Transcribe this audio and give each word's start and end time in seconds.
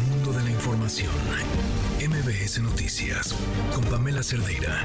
mundo 0.00 0.32
de 0.32 0.42
la 0.44 0.50
información. 0.50 1.12
MBS 2.00 2.60
Noticias 2.60 3.34
con 3.74 3.84
Pamela 3.84 4.22
Cerdeira. 4.22 4.84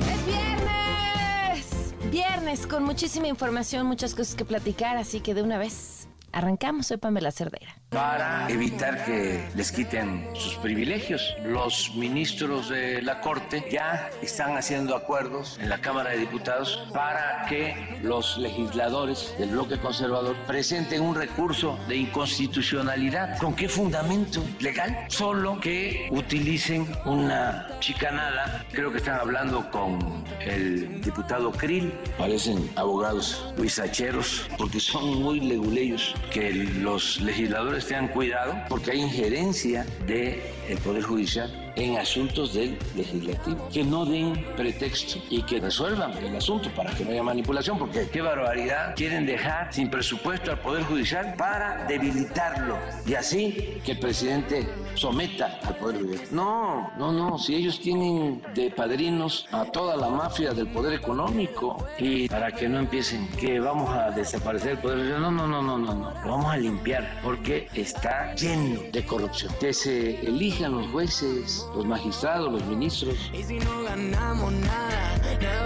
Es 0.00 0.26
viernes. 0.26 1.94
Viernes 2.10 2.66
con 2.66 2.84
muchísima 2.84 3.28
información, 3.28 3.86
muchas 3.86 4.14
cosas 4.14 4.34
que 4.34 4.44
platicar, 4.44 4.96
así 4.96 5.20
que 5.20 5.34
de 5.34 5.42
una 5.42 5.58
vez 5.58 6.01
arrancamos. 6.32 6.86
Soy 6.86 6.96
Pamela 6.96 7.30
Cerdeira 7.30 7.76
para 7.92 8.48
evitar 8.48 9.04
que 9.04 9.46
les 9.54 9.70
quiten 9.70 10.26
sus 10.34 10.54
privilegios. 10.56 11.36
Los 11.44 11.94
ministros 11.94 12.70
de 12.70 13.02
la 13.02 13.20
Corte 13.20 13.64
ya 13.70 14.10
están 14.22 14.56
haciendo 14.56 14.96
acuerdos 14.96 15.58
en 15.60 15.68
la 15.68 15.78
Cámara 15.78 16.10
de 16.10 16.18
Diputados 16.18 16.88
para 16.94 17.44
que 17.48 17.98
los 18.02 18.38
legisladores 18.38 19.34
del 19.38 19.50
bloque 19.50 19.78
conservador 19.78 20.34
presenten 20.46 21.02
un 21.02 21.14
recurso 21.14 21.78
de 21.86 21.96
inconstitucionalidad. 21.96 23.38
¿Con 23.38 23.54
qué 23.54 23.68
fundamento 23.68 24.42
legal? 24.58 25.04
Solo 25.08 25.60
que 25.60 26.08
utilicen 26.10 26.86
una 27.04 27.68
chicanada. 27.80 28.64
Creo 28.72 28.90
que 28.90 28.98
están 28.98 29.20
hablando 29.20 29.70
con 29.70 30.24
el 30.40 31.02
diputado 31.02 31.52
Krill. 31.52 31.92
Parecen 32.16 32.70
abogados 32.76 33.52
luisacheros 33.58 34.48
porque 34.56 34.80
son 34.80 35.22
muy 35.22 35.40
leguleyos 35.40 36.14
que 36.30 36.52
los 36.52 37.20
legisladores 37.20 37.86
tengan 37.86 38.08
cuidado 38.08 38.54
porque 38.68 38.92
hay 38.92 39.00
injerencia 39.00 39.86
del 40.06 40.40
el 40.68 40.78
Poder 40.78 41.02
Judicial 41.02 41.61
en 41.76 41.98
asuntos 41.98 42.54
del 42.54 42.78
legislativo. 42.96 43.68
Que 43.72 43.84
no 43.84 44.04
den 44.04 44.44
pretexto 44.56 45.18
y 45.30 45.42
que 45.42 45.60
resuelvan 45.60 46.12
el 46.18 46.36
asunto 46.36 46.70
para 46.74 46.90
que 46.94 47.04
no 47.04 47.10
haya 47.10 47.22
manipulación, 47.22 47.78
porque 47.78 48.08
qué 48.08 48.20
barbaridad 48.20 48.94
quieren 48.96 49.26
dejar 49.26 49.72
sin 49.72 49.90
presupuesto 49.90 50.50
al 50.50 50.58
Poder 50.60 50.84
Judicial 50.84 51.34
para 51.36 51.84
debilitarlo 51.86 52.78
y 53.06 53.14
así 53.14 53.80
que 53.84 53.92
el 53.92 53.98
presidente 53.98 54.68
someta 54.94 55.58
al 55.64 55.76
Poder 55.76 56.00
Judicial. 56.00 56.28
No, 56.32 56.90
no, 56.98 57.12
no, 57.12 57.38
si 57.38 57.54
ellos 57.54 57.80
tienen 57.80 58.42
de 58.54 58.70
padrinos 58.70 59.46
a 59.52 59.64
toda 59.64 59.96
la 59.96 60.08
mafia 60.08 60.52
del 60.52 60.68
poder 60.68 60.94
económico 60.94 61.86
y 61.98 62.28
para 62.28 62.52
que 62.52 62.68
no 62.68 62.78
empiecen 62.78 63.28
que 63.32 63.60
vamos 63.60 63.90
a 63.90 64.10
desaparecer 64.10 64.72
el 64.72 64.78
Poder 64.78 64.98
Judicial, 64.98 65.22
no, 65.22 65.30
no, 65.30 65.46
no, 65.46 65.62
no, 65.62 65.78
no, 65.78 65.94
no, 65.94 66.10
lo 66.24 66.30
vamos 66.30 66.52
a 66.52 66.56
limpiar 66.56 67.20
porque 67.22 67.68
está 67.74 68.34
lleno 68.34 68.80
de 68.92 69.04
corrupción. 69.04 69.52
Que 69.60 69.72
se 69.72 70.20
elijan 70.20 70.72
los 70.72 70.86
jueces 70.88 71.61
los 71.74 71.86
magistrados, 71.86 72.52
los 72.52 72.64
ministros. 72.66 73.30
Y 73.32 73.42
si 73.42 73.58
no 73.58 73.82
ganamos 73.82 74.52
nada, 74.52 75.20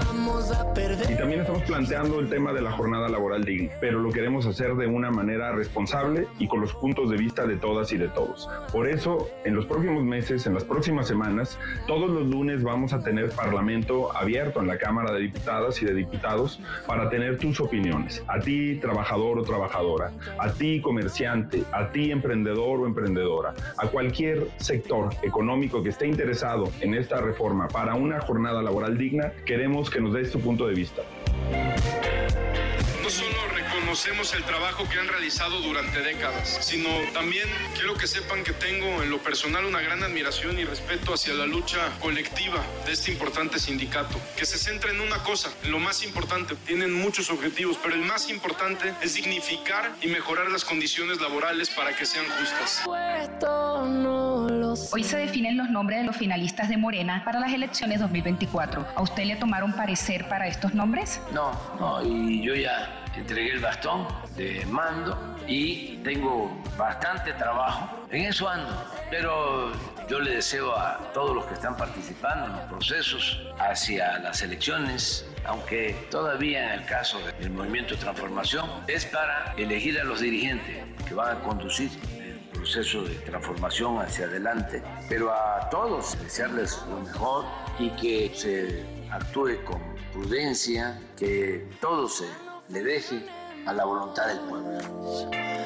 vamos 0.07 0.51
a 0.53 0.73
perder. 0.75 1.11
Y 1.11 1.17
también 1.17 1.41
estamos 1.41 1.63
planteando 1.63 2.21
el 2.21 2.29
tema 2.29 2.53
de 2.53 2.63
la 2.63 2.73
jornada 2.73 3.09
laboral 3.09 3.45
digna, 3.45 3.73
pero 3.81 4.01
lo 4.01 4.11
queremos 4.11 4.47
hacer 4.47 4.75
de 4.75 4.87
una 4.87 5.11
manera 5.11 5.53
responsable 5.53 6.27
y 6.39 6.49
con 6.49 6.61
los 6.61 6.75
puntos 6.75 7.11
de 7.11 7.17
vista 7.17 7.47
de 7.47 7.57
todas 7.57 7.93
y 7.93 7.97
de 7.97 8.09
todos. 8.09 8.49
Por 8.73 8.89
eso, 8.89 9.29
en 9.45 9.55
los 9.55 9.67
próximos 9.67 10.05
meses, 10.05 10.47
en 10.47 10.55
las 10.55 10.65
próximas 10.65 11.07
semanas, 11.09 11.59
todos 11.87 12.11
los 12.11 12.27
lunes 12.27 12.63
vamos 12.63 12.93
a 12.93 13.03
tener 13.03 13.31
parlamento 13.31 14.17
abierto 14.17 14.61
en 14.61 14.67
la 14.67 14.79
Cámara 14.79 15.13
de 15.13 15.21
Diputadas 15.21 15.81
y 15.83 15.87
de 15.87 15.95
Diputados 15.95 16.61
para 16.87 17.09
tener 17.09 17.39
tus 17.39 17.61
opiniones. 17.61 18.23
A 18.29 18.41
ti, 18.41 18.77
trabajador 18.77 19.39
o 19.39 19.43
trabajadora, 19.43 20.13
a 20.39 20.51
ti, 20.51 20.81
comerciante, 20.81 21.63
a 21.73 21.91
ti, 21.91 22.11
emprendedor 22.11 22.81
o 22.81 22.87
emprendedora, 22.87 23.55
a 23.79 23.87
cualquier 23.89 24.49
sector 24.59 25.11
económico 25.23 25.83
que 25.87 25.91
esté 25.91 26.09
interesado 26.09 26.73
en 26.81 26.95
esta 26.95 27.21
reforma 27.21 27.69
para 27.69 27.95
una 27.95 28.21
jornada 28.21 28.61
laboral 28.61 28.99
digna, 28.99 29.33
queremos 29.45 29.89
que 29.89 30.01
nos 30.01 30.15
des 30.15 30.33
tu 30.33 30.41
punto 30.41 30.67
de 30.67 30.75
vista. 30.75 31.03
No 33.87 33.95
solo 33.95 34.15
reconocemos 34.17 34.35
el 34.35 34.43
trabajo 34.43 34.89
que 34.89 34.99
han 34.99 35.07
realizado 35.07 35.61
durante 35.61 36.01
décadas, 36.01 36.59
sino 36.61 36.89
también 37.15 37.47
quiero 37.75 37.95
que 37.95 38.09
sepan 38.09 38.43
que 38.43 38.53
tengo 38.53 39.01
en 39.01 39.11
lo 39.11 39.19
personal 39.19 39.65
una 39.65 39.81
gran 39.81 40.03
admiración 40.03 40.59
y 40.59 40.65
respeto 40.65 41.15
hacia 41.15 41.35
la 41.35 41.47
lucha 41.47 41.79
colectiva 42.01 42.65
de 42.85 42.93
este 42.93 43.13
importante 43.13 43.61
sindicato, 43.61 44.19
que 44.37 44.45
se 44.45 44.59
centra 44.59 44.91
en 44.91 45.01
una 45.01 45.19
cosa, 45.19 45.51
en 45.63 45.71
lo 45.71 45.79
más 45.79 46.03
importante, 46.05 46.57
tienen 46.67 46.93
muchos 46.93 47.31
objetivos, 47.31 47.79
pero 47.81 47.95
el 47.95 48.01
más 48.01 48.29
importante 48.29 48.93
es 49.03 49.15
dignificar 49.15 49.93
y 50.03 50.09
mejorar 50.09 50.51
las 50.51 50.65
condiciones 50.65 51.21
laborales 51.21 51.71
para 51.71 51.95
que 51.97 52.07
sean 52.07 52.25
justas. 52.41 52.83
Hoy 54.93 55.05
se 55.05 55.17
definen 55.17 55.57
los 55.57 55.71
nombres 55.71 56.01
de 56.01 56.05
los 56.07 56.17
finalistas 56.17 56.69
de 56.69 56.77
Morena 56.77 57.23
para 57.25 57.39
las 57.39 57.53
elecciones 57.53 58.01
2024. 58.01 58.85
¿A 58.97 59.03
usted 59.03 59.25
le 59.25 59.37
tomaron 59.37 59.73
parecer 59.73 60.29
para 60.29 60.49
estos 60.49 60.75
nombres? 60.75 61.21
No, 61.33 61.53
no, 61.79 62.03
y 62.05 62.43
yo 62.43 62.55
ya 62.55 63.05
entregué 63.17 63.53
el 63.53 63.61
bastón 63.61 64.07
de 64.37 64.65
mando 64.67 65.37
y 65.47 65.99
tengo 65.99 66.51
bastante 66.77 67.33
trabajo. 67.35 68.07
En 68.11 68.27
eso 68.27 68.49
ando, 68.49 68.73
pero 69.11 69.73
yo 70.09 70.21
le 70.21 70.37
deseo 70.37 70.77
a 70.77 70.99
todos 71.13 71.35
los 71.35 71.47
que 71.47 71.55
están 71.55 71.77
participando 71.77 72.47
en 72.47 72.53
los 72.53 72.61
procesos 72.63 73.41
hacia 73.59 74.19
las 74.19 74.43
elecciones, 74.43 75.27
aunque 75.45 75.97
todavía 76.11 76.75
en 76.75 76.81
el 76.81 76.87
caso 76.87 77.19
del 77.41 77.51
movimiento 77.51 77.95
de 77.95 78.01
transformación 78.01 78.69
es 78.87 79.05
para 79.07 79.55
elegir 79.57 79.99
a 80.01 80.05
los 80.05 80.21
dirigentes 80.21 80.85
que 81.07 81.15
van 81.15 81.37
a 81.37 81.41
conducir 81.41 81.91
proceso 82.67 83.05
de 83.05 83.15
transformación 83.17 84.01
hacia 84.01 84.25
adelante, 84.25 84.83
pero 85.09 85.33
a 85.33 85.69
todos 85.71 86.21
desearles 86.21 86.81
lo 86.89 87.01
mejor 87.01 87.45
y 87.79 87.91
que 87.91 88.33
se 88.35 88.85
actúe 89.11 89.63
con 89.65 89.81
prudencia, 90.13 91.01
que 91.17 91.69
todo 91.81 92.09
se 92.09 92.27
le 92.69 92.83
deje 92.83 93.25
a 93.67 93.73
la 93.73 93.85
voluntad 93.85 94.27
del 94.27 94.41
pueblo. 94.41 95.66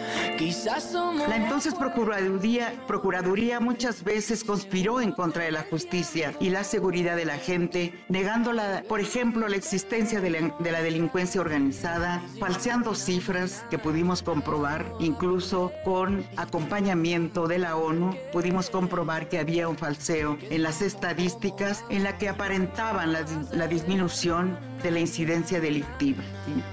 La 1.28 1.36
entonces 1.36 1.74
Procuraduría, 1.74 3.60
muchas 3.60 4.02
veces 4.02 4.42
conspiró 4.44 5.00
en 5.00 5.12
contra 5.12 5.44
de 5.44 5.52
la 5.52 5.62
justicia 5.62 6.34
y 6.40 6.50
la 6.50 6.64
seguridad 6.64 7.16
de 7.16 7.24
la 7.24 7.38
gente, 7.38 7.92
negando, 8.08 8.52
por 8.88 9.00
ejemplo, 9.00 9.48
la 9.48 9.56
existencia 9.56 10.20
de 10.20 10.30
la, 10.30 10.54
de 10.58 10.72
la 10.72 10.82
delincuencia 10.82 11.40
organizada, 11.40 12.22
falseando 12.38 12.94
cifras 12.94 13.64
que 13.70 13.78
pudimos 13.78 14.22
comprobar, 14.22 14.86
incluso 14.98 15.72
con 15.84 16.24
acompañamiento 16.36 17.46
de 17.46 17.58
la 17.58 17.76
ONU, 17.76 18.16
pudimos 18.32 18.70
comprobar 18.70 19.28
que 19.28 19.38
había 19.38 19.68
un 19.68 19.76
falseo 19.76 20.38
en 20.50 20.62
las 20.62 20.82
estadísticas 20.82 21.84
en 21.90 22.02
la 22.02 22.18
que 22.18 22.28
aparentaban 22.28 23.12
la, 23.12 23.24
la 23.52 23.66
disminución 23.66 24.58
de 24.82 24.90
la 24.90 25.00
incidencia 25.00 25.60
delictiva. 25.60 26.22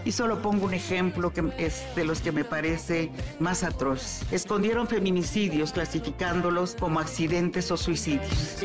Y 0.06 0.12
solo 0.12 0.42
pongo 0.42 0.66
un 0.66 0.74
ejemplo 0.74 1.34
que 1.34 1.44
es 1.58 1.84
de 1.96 2.06
los 2.06 2.22
que 2.22 2.32
me 2.32 2.44
parece 2.44 3.12
más 3.40 3.64
atroz. 3.64 4.22
Escondieron 4.32 4.88
feminicidios 4.88 5.72
clasificándolos 5.72 6.76
como 6.80 7.00
accidentes 7.00 7.72
o 7.72 7.78
suicidios. 7.78 8.64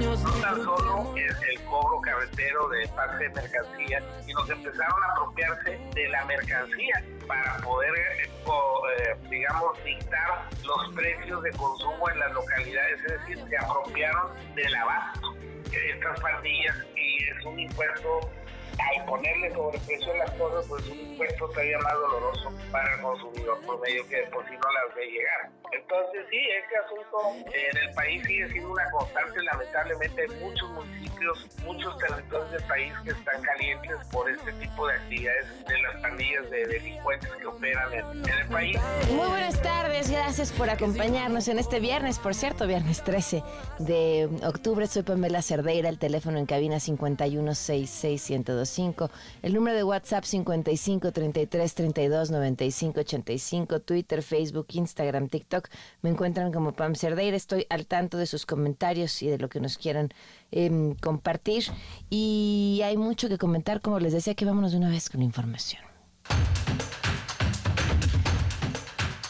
No 0.00 0.16
tan 0.40 0.62
solo 0.62 1.14
es 1.16 1.36
el 1.50 1.60
cobro 1.64 2.00
carretero 2.00 2.68
de 2.68 2.88
parte 2.88 3.24
de 3.24 3.30
mercancía, 3.30 4.02
sino 4.24 4.44
que 4.44 4.52
empezaron 4.52 5.02
a 5.02 5.12
apropiarse 5.12 5.78
de 5.94 6.08
la 6.08 6.24
mercancía 6.26 7.04
para 7.26 7.56
poder, 7.58 7.94
eh, 7.96 8.30
eh, 8.30 9.16
digamos, 9.28 9.84
dictar 9.84 10.48
los 10.64 10.94
precios 10.94 11.42
de 11.42 11.50
consumo 11.52 12.08
en 12.10 12.18
las 12.18 12.32
localidades, 12.32 13.00
es 13.04 13.20
decir, 13.20 13.44
se 13.48 13.56
apropiaron 13.58 14.32
del 14.54 14.74
abasto. 14.74 15.34
Estas 15.72 16.20
pandillas 16.20 16.76
y 16.96 17.24
es 17.24 17.44
un 17.44 17.58
impuesto 17.58 18.30
al 18.78 19.04
ponerle 19.06 19.52
sobreprecio 19.52 20.12
a 20.12 20.16
las 20.18 20.30
cosas, 20.32 20.66
pues 20.68 20.86
un 20.88 20.98
impuesto 20.98 21.48
todavía 21.48 21.78
más 21.78 21.94
doloroso 21.94 22.52
para 22.70 22.94
el 22.94 23.00
consumidor 23.00 23.60
por 23.66 23.80
medio 23.80 24.06
que 24.08 24.18
por 24.32 24.44
si 24.48 24.52
no 24.52 24.72
las 24.72 24.94
ve 24.94 25.06
llegar. 25.06 25.50
Entonces 25.72 26.26
sí, 26.30 26.38
este 26.62 26.76
asunto 26.76 27.50
en 27.52 27.76
el 27.76 27.94
país 27.94 28.22
sigue 28.26 28.48
siendo 28.48 28.72
una 28.72 28.90
constante, 28.90 29.42
lamentablemente 29.42 30.22
hay 30.22 30.28
muchos 30.40 30.70
municipios, 30.70 31.46
muchos 31.64 31.98
territorios 31.98 32.50
del 32.52 32.62
país 32.64 32.92
que 33.04 33.10
están 33.10 33.42
calientes 33.42 33.96
por 34.10 34.30
este 34.30 34.52
tipo 34.52 34.86
de 34.86 34.94
actividades 34.94 35.66
de 35.66 35.82
las 35.82 36.00
pandillas 36.00 36.50
de 36.50 36.66
delincuentes 36.66 37.30
que 37.32 37.46
operan 37.46 37.92
en, 37.92 38.30
el 38.30 38.48
país. 38.48 38.78
Muy 39.10 39.28
buenas 39.28 39.60
tardes, 39.60 40.10
gracias 40.10 40.52
por 40.52 40.70
acompañarnos 40.70 41.48
en 41.48 41.58
este 41.58 41.80
viernes, 41.80 42.18
por 42.18 42.34
cierto, 42.34 42.66
viernes 42.66 43.02
13 43.02 43.42
de 43.78 44.28
octubre. 44.46 44.86
Soy 44.86 45.02
Pamela 45.02 45.42
Cerdeira, 45.42 45.88
el 45.88 45.98
teléfono 45.98 46.38
en 46.38 46.46
cabina 46.46 46.80
5166102 48.68 49.10
el 49.42 49.54
número 49.54 49.76
de 49.76 49.84
WhatsApp 49.84 50.24
55 50.24 51.12
33 51.12 51.74
32 51.74 52.30
95 52.30 53.00
85, 53.00 53.80
Twitter, 53.80 54.22
Facebook, 54.22 54.66
Instagram, 54.72 55.28
TikTok. 55.28 55.68
Me 56.02 56.10
encuentran 56.10 56.52
como 56.52 56.72
Pam 56.72 56.94
Cerdeira. 56.94 57.36
Estoy 57.36 57.66
al 57.70 57.86
tanto 57.86 58.18
de 58.18 58.26
sus 58.26 58.46
comentarios 58.46 59.22
y 59.22 59.28
de 59.28 59.38
lo 59.38 59.48
que 59.48 59.60
nos 59.60 59.78
quieran 59.78 60.10
em, 60.50 60.94
compartir. 60.94 61.64
Y 62.10 62.80
hay 62.84 62.96
mucho 62.96 63.28
que 63.28 63.38
comentar, 63.38 63.80
como 63.80 64.00
les 64.00 64.12
decía, 64.12 64.34
que 64.34 64.44
vámonos 64.44 64.72
de 64.72 64.78
una 64.78 64.90
vez 64.90 65.08
con 65.08 65.20
la 65.20 65.26
información. 65.26 65.82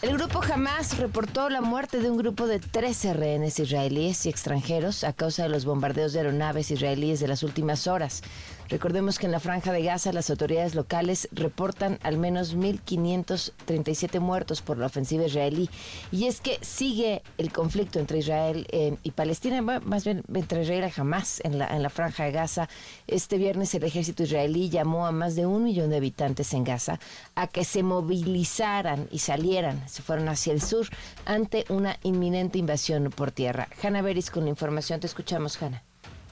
El 0.01 0.17
grupo 0.17 0.41
Hamas 0.41 0.97
reportó 0.97 1.51
la 1.51 1.61
muerte 1.61 1.99
de 2.01 2.09
un 2.09 2.17
grupo 2.17 2.47
de 2.47 2.61
13 2.61 3.15
rehenes 3.15 3.59
israelíes 3.59 4.27
y 4.27 4.29
extranjeros 4.29 5.03
a 5.03 5.13
causa 5.13 5.43
de 5.43 5.49
los 5.49 5.65
bombardeos 5.65 6.13
de 6.13 6.21
aeronaves 6.21 6.71
israelíes 6.71 7.19
de 7.19 7.27
las 7.27 7.43
últimas 7.43 7.89
horas. 7.89 8.23
Recordemos 8.69 9.19
que 9.19 9.27
en 9.27 9.33
la 9.33 9.41
franja 9.41 9.73
de 9.73 9.83
Gaza 9.83 10.13
las 10.13 10.29
autoridades 10.29 10.75
locales 10.75 11.29
reportan 11.33 11.99
al 12.03 12.19
menos 12.19 12.55
1.537 12.55 14.21
muertos 14.21 14.61
por 14.61 14.77
la 14.77 14.87
ofensiva 14.87 15.25
israelí. 15.25 15.71
Y 16.13 16.27
es 16.27 16.41
que 16.41 16.59
sigue 16.61 17.23
el 17.39 17.51
conflicto 17.51 17.99
entre 17.99 18.19
Israel 18.19 18.67
y 19.03 19.11
Palestina, 19.13 19.63
más 19.63 20.05
bien 20.05 20.23
entre 20.35 20.63
Israel 20.63 20.91
y 20.95 21.01
Hamas 21.01 21.41
en 21.45 21.59
la, 21.59 21.69
en 21.75 21.83
la 21.83 21.91
franja 21.91 22.25
de 22.25 22.33
Gaza. 22.33 22.69
Este 23.07 23.39
viernes 23.39 23.75
el 23.75 23.85
ejército 23.85 24.23
israelí 24.23 24.69
llamó 24.69 25.07
a 25.07 25.13
más 25.13 25.35
de 25.35 25.47
un 25.47 25.65
millón 25.65 25.91
de 25.91 25.97
habitantes 25.97 26.53
en 26.53 26.65
Gaza 26.65 27.01
a 27.35 27.47
que 27.47 27.65
se 27.65 27.83
movilizaran 27.83 29.09
y 29.11 29.21
salieran, 29.21 29.89
se 29.89 30.03
fueron 30.03 30.29
hacia 30.29 30.53
el 30.53 30.61
sur 30.61 30.87
ante 31.25 31.65
una 31.71 31.99
inminente 32.03 32.59
invasión 32.59 33.11
por 33.11 33.33
tierra. 33.33 33.69
Hanna 33.83 34.03
Beris 34.03 34.31
con 34.31 34.45
la 34.45 34.51
información. 34.51 35.01
Te 35.01 35.07
escuchamos, 35.07 35.61
Hanna. 35.63 35.88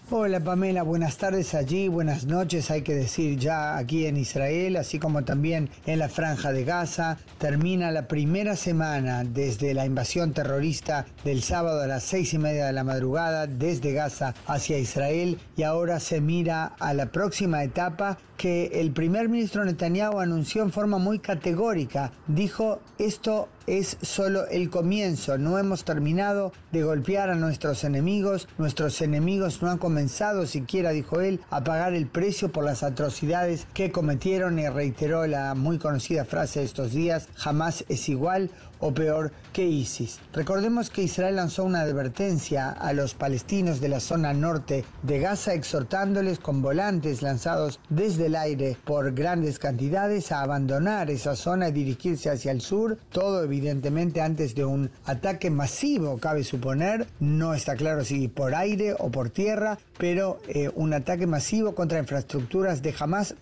Hola 0.08 0.38
Pamela, 0.38 0.84
buenas 0.84 1.16
tardes 1.16 1.52
allí, 1.52 1.88
buenas 1.88 2.26
noches, 2.26 2.70
hay 2.70 2.82
que 2.82 2.94
decir 2.94 3.40
ya 3.40 3.76
aquí 3.76 4.06
en 4.06 4.16
Israel, 4.16 4.76
así 4.76 5.00
como 5.00 5.24
también 5.24 5.68
en 5.84 5.98
la 5.98 6.08
franja 6.08 6.52
de 6.52 6.62
Gaza. 6.62 7.18
Termina 7.38 7.90
la 7.90 8.06
primera 8.06 8.54
semana 8.54 9.24
desde 9.24 9.74
la 9.74 9.84
invasión 9.84 10.32
terrorista 10.32 11.06
del 11.24 11.42
sábado 11.42 11.80
a 11.82 11.88
las 11.88 12.04
seis 12.04 12.32
y 12.34 12.38
media 12.38 12.66
de 12.66 12.72
la 12.72 12.84
madrugada 12.84 13.48
desde 13.48 13.94
Gaza 13.94 14.32
hacia 14.46 14.78
Israel 14.78 15.40
y 15.56 15.64
ahora 15.64 15.98
se 15.98 16.20
mira 16.20 16.66
a 16.78 16.94
la 16.94 17.06
próxima 17.06 17.64
etapa 17.64 18.16
que 18.36 18.66
el 18.74 18.92
primer 18.92 19.28
ministro 19.28 19.64
Netanyahu 19.64 20.20
anunció 20.20 20.62
en 20.62 20.70
forma 20.70 20.98
muy 20.98 21.18
categórica. 21.18 22.12
Dijo, 22.28 22.80
esto 22.98 23.48
es 23.66 23.96
solo 24.02 24.46
el 24.48 24.70
comienzo, 24.70 25.38
no 25.38 25.58
hemos 25.58 25.84
terminado 25.84 26.52
de 26.72 26.82
golpear 26.82 27.30
a 27.30 27.34
nuestros 27.34 27.84
enemigos, 27.84 28.48
nuestros 28.58 29.00
enemigos 29.02 29.62
no 29.62 29.70
han 29.70 29.78
comenzado 29.78 30.46
siquiera, 30.46 30.90
dijo 30.90 31.20
él, 31.20 31.40
a 31.50 31.64
pagar 31.64 31.94
el 31.94 32.06
precio 32.06 32.50
por 32.50 32.64
las 32.64 32.82
atrocidades 32.82 33.66
que 33.74 33.92
cometieron. 33.92 34.58
Y 34.58 34.68
reiteró 34.68 35.26
la 35.26 35.54
muy 35.54 35.78
conocida 35.78 36.24
frase 36.24 36.60
de 36.60 36.66
estos 36.66 36.92
días, 36.92 37.28
jamás 37.34 37.84
es 37.88 38.08
igual 38.08 38.50
o 38.80 38.92
peor 38.92 39.32
que 39.52 39.64
ISIS. 39.64 40.20
Recordemos 40.32 40.90
que 40.90 41.02
Israel 41.02 41.36
lanzó 41.36 41.64
una 41.64 41.80
advertencia 41.80 42.70
a 42.70 42.92
los 42.92 43.14
palestinos 43.14 43.80
de 43.80 43.88
la 43.88 44.00
zona 44.00 44.32
norte 44.32 44.84
de 45.02 45.18
Gaza 45.18 45.54
exhortándoles 45.54 46.38
con 46.38 46.62
volantes 46.62 47.22
lanzados 47.22 47.80
desde 47.88 48.26
el 48.26 48.36
aire 48.36 48.76
por 48.84 49.12
grandes 49.12 49.58
cantidades 49.58 50.32
a 50.32 50.42
abandonar 50.42 51.10
esa 51.10 51.36
zona 51.36 51.68
y 51.68 51.72
dirigirse 51.72 52.30
hacia 52.30 52.52
el 52.52 52.60
sur, 52.60 52.98
todo 53.10 53.42
evidentemente 53.42 54.20
antes 54.20 54.54
de 54.54 54.64
un 54.64 54.90
ataque 55.04 55.50
masivo, 55.50 56.18
cabe 56.18 56.44
suponer, 56.44 57.06
no 57.20 57.54
está 57.54 57.76
claro 57.76 58.04
si 58.04 58.28
por 58.28 58.54
aire 58.54 58.94
o 58.98 59.10
por 59.10 59.30
tierra, 59.30 59.78
pero 59.98 60.38
eh, 60.48 60.70
un 60.74 60.92
ataque 60.92 61.26
masivo 61.26 61.74
contra 61.74 61.98
infraestructuras 61.98 62.82
de 62.82 62.94
Hamas 62.98 63.34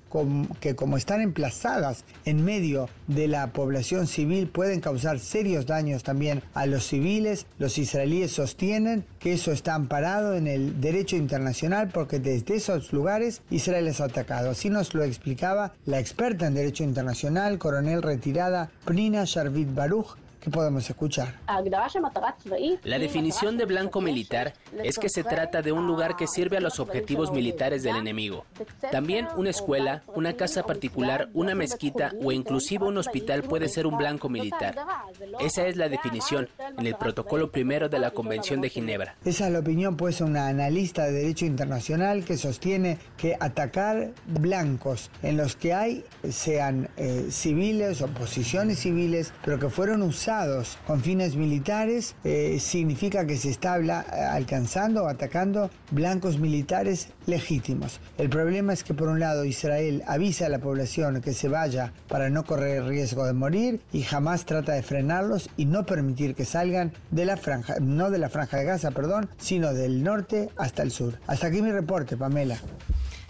que 0.61 0.77
como 0.77 0.97
están 0.97 1.21
emplazadas 1.21 2.05
en 2.25 2.45
medio 2.45 2.89
de 3.09 3.27
la 3.27 3.49
población 3.49 4.07
civil 4.07 4.49
pueden 4.49 4.81
causar 4.81 5.19
serios 5.25 5.67
daños 5.67 6.03
también 6.03 6.43
a 6.55 6.67
los 6.67 6.87
civiles. 6.87 7.47
Los 7.59 7.79
israelíes 7.79 8.33
sostienen 8.33 9.05
que 9.19 9.33
eso 9.33 9.53
está 9.53 9.75
amparado 9.75 10.35
en 10.35 10.47
el 10.47 10.81
derecho 10.81 11.17
internacional 11.17 11.91
porque 11.93 12.19
desde 12.19 12.57
esos 12.57 12.93
lugares 12.93 13.43
Israel 13.51 13.89
es 13.89 14.01
atacado. 14.01 14.51
Así 14.51 14.71
nos 14.71 14.95
lo 14.95 15.03
explicaba 15.03 15.73
la 15.87 15.99
experta 15.99 16.47
en 16.47 16.55
derecho 16.55 16.85
internacional, 16.85 17.59
coronel 17.59 18.03
retirada 18.03 18.71
Prina 18.85 19.25
Sharvit 19.25 19.75
Baruch, 19.75 20.17
¿Qué 20.45 20.51
podemos 20.51 20.91
escuchar? 20.91 21.41
La 22.85 22.99
definición 22.99 23.57
de 23.57 23.65
blanco 23.65 24.03
militar 24.03 24.53
es 24.83 24.99
que 24.99 25.09
se 25.09 25.25
trata 25.25 25.63
de 25.63 25.73
un 25.73 25.87
lugar 25.87 26.17
que 26.17 26.27
sirve 26.27 26.59
a 26.59 26.61
los 26.61 26.81
objetivos 26.81 27.33
militares 27.33 27.83
del 27.83 27.97
enemigo. 27.97 28.45
También 28.93 29.27
una 29.39 29.49
escuela, 29.49 30.03
una 30.15 30.35
casa 30.35 30.63
particular, 30.65 31.31
una 31.33 31.55
mezquita 31.55 32.13
o 32.23 32.31
inclusive 32.31 32.85
un 32.85 32.99
hospital 32.99 33.43
puede 33.45 33.71
ser 33.71 33.87
un 33.87 33.97
blanco 33.97 34.29
militar. 34.29 34.77
Esa 35.41 35.67
es 35.67 35.79
la 35.79 35.89
definición 35.89 36.51
en 36.77 36.87
el 36.87 36.97
protocolo 36.97 37.51
primero 37.51 37.89
de 37.89 37.99
la 37.99 38.11
Convención 38.11 38.61
de 38.61 38.69
Ginebra. 38.69 39.17
Esa 39.25 39.47
es 39.47 39.53
la 39.53 39.61
opinión, 39.61 39.97
pues, 39.97 40.21
una 40.21 40.49
analista 40.49 41.05
de 41.05 41.13
derecho 41.13 41.47
internacional 41.47 42.23
que 42.23 42.37
sostiene 42.37 42.99
que 43.17 43.35
atacar 43.41 44.11
blancos 44.27 45.11
en 45.23 45.39
los 45.39 45.57
que 45.57 45.73
hay, 45.73 46.05
sean 46.29 46.91
eh, 46.99 47.29
civiles 47.31 48.03
o 48.03 48.09
posiciones 48.09 48.81
civiles, 48.81 49.33
pero 49.43 49.59
que 49.59 49.71
fueron 49.71 50.03
usados 50.03 50.34
con 50.87 51.01
fines 51.01 51.37
militares 51.37 52.17
eh, 52.25 52.59
significa 52.59 53.27
que 53.27 53.37
se 53.37 53.51
está 53.51 53.75
alcanzando 53.75 55.05
o 55.05 55.09
atacando 55.09 55.71
blancos 55.91 56.39
militares 56.39 57.09
legítimos. 57.27 58.01
El 58.19 58.29
problema 58.29 58.73
es 58.73 58.83
que 58.83 58.95
por 58.95 59.09
un 59.09 59.21
lado 59.21 59.45
Israel 59.45 60.03
avisa 60.07 60.47
a 60.47 60.49
la 60.49 60.59
población 60.59 61.21
que 61.21 61.35
se 61.35 61.49
vaya 61.49 61.93
para 62.09 62.31
no 62.31 62.45
correr 62.45 62.85
riesgo 62.85 63.27
de 63.27 63.33
morir 63.33 63.81
y 63.93 64.03
jamás 64.03 64.45
trata 64.45 64.73
de 64.73 64.83
frenarlos 64.83 65.49
y 65.57 65.67
no 65.67 65.87
permitir 65.87 66.35
que 66.35 66.45
salgan 66.45 66.93
de 67.11 67.25
la 67.25 67.37
franja, 67.37 67.77
no 67.81 68.11
de 68.11 68.19
la 68.19 68.29
franja 68.29 68.57
de 68.57 68.65
Gaza, 68.65 68.91
perdón, 68.91 69.29
sino 69.39 69.73
del 69.73 70.03
norte 70.03 70.49
hasta 70.57 70.83
el 70.83 70.91
sur. 70.91 71.19
Hasta 71.27 71.47
aquí 71.47 71.63
mi 71.63 71.71
reporte, 71.71 72.17
Pamela. 72.17 72.59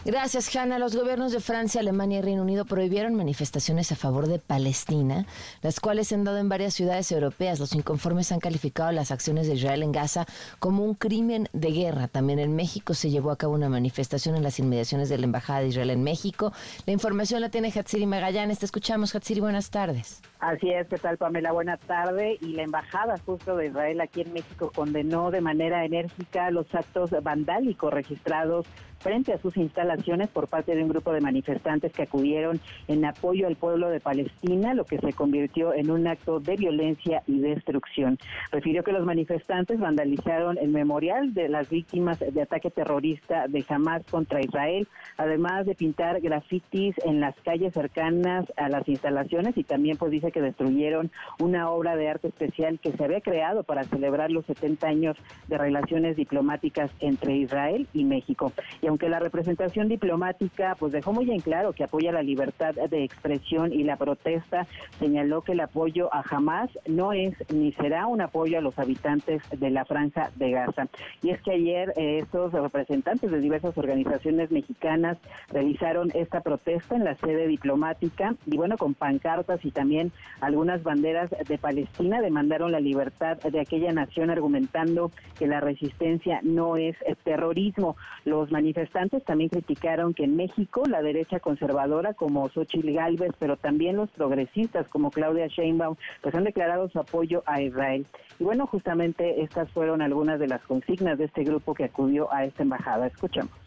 Gracias, 0.04 0.54
Hanna. 0.54 0.78
Los 0.78 0.94
gobiernos 0.94 1.32
de 1.32 1.40
Francia, 1.40 1.80
Alemania 1.80 2.18
y 2.18 2.22
Reino 2.22 2.42
Unido 2.42 2.66
prohibieron 2.66 3.14
manifestaciones 3.14 3.90
a 3.90 3.96
favor 3.96 4.28
de 4.28 4.38
Palestina, 4.38 5.26
las 5.62 5.80
cuales 5.80 6.08
se 6.08 6.14
han 6.14 6.24
dado 6.24 6.36
en 6.36 6.50
varias 6.50 6.74
ciudades 6.74 7.10
europeas. 7.10 7.58
Los 7.58 7.74
inconformes 7.74 8.30
han 8.30 8.38
calificado 8.38 8.92
las 8.92 9.10
acciones 9.10 9.46
de 9.46 9.54
Israel 9.54 9.82
en 9.82 9.92
Gaza 9.92 10.26
como 10.58 10.84
un 10.84 10.92
crimen 10.92 11.48
de 11.54 11.70
guerra. 11.70 12.06
También 12.06 12.38
en 12.38 12.54
México 12.54 12.92
se 12.92 13.08
llevó 13.08 13.30
a 13.30 13.36
cabo 13.36 13.54
una 13.54 13.70
manifestación 13.70 14.36
en 14.36 14.42
las 14.42 14.58
inmediaciones 14.58 15.08
de 15.08 15.16
la 15.16 15.24
Embajada 15.24 15.60
de 15.60 15.68
Israel 15.68 15.88
en 15.88 16.02
México. 16.02 16.52
La 16.84 16.92
información 16.92 17.40
la 17.40 17.48
tiene 17.48 17.72
Hatsiri 17.74 18.04
Magallanes. 18.04 18.58
Te 18.58 18.66
escuchamos, 18.66 19.14
Hatsiri. 19.14 19.40
Buenas 19.40 19.70
tardes. 19.70 20.20
Así 20.44 20.68
es, 20.68 20.86
¿qué 20.88 20.98
tal, 20.98 21.16
Pamela? 21.16 21.52
Buenas 21.52 21.80
tardes. 21.80 22.36
Y 22.42 22.52
la 22.52 22.64
Embajada 22.64 23.16
justo 23.24 23.56
de 23.56 23.68
Israel 23.68 24.02
aquí 24.02 24.20
en 24.20 24.34
México 24.34 24.70
condenó 24.74 25.30
de 25.30 25.40
manera 25.40 25.86
enérgica 25.86 26.50
los 26.50 26.66
actos 26.74 27.12
vandálicos 27.22 27.90
registrados 27.90 28.66
frente 29.04 29.34
a 29.34 29.38
sus 29.38 29.54
instalaciones 29.58 30.28
por 30.28 30.48
parte 30.48 30.74
de 30.74 30.82
un 30.82 30.88
grupo 30.88 31.12
de 31.12 31.20
manifestantes 31.20 31.92
que 31.92 32.04
acudieron 32.04 32.58
en 32.88 33.04
apoyo 33.04 33.46
al 33.46 33.54
pueblo 33.54 33.90
de 33.90 34.00
Palestina, 34.00 34.72
lo 34.72 34.86
que 34.86 34.98
se 34.98 35.12
convirtió 35.12 35.74
en 35.74 35.90
un 35.90 36.06
acto 36.06 36.40
de 36.40 36.56
violencia 36.56 37.22
y 37.26 37.38
destrucción. 37.38 38.18
Refirió 38.50 38.82
que 38.82 38.92
los 38.92 39.04
manifestantes 39.04 39.78
vandalizaron 39.78 40.56
el 40.56 40.70
memorial 40.70 41.34
de 41.34 41.50
las 41.50 41.68
víctimas 41.68 42.18
de 42.18 42.42
ataque 42.42 42.70
terrorista 42.70 43.46
de 43.46 43.62
Hamas 43.68 44.02
contra 44.10 44.40
Israel, 44.40 44.88
además 45.18 45.66
de 45.66 45.74
pintar 45.74 46.22
grafitis 46.22 46.94
en 47.04 47.20
las 47.20 47.34
calles 47.40 47.74
cercanas 47.74 48.46
a 48.56 48.70
las 48.70 48.88
instalaciones 48.88 49.56
y 49.58 49.64
también 49.64 49.98
pues 49.98 50.12
dice 50.12 50.32
que 50.34 50.42
destruyeron 50.42 51.12
una 51.38 51.70
obra 51.70 51.94
de 51.94 52.08
arte 52.08 52.28
especial 52.28 52.80
que 52.80 52.92
se 52.92 53.04
había 53.04 53.20
creado 53.20 53.62
para 53.62 53.84
celebrar 53.84 54.32
los 54.32 54.44
70 54.46 54.86
años 54.86 55.16
de 55.46 55.56
relaciones 55.56 56.16
diplomáticas 56.16 56.90
entre 56.98 57.36
Israel 57.36 57.86
y 57.94 58.04
México. 58.04 58.52
Y 58.82 58.88
aunque 58.88 59.08
la 59.08 59.20
representación 59.20 59.88
diplomática 59.88 60.74
pues 60.78 60.92
dejó 60.92 61.12
muy 61.12 61.30
en 61.30 61.40
claro 61.40 61.72
que 61.72 61.84
apoya 61.84 62.10
la 62.10 62.22
libertad 62.22 62.74
de 62.74 63.04
expresión 63.04 63.72
y 63.72 63.84
la 63.84 63.96
protesta, 63.96 64.66
señaló 64.98 65.42
que 65.42 65.52
el 65.52 65.60
apoyo 65.60 66.12
a 66.12 66.24
Hamas 66.28 66.70
no 66.86 67.12
es 67.12 67.32
ni 67.52 67.72
será 67.74 68.06
un 68.06 68.20
apoyo 68.20 68.58
a 68.58 68.60
los 68.60 68.76
habitantes 68.78 69.40
de 69.56 69.70
la 69.70 69.84
franja 69.84 70.30
de 70.34 70.50
Gaza. 70.50 70.88
Y 71.22 71.30
es 71.30 71.40
que 71.42 71.52
ayer 71.52 71.92
eh, 71.96 72.18
estos 72.18 72.52
representantes 72.52 73.30
de 73.30 73.38
diversas 73.38 73.78
organizaciones 73.78 74.50
mexicanas 74.50 75.16
realizaron 75.52 76.10
esta 76.14 76.40
protesta 76.40 76.96
en 76.96 77.04
la 77.04 77.14
sede 77.16 77.46
diplomática 77.46 78.34
y 78.46 78.56
bueno, 78.56 78.76
con 78.76 78.94
pancartas 78.94 79.64
y 79.64 79.70
también 79.70 80.10
algunas 80.40 80.82
banderas 80.82 81.30
de 81.30 81.58
Palestina 81.58 82.20
demandaron 82.20 82.72
la 82.72 82.80
libertad 82.80 83.38
de 83.38 83.60
aquella 83.60 83.92
nación 83.92 84.30
argumentando 84.30 85.10
que 85.38 85.46
la 85.46 85.60
resistencia 85.60 86.40
no 86.42 86.76
es 86.76 86.96
terrorismo. 87.24 87.96
Los 88.24 88.50
manifestantes 88.50 88.74
manifestantes 88.74 89.24
también 89.24 89.50
criticaron 89.50 90.14
que 90.14 90.24
en 90.24 90.36
México 90.36 90.82
la 90.88 91.02
derecha 91.02 91.38
conservadora 91.38 92.14
como 92.14 92.48
Xochitl 92.48 92.92
Gálvez, 92.92 93.32
pero 93.38 93.56
también 93.56 93.96
los 93.96 94.10
progresistas 94.10 94.88
como 94.88 95.10
Claudia 95.10 95.46
Sheinbaum, 95.46 95.96
pues 96.22 96.34
han 96.34 96.44
declarado 96.44 96.88
su 96.88 96.98
apoyo 96.98 97.42
a 97.46 97.60
Israel. 97.60 98.06
Y 98.38 98.44
bueno, 98.44 98.66
justamente 98.66 99.42
estas 99.42 99.70
fueron 99.70 100.02
algunas 100.02 100.40
de 100.40 100.48
las 100.48 100.62
consignas 100.62 101.18
de 101.18 101.26
este 101.26 101.44
grupo 101.44 101.74
que 101.74 101.84
acudió 101.84 102.32
a 102.32 102.44
esta 102.44 102.62
embajada. 102.62 103.06
Escuchamos 103.06 103.63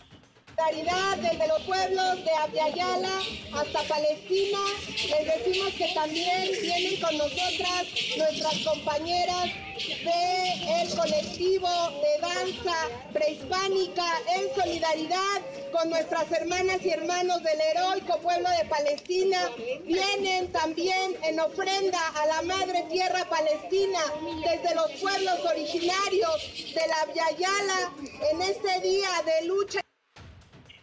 desde 1.21 1.47
los 1.47 1.61
pueblos 1.61 2.25
de 2.25 2.31
Abdiayala 2.31 3.19
hasta 3.53 3.83
Palestina. 3.83 4.57
Les 4.87 5.45
decimos 5.45 5.73
que 5.73 5.93
también 5.93 6.51
vienen 6.59 6.99
con 6.99 7.15
nosotras 7.15 7.85
nuestras 8.17 8.57
compañeras 8.65 9.45
del 9.77 10.97
colectivo 10.97 11.69
de 12.01 12.21
danza 12.21 12.75
prehispánica 13.13 14.03
en 14.35 14.55
solidaridad 14.55 15.41
con 15.71 15.91
nuestras 15.91 16.31
hermanas 16.31 16.79
y 16.83 16.89
hermanos 16.89 17.43
del 17.43 17.61
heroico 17.61 18.17
pueblo 18.17 18.49
de 18.49 18.65
Palestina. 18.67 19.37
Vienen 19.85 20.51
también 20.51 21.17
en 21.21 21.39
ofrenda 21.39 21.99
a 22.15 22.25
la 22.25 22.41
madre 22.41 22.83
tierra 22.89 23.29
palestina 23.29 23.99
desde 24.43 24.73
los 24.73 24.91
pueblos 24.93 25.39
originarios 25.45 26.73
de 26.73 26.81
la 26.87 27.31
Yala 27.37 27.93
en 28.31 28.41
este 28.41 28.81
día 28.81 29.09
de 29.23 29.45
lucha. 29.45 29.86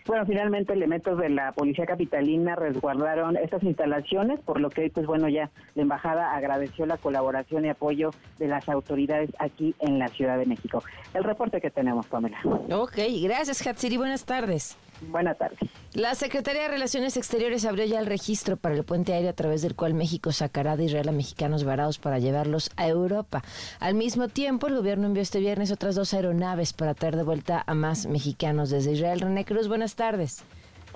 Bueno, 0.06 0.26
finalmente 0.26 0.74
elementos 0.74 1.18
de 1.18 1.30
la 1.30 1.52
Policía 1.52 1.86
Capitalina 1.86 2.56
resguardaron 2.56 3.38
estas 3.38 3.62
instalaciones, 3.62 4.38
por 4.40 4.60
lo 4.60 4.68
que, 4.68 4.90
pues 4.90 5.06
bueno, 5.06 5.30
ya 5.30 5.50
la 5.74 5.82
embajada 5.82 6.34
agradeció 6.34 6.84
la 6.84 6.98
colaboración 6.98 7.64
y 7.64 7.70
apoyo 7.70 8.10
de 8.38 8.48
las 8.48 8.68
autoridades 8.68 9.30
aquí 9.38 9.74
en 9.80 9.98
la 9.98 10.08
Ciudad 10.08 10.36
de 10.36 10.44
México. 10.44 10.82
El 11.14 11.24
reporte 11.24 11.58
que 11.60 11.70
tenemos, 11.70 12.06
Pamela. 12.06 12.38
Ok, 12.70 12.98
gracias, 13.22 13.66
Hatsiri. 13.66 13.96
Buenas 13.96 14.26
tardes. 14.26 14.76
Buenas 15.02 15.38
tardes. 15.38 15.58
La 15.92 16.14
Secretaría 16.14 16.62
de 16.62 16.68
Relaciones 16.68 17.16
Exteriores 17.16 17.64
abrió 17.64 17.84
ya 17.84 17.98
el 17.98 18.06
registro 18.06 18.56
para 18.56 18.74
el 18.74 18.84
puente 18.84 19.12
aéreo 19.12 19.30
a 19.30 19.34
través 19.34 19.62
del 19.62 19.74
cual 19.74 19.94
México 19.94 20.32
sacará 20.32 20.76
de 20.76 20.84
Israel 20.84 21.08
a 21.08 21.12
mexicanos 21.12 21.64
varados 21.64 21.98
para 21.98 22.18
llevarlos 22.18 22.70
a 22.76 22.88
Europa. 22.88 23.42
Al 23.80 23.94
mismo 23.94 24.28
tiempo, 24.28 24.66
el 24.66 24.76
gobierno 24.76 25.06
envió 25.06 25.22
este 25.22 25.40
viernes 25.40 25.70
otras 25.70 25.94
dos 25.94 26.14
aeronaves 26.14 26.72
para 26.72 26.94
traer 26.94 27.16
de 27.16 27.22
vuelta 27.22 27.62
a 27.66 27.74
más 27.74 28.06
mexicanos 28.06 28.70
desde 28.70 28.92
Israel. 28.92 29.20
René 29.20 29.44
Cruz, 29.44 29.68
buenas 29.68 29.94
tardes. 29.94 30.44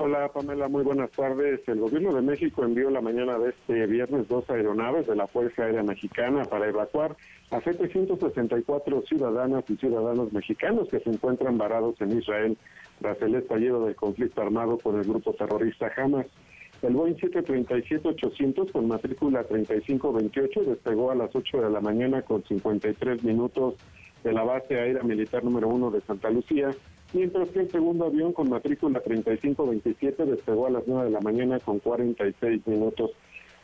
Hola 0.01 0.29
Pamela, 0.29 0.69
muy 0.69 0.85
buenas 0.85 1.11
tardes. 1.11 1.61
El 1.67 1.81
gobierno 1.81 2.15
de 2.15 2.23
México 2.23 2.63
envió 2.63 2.89
la 2.89 3.01
mañana 3.01 3.37
de 3.37 3.51
este 3.51 3.85
viernes 3.87 4.29
dos 4.29 4.49
aeronaves 4.49 5.09
de 5.09 5.17
la 5.17 5.27
Fuerza 5.27 5.65
Aérea 5.65 5.83
Mexicana 5.83 6.45
para 6.45 6.69
evacuar 6.69 7.17
a 7.51 7.61
764 7.61 9.03
ciudadanas 9.03 9.65
y 9.69 9.75
ciudadanos 9.75 10.33
mexicanos 10.33 10.89
que 10.89 11.01
se 11.01 11.11
encuentran 11.11 11.59
varados 11.59 12.01
en 12.01 12.17
Israel 12.17 12.57
tras 13.01 13.21
el 13.23 13.35
estallido 13.35 13.87
del 13.87 13.97
conflicto 13.97 14.41
armado 14.41 14.79
con 14.79 15.01
el 15.01 15.05
grupo 15.05 15.33
terrorista 15.33 15.91
Hamas. 15.97 16.27
El 16.81 16.95
Boeing 16.95 17.17
737-800 17.17 18.71
con 18.71 18.87
matrícula 18.87 19.43
3528 19.43 20.63
despegó 20.63 21.11
a 21.11 21.17
las 21.17 21.35
8 21.35 21.61
de 21.61 21.71
la 21.71 21.81
mañana 21.81 22.23
con 22.23 22.45
53 22.45 23.25
minutos 23.25 23.75
de 24.25 24.33
la 24.33 24.43
base 24.43 24.79
aérea 24.79 25.03
militar 25.03 25.45
número 25.45 25.69
1 25.69 25.91
de 25.91 26.01
Santa 26.03 26.31
Lucía, 26.31 26.71
mientras 27.13 27.49
que 27.51 27.61
el 27.61 27.71
segundo 27.71 28.07
avión 28.07 28.33
con 28.33 28.51
matrícula 28.51 29.01
3527 29.01 30.25
despegó 30.25 30.67
a 30.67 30.71
las 30.71 30.83
9 30.87 31.05
de 31.05 31.11
la 31.11 31.21
mañana 31.21 31.59
con 31.61 31.79
46 31.79 32.67
minutos. 32.67 33.13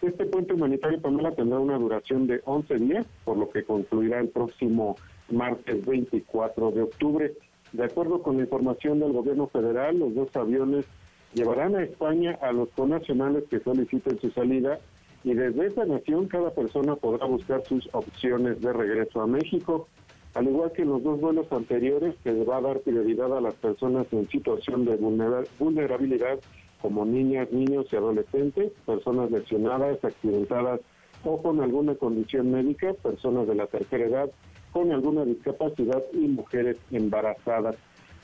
Este 0.02 0.26
puente 0.26 0.52
humanitario 0.54 1.00
Pamela 1.00 1.32
tendrá 1.32 1.58
una 1.58 1.78
duración 1.78 2.26
de 2.26 2.40
11 2.44 2.74
días, 2.76 3.06
por 3.24 3.38
lo 3.38 3.48
que 3.48 3.64
concluirá 3.64 4.20
el 4.20 4.28
próximo 4.28 4.96
martes 5.30 5.84
24 5.84 6.70
de 6.72 6.82
octubre. 6.82 7.32
De 7.72 7.84
acuerdo 7.84 8.22
con 8.22 8.36
la 8.36 8.42
información 8.42 9.00
del 9.00 9.12
gobierno 9.12 9.46
federal, 9.48 9.98
los 9.98 10.14
dos 10.14 10.36
aviones 10.36 10.84
llevarán 11.32 11.74
a 11.74 11.82
España 11.82 12.38
a 12.40 12.52
los 12.52 12.68
conacionales 12.70 13.44
que 13.50 13.60
soliciten 13.60 14.20
su 14.20 14.30
salida 14.30 14.78
y 15.24 15.34
desde 15.34 15.66
esa 15.66 15.84
nación 15.86 16.28
cada 16.28 16.50
persona 16.50 16.96
podrá 16.96 17.26
buscar 17.26 17.64
sus 17.64 17.88
opciones 17.92 18.60
de 18.60 18.72
regreso 18.72 19.22
a 19.22 19.26
México. 19.26 19.88
Al 20.34 20.48
igual 20.48 20.72
que 20.72 20.84
los 20.84 21.02
dos 21.02 21.20
vuelos 21.20 21.46
anteriores, 21.52 22.16
se 22.24 22.44
va 22.44 22.56
a 22.56 22.60
dar 22.60 22.80
prioridad 22.80 23.36
a 23.36 23.40
las 23.40 23.54
personas 23.54 24.06
en 24.12 24.28
situación 24.28 24.84
de 24.84 24.96
vulnerabilidad 24.96 26.40
como 26.82 27.04
niñas, 27.04 27.50
niños 27.52 27.86
y 27.92 27.96
adolescentes, 27.96 28.72
personas 28.84 29.30
lesionadas, 29.30 30.04
accidentadas 30.04 30.80
o 31.24 31.40
con 31.40 31.60
alguna 31.62 31.94
condición 31.94 32.50
médica, 32.50 32.92
personas 32.94 33.46
de 33.46 33.54
la 33.54 33.66
tercera 33.68 34.04
edad, 34.04 34.30
con 34.72 34.90
alguna 34.90 35.24
discapacidad 35.24 36.02
y 36.12 36.26
mujeres 36.26 36.78
embarazadas. 36.90 37.76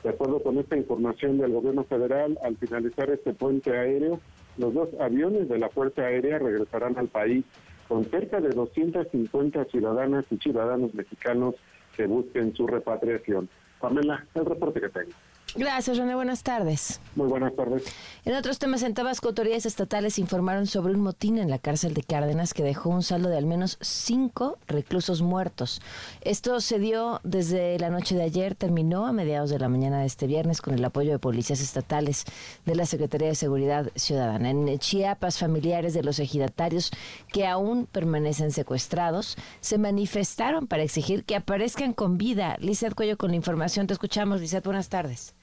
De 0.03 0.09
acuerdo 0.09 0.43
con 0.43 0.57
esta 0.57 0.75
información 0.75 1.37
del 1.37 1.53
gobierno 1.53 1.85
federal, 1.85 2.37
al 2.43 2.57
finalizar 2.57 3.09
este 3.09 3.33
puente 3.33 3.71
aéreo, 3.71 4.19
los 4.57 4.73
dos 4.73 4.89
aviones 4.99 5.47
de 5.47 5.59
la 5.59 5.69
Fuerza 5.69 6.01
Aérea 6.01 6.39
regresarán 6.39 6.97
al 6.97 7.07
país 7.07 7.45
con 7.87 8.03
cerca 8.05 8.41
de 8.41 8.49
250 8.49 9.65
ciudadanas 9.65 10.25
y 10.29 10.37
ciudadanos 10.37 10.93
mexicanos 10.93 11.55
que 12.01 12.07
busquen 12.07 12.55
su 12.55 12.65
repatriación. 12.65 13.47
Pamela, 13.79 14.25
el 14.33 14.45
reporte 14.45 14.81
que 14.81 14.89
tengo. 14.89 15.11
Gracias, 15.55 15.97
René. 15.97 16.15
Buenas 16.15 16.43
tardes. 16.43 17.01
Muy 17.15 17.27
buenas 17.27 17.53
tardes. 17.55 17.83
En 18.23 18.35
otros 18.35 18.57
temas, 18.57 18.83
en 18.83 18.93
Tabasco, 18.93 19.27
autoridades 19.27 19.65
estatales 19.65 20.17
informaron 20.17 20.65
sobre 20.65 20.93
un 20.93 21.01
motín 21.01 21.37
en 21.37 21.49
la 21.49 21.59
cárcel 21.59 21.93
de 21.93 22.03
Cárdenas 22.03 22.53
que 22.53 22.63
dejó 22.63 22.89
un 22.89 23.03
saldo 23.03 23.27
de 23.27 23.37
al 23.37 23.45
menos 23.45 23.77
cinco 23.81 24.57
reclusos 24.67 25.21
muertos. 25.21 25.81
Esto 26.21 26.61
se 26.61 26.79
dio 26.79 27.19
desde 27.23 27.77
la 27.79 27.89
noche 27.89 28.15
de 28.15 28.23
ayer, 28.23 28.55
terminó 28.55 29.05
a 29.07 29.11
mediados 29.11 29.49
de 29.49 29.59
la 29.59 29.67
mañana 29.67 29.99
de 29.99 30.05
este 30.05 30.25
viernes 30.25 30.61
con 30.61 30.73
el 30.73 30.85
apoyo 30.85 31.11
de 31.11 31.19
policías 31.19 31.59
estatales 31.59 32.23
de 32.65 32.75
la 32.75 32.85
Secretaría 32.85 33.27
de 33.27 33.35
Seguridad 33.35 33.91
Ciudadana. 33.95 34.51
En 34.51 34.79
Chiapas, 34.79 35.37
familiares 35.37 35.93
de 35.93 36.03
los 36.03 36.19
ejidatarios 36.19 36.91
que 37.33 37.45
aún 37.45 37.87
permanecen 37.87 38.51
secuestrados 38.51 39.35
se 39.59 39.77
manifestaron 39.77 40.67
para 40.67 40.83
exigir 40.83 41.25
que 41.25 41.35
aparezcan 41.35 41.91
con 41.91 42.17
vida. 42.17 42.55
Lizeth 42.59 42.95
Cuello 42.95 43.17
con 43.17 43.31
la 43.31 43.35
información. 43.35 43.87
Te 43.87 43.93
escuchamos, 43.93 44.39
Lizeth. 44.39 44.63
Buenas 44.63 44.87
tardes. 44.87 45.33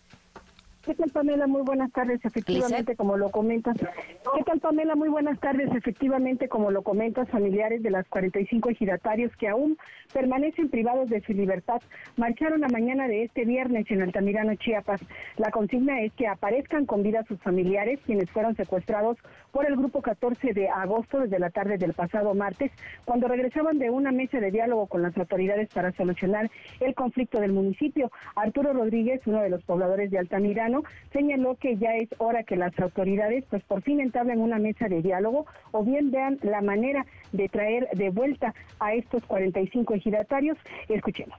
¿Qué 0.89 0.95
tal, 0.95 1.11
Pamela? 1.11 1.47
Muy 1.47 1.61
buenas 1.61 1.93
tardes. 1.93 2.25
Efectivamente, 2.25 2.97
como 2.97 3.19
lo 3.19 3.31
comentas. 3.31 3.77
¿Qué 3.77 4.43
tal, 4.47 4.59
Pamela? 4.59 4.95
Muy 4.97 5.11
buenas 5.11 5.39
tardes. 5.39 5.71
Efectivamente, 5.75 6.49
como 6.49 6.71
lo 6.71 6.81
comentas, 6.81 7.29
familiares 7.29 7.83
de 7.83 7.91
las 7.91 8.09
45 8.09 8.71
ejidatarios 8.71 9.31
que 9.37 9.49
aún 9.49 9.77
permanecen 10.13 10.69
privados 10.69 11.09
de 11.09 11.21
su 11.21 11.33
libertad 11.33 11.81
marcharon 12.17 12.61
la 12.61 12.69
mañana 12.69 13.09
de 13.09 13.25
este 13.25 13.45
viernes 13.45 13.91
en 13.91 14.03
Altamirano, 14.03 14.55
Chiapas. 14.57 15.01
La 15.37 15.51
consigna 15.51 16.01
es 16.03 16.13
que 16.15 16.27
aparezcan 16.27 16.87
con 16.87 17.03
vida 17.03 17.25
sus 17.29 17.41
familiares, 17.41 18.01
quienes 18.07 18.31
fueron 18.31 18.57
secuestrados 18.57 19.19
por 19.53 19.67
el 19.67 19.77
grupo 19.77 20.03
14 20.03 20.53
de 20.53 20.69
agosto 20.69 21.21
desde 21.21 21.39
la 21.39 21.51
tarde 21.51 21.79
del 21.79 21.95
pasado 21.95 22.35
martes, 22.35 22.71
cuando 23.05 23.29
regresaban 23.29 23.79
de 23.79 23.91
una 23.91 24.13
mesa 24.13 24.41
de 24.41 24.51
diálogo 24.51 24.87
con 24.87 25.03
las 25.03 25.17
autoridades 25.17 25.69
para 25.73 25.93
solucionar 25.93 26.51
el 26.81 26.95
conflicto 26.95 27.41
del 27.41 27.53
municipio. 27.53 28.11
Arturo 28.37 28.73
Rodríguez, 28.73 29.21
uno 29.27 29.41
de 29.41 29.51
los 29.51 29.63
pobladores 29.65 30.11
de 30.11 30.19
Altamirano, 30.19 30.83
señaló 31.13 31.57
que 31.57 31.77
ya 31.77 31.97
es 31.97 32.09
hora 32.19 32.43
que 32.43 32.57
las 32.57 32.79
autoridades 32.79 33.45
pues 33.51 33.63
por 33.65 33.83
fin 33.83 34.01
entablen 34.01 34.41
una 34.41 34.59
mesa 34.59 34.89
de 34.89 35.03
diálogo 35.03 35.47
o 35.73 35.85
bien 35.85 36.11
vean 36.11 36.39
la 36.43 36.61
manera 36.61 37.07
de 37.33 37.49
traer 37.49 37.89
de 37.91 38.11
vuelta 38.11 38.55
a 38.81 38.95
estos 38.95 39.25
45 39.25 39.95
ejidatarios. 39.95 40.59
Escuchemos. 40.89 41.39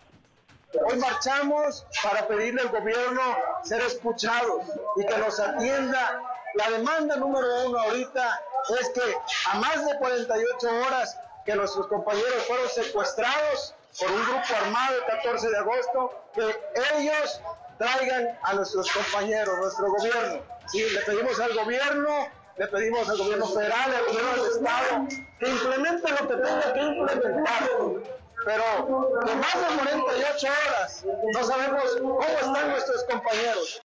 Hoy 0.73 0.99
marchamos 0.99 1.85
para 2.03 2.27
pedirle 2.27 2.61
al 2.61 2.69
gobierno 2.69 3.21
ser 3.63 3.81
escuchados 3.81 4.65
y 4.97 5.05
que 5.05 5.17
nos 5.17 5.39
atienda. 5.39 6.21
La 6.55 6.69
demanda 6.69 7.15
número 7.15 7.67
uno 7.67 7.79
ahorita 7.79 8.41
es 8.79 8.89
que 8.89 9.01
a 9.51 9.59
más 9.59 9.85
de 9.85 9.97
48 9.97 10.67
horas 10.85 11.19
que 11.45 11.55
nuestros 11.55 11.87
compañeros 11.87 12.43
fueron 12.47 12.69
secuestrados 12.69 13.75
por 13.99 14.11
un 14.11 14.23
grupo 14.23 14.45
armado 14.63 14.95
el 14.95 15.05
14 15.17 15.49
de 15.49 15.57
agosto, 15.57 16.23
que 16.33 16.43
ellos 16.99 17.41
traigan 17.79 18.37
a 18.43 18.53
nuestros 18.53 18.91
compañeros, 18.91 19.57
nuestro 19.57 19.91
gobierno. 19.91 20.41
Sí, 20.67 20.83
le 20.91 20.99
pedimos 21.01 21.39
al 21.39 21.55
gobierno, 21.55 22.27
le 22.59 22.67
pedimos 22.67 23.07
al 23.07 23.17
gobierno 23.17 23.45
federal, 23.47 23.95
al 23.95 24.05
gobierno 24.05 24.43
del 24.43 24.51
Estado, 24.51 25.07
que 25.39 25.49
implemente 25.49 26.11
lo 26.11 26.27
que 26.27 26.35
tenga 26.35 26.73
que 26.73 26.81
implementar. 26.81 27.69
Pero 28.45 29.11
de 29.25 29.35
más 29.35 29.53
de 29.53 29.77
48 29.79 30.47
horas 30.47 31.05
no 31.33 31.43
sabemos 31.43 31.83
cómo 32.01 32.21
están 32.21 32.69
nuestros 32.69 33.03
compañeros. 33.05 33.81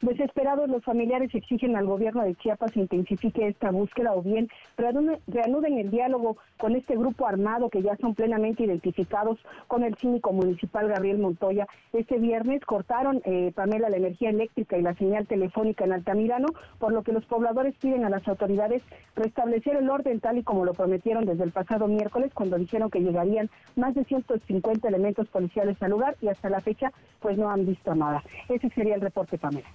Desesperados, 0.00 0.70
los 0.70 0.84
familiares 0.84 1.34
exigen 1.34 1.74
al 1.74 1.86
gobierno 1.86 2.22
de 2.22 2.36
Chiapas 2.36 2.76
intensifique 2.76 3.48
esta 3.48 3.72
búsqueda 3.72 4.14
o 4.14 4.22
bien 4.22 4.48
reanuden 4.76 5.76
el 5.76 5.90
diálogo 5.90 6.36
con 6.56 6.76
este 6.76 6.96
grupo 6.96 7.26
armado 7.26 7.68
que 7.68 7.82
ya 7.82 7.96
son 7.96 8.14
plenamente 8.14 8.62
identificados 8.62 9.40
con 9.66 9.82
el 9.82 9.96
cínico 9.96 10.32
municipal 10.32 10.86
Gabriel 10.86 11.18
Montoya. 11.18 11.66
Este 11.92 12.16
viernes 12.18 12.64
cortaron, 12.64 13.22
eh, 13.24 13.50
Pamela, 13.56 13.90
la 13.90 13.96
energía 13.96 14.30
eléctrica 14.30 14.78
y 14.78 14.82
la 14.82 14.94
señal 14.94 15.26
telefónica 15.26 15.84
en 15.84 15.92
Altamirano, 15.92 16.46
por 16.78 16.92
lo 16.92 17.02
que 17.02 17.12
los 17.12 17.24
pobladores 17.26 17.74
piden 17.78 18.04
a 18.04 18.10
las 18.10 18.26
autoridades 18.28 18.84
restablecer 19.16 19.74
el 19.74 19.90
orden 19.90 20.20
tal 20.20 20.38
y 20.38 20.44
como 20.44 20.64
lo 20.64 20.74
prometieron 20.74 21.24
desde 21.24 21.42
el 21.42 21.50
pasado 21.50 21.88
miércoles 21.88 22.30
cuando 22.32 22.56
dijeron 22.56 22.88
que 22.88 23.00
llegarían 23.00 23.50
más 23.74 23.96
de 23.96 24.04
150 24.04 24.86
elementos 24.86 25.26
policiales 25.26 25.76
al 25.82 25.90
lugar 25.90 26.16
y 26.22 26.28
hasta 26.28 26.48
la 26.50 26.60
fecha 26.60 26.92
pues 27.18 27.36
no 27.36 27.50
han 27.50 27.66
visto 27.66 27.96
nada. 27.96 28.22
Ese 28.48 28.68
sería 28.70 28.94
el 28.94 29.00
reporte, 29.00 29.38
Pamela. 29.38 29.66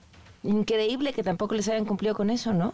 Increíble 0.44 1.14
que 1.14 1.24
tampoco 1.24 1.56
les 1.56 1.68
hayan 1.70 1.86
cumplido 1.86 2.16
con 2.16 2.30
eso, 2.30 2.54
¿no? 2.54 2.74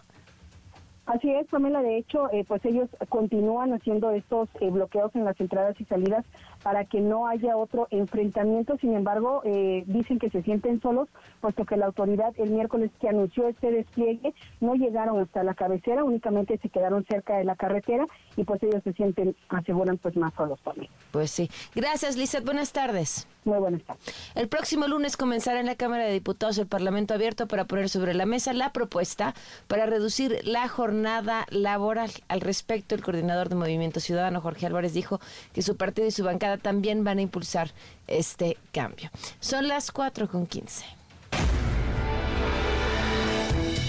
Así 1.06 1.28
es, 1.32 1.48
Pamela. 1.48 1.82
De 1.82 1.98
hecho, 1.98 2.32
eh, 2.32 2.46
pues 2.48 2.64
ellos 2.66 2.88
continúan 3.10 3.74
haciendo 3.74 4.12
estos 4.12 4.48
eh, 4.60 4.70
bloqueos 4.70 5.16
en 5.16 5.26
las 5.26 5.40
entradas 5.40 5.80
y 5.82 5.86
salidas 5.86 6.24
para 6.64 6.86
que 6.86 7.02
no 7.02 7.28
haya 7.28 7.58
otro 7.58 7.88
enfrentamiento. 7.92 8.78
Sin 8.78 8.94
embargo, 8.94 9.42
eh, 9.46 9.84
dicen 9.88 10.20
que 10.20 10.30
se 10.30 10.42
sienten 10.44 10.82
solos, 10.82 11.08
puesto 11.42 11.66
que 11.66 11.78
la 11.78 11.88
autoridad 11.88 12.34
el 12.38 12.52
miércoles 12.52 12.92
que 13.00 13.10
anunció 13.10 13.48
este 13.48 13.72
despliegue 13.72 14.34
no 14.60 14.76
llegaron 14.76 15.20
hasta 15.20 15.44
la 15.44 15.54
cabecera, 15.54 16.04
únicamente 16.04 16.58
se 16.58 16.70
quedaron 16.70 17.06
cerca 17.06 17.38
de 17.38 17.44
la 17.44 17.56
carretera 17.56 18.06
y 18.36 18.44
pues 18.44 18.62
ellos 18.64 18.84
se 18.84 18.94
sienten, 18.94 19.36
aseguran, 19.50 19.98
pues 19.98 20.16
más 20.16 20.34
solos 20.36 20.60
también. 20.64 20.90
Pues 21.12 21.32
sí. 21.32 21.50
Gracias, 21.76 22.18
Lizeth. 22.18 22.46
Buenas 22.46 22.72
tardes. 22.72 23.28
Muy 23.46 23.58
buenas 23.58 23.84
tardes. 23.84 24.04
El 24.36 24.48
próximo 24.48 24.88
lunes 24.88 25.18
comenzará 25.18 25.60
en 25.60 25.66
la 25.66 25.76
Cámara 25.76 26.06
de 26.06 26.12
Diputados 26.12 26.58
el 26.58 26.68
Parlamento 26.68 27.14
abierto 27.14 27.48
para 27.48 27.66
poner 27.66 27.90
sobre 27.90 28.14
la 28.14 28.26
mesa 28.26 28.54
la 28.54 28.72
propuesta 28.72 29.34
para 29.68 29.86
reducir 29.86 30.40
la 30.44 30.68
jornada 30.68 31.46
laboral. 31.50 32.12
Al 32.28 32.42
respecto, 32.42 32.96
el 32.96 33.04
coordinador 33.04 33.50
de 33.50 33.56
Movimiento 33.56 34.00
Ciudadano, 34.00 34.42
Jorge 34.42 34.66
Álvarez, 34.66 34.94
dijo 34.94 35.20
que 35.54 35.62
su 35.62 35.78
partido 35.78 36.08
y 36.08 36.12
su 36.12 36.24
bancada 36.24 36.49
también 36.58 37.04
van 37.04 37.20
a 37.20 37.22
impulsar 37.22 37.72
este 38.08 38.58
cambio. 38.72 39.10
Son 39.40 39.68
las 39.68 39.92
4 39.92 40.28
con 40.28 40.48
15. 40.48 40.86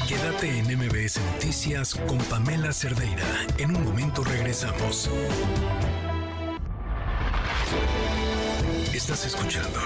Quédate 0.09 0.59
en 0.59 0.67
MBS 0.77 1.21
Noticias 1.35 1.95
con 1.95 2.19
Pamela 2.19 2.73
Cerdeira. 2.73 3.25
En 3.59 3.77
un 3.77 3.85
momento 3.85 4.25
regresamos. 4.25 5.09
Estás 8.93 9.25
escuchando 9.25 9.79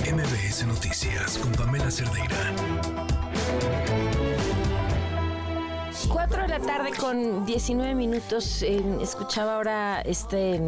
MBS 0.00 0.66
Noticias 0.66 1.38
con 1.38 1.50
Pamela 1.52 1.90
Cerdeira. 1.90 2.52
4 6.08 6.42
de 6.42 6.48
la 6.48 6.60
tarde 6.60 6.90
con 6.98 7.44
19 7.46 7.94
minutos. 7.94 8.62
Eh, 8.62 8.82
escuchaba 9.00 9.56
ahora 9.56 10.02
este 10.02 10.60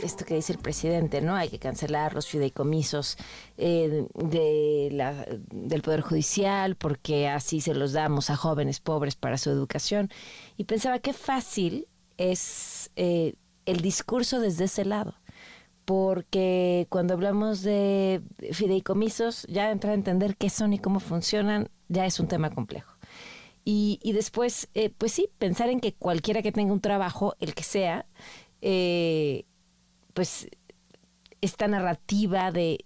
esto 0.00 0.24
que 0.24 0.34
dice 0.34 0.52
el 0.52 0.58
presidente, 0.58 1.20
¿no? 1.20 1.34
Hay 1.34 1.48
que 1.48 1.58
cancelar 1.58 2.14
los 2.14 2.26
fideicomisos 2.26 3.16
eh, 3.56 4.06
del 4.14 5.82
Poder 5.82 6.00
Judicial 6.00 6.76
porque 6.76 7.28
así 7.28 7.60
se 7.60 7.74
los 7.74 7.92
damos 7.92 8.30
a 8.30 8.36
jóvenes 8.36 8.80
pobres 8.80 9.16
para 9.16 9.38
su 9.38 9.50
educación. 9.50 10.10
Y 10.56 10.64
pensaba 10.64 10.98
qué 10.98 11.12
fácil 11.12 11.88
es 12.18 12.90
eh, 12.96 13.34
el 13.66 13.80
discurso 13.80 14.40
desde 14.40 14.64
ese 14.64 14.84
lado. 14.84 15.14
Porque 15.84 16.86
cuando 16.90 17.14
hablamos 17.14 17.62
de 17.62 18.22
fideicomisos, 18.52 19.46
ya 19.48 19.70
entrar 19.70 19.92
a 19.92 19.96
entender 19.96 20.36
qué 20.36 20.48
son 20.48 20.72
y 20.72 20.78
cómo 20.78 21.00
funcionan, 21.00 21.68
ya 21.88 22.06
es 22.06 22.20
un 22.20 22.28
tema 22.28 22.50
complejo. 22.50 22.96
Y, 23.64 23.98
y 24.02 24.12
después, 24.12 24.68
eh, 24.74 24.90
pues 24.90 25.12
sí, 25.12 25.28
pensar 25.38 25.68
en 25.70 25.80
que 25.80 25.94
cualquiera 25.94 26.42
que 26.42 26.52
tenga 26.52 26.72
un 26.72 26.80
trabajo, 26.80 27.34
el 27.40 27.54
que 27.54 27.62
sea, 27.62 28.06
eh, 28.60 29.44
pues 30.14 30.48
esta 31.40 31.68
narrativa 31.68 32.52
de 32.52 32.84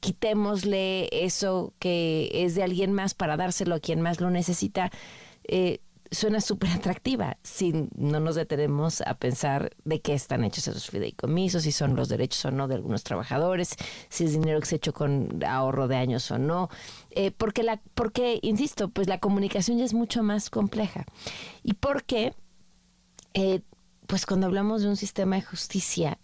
quitémosle 0.00 1.08
eso 1.24 1.74
que 1.78 2.30
es 2.32 2.54
de 2.54 2.62
alguien 2.62 2.92
más 2.92 3.14
para 3.14 3.36
dárselo 3.36 3.74
a 3.74 3.80
quien 3.80 4.00
más 4.00 4.20
lo 4.20 4.30
necesita, 4.30 4.90
eh, 5.44 5.80
suena 6.10 6.40
súper 6.40 6.70
atractiva 6.70 7.38
si 7.42 7.88
no 7.96 8.20
nos 8.20 8.36
detenemos 8.36 9.00
a 9.00 9.14
pensar 9.14 9.70
de 9.84 10.00
qué 10.00 10.14
están 10.14 10.44
hechos 10.44 10.68
esos 10.68 10.88
fideicomisos, 10.90 11.64
si 11.64 11.72
son 11.72 11.96
los 11.96 12.08
derechos 12.08 12.44
o 12.44 12.50
no 12.50 12.68
de 12.68 12.76
algunos 12.76 13.02
trabajadores, 13.02 13.74
si 14.08 14.24
es 14.24 14.32
dinero 14.32 14.60
que 14.60 14.66
se 14.66 14.76
ha 14.76 14.78
hecho 14.78 14.92
con 14.94 15.42
ahorro 15.44 15.88
de 15.88 15.96
años 15.96 16.30
o 16.30 16.38
no, 16.38 16.68
eh, 17.10 17.30
porque 17.32 17.62
la, 17.62 17.80
porque 17.94 18.38
insisto, 18.42 18.88
pues 18.88 19.08
la 19.08 19.18
comunicación 19.18 19.78
ya 19.78 19.84
es 19.84 19.94
mucho 19.94 20.22
más 20.22 20.50
compleja. 20.50 21.04
Y 21.62 21.74
porque, 21.74 22.34
eh, 23.34 23.62
pues 24.06 24.26
cuando 24.26 24.46
hablamos 24.46 24.82
de 24.82 24.88
un 24.88 24.96
sistema 24.96 25.36
de 25.36 25.42
justicia 25.42 26.18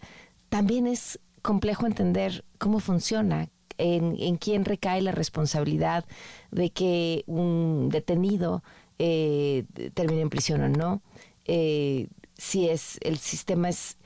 también 0.52 0.86
es 0.86 1.18
complejo 1.40 1.86
entender 1.86 2.44
cómo 2.58 2.78
funciona, 2.78 3.48
en, 3.78 4.36
quién 4.36 4.66
recae 4.66 5.00
la 5.00 5.10
responsabilidad 5.10 6.04
de 6.50 6.68
que 6.68 7.24
un 7.26 7.88
detenido 7.88 8.62
eh, 8.98 9.64
termine 9.94 10.20
en 10.20 10.28
prisión 10.28 10.60
o 10.60 10.68
no, 10.68 11.00
eh, 11.46 12.08
si 12.36 12.68
es 12.68 12.98
el 13.00 13.16
sistema 13.16 13.70
es 13.70 13.96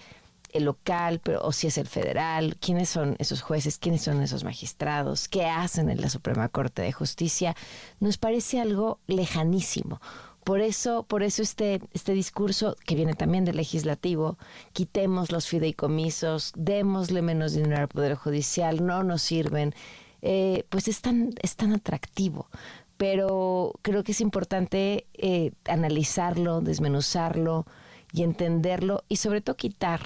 el 0.53 0.67
local, 0.67 1.19
pero 1.21 1.43
o 1.43 1.51
si 1.51 1.67
es 1.67 1.79
el 1.79 1.89
federal, 1.89 2.57
quiénes 2.61 2.91
son 2.91 3.17
esos 3.19 3.43
jueces, 3.43 3.79
quiénes 3.79 4.03
son 4.03 4.23
esos 4.23 4.45
magistrados, 4.45 5.27
qué 5.27 5.47
hacen 5.47 5.91
en 5.91 6.01
la 6.01 6.09
Suprema 6.09 6.49
Corte 6.49 6.83
de 6.83 6.93
Justicia, 6.93 7.57
nos 7.99 8.19
parece 8.19 8.61
algo 8.61 9.01
lejanísimo. 9.09 10.01
Por 10.47 10.61
eso, 10.61 11.03
por 11.03 11.25
eso 11.25 11.43
este, 11.43 11.81
este 11.93 12.13
discurso 12.13 12.77
que 12.87 12.95
viene 12.95 13.15
también 13.15 13.45
del 13.45 13.57
legislativo, 13.57 14.39
quitemos 14.73 15.33
los 15.33 15.49
fideicomisos, 15.49 16.53
démosle 16.55 17.21
menos 17.21 17.55
dinero 17.55 17.79
al 17.79 17.89
Poder 17.89 18.15
Judicial, 18.15 18.87
no 18.87 19.03
nos 19.03 19.23
sirven, 19.23 19.75
eh, 20.23 20.63
pues 20.69 20.87
es 20.87 21.01
tan, 21.01 21.35
es 21.43 21.57
tan 21.57 21.73
atractivo. 21.73 22.49
Pero 22.97 23.73
creo 23.83 24.05
que 24.05 24.13
es 24.13 24.21
importante 24.21 25.09
eh, 25.15 25.51
analizarlo, 25.65 26.61
desmenuzarlo 26.61 27.67
y 28.13 28.23
entenderlo 28.23 29.03
y 29.09 29.17
sobre 29.17 29.41
todo 29.41 29.57
quitar 29.57 30.01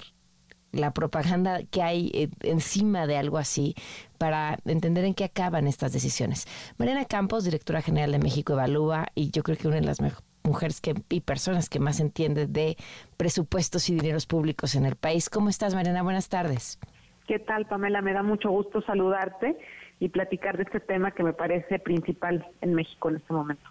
la 0.72 0.94
propaganda 0.94 1.64
que 1.64 1.82
hay 1.82 2.10
eh, 2.14 2.30
encima 2.44 3.06
de 3.06 3.18
algo 3.18 3.36
así 3.36 3.74
para 4.16 4.58
entender 4.64 5.04
en 5.04 5.12
qué 5.12 5.24
acaban 5.24 5.66
estas 5.66 5.92
decisiones. 5.92 6.46
Mariana 6.78 7.04
Campos, 7.04 7.44
directora 7.44 7.82
general 7.82 8.12
de 8.12 8.20
México 8.20 8.54
Evalúa, 8.54 9.08
y 9.14 9.30
yo 9.32 9.42
creo 9.42 9.58
que 9.58 9.68
una 9.68 9.76
de 9.76 9.86
las 9.86 10.00
mujeres 10.42 10.80
que, 10.80 10.94
y 11.08 11.20
personas 11.20 11.68
que 11.68 11.78
más 11.78 12.00
entienden 12.00 12.52
de 12.52 12.76
presupuestos 13.16 13.88
y 13.90 13.94
dineros 13.94 14.26
públicos 14.26 14.74
en 14.74 14.86
el 14.86 14.96
país. 14.96 15.30
¿Cómo 15.30 15.48
estás, 15.48 15.74
Mariana? 15.74 16.02
Buenas 16.02 16.28
tardes. 16.28 16.78
¿Qué 17.26 17.38
tal, 17.38 17.66
Pamela? 17.66 18.02
Me 18.02 18.12
da 18.12 18.22
mucho 18.22 18.50
gusto 18.50 18.82
saludarte 18.82 19.56
y 20.00 20.08
platicar 20.08 20.56
de 20.56 20.64
este 20.64 20.80
tema 20.80 21.12
que 21.12 21.22
me 21.22 21.32
parece 21.32 21.78
principal 21.78 22.46
en 22.60 22.74
México 22.74 23.10
en 23.10 23.16
este 23.16 23.32
momento. 23.32 23.68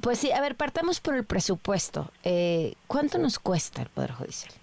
Pues 0.00 0.18
sí, 0.18 0.30
a 0.32 0.40
ver, 0.40 0.54
partamos 0.54 1.00
por 1.00 1.14
el 1.14 1.24
presupuesto. 1.24 2.10
Eh, 2.22 2.74
¿Cuánto 2.86 3.18
nos 3.18 3.38
cuesta 3.38 3.82
el 3.82 3.88
Poder 3.88 4.12
Judicial? 4.12 4.54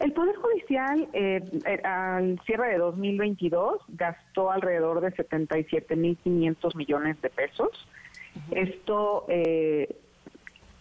El 0.00 0.12
Poder 0.12 0.34
Judicial 0.36 1.08
eh, 1.12 1.42
eh, 1.66 1.80
al 1.84 2.40
cierre 2.46 2.70
de 2.70 2.78
2022 2.78 3.82
gastó 3.88 4.50
alrededor 4.50 5.02
de 5.02 5.12
77.500 5.12 6.74
millones 6.74 7.20
de 7.20 7.28
pesos. 7.28 7.86
Esto, 8.50 9.26
eh, 9.28 9.94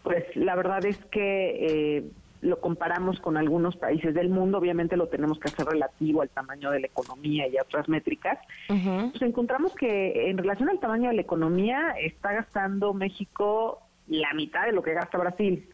pues 0.10 0.36
la 0.36 0.56
verdad 0.56 0.84
es 0.88 0.98
que 1.12 2.10
lo 2.41 2.60
comparamos 2.60 3.19
con 3.19 3.38
algunos 3.38 3.76
países 3.76 4.15
del 4.15 4.30
mundo, 4.30 4.58
obviamente 4.58 4.98
lo 4.98 5.08
tenemos 5.08 5.39
que 5.39 5.50
hacer 5.50 5.67
relativo 5.67 6.24
al 6.24 6.30
tamaño 6.30 6.72
de 6.72 6.80
la 6.80 6.88
economía 6.88 7.48
y 7.48 7.58
a 7.58 7.62
otras 7.62 7.88
métricas. 7.88 8.39
Pues 8.67 9.22
encontramos 9.22 9.76
que 9.76 10.32
en 10.32 10.38
relación 10.39 10.67
al 10.69 10.80
tamaño 10.80 11.10
de 11.10 11.15
la 11.15 11.22
economía 11.22 11.93
está 12.02 12.34
gastando 12.34 12.91
México 12.95 13.84
la 14.08 14.34
mitad 14.34 14.65
de 14.65 14.72
lo 14.72 14.82
que 14.82 14.93
gasta 14.93 15.19
Brasil. 15.19 15.69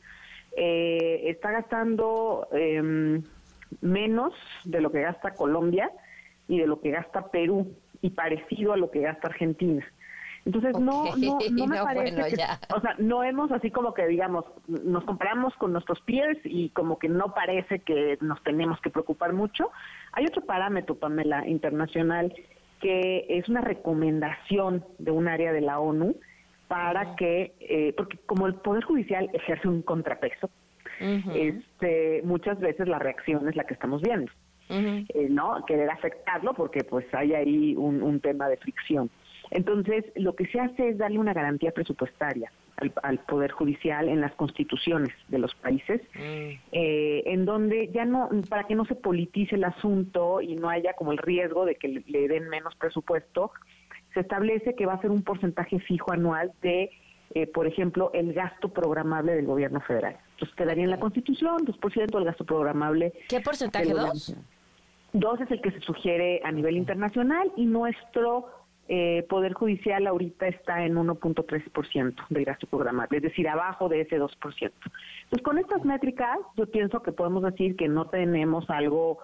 está 0.51 1.51
gastando 1.51 2.49
em, 2.51 3.23
menos 3.79 4.33
de 4.65 4.81
lo 4.81 4.91
que 4.91 4.99
gasta 4.99 5.33
Colombia 5.33 5.91
y 6.49 6.59
de 6.59 6.67
lo 6.67 6.81
que 6.81 6.91
gasta 6.91 7.31
Perú 7.31 7.73
y 8.01 8.09
parecido 8.09 8.73
a 8.73 8.77
lo 8.77 8.91
que 8.91 8.99
gasta 8.99 9.29
Argentina. 9.29 9.85
Entonces 10.45 10.79
no, 10.79 11.15
no, 11.17 11.39
no 11.51 11.67
me 11.67 11.81
parece 11.81 12.35
que, 12.35 12.43
o 12.73 12.79
sea, 12.79 12.95
no 12.99 13.23
hemos 13.23 13.51
así 13.51 13.71
como 13.71 13.93
que 13.93 14.07
digamos, 14.07 14.45
nos 14.67 15.03
comparamos 15.03 15.53
con 15.55 15.73
nuestros 15.73 15.99
peers 16.01 16.39
y 16.43 16.69
como 16.69 16.99
que 16.99 17.09
no 17.09 17.33
parece 17.33 17.79
que 17.79 18.17
nos 18.21 18.41
tenemos 18.43 18.79
que 18.81 18.91
preocupar 18.91 19.33
mucho. 19.33 19.71
Hay 20.13 20.25
otro 20.25 20.43
parámetro, 20.45 20.95
Pamela, 20.95 21.47
internacional, 21.47 22.33
que 22.79 23.25
es 23.29 23.49
una 23.49 23.61
recomendación 23.61 24.85
de 24.99 25.11
un 25.11 25.27
área 25.27 25.51
de 25.51 25.61
la 25.61 25.79
ONU 25.79 26.15
para 26.67 27.15
que, 27.15 27.53
eh, 27.59 27.93
porque 27.97 28.17
como 28.25 28.47
el 28.47 28.55
Poder 28.55 28.83
Judicial 28.83 29.29
ejerce 29.33 29.67
un 29.67 29.81
contrapeso, 29.81 30.49
este, 30.99 32.21
muchas 32.23 32.59
veces 32.59 32.87
la 32.87 32.99
reacción 32.99 33.47
es 33.49 33.55
la 33.55 33.65
que 33.65 33.73
estamos 33.73 34.01
viendo, 34.01 34.31
eh, 34.69 35.27
¿no? 35.29 35.63
Querer 35.65 35.89
afectarlo 35.89 36.53
porque 36.53 36.83
pues 36.83 37.05
hay 37.13 37.33
ahí 37.33 37.75
un, 37.75 38.19
tema 38.21 38.47
de 38.47 38.57
fricción. 38.57 39.09
Entonces, 39.51 40.05
lo 40.15 40.35
que 40.35 40.45
se 40.47 40.59
hace 40.59 40.89
es 40.89 40.97
darle 40.97 41.19
una 41.19 41.33
garantía 41.33 41.71
presupuestaria 41.71 42.51
al, 43.03 43.19
Poder 43.19 43.51
Judicial 43.51 44.09
en 44.09 44.21
las 44.21 44.33
constituciones 44.33 45.13
de 45.29 45.39
los 45.39 45.55
países, 45.55 46.01
mm. 46.13 46.49
eh, 46.71 47.23
en 47.25 47.45
donde 47.45 47.89
ya 47.93 48.05
no, 48.05 48.29
para 48.49 48.65
que 48.65 48.75
no 48.75 48.85
se 48.85 48.95
politice 48.95 49.55
el 49.55 49.63
asunto 49.63 50.41
y 50.41 50.55
no 50.55 50.69
haya 50.69 50.93
como 50.93 51.11
el 51.11 51.17
riesgo 51.17 51.65
de 51.65 51.75
que 51.75 51.87
le, 51.87 52.03
le 52.07 52.27
den 52.27 52.49
menos 52.49 52.75
presupuesto, 52.75 53.51
se 54.13 54.21
establece 54.21 54.75
que 54.75 54.85
va 54.85 54.93
a 54.93 55.01
ser 55.01 55.11
un 55.11 55.23
porcentaje 55.23 55.79
fijo 55.79 56.11
anual 56.11 56.51
de 56.61 56.89
eh, 57.35 57.47
por 57.47 57.67
ejemplo, 57.67 58.11
el 58.13 58.33
gasto 58.33 58.69
programable 58.69 59.33
del 59.33 59.45
gobierno 59.45 59.81
federal. 59.81 60.17
Entonces 60.31 60.55
quedaría 60.55 60.83
en 60.83 60.89
la 60.89 60.99
Constitución 60.99 61.65
2% 61.65 62.11
del 62.11 62.23
gasto 62.23 62.45
programable. 62.45 63.13
¿Qué 63.27 63.41
porcentaje? 63.41 63.89
¿Dos? 63.89 64.35
Dos 65.11 65.41
es 65.41 65.51
el 65.51 65.61
que 65.61 65.71
se 65.71 65.81
sugiere 65.81 66.41
a 66.43 66.51
nivel 66.51 66.77
internacional 66.77 67.51
y 67.57 67.65
nuestro 67.65 68.47
eh, 68.87 69.25
Poder 69.29 69.53
Judicial 69.53 70.05
ahorita 70.05 70.47
está 70.47 70.85
en 70.85 70.95
1.3% 70.95 72.27
de 72.29 72.43
gasto 72.43 72.67
programable, 72.67 73.17
es 73.17 73.23
decir, 73.23 73.47
abajo 73.47 73.89
de 73.89 74.01
ese 74.01 74.19
2%. 74.19 74.29
Entonces, 74.61 75.43
con 75.43 75.57
estas 75.57 75.83
métricas, 75.83 76.37
yo 76.55 76.69
pienso 76.69 77.01
que 77.01 77.11
podemos 77.11 77.41
decir 77.43 77.75
que 77.75 77.87
no 77.87 78.05
tenemos 78.07 78.69
algo 78.69 79.19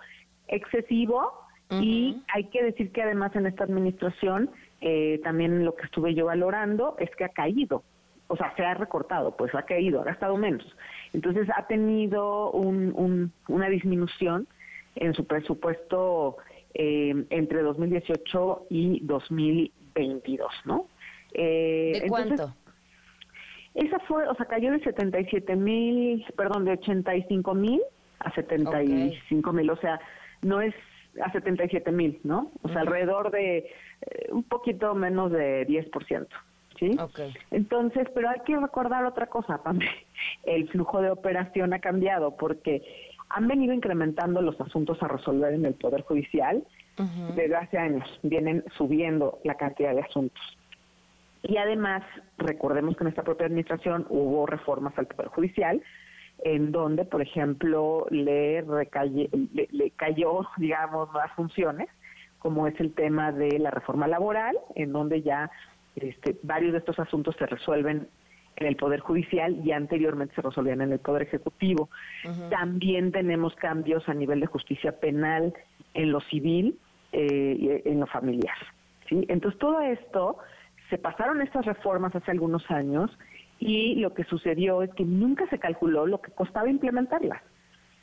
excesivo 0.48 1.32
y 1.70 2.22
hay 2.34 2.46
que 2.46 2.64
decir 2.64 2.92
que 2.92 3.02
además 3.02 3.34
en 3.36 3.46
esta 3.46 3.64
administración, 3.64 4.50
eh, 4.82 5.22
también 5.24 5.64
lo 5.64 5.74
que 5.76 5.86
estuve 5.86 6.14
yo 6.14 6.26
valorando 6.26 6.96
es 7.00 7.10
que 7.16 7.24
ha 7.24 7.30
caído, 7.30 7.84
o 8.28 8.36
sea, 8.36 8.54
se 8.58 8.66
ha 8.66 8.74
recortado, 8.74 9.38
pues 9.38 9.56
ha 9.56 9.64
caído, 9.64 10.02
ha 10.02 10.06
gastado 10.06 10.36
menos. 10.36 10.66
Entonces, 11.14 11.48
ha 11.56 11.68
tenido 11.68 12.52
una 12.52 13.70
disminución 13.70 14.48
en 14.96 15.14
su 15.14 15.26
presupuesto 15.26 16.38
eh, 16.74 17.26
entre 17.30 17.62
2018 17.62 18.68
y 18.70 19.00
2022, 19.04 20.52
¿no? 20.66 20.88
Eh, 21.34 22.00
¿De 22.04 22.08
cuánto? 22.10 22.54
esa 23.74 24.00
fue, 24.00 24.28
o 24.28 24.36
sea, 24.36 24.46
cayó 24.48 24.72
de 24.72 24.80
77 24.80 25.56
mil, 25.56 26.26
perdón, 26.36 26.66
de 26.66 26.74
85 26.74 27.54
mil 27.54 27.82
a 28.20 28.32
75 28.34 29.54
mil, 29.54 29.70
o 29.70 29.78
sea, 29.78 30.00
no 30.42 30.62
es 30.62 30.74
a 31.24 31.32
77 31.32 31.92
mil, 31.92 32.20
¿no? 32.24 32.52
O 32.62 32.70
sea, 32.70 32.82
alrededor 32.82 33.32
de 33.32 33.58
eh, 33.58 34.28
un 34.32 34.44
poquito 34.44 34.94
menos 34.96 35.32
de 35.32 35.68
10%. 35.68 36.28
¿Sí? 36.80 36.98
Okay. 37.00 37.32
Entonces, 37.52 38.08
pero 38.16 38.30
hay 38.30 38.40
que 38.40 38.58
recordar 38.58 39.06
otra 39.06 39.28
cosa, 39.28 39.60
también. 39.60 39.92
El 40.44 40.68
flujo 40.70 41.00
de 41.02 41.12
operación 41.12 41.74
ha 41.74 41.80
cambiado 41.80 42.36
porque 42.38 42.82
han 43.34 43.48
venido 43.48 43.74
incrementando 43.74 44.42
los 44.42 44.60
asuntos 44.60 45.02
a 45.02 45.08
resolver 45.08 45.54
en 45.54 45.66
el 45.66 45.74
Poder 45.74 46.02
Judicial 46.02 46.64
desde 47.36 47.56
hace 47.56 47.78
años. 47.78 48.08
Vienen 48.22 48.64
subiendo 48.78 49.40
la 49.44 49.56
cantidad 49.56 49.94
de 49.96 50.02
asuntos. 50.02 50.42
Y 51.44 51.58
además, 51.58 52.04
recordemos 52.38 52.96
que 52.96 53.04
en 53.04 53.10
esta 53.10 53.24
propia 53.24 53.48
administración 53.48 54.06
hubo 54.10 54.46
reformas 54.46 54.98
al 54.98 55.08
Poder 55.08 55.30
Judicial, 55.30 55.82
en 56.44 56.72
donde, 56.72 57.06
por 57.06 57.22
ejemplo, 57.22 58.06
le, 58.10 58.64
le, 58.64 59.92
cayó, 59.92 60.48
digamos, 60.58 61.12
más 61.12 61.32
funciones, 61.34 61.88
como 62.40 62.68
es 62.68 62.80
el 62.80 62.94
tema 62.94 63.32
de 63.32 63.60
la 63.60 63.72
reforma 63.72 64.08
laboral, 64.08 64.58
en 64.76 64.92
donde 64.92 65.22
ya 65.22 65.50
este, 65.96 66.38
varios 66.44 66.74
de 66.74 66.80
estos 66.80 67.00
asuntos 67.00 67.36
se 67.38 67.46
resuelven 67.46 68.08
en 68.56 68.68
el 68.68 68.76
Poder 68.76 69.00
Judicial 69.00 69.60
y 69.66 69.72
anteriormente 69.72 70.36
se 70.36 70.42
resolvían 70.42 70.82
en 70.82 70.92
el 70.92 71.00
Poder 71.00 71.24
Ejecutivo. 71.24 71.90
También 72.50 73.12
tenemos 73.12 73.56
cambios 73.56 74.08
a 74.08 74.14
nivel 74.14 74.40
de 74.40 74.48
justicia 74.48 75.00
penal 75.00 75.54
en 75.94 76.12
lo 76.12 76.22
civil 76.22 76.78
eh, 77.12 77.82
y 77.84 77.90
en 77.90 78.00
lo 78.00 78.08
familiar. 78.08 78.58
¿sí? 79.10 79.26
Entonces, 79.28 79.60
todo 79.60 79.82
esto, 79.82 80.38
se 80.90 80.98
pasaron 80.98 81.42
estas 81.42 81.66
reformas 81.66 82.16
hace 82.16 82.32
algunos 82.32 82.70
años 82.70 83.10
y 83.60 83.96
lo 83.96 84.14
que 84.14 84.24
sucedió 84.26 84.82
es 84.82 84.94
que 84.94 85.06
nunca 85.06 85.48
se 85.50 85.60
calculó 85.60 86.06
lo 86.06 86.22
que 86.22 86.32
costaba 86.32 86.70
implementarlas. 86.70 87.42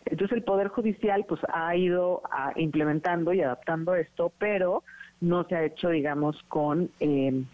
Entonces, 0.07 0.39
el 0.39 0.43
Poder 0.43 0.69
Judicial 0.69 1.25
pues 1.29 1.41
ha 1.53 1.77
ido 1.77 2.23
a, 2.31 2.53
implementando 2.57 3.33
y 3.33 3.43
adaptando 3.43 3.95
esto, 3.95 4.33
pero 4.39 4.83
no 5.21 5.45
se 5.45 5.57
ha 5.57 5.65
hecho, 5.65 5.91
digamos, 5.91 6.43
con... 6.45 6.91
Eh, 7.01 7.45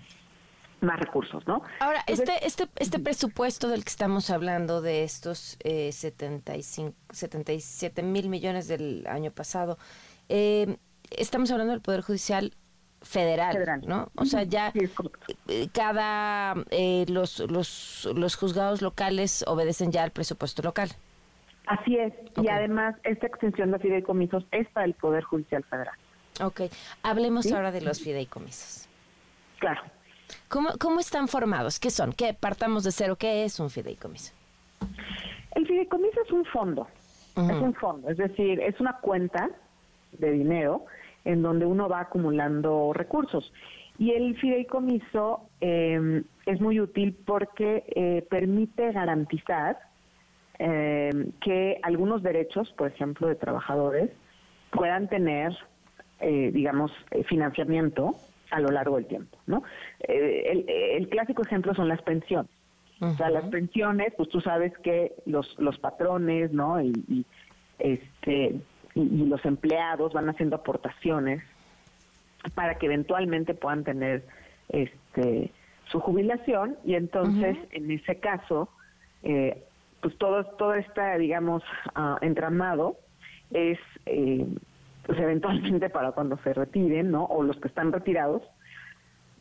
más 0.85 1.01
recursos, 1.01 1.47
¿no? 1.47 1.63
Ahora, 1.81 2.03
este, 2.07 2.47
este, 2.47 2.69
este 2.77 2.99
presupuesto 2.99 3.69
del 3.69 3.85
que 3.85 3.91
estamos 3.91 4.31
hablando, 4.31 4.83
de 4.83 5.05
estos 5.05 5.57
eh, 5.65 5.93
75, 5.93 6.95
77 7.11 8.03
mil 8.03 8.29
millones 8.29 8.69
del 8.69 9.07
año 9.07 9.31
pasado, 9.31 9.79
eh, 10.29 10.77
estamos 11.11 11.51
hablando 11.51 11.73
del 11.73 11.83
Poder 11.83 12.03
Judicial 12.03 12.53
federal, 13.05 13.83
¿no? 13.87 14.11
O 14.17 14.25
sea, 14.25 14.43
ya 14.45 14.73
eh, 15.49 15.69
cada, 15.73 16.55
eh, 16.71 17.05
los, 17.09 17.39
los, 17.41 18.09
los 18.15 18.37
juzgados 18.37 18.83
locales 18.83 19.45
obedecen 19.47 19.93
ya 19.93 20.03
al 20.03 20.11
presupuesto 20.11 20.63
local. 20.63 20.89
Así 21.67 21.97
es, 21.97 22.13
y 22.43 22.49
además 22.49 22.97
esta 23.05 23.27
extensión 23.27 23.71
de 23.71 23.79
fideicomisos 23.79 24.45
es 24.51 24.69
para 24.69 24.87
el 24.87 24.95
Poder 24.95 25.25
Judicial 25.25 25.65
Federal. 25.65 25.95
Ok, 26.43 26.63
hablemos 27.03 27.51
ahora 27.53 27.71
de 27.71 27.81
los 27.81 28.01
fideicomisos. 28.01 28.89
Claro. 29.61 29.81
¿Cómo, 30.49 30.71
¿Cómo 30.79 31.01
están 31.01 31.29
formados? 31.29 31.81
¿Qué 31.81 31.91
son? 31.91 32.13
¿Qué 32.13 32.35
partamos 32.35 32.85
de 32.85 32.93
cero? 32.93 33.17
¿Qué 33.17 33.45
es 33.45 33.59
un 33.61 33.71
fideicomiso? 33.71 34.33
El 35.55 35.67
fideicomiso 35.67 36.21
es 36.23 36.33
un 36.33 36.45
fondo, 36.47 36.87
es 37.37 37.57
un 37.57 37.75
fondo, 37.75 38.11
es 38.11 38.17
decir, 38.17 38.61
es 38.61 38.79
una 38.81 38.99
cuenta 38.99 39.51
de 40.13 40.33
dinero 40.33 40.85
en 41.25 41.43
donde 41.43 41.65
uno 41.67 41.89
va 41.89 42.01
acumulando 42.01 42.93
recursos. 42.93 43.53
Y 43.99 44.11
el 44.13 44.37
fideicomiso 44.39 45.49
eh, 45.61 46.23
es 46.47 46.61
muy 46.61 46.81
útil 46.81 47.17
porque 47.25 47.85
eh, 47.95 48.27
permite 48.29 48.93
garantizar 48.93 49.79
eh, 50.59 51.31
que 51.41 51.79
algunos 51.83 52.23
derechos, 52.23 52.73
por 52.77 52.89
ejemplo, 52.89 53.29
de 53.29 53.37
trabajadores, 53.37 54.11
puedan 54.71 55.09
tener, 55.09 55.57
digamos, 56.21 56.91
financiamiento 57.29 58.17
a 58.51 58.61
lo 58.61 58.71
largo 58.71 58.97
del 58.97 59.07
tiempo, 59.07 59.39
¿no? 59.47 59.63
El, 60.01 61.09
clásico 61.09 61.43
ejemplo 61.43 61.75
son 61.75 61.89
las 61.89 62.03
pensiones. 62.03 62.51
O 63.01 63.13
sea, 63.17 63.29
las 63.29 63.45
pensiones, 63.47 64.15
pues 64.17 64.29
tú 64.29 64.41
sabes 64.41 64.73
que 64.79 65.13
los, 65.27 65.59
los 65.59 65.79
patrones, 65.79 66.53
¿no? 66.53 66.81
Y, 66.81 66.93
y 67.09 67.27
este 67.79 68.61
y, 68.95 69.27
los 69.27 69.45
empleados 69.45 70.13
van 70.13 70.29
haciendo 70.29 70.57
aportaciones 70.57 71.43
para 72.55 72.77
que 72.77 72.87
eventualmente 72.87 73.55
puedan 73.55 73.85
tener 73.85 74.25
este 74.69 75.51
su 75.91 76.01
jubilación 76.01 76.77
y 76.85 76.95
entonces 76.95 77.57
en 77.71 77.91
ese 77.91 78.19
caso 78.19 78.69
eh, 79.23 79.63
pues 80.01 80.17
todo 80.19 80.45
todo 80.45 80.75
está 80.75 81.17
digamos 81.19 81.63
uh, 81.97 82.17
entramado 82.23 82.97
es 83.53 83.79
eh, 84.07 84.47
pues 85.07 85.19
eventualmente 85.19 85.91
para 85.91 86.13
cuando 86.13 86.37
se 86.39 86.53
retiren 86.53 87.11
no 87.11 87.25
o 87.25 87.43
los 87.43 87.57
que 87.59 87.69
están 87.69 87.93
retirados 87.93 88.43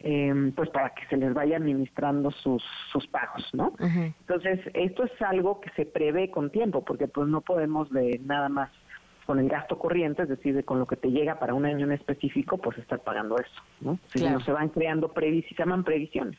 eh, 0.06 0.52
pues 0.54 0.70
para 0.70 0.90
que 0.94 1.06
se 1.08 1.16
les 1.16 1.34
vaya 1.34 1.56
administrando 1.56 2.30
sus, 2.30 2.62
sus 2.92 3.08
pagos, 3.08 3.50
¿no? 3.54 3.74
Entonces, 3.80 4.60
esto 4.74 5.06
es 5.06 5.22
algo 5.22 5.62
que 5.62 5.70
se 5.78 5.86
prevé 5.86 6.30
con 6.30 6.50
tiempo, 6.50 6.84
porque 6.84 7.08
pues 7.08 7.30
no 7.30 7.40
podemos 7.40 7.90
de 7.90 8.20
nada 8.26 8.50
más 8.50 8.70
con 9.26 9.40
el 9.40 9.48
gasto 9.48 9.80
corriente, 9.80 10.24
es 10.24 10.28
decir, 10.28 10.66
con 10.66 10.80
lo 10.80 10.86
que 10.86 10.98
te 10.98 11.10
llega 11.10 11.40
para 11.40 11.54
un 11.54 11.66
año 11.66 11.86
en 11.86 11.94
específico, 11.94 12.58
pues 12.58 12.78
estar 12.80 13.00
pagando 13.00 13.38
eso, 13.38 13.62
¿no? 13.80 13.98
Si 14.08 14.22
no 14.22 14.42
se 14.42 14.52
van 14.52 14.68
creando 14.68 15.14
previs, 15.14 15.46
se 15.48 15.56
llaman 15.56 15.86
previsiones. 15.86 16.38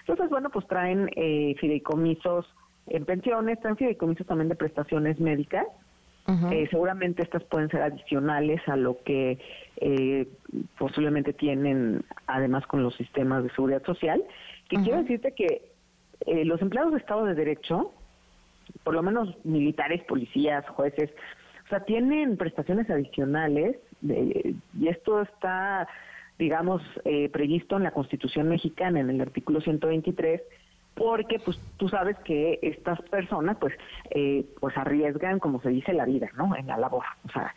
Entonces, 0.00 0.28
bueno, 0.28 0.50
pues 0.50 0.66
traen 0.66 1.08
eh, 1.14 1.54
fideicomisos 1.60 2.44
en 2.88 3.04
pensiones, 3.04 3.60
traen 3.60 3.76
fideicomisos 3.76 4.26
también 4.26 4.48
de 4.48 4.56
prestaciones 4.56 5.20
médicas. 5.20 5.66
Eh, 6.50 6.66
seguramente 6.70 7.22
estas 7.22 7.44
pueden 7.44 7.68
ser 7.68 7.82
adicionales 7.82 8.60
a 8.68 8.76
lo 8.76 9.02
que 9.04 9.38
eh, 9.76 10.26
posiblemente 10.76 11.32
tienen 11.32 12.02
además 12.26 12.66
con 12.66 12.82
los 12.82 12.94
sistemas 12.96 13.44
de 13.44 13.50
seguridad 13.50 13.84
social. 13.84 14.22
Que 14.68 14.76
quiero 14.78 15.02
decirte 15.02 15.32
que 15.32 15.70
los 16.44 16.60
empleados 16.60 16.92
de 16.92 16.98
Estado 16.98 17.24
de 17.26 17.34
Derecho, 17.34 17.92
por 18.82 18.94
lo 18.94 19.02
menos 19.02 19.36
militares, 19.44 20.02
policías, 20.04 20.68
jueces, 20.70 21.10
o 21.66 21.68
sea, 21.68 21.80
tienen 21.80 22.36
prestaciones 22.36 22.88
adicionales 22.90 23.76
y 24.02 24.88
esto 24.88 25.22
está, 25.22 25.88
digamos, 26.38 26.82
eh, 27.04 27.28
previsto 27.30 27.76
en 27.76 27.82
la 27.82 27.90
Constitución 27.90 28.48
mexicana, 28.48 29.00
en 29.00 29.10
el 29.10 29.20
artículo 29.20 29.60
123, 29.60 30.42
porque 30.96 31.38
pues 31.38 31.58
tú 31.76 31.88
sabes 31.88 32.16
que 32.24 32.58
estas 32.62 33.00
personas 33.02 33.58
pues 33.60 33.74
eh, 34.10 34.46
pues 34.58 34.76
arriesgan, 34.76 35.38
como 35.38 35.60
se 35.60 35.68
dice, 35.68 35.92
la 35.92 36.06
vida, 36.06 36.28
¿no? 36.36 36.56
En 36.56 36.66
la 36.66 36.78
labor. 36.78 37.04
O 37.26 37.28
sea, 37.28 37.54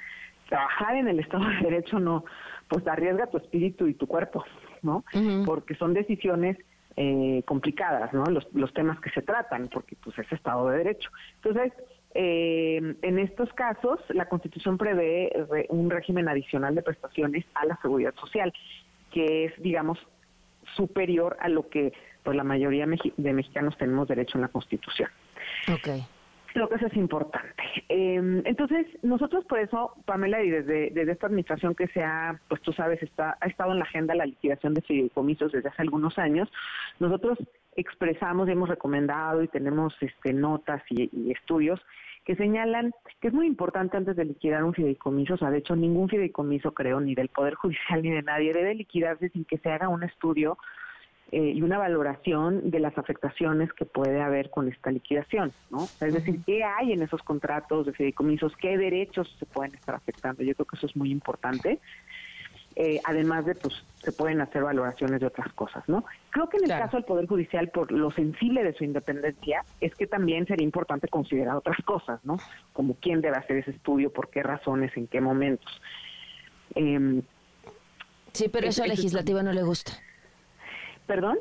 trabajar 0.49 0.97
en 0.97 1.07
el 1.07 1.19
Estado 1.19 1.47
de 1.47 1.69
Derecho 1.69 1.99
no, 1.99 2.25
pues 2.67 2.85
arriesga 2.85 3.27
tu 3.27 3.37
espíritu 3.37 3.87
y 3.87 3.93
tu 3.93 4.07
cuerpo, 4.07 4.43
¿no? 4.81 5.05
Porque 5.45 5.73
son 5.75 5.93
decisiones 5.93 6.57
eh, 6.97 7.41
complicadas, 7.45 8.13
¿no? 8.13 8.25
Los, 8.25 8.45
los 8.53 8.73
temas 8.73 8.99
que 8.99 9.09
se 9.11 9.21
tratan, 9.21 9.69
porque 9.69 9.95
pues 10.03 10.19
es 10.19 10.29
Estado 10.33 10.67
de 10.67 10.79
Derecho. 10.79 11.09
Entonces, 11.35 11.71
eh, 12.15 12.95
en 13.01 13.19
estos 13.19 13.53
casos, 13.53 14.01
la 14.09 14.27
Constitución 14.27 14.77
prevé 14.77 15.31
un 15.69 15.89
régimen 15.89 16.27
adicional 16.27 16.75
de 16.75 16.81
prestaciones 16.81 17.45
a 17.53 17.65
la 17.65 17.77
seguridad 17.81 18.13
social, 18.15 18.51
que 19.11 19.45
es, 19.45 19.53
digamos, 19.61 19.97
superior 20.75 21.37
a 21.39 21.47
lo 21.47 21.69
que 21.69 21.93
pues, 22.29 22.37
la 22.37 22.43
mayoría 22.43 22.85
de 22.85 23.33
mexicanos 23.33 23.75
tenemos 23.79 24.07
derecho 24.07 24.37
en 24.37 24.43
la 24.43 24.49
Constitución. 24.49 25.09
Okay. 25.67 26.05
Creo 26.53 26.69
que 26.69 26.75
eso 26.75 26.85
es 26.85 26.95
importante. 26.95 27.63
Eh, 27.89 28.43
entonces, 28.45 28.85
nosotros 29.01 29.45
por 29.45 29.57
eso, 29.57 29.95
Pamela, 30.05 30.43
y 30.43 30.51
desde, 30.51 30.91
desde 30.91 31.13
esta 31.13 31.25
administración 31.25 31.73
que 31.73 31.87
se 31.87 32.03
ha, 32.03 32.39
pues 32.47 32.61
tú 32.61 32.71
sabes, 32.71 33.01
está, 33.01 33.35
ha 33.41 33.47
estado 33.47 33.71
en 33.71 33.79
la 33.79 33.85
agenda 33.85 34.13
la 34.13 34.27
liquidación 34.27 34.75
de 34.75 34.83
fideicomisos 34.83 35.51
desde 35.51 35.69
hace 35.69 35.81
algunos 35.81 36.19
años, 36.19 36.47
nosotros 36.99 37.39
expresamos 37.75 38.47
y 38.47 38.51
hemos 38.51 38.69
recomendado 38.69 39.41
y 39.41 39.47
tenemos 39.47 39.95
este, 39.99 40.31
notas 40.31 40.83
y, 40.91 41.31
estudios 41.31 41.81
que 42.25 42.35
señalan 42.35 42.93
que 43.21 43.29
es 43.29 43.33
muy 43.33 43.47
importante 43.47 43.97
antes 43.97 44.15
de 44.15 44.25
liquidar 44.25 44.63
un 44.63 44.75
fideicomiso, 44.75 45.33
o 45.33 45.37
sea, 45.37 45.49
de 45.49 45.57
hecho 45.57 45.75
ningún 45.75 46.09
fideicomiso, 46.09 46.75
creo, 46.75 46.99
ni 46.99 47.15
del 47.15 47.29
Poder 47.29 47.55
Judicial 47.55 48.03
ni 48.03 48.11
de 48.11 48.21
nadie 48.21 48.53
debe 48.53 48.75
liquidarse 48.75 49.29
sin 49.29 49.45
que 49.45 49.57
se 49.57 49.71
haga 49.71 49.89
un 49.89 50.03
estudio 50.03 50.59
eh, 51.31 51.51
y 51.55 51.61
una 51.61 51.77
valoración 51.77 52.71
de 52.71 52.79
las 52.79 52.97
afectaciones 52.97 53.71
que 53.73 53.85
puede 53.85 54.19
haber 54.19 54.49
con 54.49 54.67
esta 54.67 54.89
liquidación, 54.89 55.51
¿no? 55.69 55.83
es 55.83 56.13
decir, 56.13 56.39
qué 56.43 56.63
hay 56.63 56.91
en 56.91 57.03
esos 57.03 57.21
contratos 57.21 57.85
de 57.85 57.93
fideicomisos, 57.93 58.55
qué 58.57 58.77
derechos 58.79 59.35
se 59.37 59.45
pueden 59.45 59.75
estar 59.75 59.93
afectando. 59.93 60.41
Yo 60.41 60.55
creo 60.55 60.65
que 60.65 60.75
eso 60.75 60.87
es 60.87 60.95
muy 60.95 61.11
importante. 61.11 61.79
Eh, 62.75 62.99
además 63.03 63.45
de, 63.45 63.55
pues, 63.55 63.75
se 64.01 64.11
pueden 64.11 64.41
hacer 64.41 64.63
valoraciones 64.63 65.19
de 65.19 65.27
otras 65.27 65.51
cosas, 65.53 65.83
¿no? 65.87 66.05
Creo 66.29 66.47
que 66.49 66.57
en 66.57 66.63
el 66.63 66.69
caso 66.69 66.97
del 66.97 67.03
Poder 67.03 67.27
Judicial, 67.27 67.69
por 67.69 67.91
lo 67.91 68.09
sensible 68.09 68.63
de 68.63 68.73
su 68.73 68.85
independencia, 68.85 69.65
es 69.81 69.93
que 69.95 70.07
también 70.07 70.47
sería 70.47 70.63
importante 70.63 71.09
considerar 71.09 71.57
otras 71.57 71.77
cosas, 71.83 72.23
¿no? 72.23 72.37
Como 72.71 72.95
quién 72.95 73.21
debe 73.21 73.37
hacer 73.37 73.57
ese 73.57 73.71
estudio, 73.71 74.13
por 74.13 74.29
qué 74.29 74.43
razones, 74.43 74.95
en 74.95 75.07
qué 75.07 75.19
momentos. 75.19 75.81
Em, 76.73 77.21
sí, 78.31 78.47
pero 78.47 78.67
eso 78.67 78.83
al 78.83 78.89
legislativo 78.89 79.43
no 79.43 79.51
le 79.51 79.63
gusta. 79.63 79.91
¿Perdón? 81.09 81.39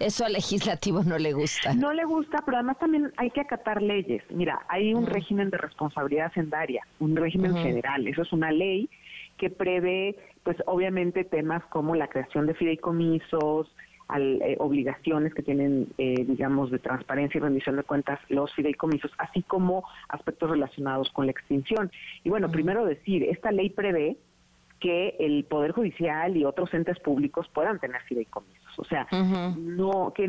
Eso 0.00 0.26
al 0.26 0.34
legislativo 0.34 1.02
no 1.02 1.16
le 1.16 1.32
gusta. 1.32 1.72
No 1.72 1.94
le 1.94 2.04
gusta, 2.04 2.42
pero 2.44 2.58
además 2.58 2.78
también 2.78 3.10
hay 3.16 3.30
que 3.30 3.40
acatar 3.40 3.80
leyes. 3.80 4.22
Mira, 4.28 4.60
hay 4.68 4.92
un 4.92 5.06
régimen 5.06 5.48
de 5.48 5.56
responsabilidad 5.56 6.26
hacendaria, 6.26 6.86
un 7.00 7.16
régimen 7.16 7.56
general. 7.56 8.06
Eso 8.06 8.20
es 8.20 8.32
una 8.34 8.52
ley 8.52 8.90
que 9.38 9.48
prevé, 9.48 10.14
pues 10.42 10.58
obviamente 10.66 11.24
temas 11.24 11.64
como 11.70 11.94
la 11.94 12.08
creación 12.08 12.46
de 12.46 12.52
fideicomisos, 12.52 13.74
eh, 14.14 14.56
obligaciones 14.58 15.32
que 15.32 15.42
tienen, 15.42 15.88
eh, 15.96 16.22
digamos, 16.26 16.70
de 16.70 16.80
transparencia 16.80 17.38
y 17.38 17.40
rendición 17.40 17.76
de 17.76 17.82
cuentas 17.82 18.20
los 18.28 18.52
fideicomisos, 18.52 19.10
así 19.16 19.42
como 19.42 19.84
aspectos 20.10 20.50
relacionados 20.50 21.10
con 21.12 21.24
la 21.24 21.32
extinción. 21.32 21.90
Y 22.24 22.28
bueno, 22.28 22.50
primero 22.50 22.84
decir, 22.84 23.22
esta 23.22 23.52
ley 23.52 23.70
prevé 23.70 24.18
que 24.80 25.16
el 25.18 25.44
Poder 25.44 25.72
Judicial 25.72 26.36
y 26.36 26.44
otros 26.44 26.72
entes 26.74 26.98
públicos 27.00 27.48
puedan 27.54 27.78
tener 27.80 28.02
fideicomisos. 28.02 28.57
O 28.78 28.84
sea, 28.84 29.08
no 29.56 30.12
que 30.14 30.28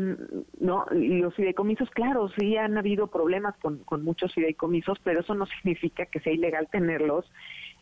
no 0.58 0.84
los 0.90 1.34
fideicomisos, 1.36 1.88
claro, 1.90 2.28
sí 2.36 2.56
han 2.56 2.76
habido 2.76 3.06
problemas 3.06 3.56
con, 3.58 3.78
con 3.84 4.02
muchos 4.02 4.34
fideicomisos, 4.34 4.98
pero 5.04 5.20
eso 5.20 5.34
no 5.34 5.46
significa 5.62 6.06
que 6.06 6.18
sea 6.18 6.32
ilegal 6.32 6.68
tenerlos 6.70 7.30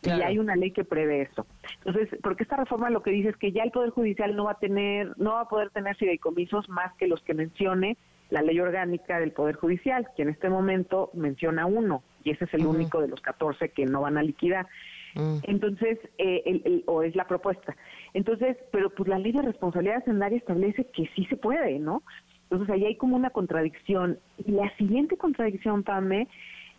y 0.03 0.09
hay 0.09 0.37
una 0.37 0.55
ley 0.55 0.71
que 0.71 0.83
prevé 0.83 1.23
eso. 1.23 1.45
Entonces, 1.83 2.17
porque 2.21 2.43
esta 2.43 2.55
reforma 2.55 2.89
lo 2.89 3.01
que 3.01 3.11
dice 3.11 3.29
es 3.29 3.37
que 3.37 3.51
ya 3.51 3.63
el 3.63 3.71
Poder 3.71 3.89
Judicial 3.89 4.35
no 4.35 4.45
va 4.45 4.51
a 4.51 4.59
tener, 4.59 5.13
no 5.17 5.33
va 5.33 5.41
a 5.41 5.49
poder 5.49 5.71
tener 5.71 5.95
fideicomisos 5.95 6.69
más 6.69 6.93
que 6.93 7.07
los 7.07 7.21
que 7.23 7.33
mencione 7.33 7.97
la 8.29 8.41
ley 8.41 8.59
orgánica 8.59 9.19
del 9.19 9.31
Poder 9.31 9.55
Judicial, 9.55 10.07
que 10.15 10.21
en 10.21 10.29
este 10.29 10.49
momento 10.49 11.09
menciona 11.13 11.65
uno, 11.65 12.03
y 12.23 12.29
ese 12.29 12.45
es 12.45 12.53
el 12.53 12.65
único 12.65 13.01
de 13.01 13.07
los 13.07 13.21
14 13.21 13.69
que 13.69 13.85
no 13.85 14.01
van 14.01 14.17
a 14.17 14.23
liquidar. 14.23 14.67
Mm. 15.15 15.37
Entonces, 15.43 15.99
eh, 16.17 16.83
o 16.85 17.03
es 17.03 17.15
la 17.15 17.27
propuesta. 17.27 17.75
Entonces, 18.13 18.57
pero 18.71 18.89
pues 18.89 19.09
la 19.09 19.19
ley 19.19 19.31
de 19.31 19.41
responsabilidad 19.41 19.97
hacendaria 19.97 20.37
establece 20.37 20.85
que 20.85 21.09
sí 21.15 21.25
se 21.25 21.37
puede, 21.37 21.79
¿no? 21.79 22.03
Entonces 22.43 22.69
ahí 22.69 22.85
hay 22.85 22.95
como 22.95 23.15
una 23.15 23.29
contradicción. 23.29 24.19
Y 24.45 24.51
la 24.51 24.75
siguiente 24.77 25.17
contradicción, 25.17 25.83
Pame, 25.83 26.27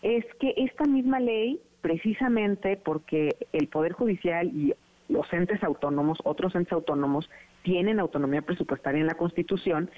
es 0.02 0.24
que 0.40 0.54
esta 0.56 0.84
misma 0.84 1.20
ley 1.20 1.60
precisamente 1.80 2.76
porque 2.76 3.36
el 3.52 3.68
Poder 3.68 3.92
Judicial 3.92 4.48
y 4.48 4.74
los 5.08 5.32
entes 5.32 5.62
autónomos, 5.62 6.18
otros 6.24 6.54
entes 6.54 6.72
autónomos, 6.72 7.28
tienen 7.62 8.00
autonomía 8.00 8.42
presupuestaria 8.42 9.00
en 9.00 9.06
la 9.06 9.14
Constitución, 9.14 9.90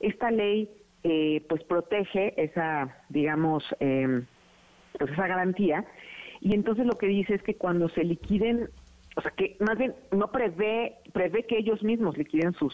esta 0.00 0.30
ley 0.30 0.68
eh, 1.04 1.44
pues 1.48 1.62
protege 1.64 2.34
esa, 2.42 2.96
digamos, 3.08 3.64
eh, 3.80 4.22
pues 4.98 5.12
esa 5.12 5.26
garantía 5.26 5.84
y 6.46 6.54
entonces 6.54 6.86
lo 6.86 6.96
que 6.96 7.08
dice 7.08 7.34
es 7.34 7.42
que 7.42 7.56
cuando 7.56 7.88
se 7.88 8.04
liquiden, 8.04 8.70
o 9.16 9.20
sea, 9.20 9.32
que 9.32 9.56
más 9.58 9.76
bien 9.76 9.96
no 10.12 10.30
prevé, 10.30 10.94
prevé 11.12 11.44
que 11.44 11.58
ellos 11.58 11.82
mismos 11.82 12.16
liquiden 12.16 12.52
sus, 12.52 12.72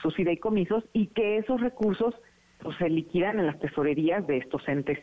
sus 0.00 0.14
fideicomisos 0.14 0.82
y 0.94 1.08
que 1.08 1.36
esos 1.36 1.60
recursos 1.60 2.14
pues, 2.62 2.74
se 2.78 2.88
liquidan 2.88 3.38
en 3.38 3.48
las 3.48 3.58
tesorerías 3.58 4.26
de 4.26 4.38
estos 4.38 4.66
entes 4.66 4.98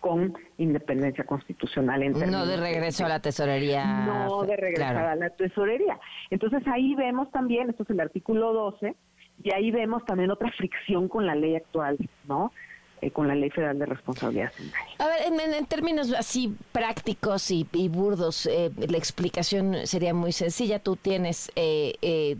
con 0.00 0.32
independencia 0.56 1.24
constitucional. 1.24 2.02
En 2.02 2.12
no 2.30 2.46
de 2.46 2.56
regreso 2.56 3.04
a 3.04 3.10
la 3.10 3.20
tesorería. 3.20 4.06
No 4.06 4.42
de 4.44 4.56
regreso 4.56 4.98
a 4.98 5.14
la 5.14 5.28
tesorería. 5.28 6.00
Entonces 6.30 6.66
ahí 6.66 6.94
vemos 6.94 7.30
también, 7.30 7.68
esto 7.68 7.82
es 7.82 7.90
el 7.90 8.00
artículo 8.00 8.54
12, 8.54 8.96
y 9.42 9.52
ahí 9.52 9.70
vemos 9.70 10.02
también 10.06 10.30
otra 10.30 10.50
fricción 10.52 11.08
con 11.08 11.26
la 11.26 11.34
ley 11.34 11.56
actual, 11.56 11.98
¿no? 12.26 12.52
Eh, 13.02 13.10
con 13.10 13.28
la 13.28 13.34
Ley 13.34 13.48
Federal 13.48 13.78
de 13.78 13.86
Responsabilidad 13.86 14.52
A 14.98 15.06
ver, 15.06 15.22
en, 15.54 15.66
términos 15.66 16.12
así 16.12 16.54
prácticos 16.70 17.50
y, 17.50 17.64
burdos, 17.88 18.44
eh, 18.46 18.70
la 18.76 18.98
explicación 18.98 19.86
sería 19.86 20.12
muy 20.12 20.32
sencilla. 20.32 20.78
Tú 20.80 20.96
tienes 20.96 21.50
eh, 21.56 21.94
eh 22.02 22.36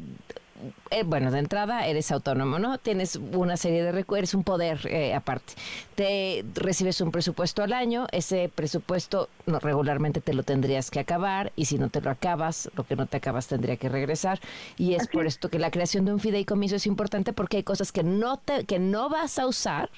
eh, 0.91 1.05
bueno, 1.05 1.31
de 1.31 1.39
entrada 1.39 1.87
eres 1.87 2.11
autónomo, 2.13 2.59
¿no? 2.59 2.79
Tienes 2.79 3.17
una 3.17 3.57
serie 3.57 3.83
de 3.83 3.93
recursos, 3.93 4.19
eres 4.19 4.35
un 4.35 4.45
poder 4.45 4.87
eh, 4.87 5.15
aparte. 5.15 5.55
Te 5.95 6.45
recibes 6.55 7.01
un 7.01 7.13
presupuesto 7.13 7.63
al 7.63 7.73
año, 7.73 8.07
ese 8.13 8.51
presupuesto 8.53 9.29
no, 9.47 9.61
regularmente 9.61 10.21
te 10.21 10.35
lo 10.35 10.43
tendrías 10.43 10.91
que 10.91 11.01
acabar 11.01 11.53
y 11.57 11.67
si 11.67 11.79
no 11.79 11.89
te 11.89 12.01
lo 12.01 12.11
acabas, 12.11 12.71
lo 12.77 12.85
que 12.85 12.97
no 12.97 13.07
te 13.07 13.19
acabas 13.19 13.47
tendría 13.47 13.77
que 13.77 13.89
regresar 13.89 14.41
y 14.77 14.95
es 14.95 15.07
por 15.07 15.27
esto 15.27 15.49
que 15.49 15.59
la 15.59 15.71
creación 15.71 16.05
de 16.05 16.13
un 16.13 16.21
fideicomiso 16.21 16.77
es 16.77 16.87
importante 16.87 17.33
porque 17.33 17.59
hay 17.59 17.63
cosas 17.63 17.93
que 17.93 18.03
no 18.03 18.39
te 18.39 18.65
que 18.65 18.79
no 18.79 19.09
vas 19.09 19.39
a 19.39 19.47
usar 19.47 19.91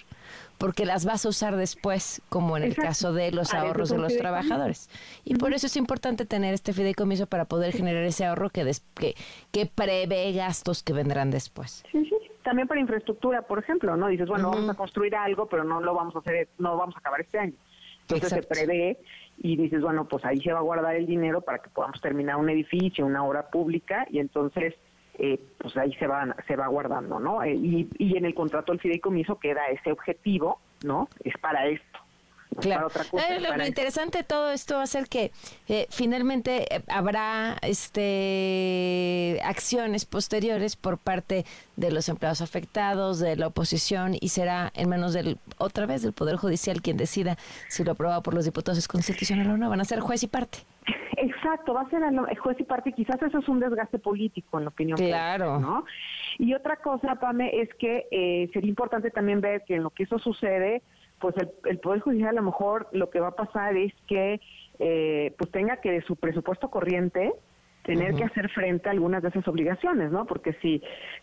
porque 0.63 0.87
las 0.87 1.05
vas 1.05 1.27
a 1.27 1.29
usar 1.29 1.57
después, 1.57 2.23
como 2.29 2.57
en 2.57 2.63
el 2.63 2.77
caso 2.77 3.13
de 3.13 3.33
los 3.33 3.53
ahorros 3.53 3.91
de 3.91 3.99
los 3.99 4.17
trabajadores. 4.17 4.89
Y 5.25 5.35
por 5.35 5.53
eso 5.53 5.67
es 5.67 5.77
importante 5.77 6.25
tener 6.25 6.55
este 6.55 6.73
fideicomiso 6.73 7.27
para 7.27 7.47
poder 7.47 7.73
generar 7.73 8.05
ese 8.05 8.25
ahorro 8.25 8.49
que, 8.49 8.71
que, 8.95 9.17
que 9.51 9.67
prevé 9.67 10.33
gastos 10.33 10.85
que 10.85 10.93
vendrán 10.93 11.33
después. 11.33 11.83
Sí, 11.91 12.05
sí. 12.05 12.15
También 12.45 12.69
para 12.69 12.79
infraestructura, 12.79 13.43
por 13.43 13.59
ejemplo, 13.59 13.97
¿no? 13.97 14.07
Dices, 14.07 14.29
bueno, 14.29 14.53
vamos 14.53 14.71
a 14.71 14.75
construir 14.75 15.17
algo, 15.17 15.47
pero 15.47 15.65
no 15.65 15.81
lo 15.81 15.95
vamos 15.95 16.15
a 16.15 16.21
hacer, 16.21 16.49
no 16.59 16.77
vamos 16.77 16.95
a 16.95 17.01
acabar 17.01 17.23
este 17.23 17.41
año. 17.41 17.55
Entonces 18.03 18.29
se 18.29 18.43
prevé 18.45 18.99
y 19.39 19.57
dices, 19.57 19.83
bueno, 19.83 20.07
pues 20.07 20.25
ahí 20.25 20.41
se 20.43 20.53
va 20.53 20.61
a 20.61 20.63
guardar 20.63 20.95
el 20.95 21.07
dinero 21.07 21.41
para 21.41 21.59
que 21.59 21.71
podamos 21.71 22.01
terminar 22.01 22.37
un 22.37 22.49
edificio, 22.49 23.05
una 23.05 23.25
obra 23.25 23.49
pública, 23.51 24.07
y 24.11 24.21
entonces 24.21 24.75
eh, 25.19 25.41
pues 25.59 25.77
ahí 25.77 25.93
se 25.95 26.07
va, 26.07 26.35
se 26.47 26.57
va 26.57 26.67
guardando, 26.69 27.21
¿no? 27.21 27.43
Eh, 27.43 27.55
y, 27.55 27.89
y 27.99 28.17
en 28.17 28.25
el 28.25 28.35
contrato 28.35 28.73
del 28.73 28.81
fideicomiso 28.81 29.39
queda 29.39 29.67
ese 29.67 29.93
objetivo, 29.93 30.61
¿no? 30.83 31.09
Es 31.25 31.35
para 31.39 31.67
esto. 31.67 31.99
Claro. 32.61 32.89
Eh, 33.13 33.41
lo, 33.41 33.67
interesante 33.67 34.19
de 34.19 34.25
todo 34.25 34.51
esto 34.51 34.77
va 34.77 34.83
a 34.83 34.87
ser 34.87 35.09
que 35.09 35.33
eh, 35.69 35.87
finalmente 35.91 36.67
habrá 36.89 37.57
este 37.63 39.41
acciones 39.45 40.05
posteriores 40.05 40.77
por 40.77 40.99
parte 40.99 41.47
de 41.77 41.91
los 41.91 42.09
empleados 42.09 42.43
afectados, 42.43 43.19
de 43.21 43.37
la 43.37 43.47
oposición 43.47 44.17
y 44.21 44.29
será 44.29 44.71
en 44.75 44.89
manos 44.89 45.15
del 45.15 45.39
otra 45.59 45.87
vez 45.87 46.03
del 46.03 46.13
poder 46.13 46.37
judicial 46.37 46.83
quien 46.83 46.97
decida 46.97 47.39
si 47.69 47.85
lo 47.85 47.93
aprobado 47.93 48.23
por 48.23 48.35
los 48.35 48.45
diputados 48.45 48.79
es 48.79 48.89
constitucional 48.89 49.51
o 49.51 49.57
no. 49.57 49.71
Van 49.71 49.81
a 49.81 49.85
ser 49.85 50.01
juez 50.01 50.23
y 50.23 50.27
parte. 50.27 50.59
Exacto, 51.23 51.73
va 51.73 51.83
a 51.83 51.91
ser 51.91 52.03
el 52.03 52.39
juez 52.39 52.59
y 52.59 52.65
parte. 52.65 52.93
Quizás 52.93 53.23
eso 53.23 53.39
es 53.39 53.49
un 53.49 53.61
desgaste 53.61 54.01
político, 54.01 54.59
en 54.59 54.65
la 54.65 54.71
opinión. 54.71 54.99
Claro. 54.99 55.61
¿no? 55.61 55.85
Y 56.37 56.53
otra 56.53 56.77
cosa, 56.77 57.15
Pame, 57.15 57.61
es 57.61 57.73
que 57.75 58.09
eh, 58.11 58.51
sería 58.53 58.69
importante 58.69 59.11
también 59.11 59.41
ver 59.41 59.63
que 59.65 59.77
en 59.77 59.85
lo 59.85 59.91
que 59.91 60.03
eso 60.03 60.19
sucede, 60.19 60.83
pues 61.21 61.37
el, 61.65 61.79
Poder 61.79 62.01
Judicial 62.01 62.31
a 62.31 62.41
lo 62.41 62.43
mejor 62.43 62.89
lo 62.91 63.09
que 63.09 63.21
va 63.21 63.29
a 63.29 63.37
pasar 63.37 63.77
es 63.77 63.93
que 64.09 64.41
eh, 64.81 65.33
pues 65.39 65.53
tenga 65.53 65.77
que 65.77 65.93
de 65.93 66.03
su 66.03 66.17
presupuesto 66.17 66.71
corriente 66.71 67.33
tener 67.83 68.15
que 68.15 68.25
hacer 68.25 68.49
frente 68.51 68.89
a 68.89 68.93
algunas 68.93 69.23
de 69.23 69.29
esas 69.29 69.47
obligaciones, 69.49 70.11
¿no? 70.13 70.25
Porque 70.25 70.53
si 70.63 70.83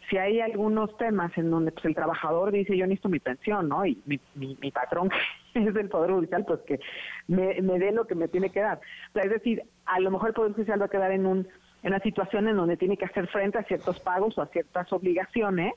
si 0.10 0.18
hay 0.18 0.42
algunos 0.42 0.96
temas 0.98 1.32
en 1.38 1.50
donde 1.50 1.72
pues 1.72 1.86
el 1.86 1.96
trabajador 1.96 2.52
dice 2.52 2.76
yo 2.76 2.86
necesito 2.86 3.10
mi 3.10 3.20
pensión, 3.20 3.70
¿no? 3.70 3.86
Y 3.86 4.02
mi, 4.06 4.20
mi, 4.36 4.72
patrón 4.72 5.10
es 5.54 5.74
del 5.74 5.90
Poder 5.90 6.12
Judicial, 6.12 6.46
pues 6.46 6.60
que 6.68 6.80
me, 7.28 7.62
me 7.62 7.80
dé 7.80 7.92
lo 7.92 8.06
que 8.06 8.16
me 8.16 8.28
tiene 8.28 8.50
que 8.50 8.62
dar. 8.62 8.80
es 9.16 9.30
decir, 9.30 9.64
a 9.86 10.00
lo 10.00 10.12
mejor 10.12 10.30
el 10.30 10.34
Poder 10.34 10.54
Judicial 10.54 10.82
va 10.82 10.86
a 10.86 10.90
quedar 10.90 11.12
en 11.12 11.26
un 11.26 11.48
en 11.82 11.94
una 11.94 12.00
situación 12.02 12.48
en 12.50 12.58
donde 12.58 12.76
tiene 12.76 12.98
que 12.98 13.06
hacer 13.06 13.28
frente 13.28 13.58
a 13.58 13.64
ciertos 13.64 14.00
pagos 14.02 14.38
o 14.38 14.42
a 14.42 14.48
ciertas 14.48 14.92
obligaciones. 14.92 15.74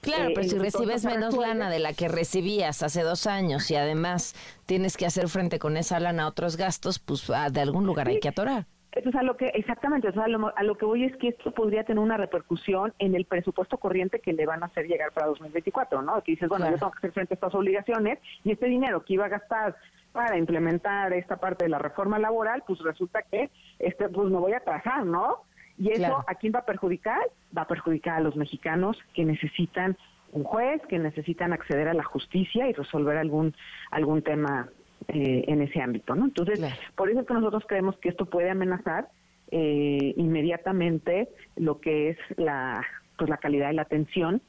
Claro, 0.00 0.30
pero 0.34 0.48
si 0.48 0.58
recibes 0.58 1.04
menos 1.04 1.36
lana 1.36 1.68
de 1.68 1.78
la 1.78 1.92
que 1.92 2.08
recibías 2.08 2.82
hace 2.82 3.02
dos 3.02 3.26
años 3.26 3.70
y 3.70 3.76
además 3.76 4.34
tienes 4.64 4.96
que 4.96 5.04
hacer 5.04 5.28
frente 5.28 5.58
con 5.58 5.76
esa 5.76 6.00
lana 6.00 6.22
a 6.22 6.28
otros 6.28 6.56
gastos, 6.56 6.98
pues 7.00 7.28
ah, 7.30 7.50
de 7.50 7.60
algún 7.60 7.84
lugar 7.84 8.08
hay 8.08 8.18
que 8.18 8.28
atorar. 8.28 8.66
Eso 8.92 9.08
es 9.08 9.14
a 9.14 9.22
lo 9.22 9.36
que, 9.36 9.46
exactamente, 9.48 10.08
a, 10.08 10.62
lo, 10.64 10.74
que 10.76 10.84
voy 10.84 11.04
es 11.04 11.16
que 11.16 11.28
esto 11.28 11.52
podría 11.52 11.84
tener 11.84 12.02
una 12.02 12.16
repercusión 12.16 12.92
en 12.98 13.14
el 13.14 13.24
presupuesto 13.24 13.78
corriente 13.78 14.18
que 14.18 14.32
le 14.32 14.46
van 14.46 14.64
a 14.64 14.66
hacer 14.66 14.86
llegar 14.88 15.12
para 15.12 15.28
2024, 15.28 16.02
¿no? 16.02 16.20
Que 16.22 16.32
dices, 16.32 16.48
bueno, 16.48 16.68
yo 16.68 16.76
tengo 16.76 16.90
que 16.90 16.98
hacer 16.98 17.12
frente 17.12 17.34
a 17.34 17.36
estas 17.36 17.54
obligaciones 17.54 18.18
y 18.42 18.50
este 18.50 18.66
dinero 18.66 19.04
que 19.04 19.14
iba 19.14 19.26
a 19.26 19.28
gastar 19.28 19.76
para 20.12 20.36
implementar 20.36 21.12
esta 21.12 21.36
parte 21.36 21.66
de 21.66 21.70
la 21.70 21.78
reforma 21.78 22.18
laboral, 22.18 22.64
pues 22.66 22.80
resulta 22.80 23.22
que 23.22 23.48
este 23.78 24.08
pues 24.08 24.28
me 24.28 24.38
voy 24.38 24.54
a 24.54 24.60
trabajar, 24.60 25.06
¿no? 25.06 25.44
Y 25.78 25.92
eso, 25.92 26.24
¿a 26.26 26.34
quién 26.34 26.52
va 26.52 26.58
a 26.58 26.66
perjudicar? 26.66 27.20
Va 27.56 27.62
a 27.62 27.68
perjudicar 27.68 28.16
a 28.16 28.20
los 28.20 28.36
mexicanos 28.36 28.98
que 29.14 29.24
necesitan 29.24 29.96
un 30.32 30.42
juez, 30.42 30.82
que 30.88 30.98
necesitan 30.98 31.52
acceder 31.52 31.88
a 31.88 31.94
la 31.94 32.04
justicia 32.04 32.68
y 32.68 32.72
resolver 32.72 33.16
algún 33.16 33.54
algún 33.90 34.22
tema 34.22 34.68
eh, 35.12 35.44
en 35.48 35.62
ese 35.62 35.80
ámbito, 35.80 36.14
¿no? 36.14 36.26
Entonces, 36.26 36.60
por 36.94 37.10
eso 37.10 37.20
es 37.20 37.26
que 37.26 37.34
nosotros 37.34 37.64
creemos 37.66 37.96
que 37.98 38.08
esto 38.08 38.26
puede 38.26 38.50
amenazar 38.50 39.08
eh, 39.50 40.14
inmediatamente 40.16 41.28
lo 41.56 41.80
que 41.80 42.10
es 42.10 42.18
la 42.36 42.86
pues 43.18 43.28
la 43.28 43.38
calidad 43.38 43.66
de 43.68 43.74
la 43.74 43.82
atención 43.82 44.40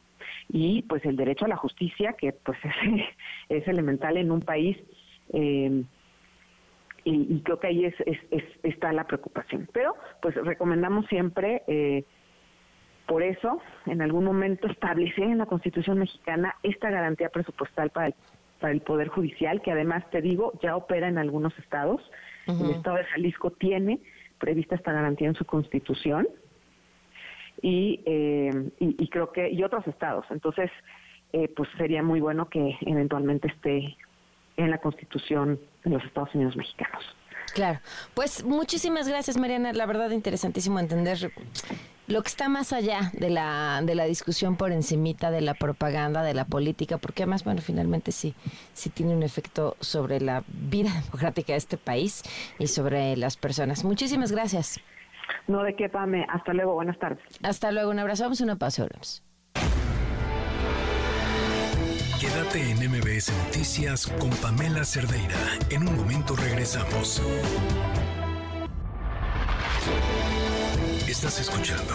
y 0.47 0.84
pues 0.84 1.04
el 1.06 1.15
derecho 1.15 1.45
a 1.45 1.47
la 1.47 1.58
justicia 1.58 2.13
que 2.13 2.34
pues 2.34 2.58
es, 2.86 3.04
es 3.62 3.67
elemental 3.67 4.17
en 4.17 4.32
un 4.32 4.41
país 4.41 4.78
eh, 5.34 5.84
y, 7.04 7.41
creo 7.41 7.60
que 7.60 7.67
ahí 7.67 7.86
es, 7.86 7.95
es, 8.06 8.43
está 8.62 8.93
la 8.93 9.06
preocupación 9.06 9.67
pero 9.74 9.95
pues 10.21 10.36
recomendamos 10.36 11.08
siempre 11.08 11.63
eh, 11.65 12.04
por 13.08 13.24
eso 13.24 13.60
en 13.88 14.04
algún 14.04 14.24
momento 14.24 14.67
establecer 14.67 15.24
en 15.24 15.39
la 15.39 15.47
Constitución 15.47 15.97
mexicana 15.97 16.56
esta 16.62 16.91
garantía 16.91 17.30
presupuestal 17.30 17.89
para 17.89 18.08
el 18.08 18.15
para 18.62 18.71
el 18.71 18.82
poder 18.82 19.10
judicial 19.10 19.62
que 19.62 19.71
además 19.71 20.10
te 20.12 20.21
digo 20.21 20.54
ya 20.63 20.78
opera 20.78 21.10
en 21.10 21.17
algunos 21.17 21.58
estados. 21.60 22.02
El 22.47 22.71
estado 22.71 22.97
de 22.97 23.04
Jalisco 23.06 23.52
tiene 23.52 24.00
prevista 24.39 24.76
esta 24.76 24.91
garantía 24.91 25.28
en 25.28 25.36
su 25.36 25.45
constitución 25.45 26.28
y, 27.62 28.02
eh, 28.06 28.71
y, 28.80 29.08
creo 29.10 29.32
que 29.32 29.50
y 29.50 29.63
otros 29.63 29.86
estados. 29.88 30.26
Entonces 30.30 30.71
eh, 31.34 31.50
pues 31.56 31.69
sería 31.78 32.04
muy 32.04 32.19
bueno 32.19 32.50
que 32.50 32.78
eventualmente 32.82 33.47
esté 33.47 33.97
en 34.58 34.69
la 34.69 34.78
constitución 34.80 35.60
de 35.84 35.91
los 35.91 36.04
Estados 36.04 36.34
Unidos 36.36 36.56
mexicanos. 36.56 37.04
Claro. 37.54 37.80
Pues 38.13 38.43
muchísimas 38.43 39.08
gracias 39.08 39.38
Mariana. 39.38 39.74
La 39.74 39.86
verdad 39.86 40.12
interesantísimo 40.12 40.80
entender 40.80 41.32
lo 42.12 42.21
que 42.21 42.28
está 42.28 42.50
más 42.50 42.74
allá 42.74 43.12
de 43.13 43.30
la, 43.30 43.82
de 43.84 43.95
la 43.95 44.06
discusión 44.06 44.58
por 44.58 44.71
encimita 44.71 45.32
de 45.32 45.41
la 45.41 45.54
propaganda, 45.54 46.24
de 46.24 46.34
la 46.34 46.45
política, 46.45 46.97
porque 46.97 47.24
además, 47.24 47.43
bueno, 47.43 47.62
finalmente 47.62 48.12
sí, 48.12 48.36
sí 48.74 48.89
tiene 48.89 49.15
un 49.15 49.24
efecto 49.24 49.76
sobre 49.80 50.19
la 50.19 50.43
vida 50.47 50.91
democrática 51.06 51.54
de 51.54 51.58
este 51.58 51.78
país 51.78 52.24
y 52.60 52.67
sobre 52.67 53.15
las 53.17 53.38
personas. 53.38 53.84
Muchísimas 53.84 54.32
gracias. 54.32 54.80
No 55.47 55.63
de 55.63 55.76
qué, 55.76 55.89
Pame. 55.89 56.26
Hasta 56.30 56.54
luego. 56.54 56.74
Buenas 56.74 57.00
tardes. 57.00 57.24
Hasta 57.41 57.71
luego. 57.71 57.89
Un 57.91 58.00
abrazo. 58.00 58.24
Vamos 58.24 58.41
a 58.41 58.43
una 58.43 58.58
pausa. 58.58 58.86
Quédate 62.19 62.71
en 62.71 62.78
MBS 62.91 63.34
Noticias 63.45 64.08
con 64.19 64.30
Pamela 64.41 64.84
Cerdeira. 64.84 65.38
En 65.69 65.88
un 65.88 65.95
momento 65.95 66.36
regresamos. 66.36 67.21
Estás 71.12 71.41
escuchando 71.41 71.93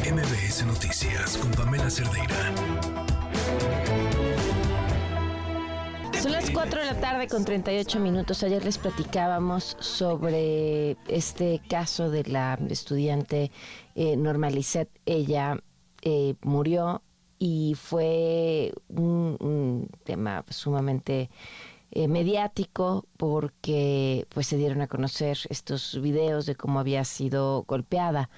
MBS 0.00 0.66
Noticias 0.66 1.36
con 1.36 1.52
Pamela 1.52 1.88
Cerdeira. 1.88 2.52
Son 6.20 6.32
las 6.32 6.50
4 6.50 6.80
de 6.80 6.86
la 6.86 7.00
tarde 7.00 7.28
con 7.28 7.44
38 7.44 8.00
minutos. 8.00 8.42
Ayer 8.42 8.64
les 8.64 8.78
platicábamos 8.78 9.76
sobre 9.78 10.96
este 11.06 11.60
caso 11.68 12.10
de 12.10 12.24
la 12.24 12.58
estudiante 12.68 13.52
eh. 13.94 14.16
Ella 15.06 15.62
eh, 16.02 16.34
murió 16.42 17.02
y 17.38 17.76
fue 17.80 18.72
un 18.88 19.88
tema 20.02 20.44
sumamente 20.48 21.30
eh, 21.94 22.08
mediático 22.08 23.04
porque 23.18 24.26
pues 24.30 24.46
se 24.46 24.56
dieron 24.56 24.80
a 24.80 24.86
conocer 24.86 25.36
estos 25.50 26.00
videos 26.00 26.46
de 26.46 26.54
cómo 26.54 26.80
había 26.80 27.04
sido 27.04 27.64
golpeada 27.68 28.30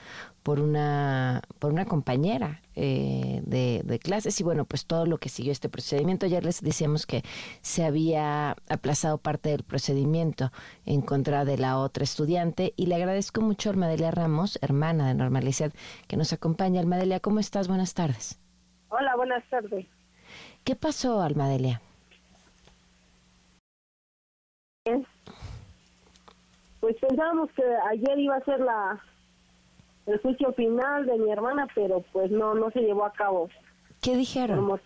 por 0.43 0.59
una 0.59 1.40
por 1.61 1.73
una 1.73 1.85
compañera 1.85 2.62
eh, 2.75 3.43
de, 3.47 3.83
de, 3.85 3.99
clases. 4.01 4.40
Y 4.40 4.43
bueno 4.43 4.64
pues 4.64 4.87
todo 4.87 5.07
lo 5.07 5.19
que 5.19 5.29
siguió 5.29 5.53
este 5.53 5.69
procedimiento. 5.69 6.27
Ayer 6.27 6.45
les 6.45 6.62
decíamos 6.62 7.07
que 7.07 7.23
se 7.62 7.85
había 7.85 8.57
aplazado 8.69 9.19
parte 9.19 9.51
del 9.51 9.62
procedimiento 9.62 10.51
en 10.85 11.01
contra 11.01 11.45
de 11.45 11.57
la 11.57 11.79
otra 11.79 12.03
estudiante. 12.03 12.75
Y 12.77 12.87
le 12.87 12.97
agradezco 12.97 13.40
mucho 13.40 13.69
a 13.69 13.73
Almadelia 13.73 14.11
Ramos 14.11 14.59
hermana 14.62 15.07
de 15.07 15.14
Normalidad 15.14 15.73
que 16.09 16.17
nos 16.17 16.33
acompaña. 16.33 16.81
Almadelia 16.81 17.21
cómo 17.21 17.38
estás 17.38 17.69
buenas 17.69 17.95
tardes. 17.95 18.40
Hola 18.88 19.14
buenas 19.14 19.49
tardes. 19.49 19.87
Qué 20.64 20.75
pasó 20.75 21.23
Almadelia 21.23 21.81
pues 26.81 26.97
pensábamos 27.01 27.51
que 27.53 27.62
ayer 27.90 28.18
iba 28.18 28.37
a 28.37 28.44
ser 28.44 28.61
la 28.61 29.03
el 30.07 30.18
juicio 30.20 30.53
final 30.53 31.07
de 31.07 31.16
mi 31.18 31.31
hermana, 31.31 31.66
pero 31.75 32.05
pues 32.12 32.31
no 32.31 32.55
no 32.55 32.70
se 32.70 32.81
llevó 32.81 33.07
a 33.07 33.12
cabo. 33.12 33.49
¿Qué 34.03 34.16
dijeron? 34.16 34.81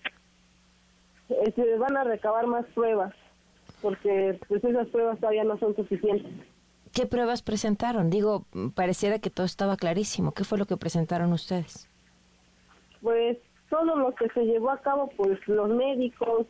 Se 1.28 1.76
van 1.76 1.96
a 1.96 2.04
recabar 2.04 2.46
más 2.46 2.64
pruebas, 2.66 3.12
porque 3.82 4.38
pues 4.48 4.62
esas 4.64 4.86
pruebas 4.88 5.18
todavía 5.18 5.44
no 5.44 5.58
son 5.58 5.74
suficientes. 5.74 6.32
¿Qué 6.92 7.06
pruebas 7.06 7.42
presentaron? 7.42 8.08
Digo, 8.08 8.46
pareciera 8.74 9.18
que 9.18 9.30
todo 9.30 9.44
estaba 9.44 9.76
clarísimo. 9.76 10.32
¿Qué 10.32 10.44
fue 10.44 10.56
lo 10.56 10.66
que 10.66 10.76
presentaron 10.76 11.32
ustedes? 11.32 11.88
Pues 13.02 13.38
todo 13.68 13.96
lo 13.96 14.14
que 14.14 14.28
se 14.30 14.44
llevó 14.44 14.70
a 14.70 14.78
cabo, 14.78 15.10
pues 15.16 15.38
los 15.48 15.68
médicos, 15.68 16.46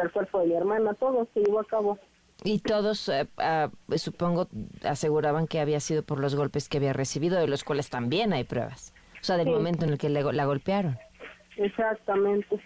el 0.00 0.10
cuerpo 0.12 0.40
de 0.40 0.46
mi 0.46 0.54
hermana, 0.54 0.94
todo 0.94 1.26
se 1.34 1.40
llevó 1.40 1.60
a 1.60 1.64
cabo. 1.64 1.98
Y 2.44 2.58
todos, 2.58 3.08
eh, 3.08 3.26
ah, 3.38 3.70
supongo, 3.96 4.48
aseguraban 4.82 5.46
que 5.46 5.60
había 5.60 5.80
sido 5.80 6.02
por 6.02 6.20
los 6.20 6.34
golpes 6.34 6.68
que 6.68 6.76
había 6.76 6.92
recibido, 6.92 7.38
de 7.38 7.48
los 7.48 7.64
cuales 7.64 7.88
también 7.88 8.32
hay 8.32 8.44
pruebas. 8.44 8.92
O 9.20 9.24
sea, 9.24 9.36
del 9.36 9.48
momento 9.48 9.84
en 9.84 9.92
el 9.92 9.98
que 9.98 10.08
la 10.08 10.44
golpearon. 10.44 10.98
Exactamente. 11.56 12.60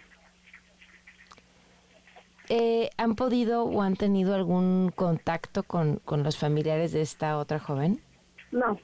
Eh, 2.52 2.90
¿Han 2.96 3.14
podido 3.14 3.62
o 3.62 3.80
han 3.80 3.94
tenido 3.94 4.34
algún 4.34 4.90
contacto 4.94 5.62
con, 5.62 6.00
con 6.04 6.24
los 6.24 6.36
familiares 6.36 6.90
de 6.90 7.00
esta 7.00 7.38
otra 7.38 7.60
joven? 7.60 8.02
No. 8.50 8.76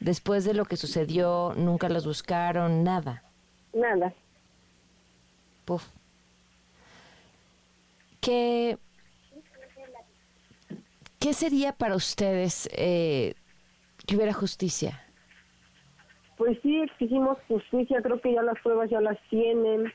Después 0.00 0.46
de 0.46 0.54
lo 0.54 0.64
que 0.64 0.78
sucedió, 0.78 1.52
¿nunca 1.54 1.90
los 1.90 2.06
buscaron? 2.06 2.82
Nada. 2.82 3.22
Nada. 3.74 4.14
Puf. 5.66 5.86
¿Qué, 8.26 8.76
¿qué 11.20 11.32
sería 11.32 11.70
para 11.74 11.94
ustedes 11.94 12.68
eh, 12.76 13.34
que 14.04 14.16
hubiera 14.16 14.32
justicia? 14.32 15.00
Pues 16.36 16.58
sí, 16.60 16.76
exigimos 16.80 17.38
justicia, 17.46 18.02
creo 18.02 18.20
que 18.20 18.34
ya 18.34 18.42
las 18.42 18.60
pruebas 18.64 18.90
ya 18.90 19.00
las 19.00 19.16
tienen, 19.30 19.92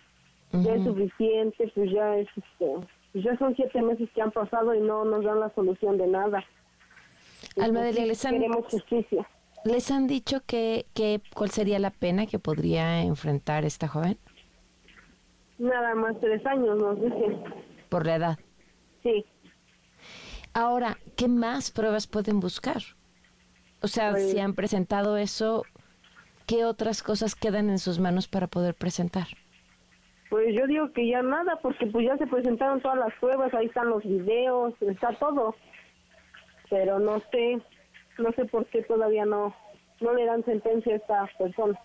ya 0.53 0.75
es 0.75 0.83
suficiente, 0.85 1.69
pues 1.75 1.91
ya 1.91 2.15
es, 2.15 2.29
este, 2.29 2.87
pues 3.11 3.25
ya 3.25 3.37
son 3.37 3.53
siete 3.57 3.81
meses 3.81 4.09
que 4.15 4.21
han 4.21 4.31
pasado 4.31 4.73
y 4.75 4.79
no 4.79 5.03
nos 5.03 5.25
dan 5.25 5.41
la 5.41 5.53
solución 5.53 5.97
de 5.97 6.07
nada. 6.07 6.41
Alma 7.59 7.81
de 7.81 7.91
les 8.05 8.23
han, 8.23 8.35
queremos 8.35 8.65
justicia. 8.67 9.27
¿Les 9.65 9.91
han 9.91 10.07
dicho 10.07 10.39
que, 10.45 10.85
que 10.93 11.19
cuál 11.35 11.49
sería 11.49 11.79
la 11.79 11.91
pena 11.91 12.27
que 12.27 12.39
podría 12.39 13.03
enfrentar 13.03 13.65
esta 13.65 13.89
joven? 13.89 14.17
Nada 15.59 15.93
más 15.95 16.17
tres 16.21 16.45
años, 16.45 16.79
nos 16.79 16.95
dicen 16.95 17.43
por 17.91 18.07
la 18.07 18.15
edad. 18.15 18.39
Sí. 19.03 19.25
Ahora, 20.53 20.97
¿qué 21.17 21.27
más 21.27 21.71
pruebas 21.71 22.07
pueden 22.07 22.39
buscar? 22.39 22.81
O 23.81 23.87
sea, 23.87 24.15
si 24.15 24.33
pues 24.33 24.37
han 24.39 24.55
presentado 24.55 25.17
eso, 25.17 25.63
¿qué 26.47 26.63
otras 26.63 27.03
cosas 27.03 27.35
quedan 27.35 27.69
en 27.69 27.79
sus 27.79 27.99
manos 27.99 28.27
para 28.29 28.47
poder 28.47 28.75
presentar? 28.75 29.27
Pues 30.29 30.55
yo 30.57 30.65
digo 30.67 30.93
que 30.93 31.09
ya 31.09 31.21
nada, 31.21 31.59
porque 31.61 31.85
pues 31.87 32.05
ya 32.07 32.17
se 32.17 32.27
presentaron 32.27 32.81
todas 32.81 32.97
las 32.97 33.13
pruebas, 33.19 33.53
ahí 33.53 33.65
están 33.65 33.89
los 33.89 34.03
videos, 34.03 34.73
está 34.81 35.13
todo. 35.19 35.55
Pero 36.69 36.99
no 36.99 37.21
sé, 37.31 37.61
no 38.17 38.31
sé 38.31 38.45
por 38.45 38.65
qué 38.67 38.83
todavía 38.83 39.25
no, 39.25 39.53
no 39.99 40.13
le 40.13 40.25
dan 40.25 40.45
sentencia 40.45 40.93
a 40.93 40.97
esta 40.97 41.29
persona. 41.37 41.77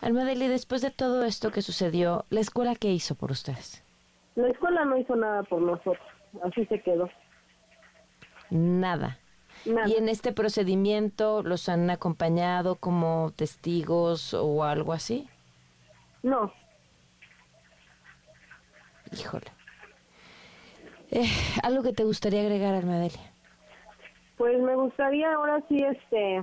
Almadeli, 0.00 0.46
después 0.46 0.82
de 0.82 0.90
todo 0.90 1.24
esto 1.24 1.50
que 1.50 1.62
sucedió, 1.62 2.24
¿la 2.30 2.40
escuela 2.40 2.76
qué 2.76 2.92
hizo 2.92 3.16
por 3.16 3.32
ustedes? 3.32 3.83
La 4.34 4.48
escuela 4.48 4.84
no 4.84 4.96
hizo 4.98 5.14
nada 5.14 5.42
por 5.44 5.62
nosotros, 5.62 6.06
así 6.42 6.66
se 6.66 6.80
quedó. 6.80 7.08
Nada. 8.50 9.18
¿Y 9.64 9.96
en 9.96 10.08
este 10.08 10.32
procedimiento 10.32 11.42
los 11.42 11.68
han 11.68 11.88
acompañado 11.88 12.76
como 12.76 13.32
testigos 13.34 14.34
o 14.34 14.64
algo 14.64 14.92
así? 14.92 15.28
No. 16.22 16.52
Híjole. 19.12 19.46
Eh, 21.10 21.28
¿Algo 21.62 21.82
que 21.82 21.92
te 21.92 22.04
gustaría 22.04 22.40
agregar, 22.40 22.74
Almadelia? 22.74 23.32
Pues 24.36 24.60
me 24.60 24.74
gustaría 24.74 25.32
ahora 25.32 25.62
sí, 25.68 25.78
este, 25.82 26.42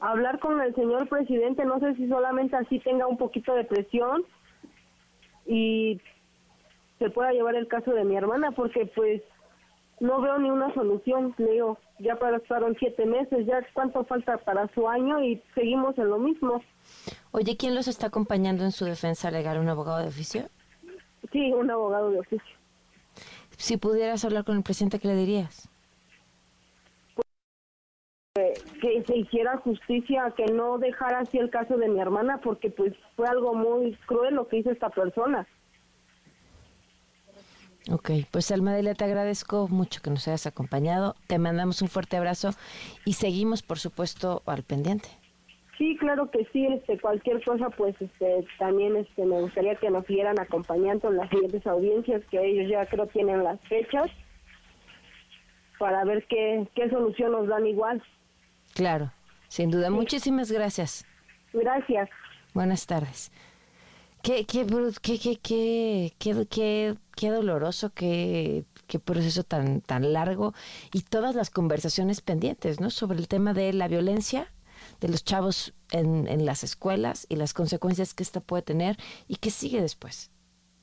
hablar 0.00 0.40
con 0.40 0.60
el 0.60 0.74
señor 0.74 1.08
presidente. 1.08 1.64
No 1.64 1.78
sé 1.78 1.94
si 1.94 2.08
solamente 2.08 2.56
así 2.56 2.80
tenga 2.80 3.06
un 3.06 3.16
poquito 3.16 3.54
de 3.54 3.64
presión 3.64 4.24
y 5.46 6.00
se 6.98 7.10
pueda 7.10 7.32
llevar 7.32 7.54
el 7.54 7.68
caso 7.68 7.92
de 7.92 8.04
mi 8.04 8.16
hermana 8.16 8.52
porque 8.52 8.86
pues 8.94 9.22
no 10.00 10.20
veo 10.20 10.38
ni 10.38 10.50
una 10.50 10.72
solución, 10.74 11.34
le 11.38 11.52
digo, 11.52 11.78
ya 11.98 12.16
pasaron 12.16 12.76
siete 12.78 13.06
meses, 13.06 13.46
ya 13.46 13.66
cuánto 13.72 14.04
falta 14.04 14.36
para 14.38 14.68
su 14.74 14.88
año 14.88 15.22
y 15.22 15.42
seguimos 15.54 15.96
en 15.98 16.10
lo 16.10 16.18
mismo. 16.18 16.62
Oye, 17.32 17.56
¿quién 17.56 17.74
los 17.74 17.88
está 17.88 18.08
acompañando 18.08 18.64
en 18.64 18.72
su 18.72 18.84
defensa 18.84 19.30
legal? 19.30 19.58
¿Un 19.58 19.68
abogado 19.68 20.00
de 20.00 20.08
oficio? 20.08 20.48
Sí, 21.32 21.52
un 21.52 21.70
abogado 21.70 22.10
de 22.10 22.20
oficio. 22.20 22.56
Si 23.56 23.78
pudieras 23.78 24.24
hablar 24.24 24.44
con 24.44 24.56
el 24.56 24.62
presidente, 24.62 24.98
¿qué 24.98 25.08
le 25.08 25.16
dirías? 25.16 25.68
que 28.82 29.02
se 29.06 29.16
hiciera 29.16 29.56
justicia, 29.56 30.30
que 30.36 30.44
no 30.52 30.76
dejara 30.76 31.20
así 31.20 31.38
el 31.38 31.48
caso 31.48 31.78
de 31.78 31.88
mi 31.88 32.00
hermana, 32.00 32.38
porque 32.42 32.68
pues 32.68 32.92
fue 33.16 33.26
algo 33.26 33.54
muy 33.54 33.94
cruel 34.06 34.34
lo 34.34 34.46
que 34.46 34.58
hizo 34.58 34.70
esta 34.70 34.90
persona. 34.90 35.46
Ok, 37.90 38.10
pues 38.32 38.50
Almadelia, 38.50 38.94
te 38.94 39.04
agradezco 39.04 39.68
mucho 39.68 40.02
que 40.02 40.10
nos 40.10 40.26
hayas 40.26 40.46
acompañado. 40.46 41.14
Te 41.28 41.38
mandamos 41.38 41.82
un 41.82 41.88
fuerte 41.88 42.16
abrazo 42.16 42.50
y 43.04 43.12
seguimos, 43.12 43.62
por 43.62 43.78
supuesto, 43.78 44.42
al 44.46 44.64
pendiente. 44.64 45.08
Sí, 45.78 45.96
claro 45.98 46.30
que 46.30 46.46
sí. 46.52 46.66
Este, 46.66 46.98
cualquier 46.98 47.44
cosa, 47.44 47.70
pues, 47.70 47.94
este, 48.00 48.44
también, 48.58 48.96
este, 48.96 49.24
me 49.24 49.40
gustaría 49.40 49.76
que 49.76 49.90
nos 49.90 50.04
siguieran 50.06 50.40
acompañando 50.40 51.10
en 51.10 51.18
las 51.18 51.30
siguientes 51.30 51.64
audiencias, 51.66 52.22
que 52.30 52.44
ellos 52.44 52.70
ya 52.70 52.86
creo 52.86 53.06
tienen 53.06 53.44
las 53.44 53.60
fechas 53.68 54.10
para 55.78 56.04
ver 56.04 56.26
qué, 56.28 56.66
qué 56.74 56.88
solución 56.90 57.32
nos 57.32 57.46
dan 57.46 57.66
igual. 57.66 58.02
Claro, 58.74 59.12
sin 59.48 59.70
duda. 59.70 59.90
Muchísimas 59.90 60.50
gracias. 60.50 61.06
Gracias. 61.52 62.08
Buenas 62.52 62.86
tardes. 62.86 63.30
Qué, 64.26 64.44
qué, 64.44 64.66
qué, 64.66 65.20
qué, 65.20 65.38
qué, 66.18 66.46
qué, 66.50 66.96
qué, 67.14 67.30
doloroso, 67.30 67.90
qué, 67.90 68.64
qué 68.88 68.98
proceso 68.98 69.44
tan, 69.44 69.82
tan 69.82 70.12
largo 70.12 70.52
y 70.92 71.02
todas 71.02 71.36
las 71.36 71.48
conversaciones 71.48 72.22
pendientes, 72.22 72.80
¿no? 72.80 72.90
Sobre 72.90 73.20
el 73.20 73.28
tema 73.28 73.54
de 73.54 73.72
la 73.72 73.86
violencia 73.86 74.52
de 75.00 75.10
los 75.10 75.22
chavos 75.22 75.74
en, 75.92 76.26
en 76.26 76.44
las 76.44 76.64
escuelas 76.64 77.26
y 77.28 77.36
las 77.36 77.54
consecuencias 77.54 78.14
que 78.14 78.24
esta 78.24 78.40
puede 78.40 78.64
tener 78.64 78.96
y 79.28 79.36
qué 79.36 79.52
sigue 79.52 79.80
después. 79.80 80.32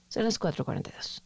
Son 0.07 0.23
las 0.23 0.39
4.42. 0.39 1.21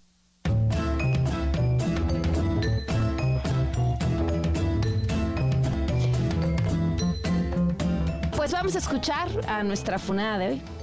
Pues 8.35 8.51
vamos 8.53 8.73
a 8.73 8.79
escuchar 8.79 9.29
a 9.47 9.61
nuestra 9.61 9.99
funada 9.99 10.39
de 10.39 10.47
hoy. 10.47 10.76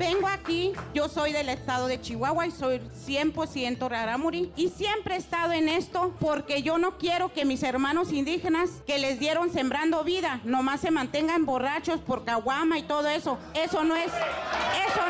Vengo 0.00 0.28
aquí, 0.28 0.72
yo 0.94 1.10
soy 1.10 1.30
del 1.30 1.50
estado 1.50 1.86
de 1.86 2.00
Chihuahua 2.00 2.46
y 2.46 2.50
soy 2.52 2.80
100% 3.06 3.86
rarámuri 3.86 4.50
y 4.56 4.70
siempre 4.70 5.14
he 5.14 5.18
estado 5.18 5.52
en 5.52 5.68
esto 5.68 6.14
porque 6.18 6.62
yo 6.62 6.78
no 6.78 6.96
quiero 6.96 7.34
que 7.34 7.44
mis 7.44 7.62
hermanos 7.62 8.10
indígenas 8.10 8.70
que 8.86 8.98
les 8.98 9.20
dieron 9.20 9.52
sembrando 9.52 10.02
vida 10.02 10.40
nomás 10.44 10.80
se 10.80 10.90
mantengan 10.90 11.44
borrachos 11.44 12.00
por 12.00 12.24
caguama 12.24 12.78
y 12.78 12.82
todo 12.84 13.08
eso. 13.08 13.36
Eso 13.52 13.84
no 13.84 13.94
es, 13.94 14.06
eso, 14.06 15.02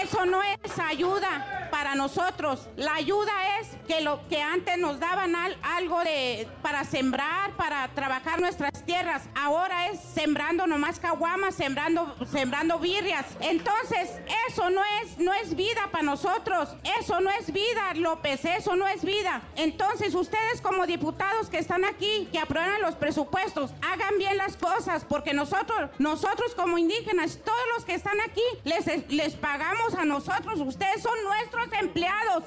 eso 0.00 0.26
no 0.26 0.40
es 0.40 0.78
ayuda 0.78 1.63
para 1.84 1.96
nosotros. 1.96 2.66
La 2.76 2.94
ayuda 2.94 3.30
es 3.60 3.68
que 3.86 4.00
lo 4.00 4.26
que 4.28 4.40
antes 4.40 4.78
nos 4.78 4.98
daban 4.98 5.34
algo 5.62 6.02
de 6.02 6.48
para 6.62 6.82
sembrar, 6.82 7.54
para 7.56 7.88
trabajar 7.88 8.40
nuestras 8.40 8.72
tierras, 8.86 9.24
ahora 9.34 9.88
es 9.88 10.00
sembrando 10.00 10.66
nomás 10.66 10.98
caguamas, 10.98 11.54
sembrando 11.54 12.16
sembrando 12.32 12.78
birrias. 12.78 13.26
Entonces, 13.40 14.10
eso 14.48 14.70
no 14.70 14.80
es 15.02 15.18
no 15.18 15.34
es 15.34 15.54
vida 15.54 15.90
para 15.92 16.04
nosotros. 16.04 16.74
Eso 16.98 17.20
no 17.20 17.30
es 17.30 17.52
vida, 17.52 17.92
López, 17.96 18.46
eso 18.46 18.76
no 18.76 18.88
es 18.88 19.04
vida. 19.04 19.42
Entonces, 19.54 20.14
ustedes 20.14 20.62
como 20.62 20.86
diputados 20.86 21.50
que 21.50 21.58
están 21.58 21.84
aquí, 21.84 22.30
que 22.32 22.38
aprueban 22.38 22.80
los 22.80 22.94
presupuestos, 22.94 23.74
hagan 23.82 24.16
bien 24.16 24.38
las 24.38 24.56
cosas 24.56 25.04
porque 25.04 25.34
nosotros 25.34 25.90
nosotros 25.98 26.54
como 26.54 26.78
indígenas, 26.78 27.40
todos 27.44 27.66
los 27.74 27.84
que 27.84 27.92
están 27.92 28.18
aquí 28.22 28.40
les 28.64 28.86
les 29.10 29.34
pagamos 29.34 29.94
a 29.96 30.06
nosotros, 30.06 30.60
ustedes 30.60 31.02
son 31.02 31.22
nuestros 31.24 31.73
empleados. 31.80 32.44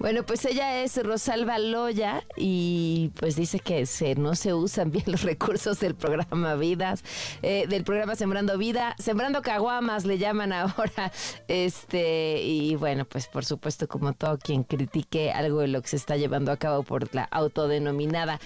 Bueno, 0.00 0.22
pues 0.24 0.46
ella 0.46 0.82
es 0.82 0.96
Rosalba 1.02 1.58
Loya 1.58 2.24
y 2.34 3.12
pues 3.16 3.36
dice 3.36 3.60
que 3.60 3.84
no 4.16 4.34
se 4.34 4.54
usan 4.54 4.90
bien 4.90 5.04
los 5.06 5.22
recursos 5.22 5.78
del 5.78 5.94
programa 5.94 6.54
Vidas, 6.54 7.04
eh, 7.42 7.66
del 7.68 7.84
programa 7.84 8.16
Sembrando 8.16 8.56
Vida, 8.56 8.96
Sembrando 8.98 9.42
Caguamas 9.42 10.06
le 10.06 10.16
llaman 10.16 10.52
ahora, 10.52 11.12
este 11.48 12.40
y 12.42 12.76
bueno, 12.76 13.04
pues 13.04 13.26
por 13.26 13.44
supuesto 13.44 13.88
como 13.88 14.14
todo 14.14 14.38
quien 14.38 14.64
critique 14.64 15.32
algo 15.32 15.60
de 15.60 15.68
lo 15.68 15.82
que 15.82 15.88
se 15.88 15.96
está 15.96 16.16
llevando 16.16 16.50
a 16.50 16.56
cabo 16.56 16.82
por 16.82 17.14
la 17.14 17.24
autodenominada 17.24 18.40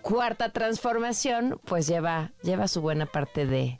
cuarta 0.00 0.52
transformación, 0.52 1.60
pues 1.66 1.86
lleva 1.86 2.32
lleva 2.42 2.66
su 2.66 2.80
buena 2.80 3.04
parte 3.04 3.44
de, 3.44 3.78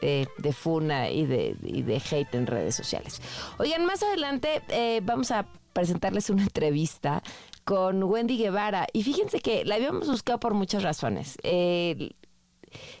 de, 0.00 0.52
funa 0.52 1.10
y 1.10 1.26
de, 1.26 2.02
hate 2.10 2.34
en 2.34 2.46
redes 2.46 2.74
sociales. 2.74 3.20
Oigan, 3.58 3.84
más 3.84 4.02
adelante 4.02 4.62
eh, 4.68 5.00
vamos 5.02 5.30
a 5.30 5.46
presentarles 5.72 6.30
una 6.30 6.42
entrevista 6.42 7.22
con 7.64 8.02
Wendy 8.02 8.38
Guevara. 8.38 8.86
Y 8.92 9.02
fíjense 9.02 9.40
que 9.40 9.64
la 9.64 9.76
habíamos 9.76 10.08
buscado 10.08 10.38
por 10.38 10.54
muchas 10.54 10.82
razones. 10.82 11.36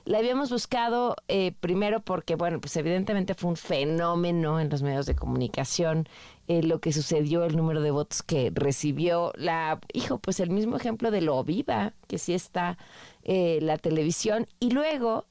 la 0.04 0.18
habíamos 0.18 0.50
buscado 0.50 1.16
eh, 1.28 1.52
primero 1.60 2.00
porque, 2.00 2.34
bueno, 2.34 2.60
pues 2.60 2.76
evidentemente 2.76 3.34
fue 3.34 3.50
un 3.50 3.56
fenómeno 3.56 4.60
en 4.60 4.68
los 4.68 4.82
medios 4.82 5.06
de 5.06 5.14
comunicación 5.14 6.08
eh, 6.48 6.62
lo 6.62 6.80
que 6.80 6.92
sucedió, 6.92 7.44
el 7.44 7.56
número 7.56 7.80
de 7.80 7.90
votos 7.90 8.22
que 8.22 8.52
recibió 8.54 9.32
la, 9.36 9.80
hijo, 9.92 10.18
pues 10.18 10.38
el 10.38 10.50
mismo 10.50 10.76
ejemplo 10.76 11.10
de 11.10 11.20
lo 11.20 11.42
viva, 11.44 11.92
que 12.06 12.18
sí 12.18 12.34
está 12.34 12.78
la 13.24 13.76
televisión. 13.76 14.46
Y 14.60 14.70
luego 14.70 15.26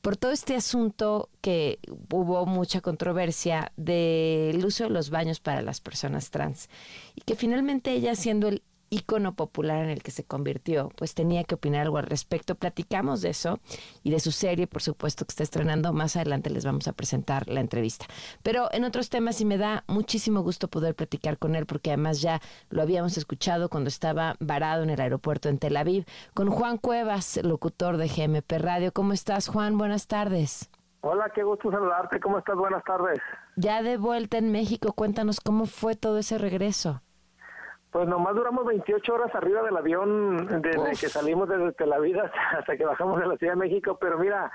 por 0.00 0.16
todo 0.16 0.32
este 0.32 0.56
asunto 0.56 1.28
que 1.40 1.78
hubo 2.10 2.46
mucha 2.46 2.80
controversia 2.80 3.72
del 3.76 4.64
uso 4.64 4.84
de 4.84 4.90
los 4.90 5.10
baños 5.10 5.40
para 5.40 5.62
las 5.62 5.80
personas 5.80 6.30
trans 6.30 6.68
y 7.14 7.20
que 7.20 7.36
finalmente 7.36 7.92
ella 7.92 8.14
siendo 8.14 8.48
el 8.48 8.62
ícono 8.90 9.34
popular 9.34 9.84
en 9.84 9.90
el 9.90 10.02
que 10.02 10.10
se 10.10 10.24
convirtió, 10.24 10.90
pues 10.96 11.14
tenía 11.14 11.44
que 11.44 11.54
opinar 11.54 11.82
algo 11.82 11.98
al 11.98 12.06
respecto. 12.06 12.56
Platicamos 12.56 13.22
de 13.22 13.30
eso 13.30 13.60
y 14.02 14.10
de 14.10 14.20
su 14.20 14.32
serie, 14.32 14.66
por 14.66 14.82
supuesto, 14.82 15.24
que 15.24 15.30
está 15.30 15.44
estrenando. 15.44 15.92
Más 15.92 16.16
adelante 16.16 16.50
les 16.50 16.64
vamos 16.64 16.88
a 16.88 16.92
presentar 16.92 17.48
la 17.48 17.60
entrevista. 17.60 18.06
Pero 18.42 18.68
en 18.72 18.84
otros 18.84 19.08
temas 19.08 19.40
y 19.40 19.44
me 19.44 19.58
da 19.58 19.84
muchísimo 19.86 20.42
gusto 20.42 20.68
poder 20.68 20.94
platicar 20.94 21.38
con 21.38 21.54
él 21.54 21.66
porque 21.66 21.90
además 21.90 22.20
ya 22.20 22.40
lo 22.68 22.82
habíamos 22.82 23.16
escuchado 23.16 23.68
cuando 23.68 23.88
estaba 23.88 24.34
varado 24.40 24.82
en 24.82 24.90
el 24.90 25.00
aeropuerto 25.00 25.48
en 25.48 25.58
Tel 25.58 25.76
Aviv, 25.76 26.04
con 26.34 26.50
Juan 26.50 26.76
Cuevas, 26.76 27.40
locutor 27.42 27.96
de 27.96 28.08
GMP 28.08 28.52
Radio. 28.58 28.92
¿Cómo 28.92 29.12
estás, 29.12 29.48
Juan? 29.48 29.78
Buenas 29.78 30.08
tardes. 30.08 30.68
Hola, 31.02 31.30
qué 31.34 31.42
gusto 31.42 31.70
saludarte. 31.70 32.20
¿Cómo 32.20 32.38
estás? 32.38 32.56
Buenas 32.56 32.84
tardes. 32.84 33.18
Ya 33.56 33.82
de 33.82 33.96
vuelta 33.96 34.36
en 34.36 34.52
México, 34.52 34.92
cuéntanos 34.92 35.40
cómo 35.40 35.66
fue 35.66 35.94
todo 35.94 36.18
ese 36.18 36.36
regreso. 36.36 37.00
Pues 37.90 38.06
nomás 38.06 38.34
duramos 38.36 38.64
28 38.66 39.12
horas 39.12 39.34
arriba 39.34 39.62
del 39.62 39.76
avión 39.76 40.46
desde 40.62 40.90
que 40.90 41.08
salimos 41.08 41.48
desde 41.48 41.72
Tel 41.72 41.92
Aviv 41.92 42.18
hasta 42.20 42.76
que 42.76 42.84
bajamos 42.84 43.20
de 43.20 43.26
la 43.26 43.36
Ciudad 43.36 43.54
de 43.54 43.58
México, 43.58 43.98
pero 44.00 44.16
mira, 44.18 44.52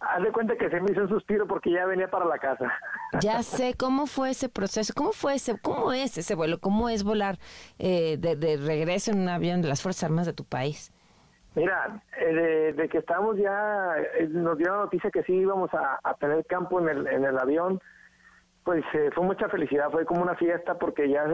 haz 0.00 0.22
de 0.22 0.32
cuenta 0.32 0.56
que 0.56 0.70
se 0.70 0.80
me 0.80 0.92
hizo 0.92 1.02
un 1.02 1.08
suspiro 1.08 1.46
porque 1.46 1.70
ya 1.70 1.84
venía 1.84 2.08
para 2.08 2.24
la 2.24 2.38
casa. 2.38 2.72
Ya 3.20 3.42
sé, 3.42 3.74
¿cómo 3.74 4.06
fue 4.06 4.30
ese 4.30 4.48
proceso? 4.48 4.94
¿Cómo 4.96 5.12
fue 5.12 5.34
ese, 5.34 5.58
cómo 5.60 5.92
es 5.92 6.16
ese 6.16 6.34
vuelo? 6.34 6.58
¿Cómo 6.60 6.88
es 6.88 7.04
volar 7.04 7.38
eh, 7.78 8.16
de, 8.18 8.56
regreso 8.56 9.10
en 9.10 9.20
un 9.20 9.28
avión 9.28 9.60
de 9.60 9.68
las 9.68 9.82
Fuerzas 9.82 10.04
Armadas 10.04 10.26
de 10.26 10.32
tu 10.32 10.44
país? 10.44 10.92
Mira, 11.54 12.02
eh, 12.18 12.72
de, 12.74 12.88
que 12.88 12.98
estábamos 12.98 13.36
ya, 13.36 13.96
eh, 14.18 14.28
nos 14.28 14.56
dio 14.56 14.68
la 14.68 14.78
noticia 14.84 15.10
que 15.10 15.22
sí 15.24 15.32
íbamos 15.32 15.72
a, 15.74 15.98
a 16.02 16.14
tener 16.14 16.44
campo 16.46 16.80
en 16.80 16.88
el, 16.88 17.06
en 17.06 17.24
el 17.24 17.38
avión, 17.38 17.80
pues 18.68 18.84
eh, 18.92 19.08
fue 19.14 19.24
mucha 19.24 19.48
felicidad, 19.48 19.90
fue 19.90 20.04
como 20.04 20.20
una 20.20 20.34
fiesta 20.34 20.74
porque 20.74 21.08
ya 21.08 21.24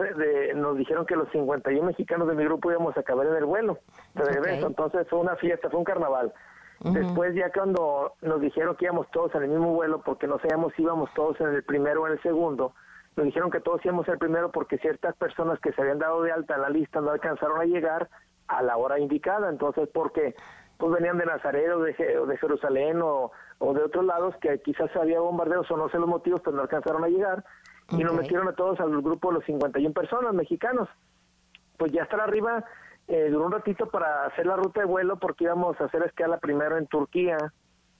nos 0.55 0.77
dijeron 0.77 1.05
que 1.05 1.17
los 1.17 1.29
51 1.33 1.85
mexicanos 1.85 2.29
de 2.29 2.33
mi 2.33 2.45
grupo 2.45 2.71
íbamos 2.71 2.95
a 2.95 3.01
acabar 3.01 3.27
en 3.27 3.35
el 3.35 3.43
vuelo 3.43 3.79
de 4.13 4.23
regreso, 4.23 4.67
entonces 4.67 5.05
fue 5.09 5.19
una 5.19 5.35
fiesta, 5.35 5.69
fue 5.69 5.79
un 5.79 5.83
carnaval. 5.83 6.33
Después 6.79 7.35
ya 7.35 7.51
cuando 7.51 8.13
nos 8.21 8.39
dijeron 8.39 8.77
que 8.77 8.85
íbamos 8.85 9.11
todos 9.11 9.35
en 9.35 9.43
el 9.43 9.49
mismo 9.49 9.73
vuelo 9.73 10.01
porque 10.01 10.27
no 10.27 10.39
sabíamos 10.39 10.71
si 10.77 10.83
íbamos 10.83 11.13
todos 11.13 11.37
en 11.41 11.47
el 11.47 11.65
primero 11.65 12.03
o 12.03 12.07
en 12.07 12.13
el 12.13 12.21
segundo, 12.21 12.73
nos 13.17 13.25
dijeron 13.25 13.51
que 13.51 13.59
todos 13.59 13.83
íbamos 13.83 14.07
en 14.07 14.13
el 14.13 14.19
primero 14.19 14.49
porque 14.49 14.77
ciertas 14.77 15.13
personas 15.17 15.59
que 15.59 15.73
se 15.73 15.81
habían 15.81 15.99
dado 15.99 16.21
de 16.21 16.31
alta 16.31 16.55
en 16.55 16.61
la 16.61 16.69
lista 16.69 17.01
no 17.01 17.09
alcanzaron 17.09 17.59
a 17.59 17.65
llegar 17.65 18.07
a 18.47 18.61
la 18.61 18.77
hora 18.77 18.97
indicada, 18.97 19.49
entonces 19.49 19.89
porque 19.93 20.35
pues 20.77 20.89
venían 20.93 21.17
de 21.17 21.25
Nazaret 21.25 21.69
o 21.73 21.81
de, 21.81 21.91
de 21.91 22.37
Jerusalén 22.37 23.01
o, 23.01 23.33
o, 23.59 23.73
de 23.73 23.83
otros 23.83 24.05
lados 24.05 24.35
que 24.41 24.59
quizás 24.59 24.93
había 24.95 25.19
bombardeos 25.19 25.69
o 25.71 25.77
no 25.77 25.89
sé 25.89 25.97
los 25.97 26.09
motivos, 26.09 26.41
pero 26.43 26.55
no 26.55 26.63
alcanzaron 26.63 27.03
a 27.03 27.07
llegar 27.07 27.43
y 27.89 28.03
nos 28.03 28.13
metieron 28.13 28.47
a 28.47 28.53
todos 28.53 28.79
al 28.79 29.01
grupo 29.01 29.29
de 29.29 29.35
los 29.35 29.45
51 29.45 29.93
personas 29.93 30.33
mexicanos. 30.33 30.89
Pues 31.77 31.91
ya 31.91 32.03
estar 32.03 32.19
arriba 32.19 32.63
eh, 33.07 33.29
duró 33.29 33.45
un 33.45 33.51
ratito 33.51 33.87
para 33.87 34.25
hacer 34.25 34.45
la 34.45 34.55
ruta 34.55 34.81
de 34.81 34.87
vuelo 34.87 35.17
porque 35.19 35.43
íbamos 35.43 35.79
a 35.79 35.85
hacer 35.85 36.01
escala 36.03 36.39
primero 36.39 36.77
en 36.77 36.87
Turquía, 36.87 37.37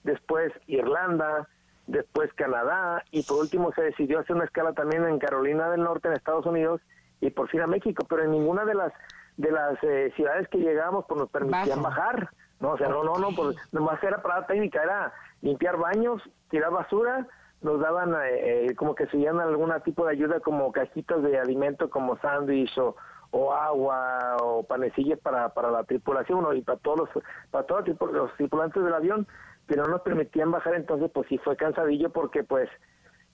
después 0.02 0.52
Irlanda, 0.66 1.48
después 1.86 2.32
Canadá 2.34 3.04
y 3.10 3.22
por 3.22 3.38
último 3.38 3.72
se 3.72 3.82
decidió 3.82 4.18
hacer 4.18 4.34
una 4.34 4.46
escala 4.46 4.72
también 4.72 5.04
en 5.04 5.18
Carolina 5.18 5.70
del 5.70 5.82
Norte, 5.82 6.08
en 6.08 6.14
Estados 6.14 6.46
Unidos 6.46 6.80
y 7.20 7.30
por 7.30 7.48
fin 7.48 7.60
a 7.60 7.66
México, 7.66 8.04
pero 8.08 8.24
en 8.24 8.32
ninguna 8.32 8.64
de 8.64 8.74
las 8.74 8.92
de 9.36 9.50
las 9.50 9.76
eh, 9.82 10.12
ciudades 10.16 10.48
que 10.48 10.58
llegamos 10.58 11.04
pues 11.06 11.20
nos 11.20 11.30
permitían 11.30 11.82
bajar. 11.82 12.30
No, 12.60 12.70
o 12.70 12.78
sea, 12.78 12.88
no, 12.88 13.04
no, 13.04 13.18
no, 13.18 13.28
pues 13.36 13.56
nomás 13.72 14.02
era 14.02 14.22
parada 14.22 14.46
técnica, 14.46 14.82
era 14.82 15.12
limpiar 15.42 15.76
baños, 15.76 16.22
tirar 16.48 16.70
basura, 16.70 17.26
nos 17.62 17.80
daban 17.80 18.14
eh, 18.28 18.74
como 18.76 18.94
que 18.94 19.06
se 19.06 19.18
llaman 19.18 19.48
algún 19.48 19.72
tipo 19.84 20.06
de 20.06 20.12
ayuda 20.12 20.40
como 20.40 20.72
cajitas 20.72 21.22
de 21.22 21.38
alimento 21.38 21.90
como 21.90 22.16
sándwich 22.18 22.76
o, 22.78 22.96
o 23.30 23.52
agua 23.52 24.36
o 24.42 24.62
panecillas 24.62 25.18
para, 25.18 25.48
para 25.50 25.70
la 25.70 25.84
tripulación 25.84 26.44
y 26.56 26.62
para 26.62 26.78
todos 26.78 26.98
los 27.00 27.24
para 27.50 27.66
todos 27.66 27.84
los 28.12 28.34
tripulantes 28.36 28.82
del 28.82 28.94
avión 28.94 29.26
pero 29.66 29.84
no 29.84 29.90
nos 29.90 30.02
permitían 30.02 30.50
bajar 30.50 30.74
entonces 30.74 31.10
pues 31.12 31.28
sí 31.28 31.38
fue 31.38 31.56
cansadillo 31.56 32.10
porque 32.10 32.44
pues 32.44 32.68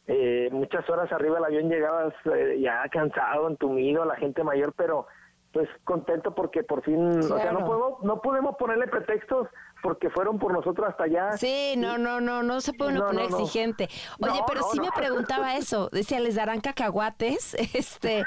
eh, 0.06 0.48
muchas 0.52 0.88
horas 0.88 1.12
arriba 1.12 1.36
del 1.36 1.44
avión 1.44 1.68
llegabas 1.68 2.14
eh, 2.24 2.58
ya 2.60 2.88
cansado 2.90 3.48
entumido 3.48 4.04
la 4.04 4.16
gente 4.16 4.42
mayor 4.44 4.72
pero 4.76 5.06
pues 5.52 5.68
contento 5.84 6.34
porque 6.34 6.62
por 6.64 6.82
fin 6.82 7.18
o 7.18 7.22
sea 7.22 7.52
no 7.52 7.64
puedo 7.66 7.98
no 8.02 8.22
podemos 8.22 8.56
ponerle 8.56 8.86
pretextos 8.86 9.48
porque 9.82 10.08
fueron 10.10 10.38
por 10.38 10.52
nosotros 10.52 10.88
hasta 10.88 11.04
allá. 11.04 11.32
Sí, 11.32 11.74
no, 11.76 11.98
no, 11.98 12.20
no, 12.20 12.42
no 12.42 12.60
se 12.60 12.72
puede 12.72 12.92
uno 12.92 13.06
poner 13.08 13.24
exigente. 13.24 13.88
Oye, 14.20 14.40
pero 14.46 14.62
sí 14.70 14.80
me 14.80 14.90
preguntaba 14.94 15.56
eso. 15.56 15.88
Decía, 15.90 16.20
¿les 16.20 16.36
darán 16.36 16.60
cacahuates? 16.60 17.54
Este. 17.74 18.24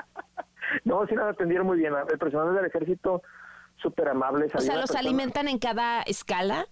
no, 0.84 1.06
sí 1.06 1.14
nos 1.14 1.30
atendieron 1.30 1.66
muy 1.66 1.78
bien. 1.78 1.94
El 2.10 2.18
personal 2.18 2.54
del 2.54 2.64
ejército, 2.64 3.22
súper 3.76 4.08
amables. 4.08 4.52
O 4.54 4.58
sea, 4.58 4.76
¿los 4.76 4.96
alimentan 4.96 5.46
en 5.46 5.58
cada 5.58 6.02
escala? 6.02 6.66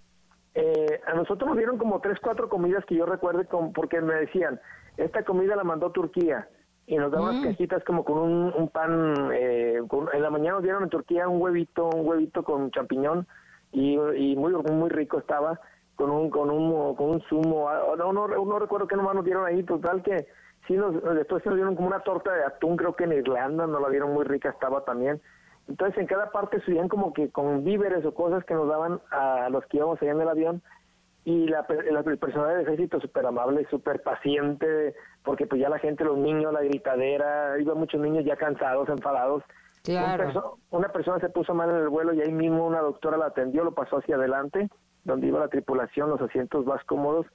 Eh, 0.55 1.01
a 1.07 1.15
nosotros 1.15 1.49
nos 1.49 1.57
dieron 1.57 1.79
como 1.79 2.01
tres, 2.01 2.19
cuatro 2.21 2.49
comidas 2.49 2.85
que 2.87 2.97
yo 2.97 3.07
recuerdo 3.07 3.45
porque 3.73 4.01
me 4.01 4.15
decían, 4.15 4.61
esta 4.97 5.25
comida 5.25 5.55
la 5.57 5.65
mandó 5.65 5.93
Turquía 5.93 6.49
y 6.93 6.99
nos 6.99 7.11
daban 7.11 7.41
mm. 7.41 7.45
cajitas 7.45 7.83
como 7.85 8.05
con 8.05 8.19
un, 8.19 8.69
pan, 8.69 9.31
eh, 9.33 9.81
en 10.13 10.23
la 10.23 10.29
mañana 10.29 10.57
nos 10.57 10.63
dieron 10.63 10.83
en 10.83 10.91
Turquía 10.91 11.27
un 11.27 11.41
huevito, 11.41 11.89
un 11.89 12.07
huevito 12.07 12.45
con 12.45 12.71
champiñón 12.71 13.27
y, 13.73 13.95
y 13.95 14.37
muy 14.37 14.53
muy 14.53 14.91
rico 14.91 15.19
estaba 15.19 15.59
con 15.97 16.11
un 16.11 16.29
con 16.29 16.51
un 16.51 16.95
con 16.95 17.13
un 17.13 17.23
zumo 17.23 17.71
ah, 17.71 17.95
no 17.97 18.13
no 18.13 18.29
no 18.29 18.59
recuerdo 18.59 18.87
qué 18.87 18.97
nomás 18.97 19.15
nos 19.15 19.25
dieron 19.25 19.47
ahí 19.47 19.63
total 19.63 20.03
que 20.03 20.27
sí 20.67 20.75
nos 20.75 21.03
después 21.15 21.45
nos 21.47 21.55
dieron 21.55 21.77
como 21.77 21.89
una 21.89 22.01
torta 22.01 22.31
de 22.35 22.45
atún 22.45 22.77
creo 22.77 22.95
que 22.95 23.05
en 23.05 23.13
Irlanda 23.13 23.67
nos 23.67 23.81
la 23.81 23.89
dieron 23.89 24.13
muy 24.13 24.27
rica 24.27 24.51
estaba 24.51 24.85
también 24.85 25.19
entonces 25.69 25.97
en 25.97 26.07
cada 26.07 26.31
parte 26.31 26.61
subían 26.61 26.89
como 26.89 27.15
que 27.15 27.31
con 27.31 27.65
víveres 27.65 28.05
o 28.05 28.13
cosas 28.13 28.45
que 28.45 28.53
nos 28.53 28.69
daban 28.69 29.01
a 29.11 29.49
los 29.49 29.65
que 29.65 29.79
íbamos 29.79 30.01
allá 30.03 30.11
en 30.11 30.21
el 30.21 30.29
avión 30.29 30.63
y 31.25 31.47
la, 31.47 31.65
el 31.69 32.19
personal 32.19 32.51
del 32.57 32.63
ejército 32.63 33.01
súper 33.01 33.27
amable, 33.27 33.67
súper 33.71 34.03
paciente, 34.03 34.95
porque 35.25 35.47
pues 35.47 35.61
ya 35.61 35.69
la 35.69 35.79
gente, 35.79 36.05
los 36.05 36.19
niños, 36.19 36.53
la 36.53 36.63
gritadera, 36.63 37.59
iba 37.61 37.75
muchos 37.75 38.01
niños 38.01 38.25
ya 38.25 38.37
cansados, 38.37 38.89
enfadados, 38.89 39.43
Claro. 39.83 40.59
una 40.71 40.89
persona 40.93 41.19
se 41.19 41.29
puso 41.29 41.55
mal 41.55 41.69
en 41.71 41.77
el 41.77 41.89
vuelo 41.89 42.15
y 42.15 42.21
ahí 42.21 42.31
mismo 42.31 42.67
una 42.67 42.81
doctora 42.81 43.17
la 43.17 43.27
atendió, 43.27 43.65
lo 43.65 43.73
pasó 43.73 43.97
hacia 43.99 44.15
adelante, 44.15 44.69
donde 45.05 45.27
iba 45.27 45.41
la 45.41 45.49
tripulación, 45.49 46.09
los 46.09 46.21
asientos 46.21 46.65
más 46.67 46.85
cómodos 46.85 47.27